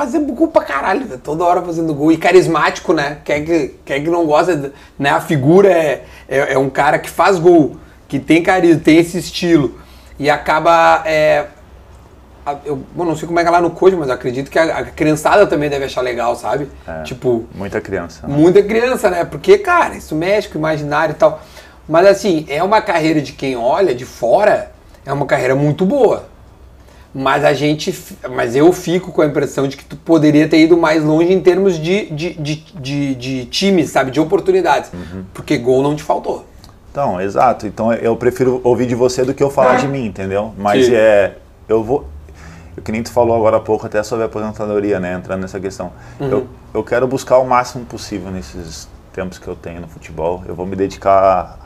Fazer 0.00 0.18
gol 0.20 0.48
pra 0.48 0.62
caralho, 0.64 1.04
velho. 1.06 1.20
Toda 1.20 1.44
hora 1.44 1.60
fazendo 1.60 1.92
gol. 1.92 2.10
E 2.10 2.16
carismático, 2.16 2.94
né? 2.94 3.18
Quer 3.22 3.44
que, 3.44 3.74
quer 3.84 4.00
que 4.00 4.08
não 4.08 4.24
gosta, 4.24 4.56
de- 4.56 4.72
né? 4.98 5.10
A 5.10 5.20
figura 5.20 5.68
é, 5.70 6.04
é, 6.26 6.54
é 6.54 6.58
um 6.58 6.70
cara 6.70 6.98
que 6.98 7.10
faz 7.10 7.38
gol, 7.38 7.76
que 8.08 8.18
tem 8.18 8.42
carisma, 8.42 8.80
tem 8.82 8.96
esse 8.96 9.18
estilo. 9.18 9.78
E 10.18 10.30
acaba. 10.30 11.02
é, 11.04 11.48
a- 12.46 12.56
eu 12.64 12.76
bom, 12.94 13.04
não 13.04 13.14
sei 13.14 13.28
como 13.28 13.38
é 13.40 13.42
que 13.42 13.48
é 13.48 13.52
lá 13.52 13.60
no 13.60 13.72
Coach, 13.72 13.94
mas 13.94 14.08
eu 14.08 14.14
acredito 14.14 14.50
que 14.50 14.58
a, 14.58 14.78
a 14.78 14.84
criançada 14.86 15.46
também 15.46 15.68
deve 15.68 15.84
achar 15.84 16.00
legal, 16.00 16.34
sabe? 16.34 16.70
É. 16.88 17.02
Tipo, 17.02 17.44
Muita 17.54 17.78
criança. 17.78 18.26
né? 18.26 18.34
Muita 18.34 18.62
criança, 18.62 19.10
né? 19.10 19.26
Porque, 19.26 19.58
cara, 19.58 19.96
isso 19.96 20.14
mexe 20.14 20.48
com 20.48 20.54
o 20.54 20.60
imaginário 20.62 21.12
e 21.12 21.16
tal. 21.16 21.42
Mas 21.86 22.06
assim, 22.06 22.46
é 22.48 22.62
uma 22.62 22.80
carreira 22.80 23.20
de 23.20 23.32
quem 23.34 23.54
olha 23.54 23.94
de 23.94 24.06
fora, 24.06 24.72
é 25.04 25.12
uma 25.12 25.26
carreira 25.26 25.54
muito 25.54 25.84
boa. 25.84 26.24
Mas 27.14 27.44
a 27.44 27.52
gente. 27.52 27.92
Mas 28.30 28.54
eu 28.54 28.72
fico 28.72 29.10
com 29.10 29.20
a 29.22 29.26
impressão 29.26 29.66
de 29.66 29.76
que 29.76 29.84
tu 29.84 29.96
poderia 29.96 30.48
ter 30.48 30.60
ido 30.60 30.76
mais 30.76 31.02
longe 31.02 31.32
em 31.32 31.40
termos 31.40 31.78
de, 31.78 32.08
de, 32.10 32.34
de, 32.34 32.54
de, 32.56 33.14
de 33.14 33.44
times, 33.46 33.90
sabe? 33.90 34.10
De 34.10 34.20
oportunidades. 34.20 34.92
Porque 35.34 35.58
gol 35.58 35.82
não 35.82 35.96
te 35.96 36.02
faltou. 36.02 36.46
Então, 36.90 37.20
exato. 37.20 37.66
Então 37.66 37.92
eu 37.92 38.16
prefiro 38.16 38.60
ouvir 38.62 38.86
de 38.86 38.94
você 38.94 39.24
do 39.24 39.34
que 39.34 39.42
eu 39.42 39.50
falar 39.50 39.76
de 39.76 39.88
mim, 39.88 40.06
entendeu? 40.06 40.52
Mas 40.56 40.86
Sim. 40.86 40.94
é. 40.94 41.36
Eu 41.68 41.82
vou. 41.82 42.06
O 42.76 42.82
que 42.82 42.92
nem 42.92 43.02
tu 43.02 43.12
falou 43.12 43.36
agora 43.36 43.56
há 43.56 43.60
pouco, 43.60 43.86
até 43.86 44.02
sobre 44.02 44.24
a 44.24 44.26
aposentadoria, 44.26 44.98
né? 45.00 45.14
Entrando 45.14 45.42
nessa 45.42 45.58
questão. 45.58 45.92
Eu, 46.18 46.46
eu 46.72 46.84
quero 46.84 47.06
buscar 47.06 47.38
o 47.38 47.46
máximo 47.46 47.84
possível 47.84 48.30
nesses 48.30 48.88
tempos 49.12 49.38
que 49.38 49.46
eu 49.48 49.56
tenho 49.56 49.80
no 49.80 49.88
futebol. 49.88 50.42
Eu 50.46 50.54
vou 50.54 50.64
me 50.64 50.76
dedicar 50.76 51.58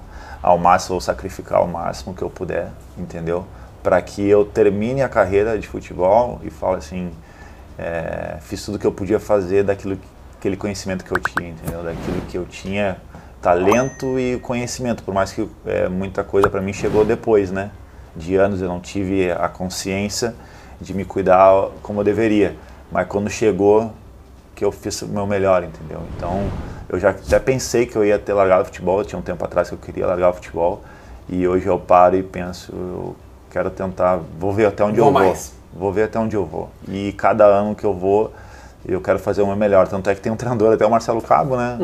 ao 0.43 0.59
máximo, 0.59 0.95
vou 0.95 1.01
sacrificar 1.01 1.59
ao 1.59 1.67
máximo 1.67 2.15
que 2.15 2.23
eu 2.23 2.31
puder, 2.31 2.69
entendeu? 2.99 3.47
Para 3.85 4.03
que 4.03 4.27
eu 4.27 4.45
termine 4.45 5.03
a 5.03 5.09
carreira 5.09 5.57
de 5.57 5.69
futebol 5.69 6.41
e 6.43 6.51
fale 6.51 6.79
assim: 6.79 7.13
é, 7.79 8.39
fiz 8.41 8.65
tudo 8.65 8.79
que 8.79 8.87
eu 8.87 8.93
podia 8.93 9.21
fazer 9.21 9.63
daquilo, 9.63 9.97
aquele 10.37 10.57
conhecimento 10.57 11.05
que 11.05 11.13
eu 11.13 11.19
tinha, 11.19 11.51
entendeu? 11.51 11.85
Daquilo 11.85 12.21
que 12.23 12.37
eu 12.37 12.47
tinha 12.47 12.97
talento 13.43 14.19
e 14.19 14.39
conhecimento, 14.39 15.03
por 15.03 15.13
mais 15.13 15.33
que 15.33 15.47
é, 15.67 15.87
muita 15.87 16.25
coisa 16.25 16.49
para 16.49 16.63
mim 16.63 16.73
chegou 16.73 17.05
depois, 17.05 17.51
né? 17.51 17.71
De 18.17 18.37
anos 18.37 18.63
eu 18.63 18.69
não 18.69 18.81
tive 18.81 19.31
a 19.31 19.49
consciência 19.49 20.35
de 20.81 20.95
me 20.95 21.05
cuidar 21.05 21.69
como 21.83 22.01
eu 22.01 22.05
deveria, 22.05 22.57
mas 22.91 23.07
quando 23.07 23.29
chegou 23.29 23.93
que 24.55 24.65
eu 24.65 24.73
fiz 24.73 25.03
o 25.03 25.09
meu 25.09 25.27
melhor, 25.27 25.63
entendeu? 25.63 26.01
Então 26.17 26.49
eu 26.89 26.99
já 26.99 27.11
até 27.11 27.39
pensei 27.39 27.85
que 27.85 27.97
eu 27.97 28.05
ia 28.05 28.19
ter 28.19 28.33
largado 28.33 28.63
o 28.63 28.65
futebol, 28.65 29.05
tinha 29.05 29.19
um 29.19 29.23
tempo 29.23 29.45
atrás 29.45 29.69
que 29.69 29.75
eu 29.75 29.79
queria 29.79 30.07
largar 30.07 30.31
o 30.31 30.33
futebol 30.33 30.83
e 31.29 31.47
hoje 31.47 31.67
eu 31.67 31.79
paro 31.79 32.17
e 32.17 32.23
penso, 32.23 32.73
eu 32.73 33.17
quero 33.55 33.71
tentar, 33.71 34.19
vou 34.37 34.53
ver 34.53 34.67
até 34.67 34.85
onde 34.85 34.99
Vou 34.99 35.09
eu 35.11 35.13
vou. 35.13 35.23
mais. 35.23 35.53
Vou 35.73 35.93
ver 35.93 36.03
até 36.05 36.19
onde 36.19 36.35
eu 36.35 36.45
vou. 36.45 36.69
E 36.89 37.13
cada 37.13 37.45
ano 37.47 37.73
que 37.73 37.85
eu 37.85 37.95
vou, 37.95 38.33
eu 38.85 39.01
quero 39.01 39.21
fazer 39.21 39.43
o 39.43 39.47
meu 39.47 39.55
melhor. 39.55 39.87
Tanto 39.87 40.11
é 40.11 40.15
que 40.15 40.21
tem 40.21 40.33
um 40.33 40.37
treinador, 40.37 40.75
até 40.75 40.85
o 40.85 40.91
Marcelo 40.91 41.23
Cabo, 41.23 41.57
né? 41.57 41.79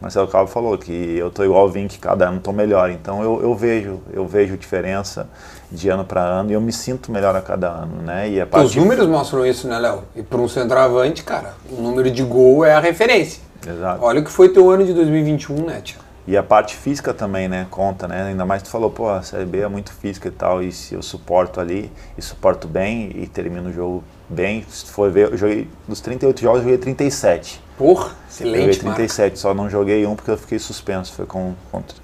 Marcelo 0.00 0.26
Cabo 0.26 0.48
falou 0.48 0.76
que 0.76 0.92
eu 0.92 1.30
tô 1.30 1.44
igual 1.44 1.66
o 1.66 1.68
Vink, 1.68 1.98
cada 1.98 2.28
ano 2.28 2.40
tô 2.40 2.52
melhor. 2.52 2.90
Então 2.90 3.22
eu, 3.22 3.40
eu 3.42 3.54
vejo, 3.54 4.00
eu 4.12 4.26
vejo 4.26 4.56
diferença 4.56 5.28
de 5.70 5.88
ano 5.88 6.04
para 6.04 6.20
ano 6.20 6.50
e 6.50 6.54
eu 6.54 6.60
me 6.60 6.72
sinto 6.72 7.12
melhor 7.12 7.34
a 7.36 7.40
cada 7.40 7.68
ano, 7.68 8.02
né? 8.02 8.28
E 8.28 8.40
a 8.40 8.44
Os 8.44 8.50
parte 8.50 8.78
números 8.78 9.06
mostram 9.06 9.46
isso, 9.46 9.68
né, 9.68 9.78
Léo? 9.78 10.02
E 10.16 10.22
para 10.22 10.40
um 10.40 10.48
centroavante, 10.48 11.22
cara, 11.22 11.54
o 11.70 11.80
número 11.80 12.10
de 12.10 12.24
gol 12.24 12.64
é 12.64 12.74
a 12.74 12.80
referência. 12.80 13.40
Exato. 13.66 14.04
Olha 14.04 14.20
o 14.20 14.24
que 14.24 14.30
foi 14.30 14.48
teu 14.48 14.68
ano 14.68 14.84
de 14.84 14.92
2021, 14.92 15.64
né, 15.64 15.80
tia? 15.80 16.03
E 16.26 16.36
a 16.38 16.42
parte 16.42 16.74
física 16.74 17.12
também, 17.12 17.48
né? 17.48 17.66
Conta, 17.70 18.08
né? 18.08 18.22
Ainda 18.28 18.46
mais 18.46 18.62
tu 18.62 18.70
falou, 18.70 18.90
pô, 18.90 19.10
a 19.10 19.22
Série 19.22 19.44
B 19.44 19.60
é 19.60 19.68
muito 19.68 19.92
física 19.92 20.28
e 20.28 20.30
tal, 20.30 20.62
e 20.62 20.72
se 20.72 20.94
eu 20.94 21.02
suporto 21.02 21.60
ali, 21.60 21.92
e 22.16 22.22
suporto 22.22 22.66
bem, 22.66 23.10
e 23.14 23.26
termino 23.26 23.68
o 23.68 23.72
jogo 23.72 24.02
bem, 24.28 24.64
se 24.68 24.86
tu 24.86 24.90
for 24.92 25.10
ver, 25.10 25.32
eu 25.32 25.36
joguei, 25.36 25.68
dos 25.86 26.00
38 26.00 26.40
jogos, 26.40 26.58
eu 26.60 26.64
joguei 26.64 26.78
37. 26.78 27.62
Porra, 27.76 28.06
Eu 28.40 28.46
joguei 28.46 28.52
excelente, 28.54 28.84
marca. 28.84 28.96
37, 28.96 29.38
só 29.38 29.52
não 29.52 29.68
joguei 29.68 30.06
um 30.06 30.14
porque 30.16 30.30
eu 30.30 30.38
fiquei 30.38 30.58
suspenso, 30.58 31.12
foi 31.12 31.26
com, 31.26 31.54
contra, 31.70 31.96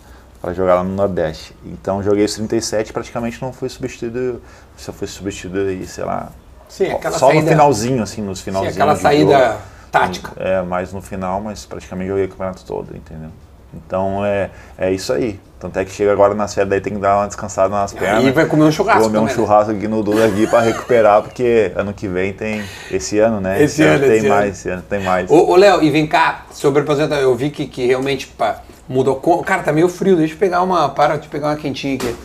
para 0.42 0.52
jogar 0.52 0.74
lá 0.74 0.84
no 0.84 0.94
Nordeste. 0.94 1.56
Então 1.64 2.02
joguei 2.02 2.24
os 2.26 2.34
37 2.34 2.92
praticamente 2.92 3.40
não 3.40 3.52
fui 3.54 3.68
substituído, 3.70 4.42
se 4.76 4.90
eu 4.90 4.94
fui 4.94 5.06
substituído 5.06 5.68
aí, 5.70 5.86
sei 5.86 6.04
lá, 6.04 6.30
Sim, 6.68 6.90
aquela 6.92 7.18
só 7.18 7.28
saída, 7.28 7.42
no 7.42 7.48
finalzinho, 7.48 8.02
assim, 8.02 8.20
nos 8.22 8.38
sim, 8.38 8.44
finalzinhos. 8.44 8.76
aquela 8.76 8.94
de 8.94 9.00
saída 9.00 9.38
jogo. 9.52 9.62
tática. 9.90 10.32
É, 10.36 10.60
mais 10.62 10.92
no 10.92 11.00
final, 11.00 11.40
mas 11.40 11.64
praticamente 11.66 12.08
joguei 12.08 12.26
o 12.26 12.28
campeonato 12.28 12.64
todo, 12.64 12.96
entendeu? 12.96 13.30
Então 13.74 14.24
é, 14.24 14.50
é 14.78 14.92
isso 14.92 15.12
aí. 15.12 15.38
Tanto 15.58 15.78
é 15.78 15.84
que 15.84 15.90
chega 15.92 16.10
agora 16.10 16.34
na 16.34 16.48
série, 16.48 16.70
daí 16.70 16.80
tem 16.80 16.94
que 16.94 16.98
dar 16.98 17.18
uma 17.18 17.26
descansada 17.26 17.68
nas 17.68 17.92
pernas. 17.92 18.24
Aí 18.24 18.32
vai 18.32 18.46
comer 18.46 18.64
um 18.64 18.72
churrasco 18.72 19.02
Comer 19.02 19.18
um 19.18 19.20
também, 19.20 19.36
né? 19.36 19.42
churrasco 19.42 19.72
aqui 19.72 19.86
no 19.86 20.02
Duda 20.02 20.24
aqui 20.24 20.46
pra 20.46 20.60
recuperar, 20.60 21.22
porque 21.22 21.70
ano 21.76 21.92
que 21.92 22.08
vem 22.08 22.32
tem. 22.32 22.64
Esse 22.90 23.18
ano, 23.18 23.40
né? 23.40 23.62
Esse 23.62 23.82
ano, 23.82 24.00
tem 24.06 24.16
esse 24.16 24.28
mais, 24.28 24.42
ano. 24.42 24.52
esse 24.52 24.68
ano 24.70 24.82
tem 24.88 25.00
mais. 25.02 25.30
Ô, 25.30 25.50
ô, 25.50 25.56
Léo, 25.56 25.82
e 25.82 25.90
vem 25.90 26.06
cá, 26.06 26.46
sobre 26.50 26.80
aposentadoria, 26.80 27.24
eu 27.24 27.34
vi 27.36 27.50
que, 27.50 27.66
que 27.66 27.86
realmente 27.86 28.26
pá, 28.26 28.62
Mudou. 28.90 29.20
Cara, 29.44 29.62
tá 29.62 29.72
meio 29.72 29.88
frio. 29.88 30.16
Deixa 30.16 30.34
eu 30.34 30.38
pegar 30.38 30.62
uma. 30.62 30.88
Para 30.88 31.16
de 31.16 31.28
pegar 31.28 31.50
uma 31.50 31.56
quentinha 31.56 31.94
aqui. 31.94 32.16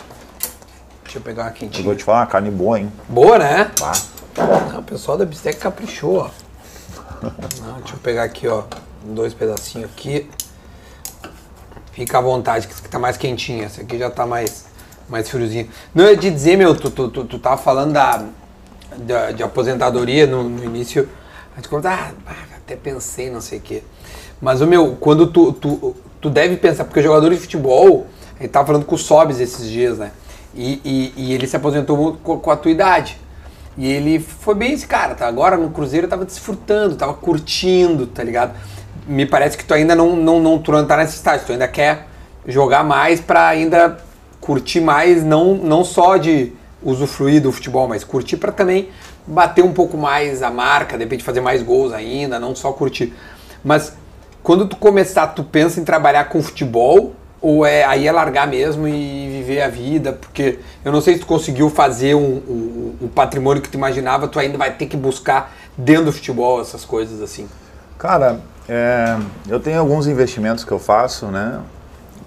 Deixa 1.03 1.19
eu 1.19 1.21
pegar 1.21 1.43
uma 1.43 1.49
Eu 1.49 1.53
quentinha. 1.53 1.83
vou 1.83 1.95
te 1.95 2.03
falar, 2.03 2.21
uma 2.21 2.25
carne 2.25 2.49
boa, 2.49 2.79
hein? 2.79 2.91
Boa, 3.07 3.37
né? 3.37 3.69
Pá. 3.79 3.91
Não, 4.73 4.79
o 4.79 4.83
pessoal 4.83 5.15
da 5.15 5.25
Bistec 5.25 5.59
caprichou, 5.59 6.17
ó. 6.17 6.29
Não, 7.61 7.75
deixa 7.81 7.93
eu 7.93 7.99
pegar 7.99 8.23
aqui, 8.23 8.47
ó. 8.47 8.63
Dois 9.03 9.31
pedacinhos 9.35 9.91
aqui. 9.91 10.27
Fica 11.95 12.17
à 12.17 12.21
vontade, 12.21 12.67
que 12.67 12.73
esse 12.73 12.81
aqui 12.81 12.89
tá 12.89 12.99
mais 12.99 13.15
quentinho. 13.15 13.63
Esse 13.63 13.79
aqui 13.79 13.97
já 13.97 14.09
tá 14.09 14.25
mais, 14.25 14.65
mais 15.07 15.29
friozinho. 15.29 15.69
Não, 15.93 16.03
eu 16.03 16.17
te 16.17 16.29
dizer, 16.29 16.57
meu, 16.57 16.75
tu, 16.75 16.91
tu, 16.91 17.07
tu, 17.07 17.23
tu 17.23 17.39
tava 17.39 17.55
falando 17.55 17.93
da, 17.93 18.25
da- 18.97 19.31
de 19.31 19.41
aposentadoria 19.41 20.27
no, 20.27 20.43
no 20.43 20.61
início. 20.61 21.07
A 21.55 21.61
gente 21.61 21.87
ah, 21.87 22.11
até 22.57 22.75
pensei, 22.75 23.29
não 23.31 23.39
sei 23.39 23.59
o 23.59 23.61
quê. 23.61 23.81
Mas, 24.41 24.59
o 24.59 24.67
meu, 24.67 24.97
quando 24.99 25.27
tu, 25.27 25.53
tu, 25.53 25.95
tu 26.19 26.29
deve 26.29 26.57
pensar, 26.57 26.83
porque 26.83 27.01
jogador 27.01 27.29
de 27.29 27.37
futebol, 27.37 28.05
gente 28.41 28.51
tava 28.51 28.67
falando 28.67 28.85
com 28.85 28.95
o 28.95 28.97
Sobs 28.97 29.39
esses 29.39 29.65
dias, 29.69 29.97
né? 29.97 30.11
E, 30.53 30.81
e, 30.83 31.13
e 31.15 31.33
ele 31.33 31.47
se 31.47 31.55
aposentou 31.55 32.17
com 32.17 32.51
a 32.51 32.57
tua 32.57 32.71
idade. 32.71 33.17
E 33.77 33.89
ele 33.89 34.19
foi 34.19 34.55
bem 34.55 34.73
esse 34.73 34.85
cara, 34.87 35.15
tá? 35.15 35.27
Agora 35.27 35.57
no 35.57 35.69
Cruzeiro 35.69 36.07
tava 36.07 36.25
desfrutando, 36.25 36.95
tava 36.95 37.13
curtindo, 37.13 38.05
tá 38.07 38.21
ligado? 38.21 38.53
Me 39.07 39.25
parece 39.25 39.57
que 39.57 39.63
tu 39.63 39.73
ainda 39.73 39.95
não, 39.95 40.15
não, 40.15 40.39
não, 40.39 40.57
tu 40.59 40.71
não 40.71 40.85
tá 40.85 40.97
nesse 40.97 41.15
estágio, 41.15 41.45
tu 41.45 41.51
ainda 41.51 41.67
quer 41.67 42.07
jogar 42.47 42.83
mais 42.83 43.19
pra 43.19 43.47
ainda 43.47 43.97
curtir 44.41 44.81
mais, 44.81 45.23
não, 45.23 45.55
não 45.55 45.83
só 45.83 46.17
de 46.17 46.53
usufruir 46.83 47.41
do 47.41 47.51
futebol, 47.51 47.87
mas 47.87 48.03
curtir 48.03 48.37
pra 48.37 48.51
também 48.51 48.89
bater 49.25 49.63
um 49.63 49.73
pouco 49.73 49.97
mais 49.97 50.43
a 50.43 50.51
marca, 50.51 50.97
de 50.97 51.03
repente 51.03 51.23
fazer 51.23 51.41
mais 51.41 51.61
gols 51.63 51.91
ainda, 51.93 52.39
não 52.39 52.55
só 52.55 52.71
curtir. 52.71 53.13
Mas 53.63 53.93
quando 54.43 54.67
tu 54.67 54.75
começar, 54.75 55.27
tu 55.27 55.43
pensa 55.43 55.79
em 55.79 55.83
trabalhar 55.83 56.25
com 56.29 56.41
futebol 56.43 57.15
ou 57.41 57.65
é 57.65 57.83
aí 57.83 58.07
é 58.07 58.11
largar 58.11 58.47
mesmo 58.47 58.87
e 58.87 59.29
viver 59.29 59.61
a 59.61 59.67
vida? 59.67 60.13
Porque 60.13 60.59
eu 60.83 60.91
não 60.91 61.01
sei 61.01 61.15
se 61.15 61.21
tu 61.21 61.25
conseguiu 61.25 61.69
fazer 61.69 62.15
um, 62.15 62.19
um- 62.47 62.95
o 63.01 63.07
patrimônio 63.07 63.61
que 63.61 63.69
tu 63.69 63.75
imaginava, 63.75 64.27
tu 64.27 64.39
ainda 64.39 64.57
vai 64.57 64.71
ter 64.71 64.85
que 64.85 64.95
buscar 64.97 65.55
dentro 65.75 66.05
do 66.05 66.11
futebol 66.13 66.61
essas 66.61 66.85
coisas 66.85 67.21
assim. 67.21 67.47
Cara, 67.97 68.39
é, 68.67 69.17
eu 69.47 69.59
tenho 69.59 69.79
alguns 69.79 70.07
investimentos 70.07 70.63
que 70.63 70.71
eu 70.71 70.79
faço, 70.79 71.27
né? 71.27 71.61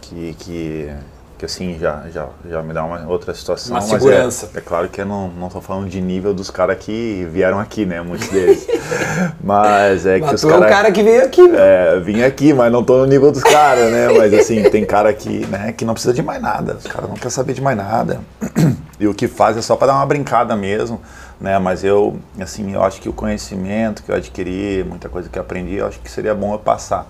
Que, 0.00 0.34
que, 0.38 0.92
que 1.38 1.44
assim, 1.44 1.78
já, 1.78 2.02
já, 2.12 2.26
já 2.50 2.60
me 2.62 2.74
dá 2.74 2.84
uma 2.84 3.06
outra 3.06 3.32
situação. 3.32 3.70
Uma 3.70 3.80
mas 3.80 3.88
segurança. 3.88 4.50
É, 4.52 4.58
é 4.58 4.60
claro 4.60 4.88
que 4.88 5.00
eu 5.00 5.06
não, 5.06 5.28
não 5.28 5.48
tô 5.48 5.60
falando 5.60 5.88
de 5.88 6.00
nível 6.00 6.34
dos 6.34 6.50
caras 6.50 6.76
que 6.78 7.26
vieram 7.30 7.60
aqui, 7.60 7.86
né? 7.86 8.02
Muitos 8.02 8.26
deles. 8.28 8.66
mas 9.40 10.04
é 10.04 10.18
que 10.18 10.26
Mas 10.26 10.34
os 10.34 10.40
tu 10.40 10.48
é 10.48 10.50
caras... 10.50 10.68
cara 10.68 10.92
que 10.92 11.00
veio 11.00 11.24
aqui, 11.24 11.46
meu. 11.46 11.60
É, 11.60 12.00
vim 12.00 12.22
aqui, 12.22 12.52
mas 12.52 12.72
não 12.72 12.82
tô 12.82 12.98
no 12.98 13.06
nível 13.06 13.30
dos 13.30 13.44
caras, 13.44 13.92
né? 13.92 14.08
Mas 14.08 14.34
assim, 14.34 14.64
tem 14.64 14.84
cara 14.84 15.08
aqui, 15.08 15.46
né, 15.46 15.72
que 15.72 15.84
não 15.84 15.94
precisa 15.94 16.12
de 16.12 16.22
mais 16.22 16.42
nada. 16.42 16.74
Os 16.74 16.86
caras 16.86 17.08
não 17.08 17.14
querem 17.16 17.30
saber 17.30 17.52
de 17.52 17.62
mais 17.62 17.76
nada. 17.76 18.20
E 18.98 19.06
o 19.06 19.14
que 19.14 19.28
faz 19.28 19.56
é 19.56 19.62
só 19.62 19.76
para 19.76 19.88
dar 19.88 19.94
uma 19.94 20.06
brincada 20.06 20.56
mesmo, 20.56 21.00
né? 21.40 21.56
Mas 21.60 21.84
eu, 21.84 22.18
assim, 22.40 22.74
eu 22.74 22.82
acho 22.82 23.00
que 23.00 23.08
o 23.08 23.12
conhecimento 23.12 24.02
que 24.02 24.10
eu 24.10 24.16
adquiri, 24.16 24.84
muita 24.84 25.08
coisa 25.08 25.28
que 25.28 25.38
eu 25.38 25.42
aprendi, 25.42 25.76
eu 25.76 25.86
acho 25.86 26.00
que 26.00 26.10
seria 26.10 26.34
bom 26.34 26.52
eu 26.52 26.58
passar 26.58 27.06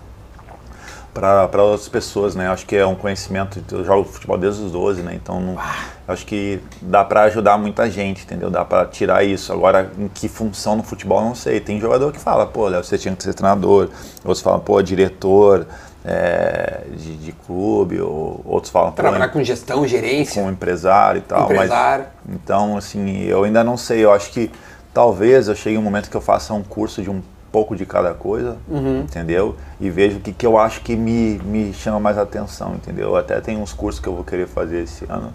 para 1.12 1.62
outras 1.62 1.88
pessoas, 1.88 2.34
né? 2.34 2.48
Acho 2.48 2.64
que 2.64 2.76
é 2.76 2.86
um 2.86 2.94
conhecimento, 2.94 3.62
eu 3.72 3.84
jogo 3.84 4.08
futebol 4.08 4.38
desde 4.38 4.62
os 4.62 4.72
12, 4.72 5.02
né? 5.02 5.14
Então, 5.14 5.40
não, 5.40 5.54
eu 5.54 6.14
acho 6.14 6.24
que 6.24 6.60
dá 6.80 7.04
para 7.04 7.22
ajudar 7.24 7.58
muita 7.58 7.90
gente, 7.90 8.24
entendeu? 8.24 8.50
Dá 8.50 8.64
para 8.64 8.86
tirar 8.86 9.24
isso. 9.24 9.52
Agora, 9.52 9.90
em 9.98 10.08
que 10.08 10.28
função 10.28 10.76
no 10.76 10.82
futebol, 10.82 11.20
não 11.20 11.34
sei. 11.34 11.60
Tem 11.60 11.80
jogador 11.80 12.12
que 12.12 12.20
fala, 12.20 12.46
pô, 12.46 12.68
Léo, 12.68 12.84
você 12.84 12.96
tinha 12.96 13.14
que 13.14 13.22
ser 13.22 13.34
treinador. 13.34 13.88
Outros 14.24 14.40
falam, 14.40 14.60
pô, 14.60 14.80
diretor 14.80 15.66
é, 16.04 16.82
de, 16.96 17.16
de 17.16 17.32
clube. 17.32 18.00
Ou, 18.00 18.40
outros 18.44 18.70
falam, 18.70 18.90
pô, 18.90 18.96
Trabalhar 18.96 19.28
com 19.28 19.42
gestão, 19.42 19.86
gerência. 19.86 20.40
como 20.40 20.52
empresário 20.52 21.18
e 21.18 21.22
tal. 21.22 21.44
Empresário. 21.44 22.06
Mas, 22.24 22.36
então, 22.36 22.76
assim, 22.76 23.22
eu 23.24 23.44
ainda 23.44 23.64
não 23.64 23.76
sei. 23.76 24.04
Eu 24.04 24.12
acho 24.12 24.30
que 24.30 24.50
talvez 24.94 25.48
eu 25.48 25.54
chegue 25.54 25.76
um 25.76 25.82
momento 25.82 26.10
que 26.10 26.16
eu 26.16 26.20
faça 26.20 26.54
um 26.54 26.62
curso 26.62 27.02
de 27.02 27.10
um 27.10 27.22
pouco 27.50 27.74
de 27.76 27.84
cada 27.86 28.12
coisa, 28.14 28.56
Uhum. 28.68 29.00
entendeu? 29.00 29.56
E 29.80 29.88
vejo 29.90 30.18
o 30.18 30.20
que, 30.20 30.32
que 30.32 30.46
eu 30.46 30.58
acho 30.58 30.80
que 30.82 30.94
me, 30.96 31.38
me 31.44 31.72
chama 31.72 31.98
mais 32.00 32.18
atenção, 32.18 32.74
entendeu? 32.74 33.16
Até 33.16 33.40
tem 33.40 33.56
uns 33.58 33.72
cursos 33.72 34.00
que 34.00 34.08
eu 34.08 34.14
vou 34.14 34.24
querer 34.24 34.46
fazer 34.46 34.82
esse 34.82 35.04
ano. 35.08 35.32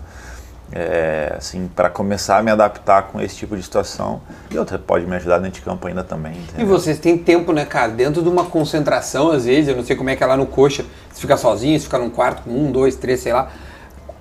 é, 0.76 1.36
assim, 1.38 1.70
para 1.76 1.88
começar 1.88 2.38
a 2.40 2.42
me 2.42 2.50
adaptar 2.50 3.04
com 3.04 3.22
esse 3.22 3.36
tipo 3.36 3.56
de 3.56 3.62
situação. 3.62 4.22
E 4.50 4.58
outra 4.58 4.80
pode 4.80 5.06
me 5.06 5.16
ajudar 5.18 5.38
dentro 5.38 5.60
de 5.60 5.62
campo 5.62 5.88
ainda 5.88 6.04
também. 6.04 6.34
E 6.34 6.40
entendeu? 6.40 6.66
vocês 6.68 6.98
têm 6.98 7.16
tempo, 7.16 7.54
né, 7.54 7.64
cara? 7.64 7.92
Dentro 7.92 8.24
de 8.24 8.30
uma 8.30 8.46
concentração, 8.46 9.30
às 9.32 9.46
vezes, 9.46 9.68
eu 9.68 9.76
não 9.76 9.84
sei 9.84 9.96
como 9.96 10.10
é 10.10 10.16
que 10.16 10.24
é 10.24 10.26
lá 10.26 10.36
no 10.36 10.48
coxa, 10.48 10.84
se 11.12 11.22
fica 11.22 11.38
sozinho, 11.38 11.78
se 11.78 11.86
fica 11.86 12.00
num 12.00 12.10
quarto 12.10 12.42
com 12.44 12.50
um, 12.50 12.72
dois, 12.72 12.96
três, 12.96 13.20
sei 13.20 13.34
lá. 13.34 13.50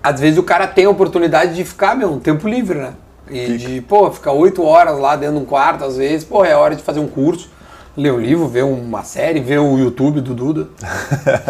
Às 0.02 0.20
vezes 0.20 0.38
o 0.38 0.42
cara 0.42 0.66
tem 0.66 0.84
a 0.84 0.90
oportunidade 0.90 1.54
de 1.54 1.64
ficar, 1.64 1.96
meu, 1.96 2.12
um 2.12 2.18
tempo 2.18 2.46
livre, 2.46 2.76
né? 2.78 2.92
E 3.30 3.56
de, 3.56 3.80
pô, 3.80 4.10
ficar 4.10 4.32
oito 4.32 4.62
horas 4.62 4.98
lá 4.98 5.16
dentro 5.16 5.36
de 5.36 5.42
um 5.42 5.46
quarto, 5.46 5.84
às 5.84 5.96
vezes, 5.96 6.22
pô, 6.22 6.44
é 6.44 6.54
hora 6.54 6.74
de 6.76 6.82
fazer 6.82 7.00
um 7.00 7.08
curso, 7.08 7.48
ler 7.96 8.12
um 8.12 8.20
livro, 8.20 8.48
ver 8.48 8.64
uma 8.64 9.02
série, 9.04 9.40
ver 9.40 9.58
o 9.58 9.78
YouTube 9.78 10.20
do 10.20 10.34
Duda. 10.34 10.68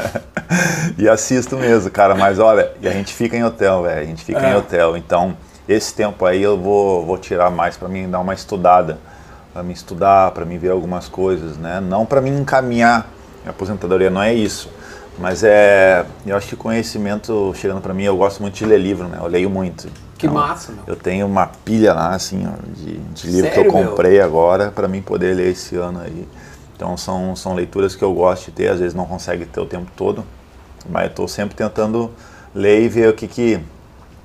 e 0.98 1.08
assisto 1.08 1.56
mesmo, 1.56 1.90
cara. 1.90 2.14
Mas 2.14 2.38
olha, 2.38 2.72
e 2.80 2.88
a 2.88 2.92
gente 2.92 3.12
fica 3.14 3.36
em 3.36 3.44
hotel, 3.44 3.82
velho. 3.82 4.00
A 4.00 4.04
gente 4.04 4.24
fica 4.24 4.40
É. 4.40 4.52
em 4.52 4.56
hotel. 4.56 4.96
Então, 4.96 5.36
esse 5.68 5.94
tempo 5.94 6.24
aí 6.26 6.42
eu 6.42 6.58
vou, 6.58 7.04
vou 7.06 7.18
tirar 7.18 7.50
mais 7.50 7.76
para 7.76 7.88
mim 7.88 8.08
dar 8.10 8.20
uma 8.20 8.34
estudada, 8.34 8.98
para 9.52 9.62
mim 9.62 9.72
estudar, 9.72 10.30
para 10.32 10.44
mim 10.44 10.58
ver 10.58 10.70
algumas 10.70 11.08
coisas, 11.08 11.56
né? 11.56 11.80
Não 11.80 12.04
para 12.04 12.20
mim 12.20 12.36
encaminhar 12.38 13.06
a 13.46 13.50
aposentadoria, 13.50 14.10
não 14.10 14.22
é 14.22 14.34
isso. 14.34 14.68
Mas 15.18 15.44
é, 15.44 16.04
eu 16.26 16.36
acho 16.36 16.48
que 16.48 16.56
conhecimento 16.56 17.52
chegando 17.54 17.80
para 17.80 17.92
mim, 17.92 18.04
eu 18.04 18.16
gosto 18.16 18.40
muito 18.40 18.54
de 18.54 18.64
ler 18.64 18.78
livro, 18.80 19.06
né? 19.06 19.18
Eu 19.20 19.28
leio 19.28 19.50
muito. 19.50 19.88
Que 20.22 20.34
massa, 20.34 20.72
meu. 20.72 20.82
Eu 20.86 20.96
tenho 20.96 21.26
uma 21.26 21.46
pilha 21.46 21.92
lá, 21.92 22.14
assim, 22.14 22.46
ó, 22.46 22.52
de, 22.74 22.96
de 22.98 23.26
livro 23.28 23.48
que 23.50 23.54
Sério, 23.56 23.70
eu 23.70 23.72
meu? 23.78 23.88
comprei 23.90 24.20
agora 24.20 24.70
para 24.70 24.88
mim 24.88 25.02
poder 25.02 25.34
ler 25.34 25.48
esse 25.52 25.76
ano 25.76 26.00
aí. 26.00 26.26
Então 26.76 26.96
são, 26.96 27.36
são 27.36 27.54
leituras 27.54 27.94
que 27.94 28.02
eu 28.02 28.12
gosto 28.14 28.46
de 28.46 28.52
ter, 28.52 28.68
às 28.68 28.80
vezes 28.80 28.94
não 28.94 29.04
consegue 29.06 29.44
ter 29.46 29.60
o 29.60 29.66
tempo 29.66 29.90
todo, 29.96 30.24
mas 30.88 31.04
eu 31.04 31.08
estou 31.10 31.28
sempre 31.28 31.54
tentando 31.54 32.10
ler 32.54 32.82
e 32.82 32.88
ver 32.88 33.08
o 33.10 33.12
que 33.12 33.28
que 33.28 33.60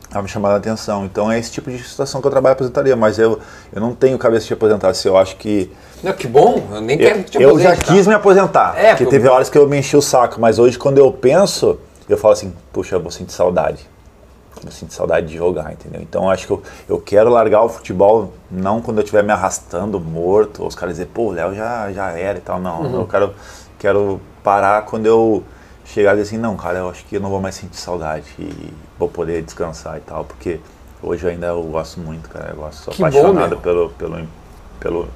está 0.04 0.22
me 0.22 0.28
chamando 0.28 0.54
a 0.54 0.56
atenção. 0.58 1.06
Então 1.06 1.32
é 1.32 1.38
esse 1.38 1.52
tipo 1.52 1.70
de 1.70 1.78
situação 1.84 2.22
que 2.22 2.28
eu 2.28 2.32
trabalho 2.32 2.54
aposentaria, 2.54 2.96
mas 2.96 3.20
eu, 3.20 3.40
eu 3.74 3.82
não 3.82 3.94
tenho 3.94 4.18
cabeça 4.18 4.48
de 4.48 4.54
aposentar. 4.54 4.94
Se 4.94 5.08
eu 5.08 5.18
acho 5.18 5.36
que 5.36 5.72
Não, 6.02 6.14
que 6.14 6.28
bom, 6.28 6.66
eu 6.72 6.82
nem 6.82 6.98
quero 6.98 7.20
eu, 7.20 7.24
que 7.24 7.32
te 7.32 7.42
eu 7.42 7.60
já 7.60 7.76
tá? 7.76 7.82
quis 7.82 8.08
me 8.08 8.14
aposentar, 8.14 8.76
É, 8.78 8.90
porque 8.92 9.06
teve 9.06 9.28
horas 9.28 9.50
que 9.50 9.58
eu 9.58 9.68
me 9.68 9.78
enchi 9.78 9.96
o 9.98 10.02
saco, 10.02 10.40
mas 10.40 10.58
hoje 10.58 10.78
quando 10.80 10.98
eu 10.98 11.12
penso, 11.12 11.78
eu 12.08 12.18
falo 12.18 12.34
assim, 12.34 12.54
puxa, 12.72 12.96
eu 12.96 13.02
vou 13.02 13.12
sentir 13.12 13.34
saudade. 13.34 13.88
Eu 14.66 14.72
sinto 14.72 14.94
saudade 14.94 15.28
de 15.28 15.38
jogar, 15.38 15.72
entendeu? 15.72 16.02
Então 16.02 16.24
eu 16.24 16.30
acho 16.30 16.46
que 16.48 16.52
eu, 16.54 16.62
eu 16.90 17.00
quero 17.00 17.30
largar 17.30 17.64
o 17.64 17.70
futebol 17.70 18.34
não 18.50 18.82
quando 18.82 18.98
eu 18.98 19.04
estiver 19.04 19.24
me 19.24 19.32
arrastando, 19.32 20.00
morto, 20.00 20.62
ou 20.62 20.68
os 20.68 20.76
caras 20.76 20.96
dizer, 20.96 21.08
pô, 21.14 21.24
o 21.28 21.32
Léo 21.32 21.54
já, 21.56 21.92
já 21.92 22.12
era 22.12 22.38
e 22.38 22.42
tal. 22.42 22.60
Não, 22.60 22.82
Uhum. 22.82 22.96
eu 23.02 23.08
quero, 23.08 23.34
quero 23.80 24.22
parar 24.44 24.84
quando 24.84 25.06
eu 25.06 25.44
chegar 25.86 26.14
e 26.14 26.18
dizer 26.18 26.30
assim, 26.36 26.38
não, 26.42 26.56
cara, 26.56 26.80
eu 26.80 26.90
acho 26.90 27.06
que 27.06 27.16
eu 27.16 27.22
não 27.22 27.30
vou 27.30 27.40
mais 27.42 27.56
sentir 27.56 27.78
saudade 27.78 28.26
e 28.40 28.74
vou 29.00 29.08
poder 29.08 29.42
descansar 29.44 29.98
e 29.98 30.02
tal, 30.02 30.26
porque 30.26 30.60
hoje 31.02 31.28
ainda 31.28 31.48
eu 31.48 31.64
gosto 31.64 32.00
muito, 32.00 32.28
cara. 32.30 32.50
Eu 32.52 32.58
gosto, 32.58 32.84
sou 32.84 32.94
Que 32.94 33.02
bom, 33.02 33.08
apaixonado 33.08 33.50
meu. 33.52 33.60
pelo, 33.60 33.90
pelo, 33.92 34.28
pelo 34.80 35.08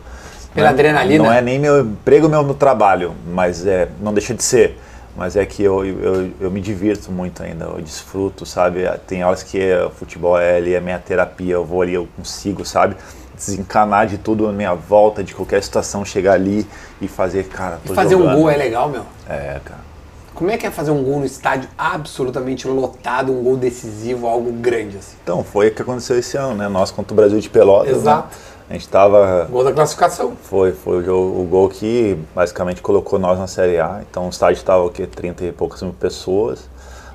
Pela 0.54 0.68
não- 0.68 0.74
adrenalina. 0.74 1.24
Não 1.26 1.32
é 1.32 1.42
nem 1.42 1.58
meu 1.60 1.82
emprego, 1.82 2.30
meu, 2.30 2.44
meu 2.44 2.54
trabalho, 2.56 3.14
mas 3.28 3.66
é, 3.66 3.90
não 4.02 4.14
deixa 4.14 4.34
de 4.34 4.44
ser. 4.44 4.78
Mas 5.16 5.36
é 5.36 5.46
que 5.46 5.62
eu, 5.62 5.86
eu, 5.86 6.32
eu 6.40 6.52
me 6.52 6.62
divirto 6.62 7.12
muito 7.12 7.44
ainda, 7.44 7.66
eu 7.66 7.82
desfruto, 7.82 8.46
sabe? 8.46 8.90
Tem 9.06 9.24
horas 9.24 9.44
que 9.44 9.60
é, 9.60 9.86
o 9.86 9.90
futebol 9.90 10.38
é 10.40 10.58
ali, 10.58 10.74
é 10.74 10.80
minha 10.80 11.00
terapia, 11.00 11.56
eu 11.56 11.66
vou 11.66 11.82
ali, 11.82 11.94
eu 11.94 12.08
consigo, 12.16 12.66
sabe? 12.66 12.96
Desencanar 13.36 14.08
de 14.08 14.18
tudo 14.18 14.48
à 14.48 14.52
minha 14.52 14.74
volta, 14.74 15.24
de 15.24 15.36
qualquer 15.36 15.62
situação, 15.62 16.06
chegar 16.06 16.34
ali 16.34 16.66
e 17.02 17.08
fazer, 17.08 17.46
cara, 17.46 17.80
tô 17.86 17.94
Fazer 17.94 18.16
um 18.16 18.20
jogando. 18.20 18.38
gol 18.38 18.50
é 18.50 18.56
legal, 18.56 18.90
meu. 18.90 19.04
É, 19.28 19.60
cara. 19.66 19.92
Como 20.34 20.50
é 20.50 20.58
que 20.58 20.66
é 20.66 20.72
fazer 20.72 20.92
um 20.92 21.04
gol 21.04 21.20
no 21.20 21.26
estádio 21.26 21.70
absolutamente 21.78 22.68
lotado, 22.68 23.32
um 23.32 23.44
gol 23.44 23.58
decisivo, 23.58 24.28
algo 24.28 24.52
grande 24.54 24.98
assim? 24.98 25.16
Então, 25.22 25.44
foi 25.44 25.68
o 25.68 25.72
que 25.76 25.82
aconteceu 25.82 26.18
esse 26.18 26.38
ano, 26.38 26.56
né? 26.56 26.68
Nós 26.68 26.90
contra 26.90 27.14
o 27.14 27.16
Brasil 27.16 27.40
de 27.40 27.50
Pelotas. 27.50 27.98
Exato. 27.98 28.30
Né? 28.30 28.34
A 28.72 28.74
gente 28.76 28.88
tava 28.88 29.50
Gol 29.52 29.66
da 29.66 29.74
classificação. 29.74 30.32
Foi, 30.44 30.72
foi 30.72 31.00
o, 31.00 31.04
jogo- 31.04 31.42
o 31.42 31.44
gol 31.44 31.68
que 31.68 32.18
basicamente 32.34 32.82
colocou 32.82 33.20
nós 33.20 33.38
na 33.38 33.46
Série 33.46 33.78
A. 33.78 34.00
Então 34.10 34.28
o 34.28 34.30
estádio 34.30 34.60
estava 34.60 34.82
o 34.86 34.90
quê? 34.90 35.06
30 35.06 35.44
e 35.44 35.52
poucas 35.52 35.82
mil 35.82 35.92
pessoas, 35.92 36.70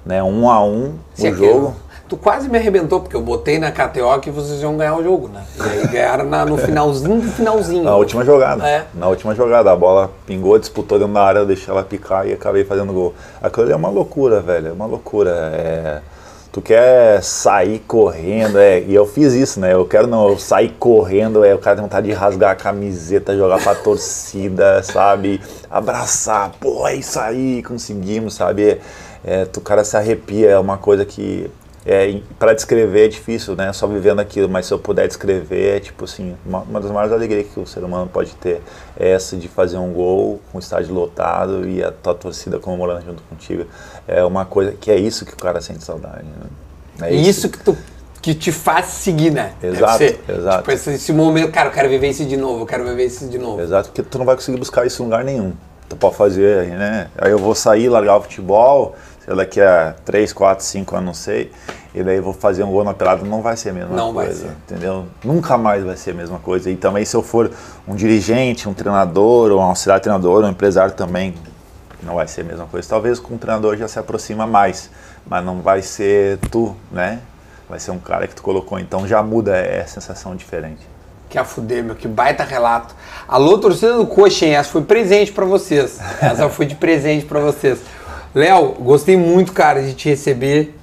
né? 0.04 0.22
Um 0.22 0.50
a 0.50 0.62
um 0.62 0.96
Se 1.14 1.22
o 1.24 1.26
é 1.28 1.30
que 1.32 1.38
jogo. 1.38 1.74
Tu 2.10 2.16
quase 2.18 2.46
me 2.50 2.58
arrebentou, 2.58 3.00
porque 3.00 3.16
eu 3.16 3.22
botei 3.22 3.58
na 3.58 3.72
KTO 3.72 4.20
que 4.20 4.30
vocês 4.30 4.60
iam 4.60 4.76
ganhar 4.76 4.96
o 4.96 5.02
jogo, 5.02 5.28
né? 5.28 5.42
E 5.56 5.62
aí 5.62 5.86
ganharam 5.88 6.26
na- 6.26 6.44
no 6.44 6.58
finalzinho 6.58 7.22
do 7.22 7.28
finalzinho. 7.32 7.84
Na 7.84 7.96
última 7.96 8.22
jogada. 8.22 8.68
É. 8.68 8.84
Na 8.94 9.08
última 9.08 9.34
jogada. 9.34 9.72
A 9.72 9.76
bola 9.76 10.10
pingou, 10.26 10.58
disputou 10.58 10.98
dentro 10.98 11.14
da 11.14 11.22
área, 11.22 11.38
eu 11.38 11.46
deixei 11.46 11.72
ela 11.72 11.82
picar 11.82 12.28
e 12.28 12.34
acabei 12.34 12.64
fazendo 12.66 12.92
gol. 12.92 13.14
Aquilo 13.42 13.72
é 13.72 13.74
uma 13.74 13.88
loucura, 13.88 14.40
velho. 14.40 14.68
É 14.68 14.72
uma 14.72 14.86
loucura. 14.86 15.30
É... 15.54 16.00
Tu 16.56 16.62
quer 16.62 17.22
sair 17.22 17.80
correndo, 17.80 18.58
é, 18.58 18.80
e 18.80 18.94
eu 18.94 19.04
fiz 19.04 19.34
isso, 19.34 19.60
né? 19.60 19.74
Eu 19.74 19.84
quero 19.84 20.06
não, 20.06 20.26
eu 20.26 20.38
sair 20.38 20.70
correndo, 20.78 21.44
é, 21.44 21.54
o 21.54 21.58
cara 21.58 21.76
tem 21.76 21.82
vontade 21.82 22.06
de 22.06 22.14
rasgar 22.14 22.52
a 22.52 22.54
camiseta, 22.54 23.36
jogar 23.36 23.62
pra 23.62 23.74
torcida, 23.74 24.82
sabe? 24.82 25.38
Abraçar, 25.70 26.52
pô, 26.58 26.88
é 26.88 26.94
isso 26.94 27.20
aí, 27.20 27.62
conseguimos, 27.62 28.32
sabe? 28.32 28.80
é, 29.26 29.44
tu, 29.44 29.58
o 29.58 29.62
cara 29.62 29.82
se 29.82 29.96
arrepia, 29.96 30.50
é 30.50 30.58
uma 30.58 30.78
coisa 30.78 31.04
que 31.04 31.50
é, 31.84 32.20
para 32.38 32.52
descrever 32.52 33.06
é 33.06 33.08
difícil, 33.08 33.54
né? 33.54 33.72
Só 33.72 33.86
vivendo 33.86 34.20
aquilo, 34.20 34.48
mas 34.48 34.66
se 34.66 34.72
eu 34.72 34.78
puder 34.78 35.06
descrever, 35.06 35.76
é 35.76 35.80
tipo 35.80 36.04
assim, 36.04 36.36
uma, 36.44 36.60
uma 36.60 36.80
das 36.80 36.90
maiores 36.90 37.12
alegrias 37.12 37.46
que 37.52 37.60
o 37.60 37.66
ser 37.66 37.84
humano 37.84 38.08
pode 38.12 38.34
ter 38.36 38.60
é 38.98 39.10
essa 39.10 39.36
de 39.36 39.46
fazer 39.48 39.78
um 39.78 39.92
gol 39.92 40.40
com 40.50 40.58
o 40.58 40.60
estádio 40.60 40.94
lotado 40.94 41.68
e 41.68 41.82
a 41.82 41.92
tua 41.92 42.14
torcida 42.14 42.58
comemorando 42.58 43.04
junto 43.04 43.22
contigo. 43.24 43.66
É 44.08 44.24
uma 44.24 44.44
coisa 44.44 44.72
que 44.72 44.90
é 44.90 44.96
isso 44.96 45.24
que 45.24 45.32
o 45.34 45.36
cara 45.36 45.60
sente 45.60 45.82
saudade. 45.84 46.24
Né? 46.98 47.08
É 47.08 47.14
isso 47.14 47.48
que 47.48 47.58
tu 47.58 47.76
que 48.22 48.34
te 48.34 48.50
faz 48.50 48.86
seguir, 48.86 49.30
né? 49.30 49.52
Deve 49.60 49.76
Exato, 49.76 49.98
ser. 49.98 50.20
exato. 50.28 50.58
Tipo, 50.58 50.70
esse, 50.72 50.90
esse 50.94 51.12
momento, 51.12 51.52
cara, 51.52 51.68
eu 51.68 51.72
quero 51.72 51.88
viver 51.88 52.08
isso 52.08 52.24
de 52.24 52.36
novo, 52.36 52.62
eu 52.62 52.66
quero 52.66 52.84
viver 52.84 53.04
isso 53.04 53.28
de 53.28 53.38
novo. 53.38 53.60
Exato, 53.60 53.90
porque 53.90 54.02
tu 54.02 54.18
não 54.18 54.24
vai 54.24 54.34
conseguir 54.34 54.58
buscar 54.58 54.84
isso 54.84 55.00
em 55.00 55.04
lugar 55.04 55.22
nenhum. 55.22 55.52
Tu 55.88 55.94
pode 55.94 56.16
fazer 56.16 56.58
aí, 56.58 56.70
né? 56.70 57.06
Aí 57.16 57.30
eu 57.30 57.38
vou 57.38 57.54
sair, 57.54 57.88
largar 57.88 58.16
o 58.16 58.22
futebol, 58.22 58.96
sei 59.24 59.32
lá, 59.32 59.42
daqui 59.44 59.60
a 59.60 59.94
3, 60.04 60.32
4, 60.32 60.64
5 60.64 60.96
anos, 60.96 61.06
não 61.06 61.14
sei, 61.14 61.52
e 61.94 62.02
daí 62.02 62.16
eu 62.16 62.22
vou 62.24 62.32
fazer 62.32 62.64
um 62.64 62.70
gol 62.72 62.82
na 62.82 62.92
pelada, 62.92 63.24
não 63.24 63.42
vai 63.42 63.56
ser 63.56 63.68
a 63.70 63.72
mesma 63.72 63.94
Não 63.96 64.12
vai 64.12 64.26
coisa, 64.26 64.40
ser. 64.40 64.48
entendeu? 64.66 65.04
Nunca 65.22 65.56
mais 65.56 65.84
vai 65.84 65.96
ser 65.96 66.10
a 66.10 66.14
mesma 66.14 66.40
coisa. 66.40 66.68
E 66.68 66.74
também 66.74 67.04
se 67.04 67.14
eu 67.14 67.22
for 67.22 67.48
um 67.86 67.94
dirigente, 67.94 68.68
um 68.68 68.74
treinador, 68.74 69.52
ou 69.52 69.60
um 69.60 69.62
auxiliar 69.62 70.00
treinador, 70.00 70.44
um 70.44 70.48
empresário 70.50 70.94
também, 70.94 71.32
não 72.02 72.14
vai 72.14 72.28
ser 72.28 72.42
a 72.42 72.44
mesma 72.44 72.66
coisa. 72.66 72.88
Talvez 72.88 73.18
com 73.18 73.34
o 73.34 73.38
treinador 73.38 73.76
já 73.76 73.88
se 73.88 73.98
aproxima 73.98 74.46
mais, 74.46 74.90
mas 75.26 75.44
não 75.44 75.60
vai 75.60 75.82
ser 75.82 76.38
tu, 76.50 76.76
né? 76.90 77.20
Vai 77.68 77.80
ser 77.80 77.90
um 77.90 77.98
cara 77.98 78.26
que 78.28 78.34
tu 78.34 78.42
colocou, 78.42 78.78
então 78.78 79.06
já 79.08 79.22
muda, 79.22 79.56
é 79.56 79.84
sensação 79.86 80.36
diferente. 80.36 80.86
Que 81.28 81.38
a 81.38 81.44
fuder, 81.44 81.82
meu, 81.82 81.96
que 81.96 82.06
baita 82.06 82.44
relato. 82.44 82.94
Alô, 83.26 83.58
torcida 83.58 83.94
do 83.96 84.06
Coxa? 84.06 84.46
Essa 84.46 84.70
foi 84.70 84.82
presente 84.82 85.32
pra 85.32 85.44
vocês. 85.44 85.98
Essa 86.20 86.46
foi 86.50 86.66
de 86.66 86.76
presente 86.76 87.26
pra 87.26 87.40
vocês. 87.40 87.80
Léo, 88.32 88.72
gostei 88.78 89.16
muito, 89.16 89.52
cara, 89.52 89.82
de 89.82 89.94
te 89.94 90.08
receber. 90.08 90.78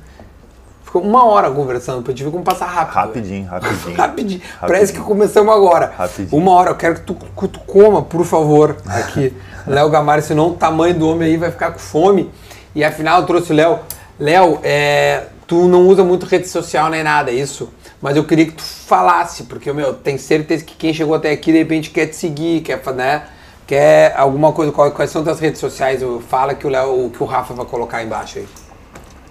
Ficou 0.83 1.01
uma 1.01 1.23
hora 1.25 1.49
conversando, 1.49 2.13
te 2.13 2.23
ver 2.23 2.31
como 2.31 2.43
passar 2.43 2.65
rápido. 2.65 2.95
Rapidinho, 2.95 3.47
rapidinho. 3.47 3.79
velho. 3.79 3.95
Rapidinho. 3.97 4.41
Parece 4.59 4.91
que 4.91 4.99
começamos 4.99 5.53
agora. 5.53 5.93
Rapidinho. 5.97 6.41
Uma 6.41 6.51
hora, 6.51 6.71
eu 6.71 6.75
quero 6.75 6.95
que 6.95 7.01
tu, 7.01 7.15
que 7.15 7.47
tu 7.47 7.59
coma, 7.61 8.01
por 8.01 8.25
favor, 8.25 8.75
aqui. 8.85 9.33
Léo 9.65 9.89
Gamalho, 9.89 10.21
senão 10.21 10.49
o 10.49 10.53
tamanho 10.55 10.93
do 10.93 11.07
homem 11.07 11.29
aí 11.29 11.37
vai 11.37 11.51
ficar 11.51 11.71
com 11.71 11.79
fome. 11.79 12.29
E 12.75 12.83
afinal, 12.83 13.21
eu 13.21 13.25
trouxe 13.25 13.51
o 13.51 13.55
Léo. 13.55 13.79
Léo, 14.19 14.59
é, 14.63 15.27
tu 15.47 15.67
não 15.67 15.87
usa 15.87 16.03
muito 16.03 16.25
rede 16.25 16.47
social 16.47 16.89
nem 16.89 17.03
nada, 17.03 17.31
é 17.31 17.33
isso? 17.33 17.69
Mas 18.01 18.17
eu 18.17 18.23
queria 18.25 18.45
que 18.45 18.53
tu 18.53 18.63
falasse, 18.63 19.43
porque, 19.43 19.71
meu, 19.71 19.93
tenho 19.93 20.19
certeza 20.19 20.63
que 20.63 20.75
quem 20.75 20.93
chegou 20.93 21.15
até 21.15 21.31
aqui, 21.31 21.51
de 21.51 21.59
repente, 21.59 21.89
quer 21.89 22.07
te 22.07 22.15
seguir, 22.15 22.61
quer, 22.61 22.81
né? 22.93 23.23
Quer 23.65 24.13
alguma 24.17 24.51
coisa, 24.51 24.71
quais 24.71 25.09
são 25.09 25.23
tuas 25.23 25.39
redes 25.39 25.59
sociais? 25.59 26.01
Fala 26.27 26.53
que 26.53 26.67
o 26.67 26.69
Léo, 26.69 27.09
que 27.09 27.23
o 27.23 27.25
Rafa 27.25 27.53
vai 27.53 27.65
colocar 27.65 28.03
embaixo 28.03 28.39
aí. 28.39 28.47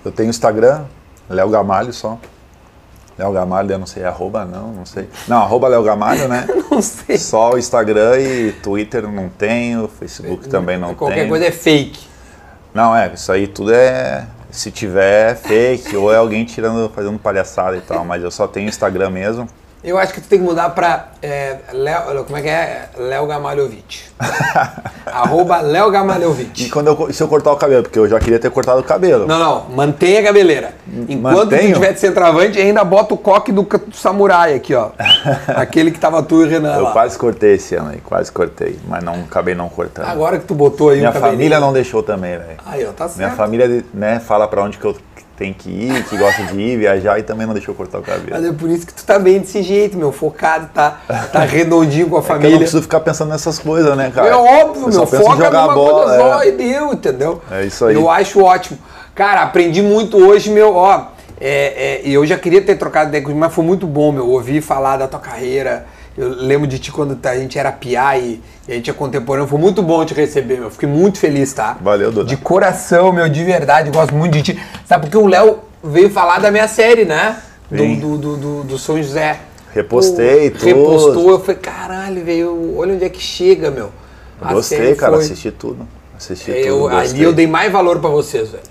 Eu 0.04 0.10
tenho 0.10 0.30
Instagram, 0.30 0.84
Léo 1.28 1.50
Gamalho 1.50 1.92
só. 1.92 2.18
Léo 3.18 3.32
Gamalho, 3.32 3.70
eu 3.72 3.78
não 3.78 3.86
sei, 3.86 4.04
arroba 4.04 4.44
não, 4.44 4.68
não 4.72 4.86
sei. 4.86 5.08
Não, 5.28 5.38
arroba 5.42 5.68
Léo 5.68 5.82
Gamalho, 5.82 6.28
né? 6.28 6.46
Não 6.72 6.80
sei. 6.80 7.18
Só 7.18 7.52
o 7.52 7.58
Instagram 7.58 8.18
e 8.18 8.52
Twitter 8.62 9.06
não 9.06 9.28
tenho, 9.28 9.86
Facebook 9.86 10.48
também 10.48 10.78
não 10.78 10.94
Qualquer 10.94 11.16
tenho. 11.16 11.28
coisa 11.28 11.44
é 11.44 11.50
fake. 11.50 12.06
Não, 12.72 12.96
é, 12.96 13.12
isso 13.12 13.30
aí 13.30 13.46
tudo 13.46 13.74
é. 13.74 14.26
Se 14.50 14.70
tiver 14.70 15.32
é 15.32 15.34
fake 15.34 15.94
ou 15.94 16.10
é 16.12 16.16
alguém 16.16 16.46
tirando, 16.46 16.88
fazendo 16.88 17.18
palhaçada 17.18 17.76
e 17.76 17.80
tal, 17.82 18.04
mas 18.06 18.22
eu 18.22 18.30
só 18.30 18.46
tenho 18.48 18.68
Instagram 18.68 19.10
mesmo. 19.10 19.46
Eu 19.84 19.98
acho 19.98 20.14
que 20.14 20.20
tu 20.20 20.28
tem 20.28 20.38
que 20.38 20.44
mudar 20.44 20.70
pra 20.70 21.08
é, 21.20 21.56
Léo, 21.72 22.24
como 22.24 22.36
é 22.36 22.42
que 22.42 22.48
é? 22.48 22.88
Léo 22.96 23.26
Gamalhovic. 23.26 24.02
Arroba 25.06 25.60
Léo 25.60 25.88
E 25.88 25.90
Gamalhovic. 25.90 26.70
quando 26.70 26.86
eu, 26.86 27.12
se 27.12 27.20
eu 27.22 27.26
cortar 27.26 27.50
o 27.52 27.56
cabelo, 27.56 27.82
porque 27.82 27.98
eu 27.98 28.08
já 28.08 28.20
queria 28.20 28.38
ter 28.38 28.50
cortado 28.50 28.80
o 28.80 28.84
cabelo. 28.84 29.26
Não, 29.26 29.38
não, 29.38 29.64
mantenha 29.74 30.20
a 30.20 30.22
cabeleira. 30.22 30.72
Enquanto 31.08 31.34
tu 31.48 31.50
Mantenho? 31.52 31.74
tiver 31.74 31.92
de 31.94 32.00
centroavante, 32.00 32.58
ainda 32.60 32.84
bota 32.84 33.14
o 33.14 33.18
coque 33.18 33.50
do, 33.50 33.62
do 33.62 33.96
samurai 33.96 34.54
aqui, 34.54 34.72
ó. 34.74 34.90
Aquele 35.48 35.90
que 35.90 35.98
tava 35.98 36.22
tu 36.22 36.42
e 36.42 36.44
o 36.46 36.48
Renan 36.48 36.76
Eu 36.76 36.84
lá. 36.84 36.92
quase 36.92 37.18
cortei 37.18 37.54
esse 37.54 37.74
ano 37.74 37.90
aí, 37.90 37.98
quase 38.00 38.30
cortei, 38.30 38.78
mas 38.86 39.02
não 39.02 39.14
acabei 39.14 39.54
não 39.54 39.68
cortando. 39.68 40.06
Agora 40.06 40.38
que 40.38 40.44
tu 40.46 40.54
botou 40.54 40.90
aí 40.90 40.98
Minha 40.98 41.10
o 41.10 41.12
cabelinho. 41.12 41.36
família 41.38 41.60
não 41.60 41.72
deixou 41.72 42.02
também, 42.04 42.38
velho. 42.38 42.58
Aí, 42.64 42.84
ó, 42.86 42.92
tá 42.92 43.08
certo. 43.08 43.16
Minha 43.18 43.30
família, 43.30 43.84
né, 43.92 44.20
fala 44.20 44.46
pra 44.46 44.62
onde 44.62 44.78
que 44.78 44.84
eu 44.84 44.96
tenho 45.36 45.54
que 45.54 45.68
ir, 45.68 46.04
que 46.04 46.16
gosta 46.16 46.44
de 46.44 46.60
ir, 46.60 46.78
viajar 46.78 47.18
e 47.18 47.22
também 47.22 47.46
não 47.46 47.54
deixou 47.54 47.74
cortar 47.74 47.98
o 47.98 48.02
cabelo. 48.02 48.28
Mas 48.30 48.44
é 48.44 48.52
por 48.52 48.68
isso 48.70 48.86
que 48.86 48.94
tu 48.94 49.04
tá 49.04 49.18
bem 49.18 49.40
desse 49.40 49.62
jeito, 49.62 49.96
meu. 49.96 50.12
Focado, 50.12 50.68
tá, 50.72 51.00
tá 51.32 51.40
redondinho 51.44 52.08
com 52.08 52.16
a 52.16 52.20
É 52.20 52.22
que 52.22 52.28
eu 52.30 52.34
não 52.34 52.40
família. 52.40 52.58
preciso 52.58 52.82
ficar 52.82 53.00
pensando 53.00 53.30
nessas 53.30 53.58
coisas, 53.58 53.96
né, 53.96 54.12
cara? 54.14 54.28
É 54.28 54.34
óbvio, 54.34 54.84
Eu 54.84 54.90
meu. 54.90 55.06
Foca 55.06 55.36
jogar 55.36 55.50
numa 55.50 55.74
bola, 55.74 56.04
coisa 56.04 56.18
só 56.18 56.42
é. 56.42 56.48
e 56.48 56.52
deu, 56.52 56.92
entendeu? 56.92 57.42
É 57.50 57.64
isso 57.64 57.84
aí. 57.84 57.94
Eu 57.94 58.08
acho 58.10 58.42
ótimo. 58.42 58.78
Cara, 59.14 59.42
aprendi 59.42 59.82
muito 59.82 60.16
hoje, 60.16 60.50
meu. 60.50 60.74
Ó, 60.74 61.06
é, 61.40 62.00
é, 62.04 62.08
eu 62.08 62.24
já 62.24 62.38
queria 62.38 62.62
ter 62.62 62.76
trocado 62.76 63.08
ideia 63.08 63.22
contigo, 63.22 63.40
mas 63.40 63.52
foi 63.52 63.64
muito 63.64 63.86
bom, 63.86 64.12
meu. 64.12 64.28
Ouvir 64.28 64.60
falar 64.60 64.96
da 64.96 65.08
tua 65.08 65.20
carreira. 65.20 65.86
Eu 66.16 66.28
lembro 66.28 66.66
de 66.66 66.78
ti 66.78 66.92
quando 66.92 67.18
a 67.26 67.36
gente 67.36 67.58
era 67.58 67.72
piá 67.72 68.18
e, 68.18 68.40
e 68.68 68.72
a 68.72 68.74
gente 68.74 68.90
é 68.90 68.92
contemporâneo. 68.92 69.48
Foi 69.48 69.58
muito 69.58 69.82
bom 69.82 70.04
te 70.04 70.12
receber, 70.12 70.58
meu. 70.58 70.70
Fiquei 70.70 70.88
muito 70.88 71.18
feliz, 71.18 71.52
tá? 71.52 71.78
Valeu, 71.80 72.12
Duda. 72.12 72.28
De 72.28 72.36
coração, 72.36 73.12
meu, 73.12 73.28
de 73.28 73.42
verdade. 73.42 73.90
Gosto 73.90 74.14
muito 74.14 74.32
de 74.34 74.42
ti. 74.42 74.62
Sabe 74.86 75.06
porque 75.06 75.16
o 75.16 75.26
Léo 75.26 75.60
veio 75.82 76.10
falar 76.10 76.38
da 76.38 76.50
minha 76.50 76.68
série, 76.68 77.04
né? 77.04 77.40
Do, 77.70 77.96
do, 77.96 78.18
do, 78.18 78.36
do, 78.36 78.64
do 78.64 78.78
São 78.78 79.02
José. 79.02 79.40
Repostei 79.72 80.50
tudo. 80.50 80.64
Repostou. 80.66 81.30
Eu 81.30 81.40
falei, 81.40 81.56
caralho, 81.56 82.24
velho. 82.24 82.76
Olha 82.76 82.94
onde 82.94 83.04
é 83.04 83.08
que 83.08 83.20
chega, 83.20 83.70
meu. 83.70 83.90
A 84.40 84.52
Gostei, 84.52 84.94
cara, 84.94 85.14
foi- 85.14 85.24
assisti 85.24 85.50
tudo. 85.50 85.88
Assisti 86.14 86.50
eu, 86.50 86.80
tudo. 86.82 86.88
ali 86.88 87.08
gostei. 87.08 87.24
eu 87.26 87.32
dei 87.32 87.46
mais 87.46 87.72
valor 87.72 87.98
pra 88.00 88.10
vocês, 88.10 88.50
velho. 88.50 88.64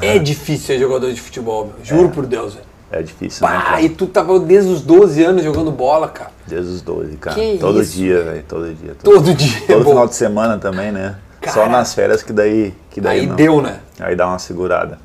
É 0.00 0.18
difícil 0.20 0.66
ser 0.66 0.78
jogador 0.78 1.12
de 1.12 1.20
futebol, 1.20 1.66
meu. 1.66 1.74
Juro 1.84 2.08
por 2.08 2.26
Deus, 2.26 2.54
velho. 2.54 2.66
É 2.94 3.02
difícil, 3.02 3.44
né, 3.44 3.52
Pá, 3.52 3.60
cara? 3.62 3.80
e 3.82 3.88
tu 3.88 4.06
tava 4.06 4.38
desde 4.38 4.70
os 4.70 4.80
12 4.80 5.24
anos 5.24 5.42
jogando 5.42 5.72
bola, 5.72 6.06
cara. 6.06 6.30
Desde 6.46 6.70
os 6.74 6.80
12, 6.80 7.16
cara. 7.16 7.34
Que 7.34 7.58
todo 7.58 7.82
isso, 7.82 7.96
dia, 7.96 8.22
velho. 8.22 8.44
Todo 8.46 8.72
dia. 8.72 8.96
Todo 9.02 9.34
dia. 9.34 9.60
Todo 9.66 9.82
Bom, 9.82 9.90
final 9.90 10.06
de 10.06 10.14
semana 10.14 10.58
também, 10.58 10.92
né? 10.92 11.16
Só 11.46 11.62
Cara. 11.62 11.68
nas 11.72 11.92
férias 11.92 12.22
que 12.22 12.32
daí. 12.32 12.72
Que 12.90 13.00
daí 13.00 13.20
Aí 13.20 13.26
não. 13.26 13.34
deu, 13.34 13.60
né? 13.60 13.80
Aí 13.98 14.14
dá 14.14 14.26
uma 14.28 14.38
segurada. 14.38 14.98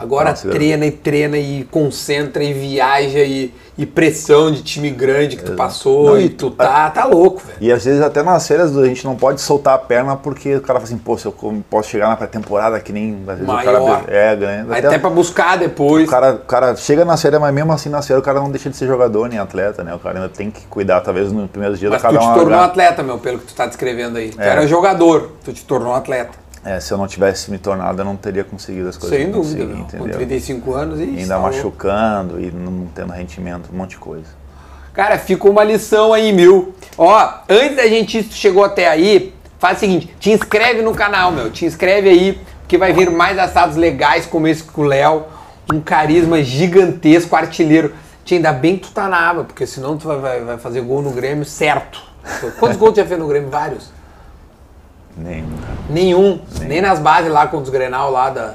Agora 0.00 0.30
Nossa, 0.30 0.48
treina 0.48 0.86
e 0.86 0.90
treina 0.90 1.36
e 1.36 1.64
concentra 1.70 2.42
e 2.42 2.54
viaja 2.54 3.18
e, 3.18 3.52
e 3.76 3.84
pressão 3.84 4.50
de 4.50 4.62
time 4.62 4.90
grande 4.90 5.36
que 5.36 5.44
tu 5.44 5.52
passou 5.52 6.10
Não, 6.10 6.18
e 6.20 6.30
tu 6.30 6.50
tá, 6.50 6.88
tá 6.88 7.04
louco, 7.04 7.42
velho. 7.46 7.58
E 7.60 7.70
às 7.70 7.84
vezes 7.84 8.00
até 8.00 8.22
nas 8.22 8.48
férias 8.48 8.74
a 8.76 8.86
gente 8.86 9.04
não 9.04 9.14
pode 9.14 9.40
soltar 9.42 9.74
a 9.74 9.78
perna 9.78 10.16
porque 10.16 10.56
o 10.56 10.60
cara 10.62 10.80
fala 10.80 10.84
assim, 10.84 10.96
pô, 10.98 11.18
se 11.18 11.26
eu 11.26 11.34
posso 11.68 11.90
chegar 11.90 12.08
na 12.08 12.16
pré-temporada 12.16 12.80
que 12.80 12.92
nem 12.92 13.18
às 13.26 13.34
vezes 13.34 13.46
Maior. 13.46 13.82
o 13.82 13.86
cara 13.86 14.04
é, 14.08 14.36
ganha. 14.36 14.66
Até, 14.70 14.98
pra 14.98 15.10
buscar 15.10 15.58
depois. 15.58 16.08
O 16.08 16.10
cara, 16.10 16.32
o 16.32 16.38
cara 16.38 16.74
chega 16.76 17.04
na 17.04 17.16
série, 17.18 17.38
mas 17.38 17.52
mesmo 17.52 17.72
assim 17.72 17.90
na 17.90 18.00
série 18.00 18.18
o 18.18 18.22
cara 18.22 18.40
não 18.40 18.50
deixa 18.50 18.70
de 18.70 18.76
ser 18.76 18.86
jogador 18.86 19.28
nem 19.28 19.38
atleta, 19.38 19.84
né? 19.84 19.94
O 19.94 19.98
cara 19.98 20.16
ainda 20.18 20.28
tem 20.30 20.50
que 20.50 20.66
cuidar, 20.66 21.00
talvez 21.02 21.30
no 21.30 21.46
primeiro 21.46 21.76
dia 21.76 21.90
Mas 21.90 22.00
da 22.00 22.08
tu 22.08 22.12
cada 22.12 22.24
te 22.24 22.26
uma. 22.26 22.34
tornou 22.38 22.58
um 22.58 22.62
atleta, 22.62 23.02
meu, 23.02 23.18
pelo 23.18 23.38
que 23.38 23.46
tu 23.48 23.54
tá 23.54 23.66
descrevendo 23.66 24.16
aí. 24.16 24.30
Tu 24.30 24.40
É. 24.40 24.48
era 24.48 24.66
jogador, 24.66 25.32
tu 25.44 25.52
te 25.52 25.64
tornou 25.64 25.92
um 25.92 25.94
atleta. 25.96 26.38
É, 26.64 26.78
se 26.78 26.92
eu 26.92 26.98
não 26.98 27.06
tivesse 27.06 27.50
me 27.50 27.58
tornado, 27.58 28.00
eu 28.00 28.04
não 28.04 28.16
teria 28.16 28.44
conseguido 28.44 28.88
as 28.88 28.96
coisas. 28.96 29.18
Sem 29.18 29.30
dúvida, 29.30 29.64
consegui, 29.64 29.74
meu. 29.74 29.76
Com 29.76 29.96
entendeu? 29.96 30.16
35 30.16 30.74
anos 30.74 31.00
e 31.00 31.04
ainda 31.04 31.38
machucando 31.38 32.38
e 32.40 32.50
não 32.50 32.86
tendo 32.94 33.12
rendimento, 33.12 33.70
um 33.72 33.76
monte 33.76 33.90
de 33.90 33.96
coisa. 33.96 34.26
Cara, 34.92 35.18
fica 35.18 35.48
uma 35.48 35.64
lição 35.64 36.12
aí, 36.12 36.32
mil. 36.32 36.74
Ó, 36.98 37.32
antes 37.48 37.76
da 37.76 37.86
gente 37.86 38.22
tu 38.24 38.34
chegou 38.34 38.64
até 38.64 38.88
aí, 38.88 39.32
faz 39.58 39.78
o 39.78 39.80
seguinte, 39.80 40.14
te 40.18 40.30
inscreve 40.30 40.82
no 40.82 40.94
canal, 40.94 41.32
meu. 41.32 41.50
Te 41.50 41.64
inscreve 41.64 42.08
aí, 42.08 42.40
porque 42.60 42.76
vai 42.76 42.92
vir 42.92 43.10
mais 43.10 43.38
assados 43.38 43.76
legais 43.76 44.26
como 44.26 44.46
esse 44.46 44.62
com 44.62 44.82
o 44.82 44.84
Léo. 44.84 45.24
Um 45.72 45.80
carisma 45.80 46.42
gigantesco, 46.42 47.34
artilheiro. 47.36 47.94
Tia, 48.24 48.36
ainda 48.36 48.52
bem 48.52 48.76
que 48.76 48.88
tu 48.88 48.92
tá 48.92 49.08
na 49.08 49.30
aba, 49.30 49.44
porque 49.44 49.66
senão 49.66 49.96
tu 49.96 50.08
vai, 50.08 50.18
vai, 50.18 50.40
vai 50.40 50.58
fazer 50.58 50.82
gol 50.82 51.00
no 51.00 51.12
Grêmio 51.12 51.44
certo. 51.44 52.02
Quantos 52.58 52.76
gols 52.76 52.92
tu 52.92 52.96
já 52.96 53.06
fez 53.06 53.18
no 53.18 53.26
Grêmio? 53.26 53.48
Vários? 53.48 53.90
Nenhum, 55.22 55.56
cara. 55.58 55.78
Nenhum. 55.88 56.40
Nem 56.62 56.80
nas 56.80 56.98
bases 56.98 57.30
lá 57.30 57.46
contra 57.46 57.64
os 57.64 57.70
Grenal 57.70 58.10
lá 58.10 58.30
da... 58.30 58.54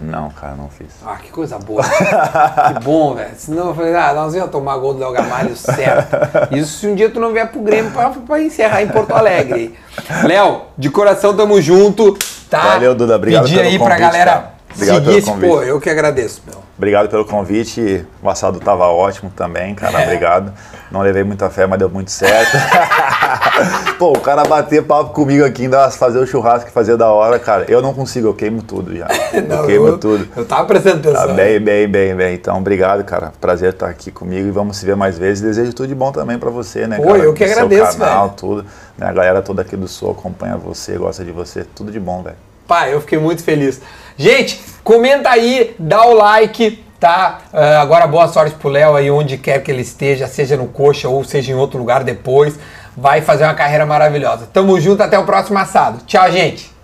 Não, 0.00 0.30
cara, 0.30 0.54
não 0.54 0.68
fiz. 0.68 0.88
Ah, 1.04 1.16
que 1.16 1.30
coisa 1.30 1.58
boa. 1.58 1.82
que 1.82 2.78
bom, 2.84 3.14
velho. 3.14 3.34
Senão 3.36 3.68
eu 3.68 3.74
falei, 3.74 3.96
ah, 3.96 4.12
nós 4.14 4.32
íamos 4.34 4.50
tomar 4.52 4.76
gol 4.78 4.94
do 4.94 5.00
Léo 5.00 5.12
Gamalho 5.12 5.56
certo. 5.56 6.54
Isso 6.54 6.78
se 6.78 6.86
um 6.86 6.94
dia 6.94 7.10
tu 7.10 7.18
não 7.18 7.32
vier 7.32 7.50
pro 7.50 7.60
Grêmio 7.60 7.90
pra, 7.90 8.10
pra 8.10 8.40
encerrar 8.40 8.82
em 8.82 8.88
Porto 8.88 9.12
Alegre. 9.12 9.76
Léo, 10.22 10.62
de 10.76 10.88
coração 10.88 11.36
tamo 11.36 11.60
junto, 11.60 12.16
tá? 12.48 12.74
Valeu, 12.74 12.94
Duda. 12.94 13.16
Obrigado 13.16 13.44
Pedir 13.44 13.60
aí 13.60 13.76
pra 13.76 13.88
convite, 13.88 14.00
galera 14.00 14.30
cara. 14.30 14.57
Obrigado 14.78 15.04
seguir 15.04 15.22
pelo 15.22 15.26
convite. 15.34 15.50
pô, 15.50 15.62
eu 15.62 15.80
que 15.80 15.90
agradeço, 15.90 16.42
meu. 16.46 16.58
Obrigado 16.76 17.08
pelo 17.08 17.24
convite. 17.24 18.06
O 18.22 18.30
assado 18.30 18.60
tava 18.60 18.86
ótimo 18.86 19.30
também, 19.34 19.74
cara. 19.74 20.00
É. 20.00 20.04
Obrigado. 20.06 20.52
Não 20.90 21.00
levei 21.02 21.22
muita 21.24 21.50
fé, 21.50 21.66
mas 21.66 21.78
deu 21.78 21.90
muito 21.90 22.10
certo. 22.10 22.56
Pô, 23.98 24.12
o 24.12 24.20
cara 24.20 24.44
bater 24.44 24.82
papo 24.84 25.12
comigo 25.12 25.44
aqui, 25.44 25.62
ainda 25.64 25.90
fazer 25.90 26.18
o 26.18 26.26
churrasco 26.26 26.68
e 26.70 26.72
fazer 26.72 26.96
da 26.96 27.08
hora, 27.10 27.38
cara. 27.38 27.64
Eu 27.68 27.82
não 27.82 27.92
consigo, 27.92 28.28
eu 28.28 28.34
queimo 28.34 28.62
tudo 28.62 28.96
já. 28.96 29.06
Não, 29.46 29.56
eu 29.60 29.66
queimo 29.66 29.88
eu, 29.88 29.98
tudo. 29.98 30.28
Eu 30.36 30.44
tava 30.46 30.64
prestando 30.66 31.02
Tá 31.02 31.10
atenção. 31.10 31.34
bem, 31.36 31.60
bem, 31.60 31.88
bem, 31.88 32.14
bem. 32.14 32.34
Então, 32.34 32.56
obrigado, 32.58 33.04
cara. 33.04 33.32
Prazer 33.40 33.72
estar 33.72 33.88
aqui 33.88 34.10
comigo 34.10 34.48
e 34.48 34.50
vamos 34.50 34.76
se 34.78 34.86
ver 34.86 34.96
mais 34.96 35.18
vezes. 35.18 35.42
Desejo 35.42 35.72
tudo 35.72 35.88
de 35.88 35.94
bom 35.94 36.10
também 36.12 36.38
pra 36.38 36.48
você, 36.50 36.86
né, 36.86 36.96
Pô, 36.96 37.08
cara? 37.08 37.18
eu 37.18 37.34
que 37.34 37.44
Do 37.44 37.50
agradeço, 37.52 37.92
seu 37.92 38.00
canal, 38.00 38.24
velho. 38.26 38.36
tudo. 38.36 38.66
Né, 38.96 39.06
A 39.06 39.12
galera 39.12 39.42
toda 39.42 39.62
aqui 39.62 39.76
do 39.76 39.88
Sul 39.88 40.10
acompanha 40.12 40.56
você, 40.56 40.96
gosta 40.96 41.24
de 41.24 41.32
você. 41.32 41.64
Tudo 41.74 41.90
de 41.90 42.00
bom, 42.00 42.22
velho. 42.22 42.36
Pai, 42.66 42.92
eu 42.94 43.00
fiquei 43.00 43.18
muito 43.18 43.42
feliz. 43.42 43.80
Gente, 44.20 44.60
comenta 44.82 45.30
aí, 45.30 45.76
dá 45.78 46.04
o 46.04 46.12
like, 46.12 46.84
tá? 46.98 47.38
Ah, 47.52 47.80
agora 47.80 48.04
boa 48.04 48.26
sorte 48.26 48.56
pro 48.56 48.68
Léo 48.68 48.96
aí 48.96 49.08
onde 49.08 49.38
quer 49.38 49.62
que 49.62 49.70
ele 49.70 49.82
esteja, 49.82 50.26
seja 50.26 50.56
no 50.56 50.66
coxa 50.66 51.08
ou 51.08 51.22
seja 51.22 51.52
em 51.52 51.54
outro 51.54 51.78
lugar 51.78 52.02
depois. 52.02 52.58
Vai 52.96 53.20
fazer 53.20 53.44
uma 53.44 53.54
carreira 53.54 53.86
maravilhosa. 53.86 54.48
Tamo 54.52 54.80
junto, 54.80 55.04
até 55.04 55.16
o 55.16 55.24
próximo 55.24 55.56
assado. 55.56 56.00
Tchau, 56.04 56.32
gente! 56.32 56.77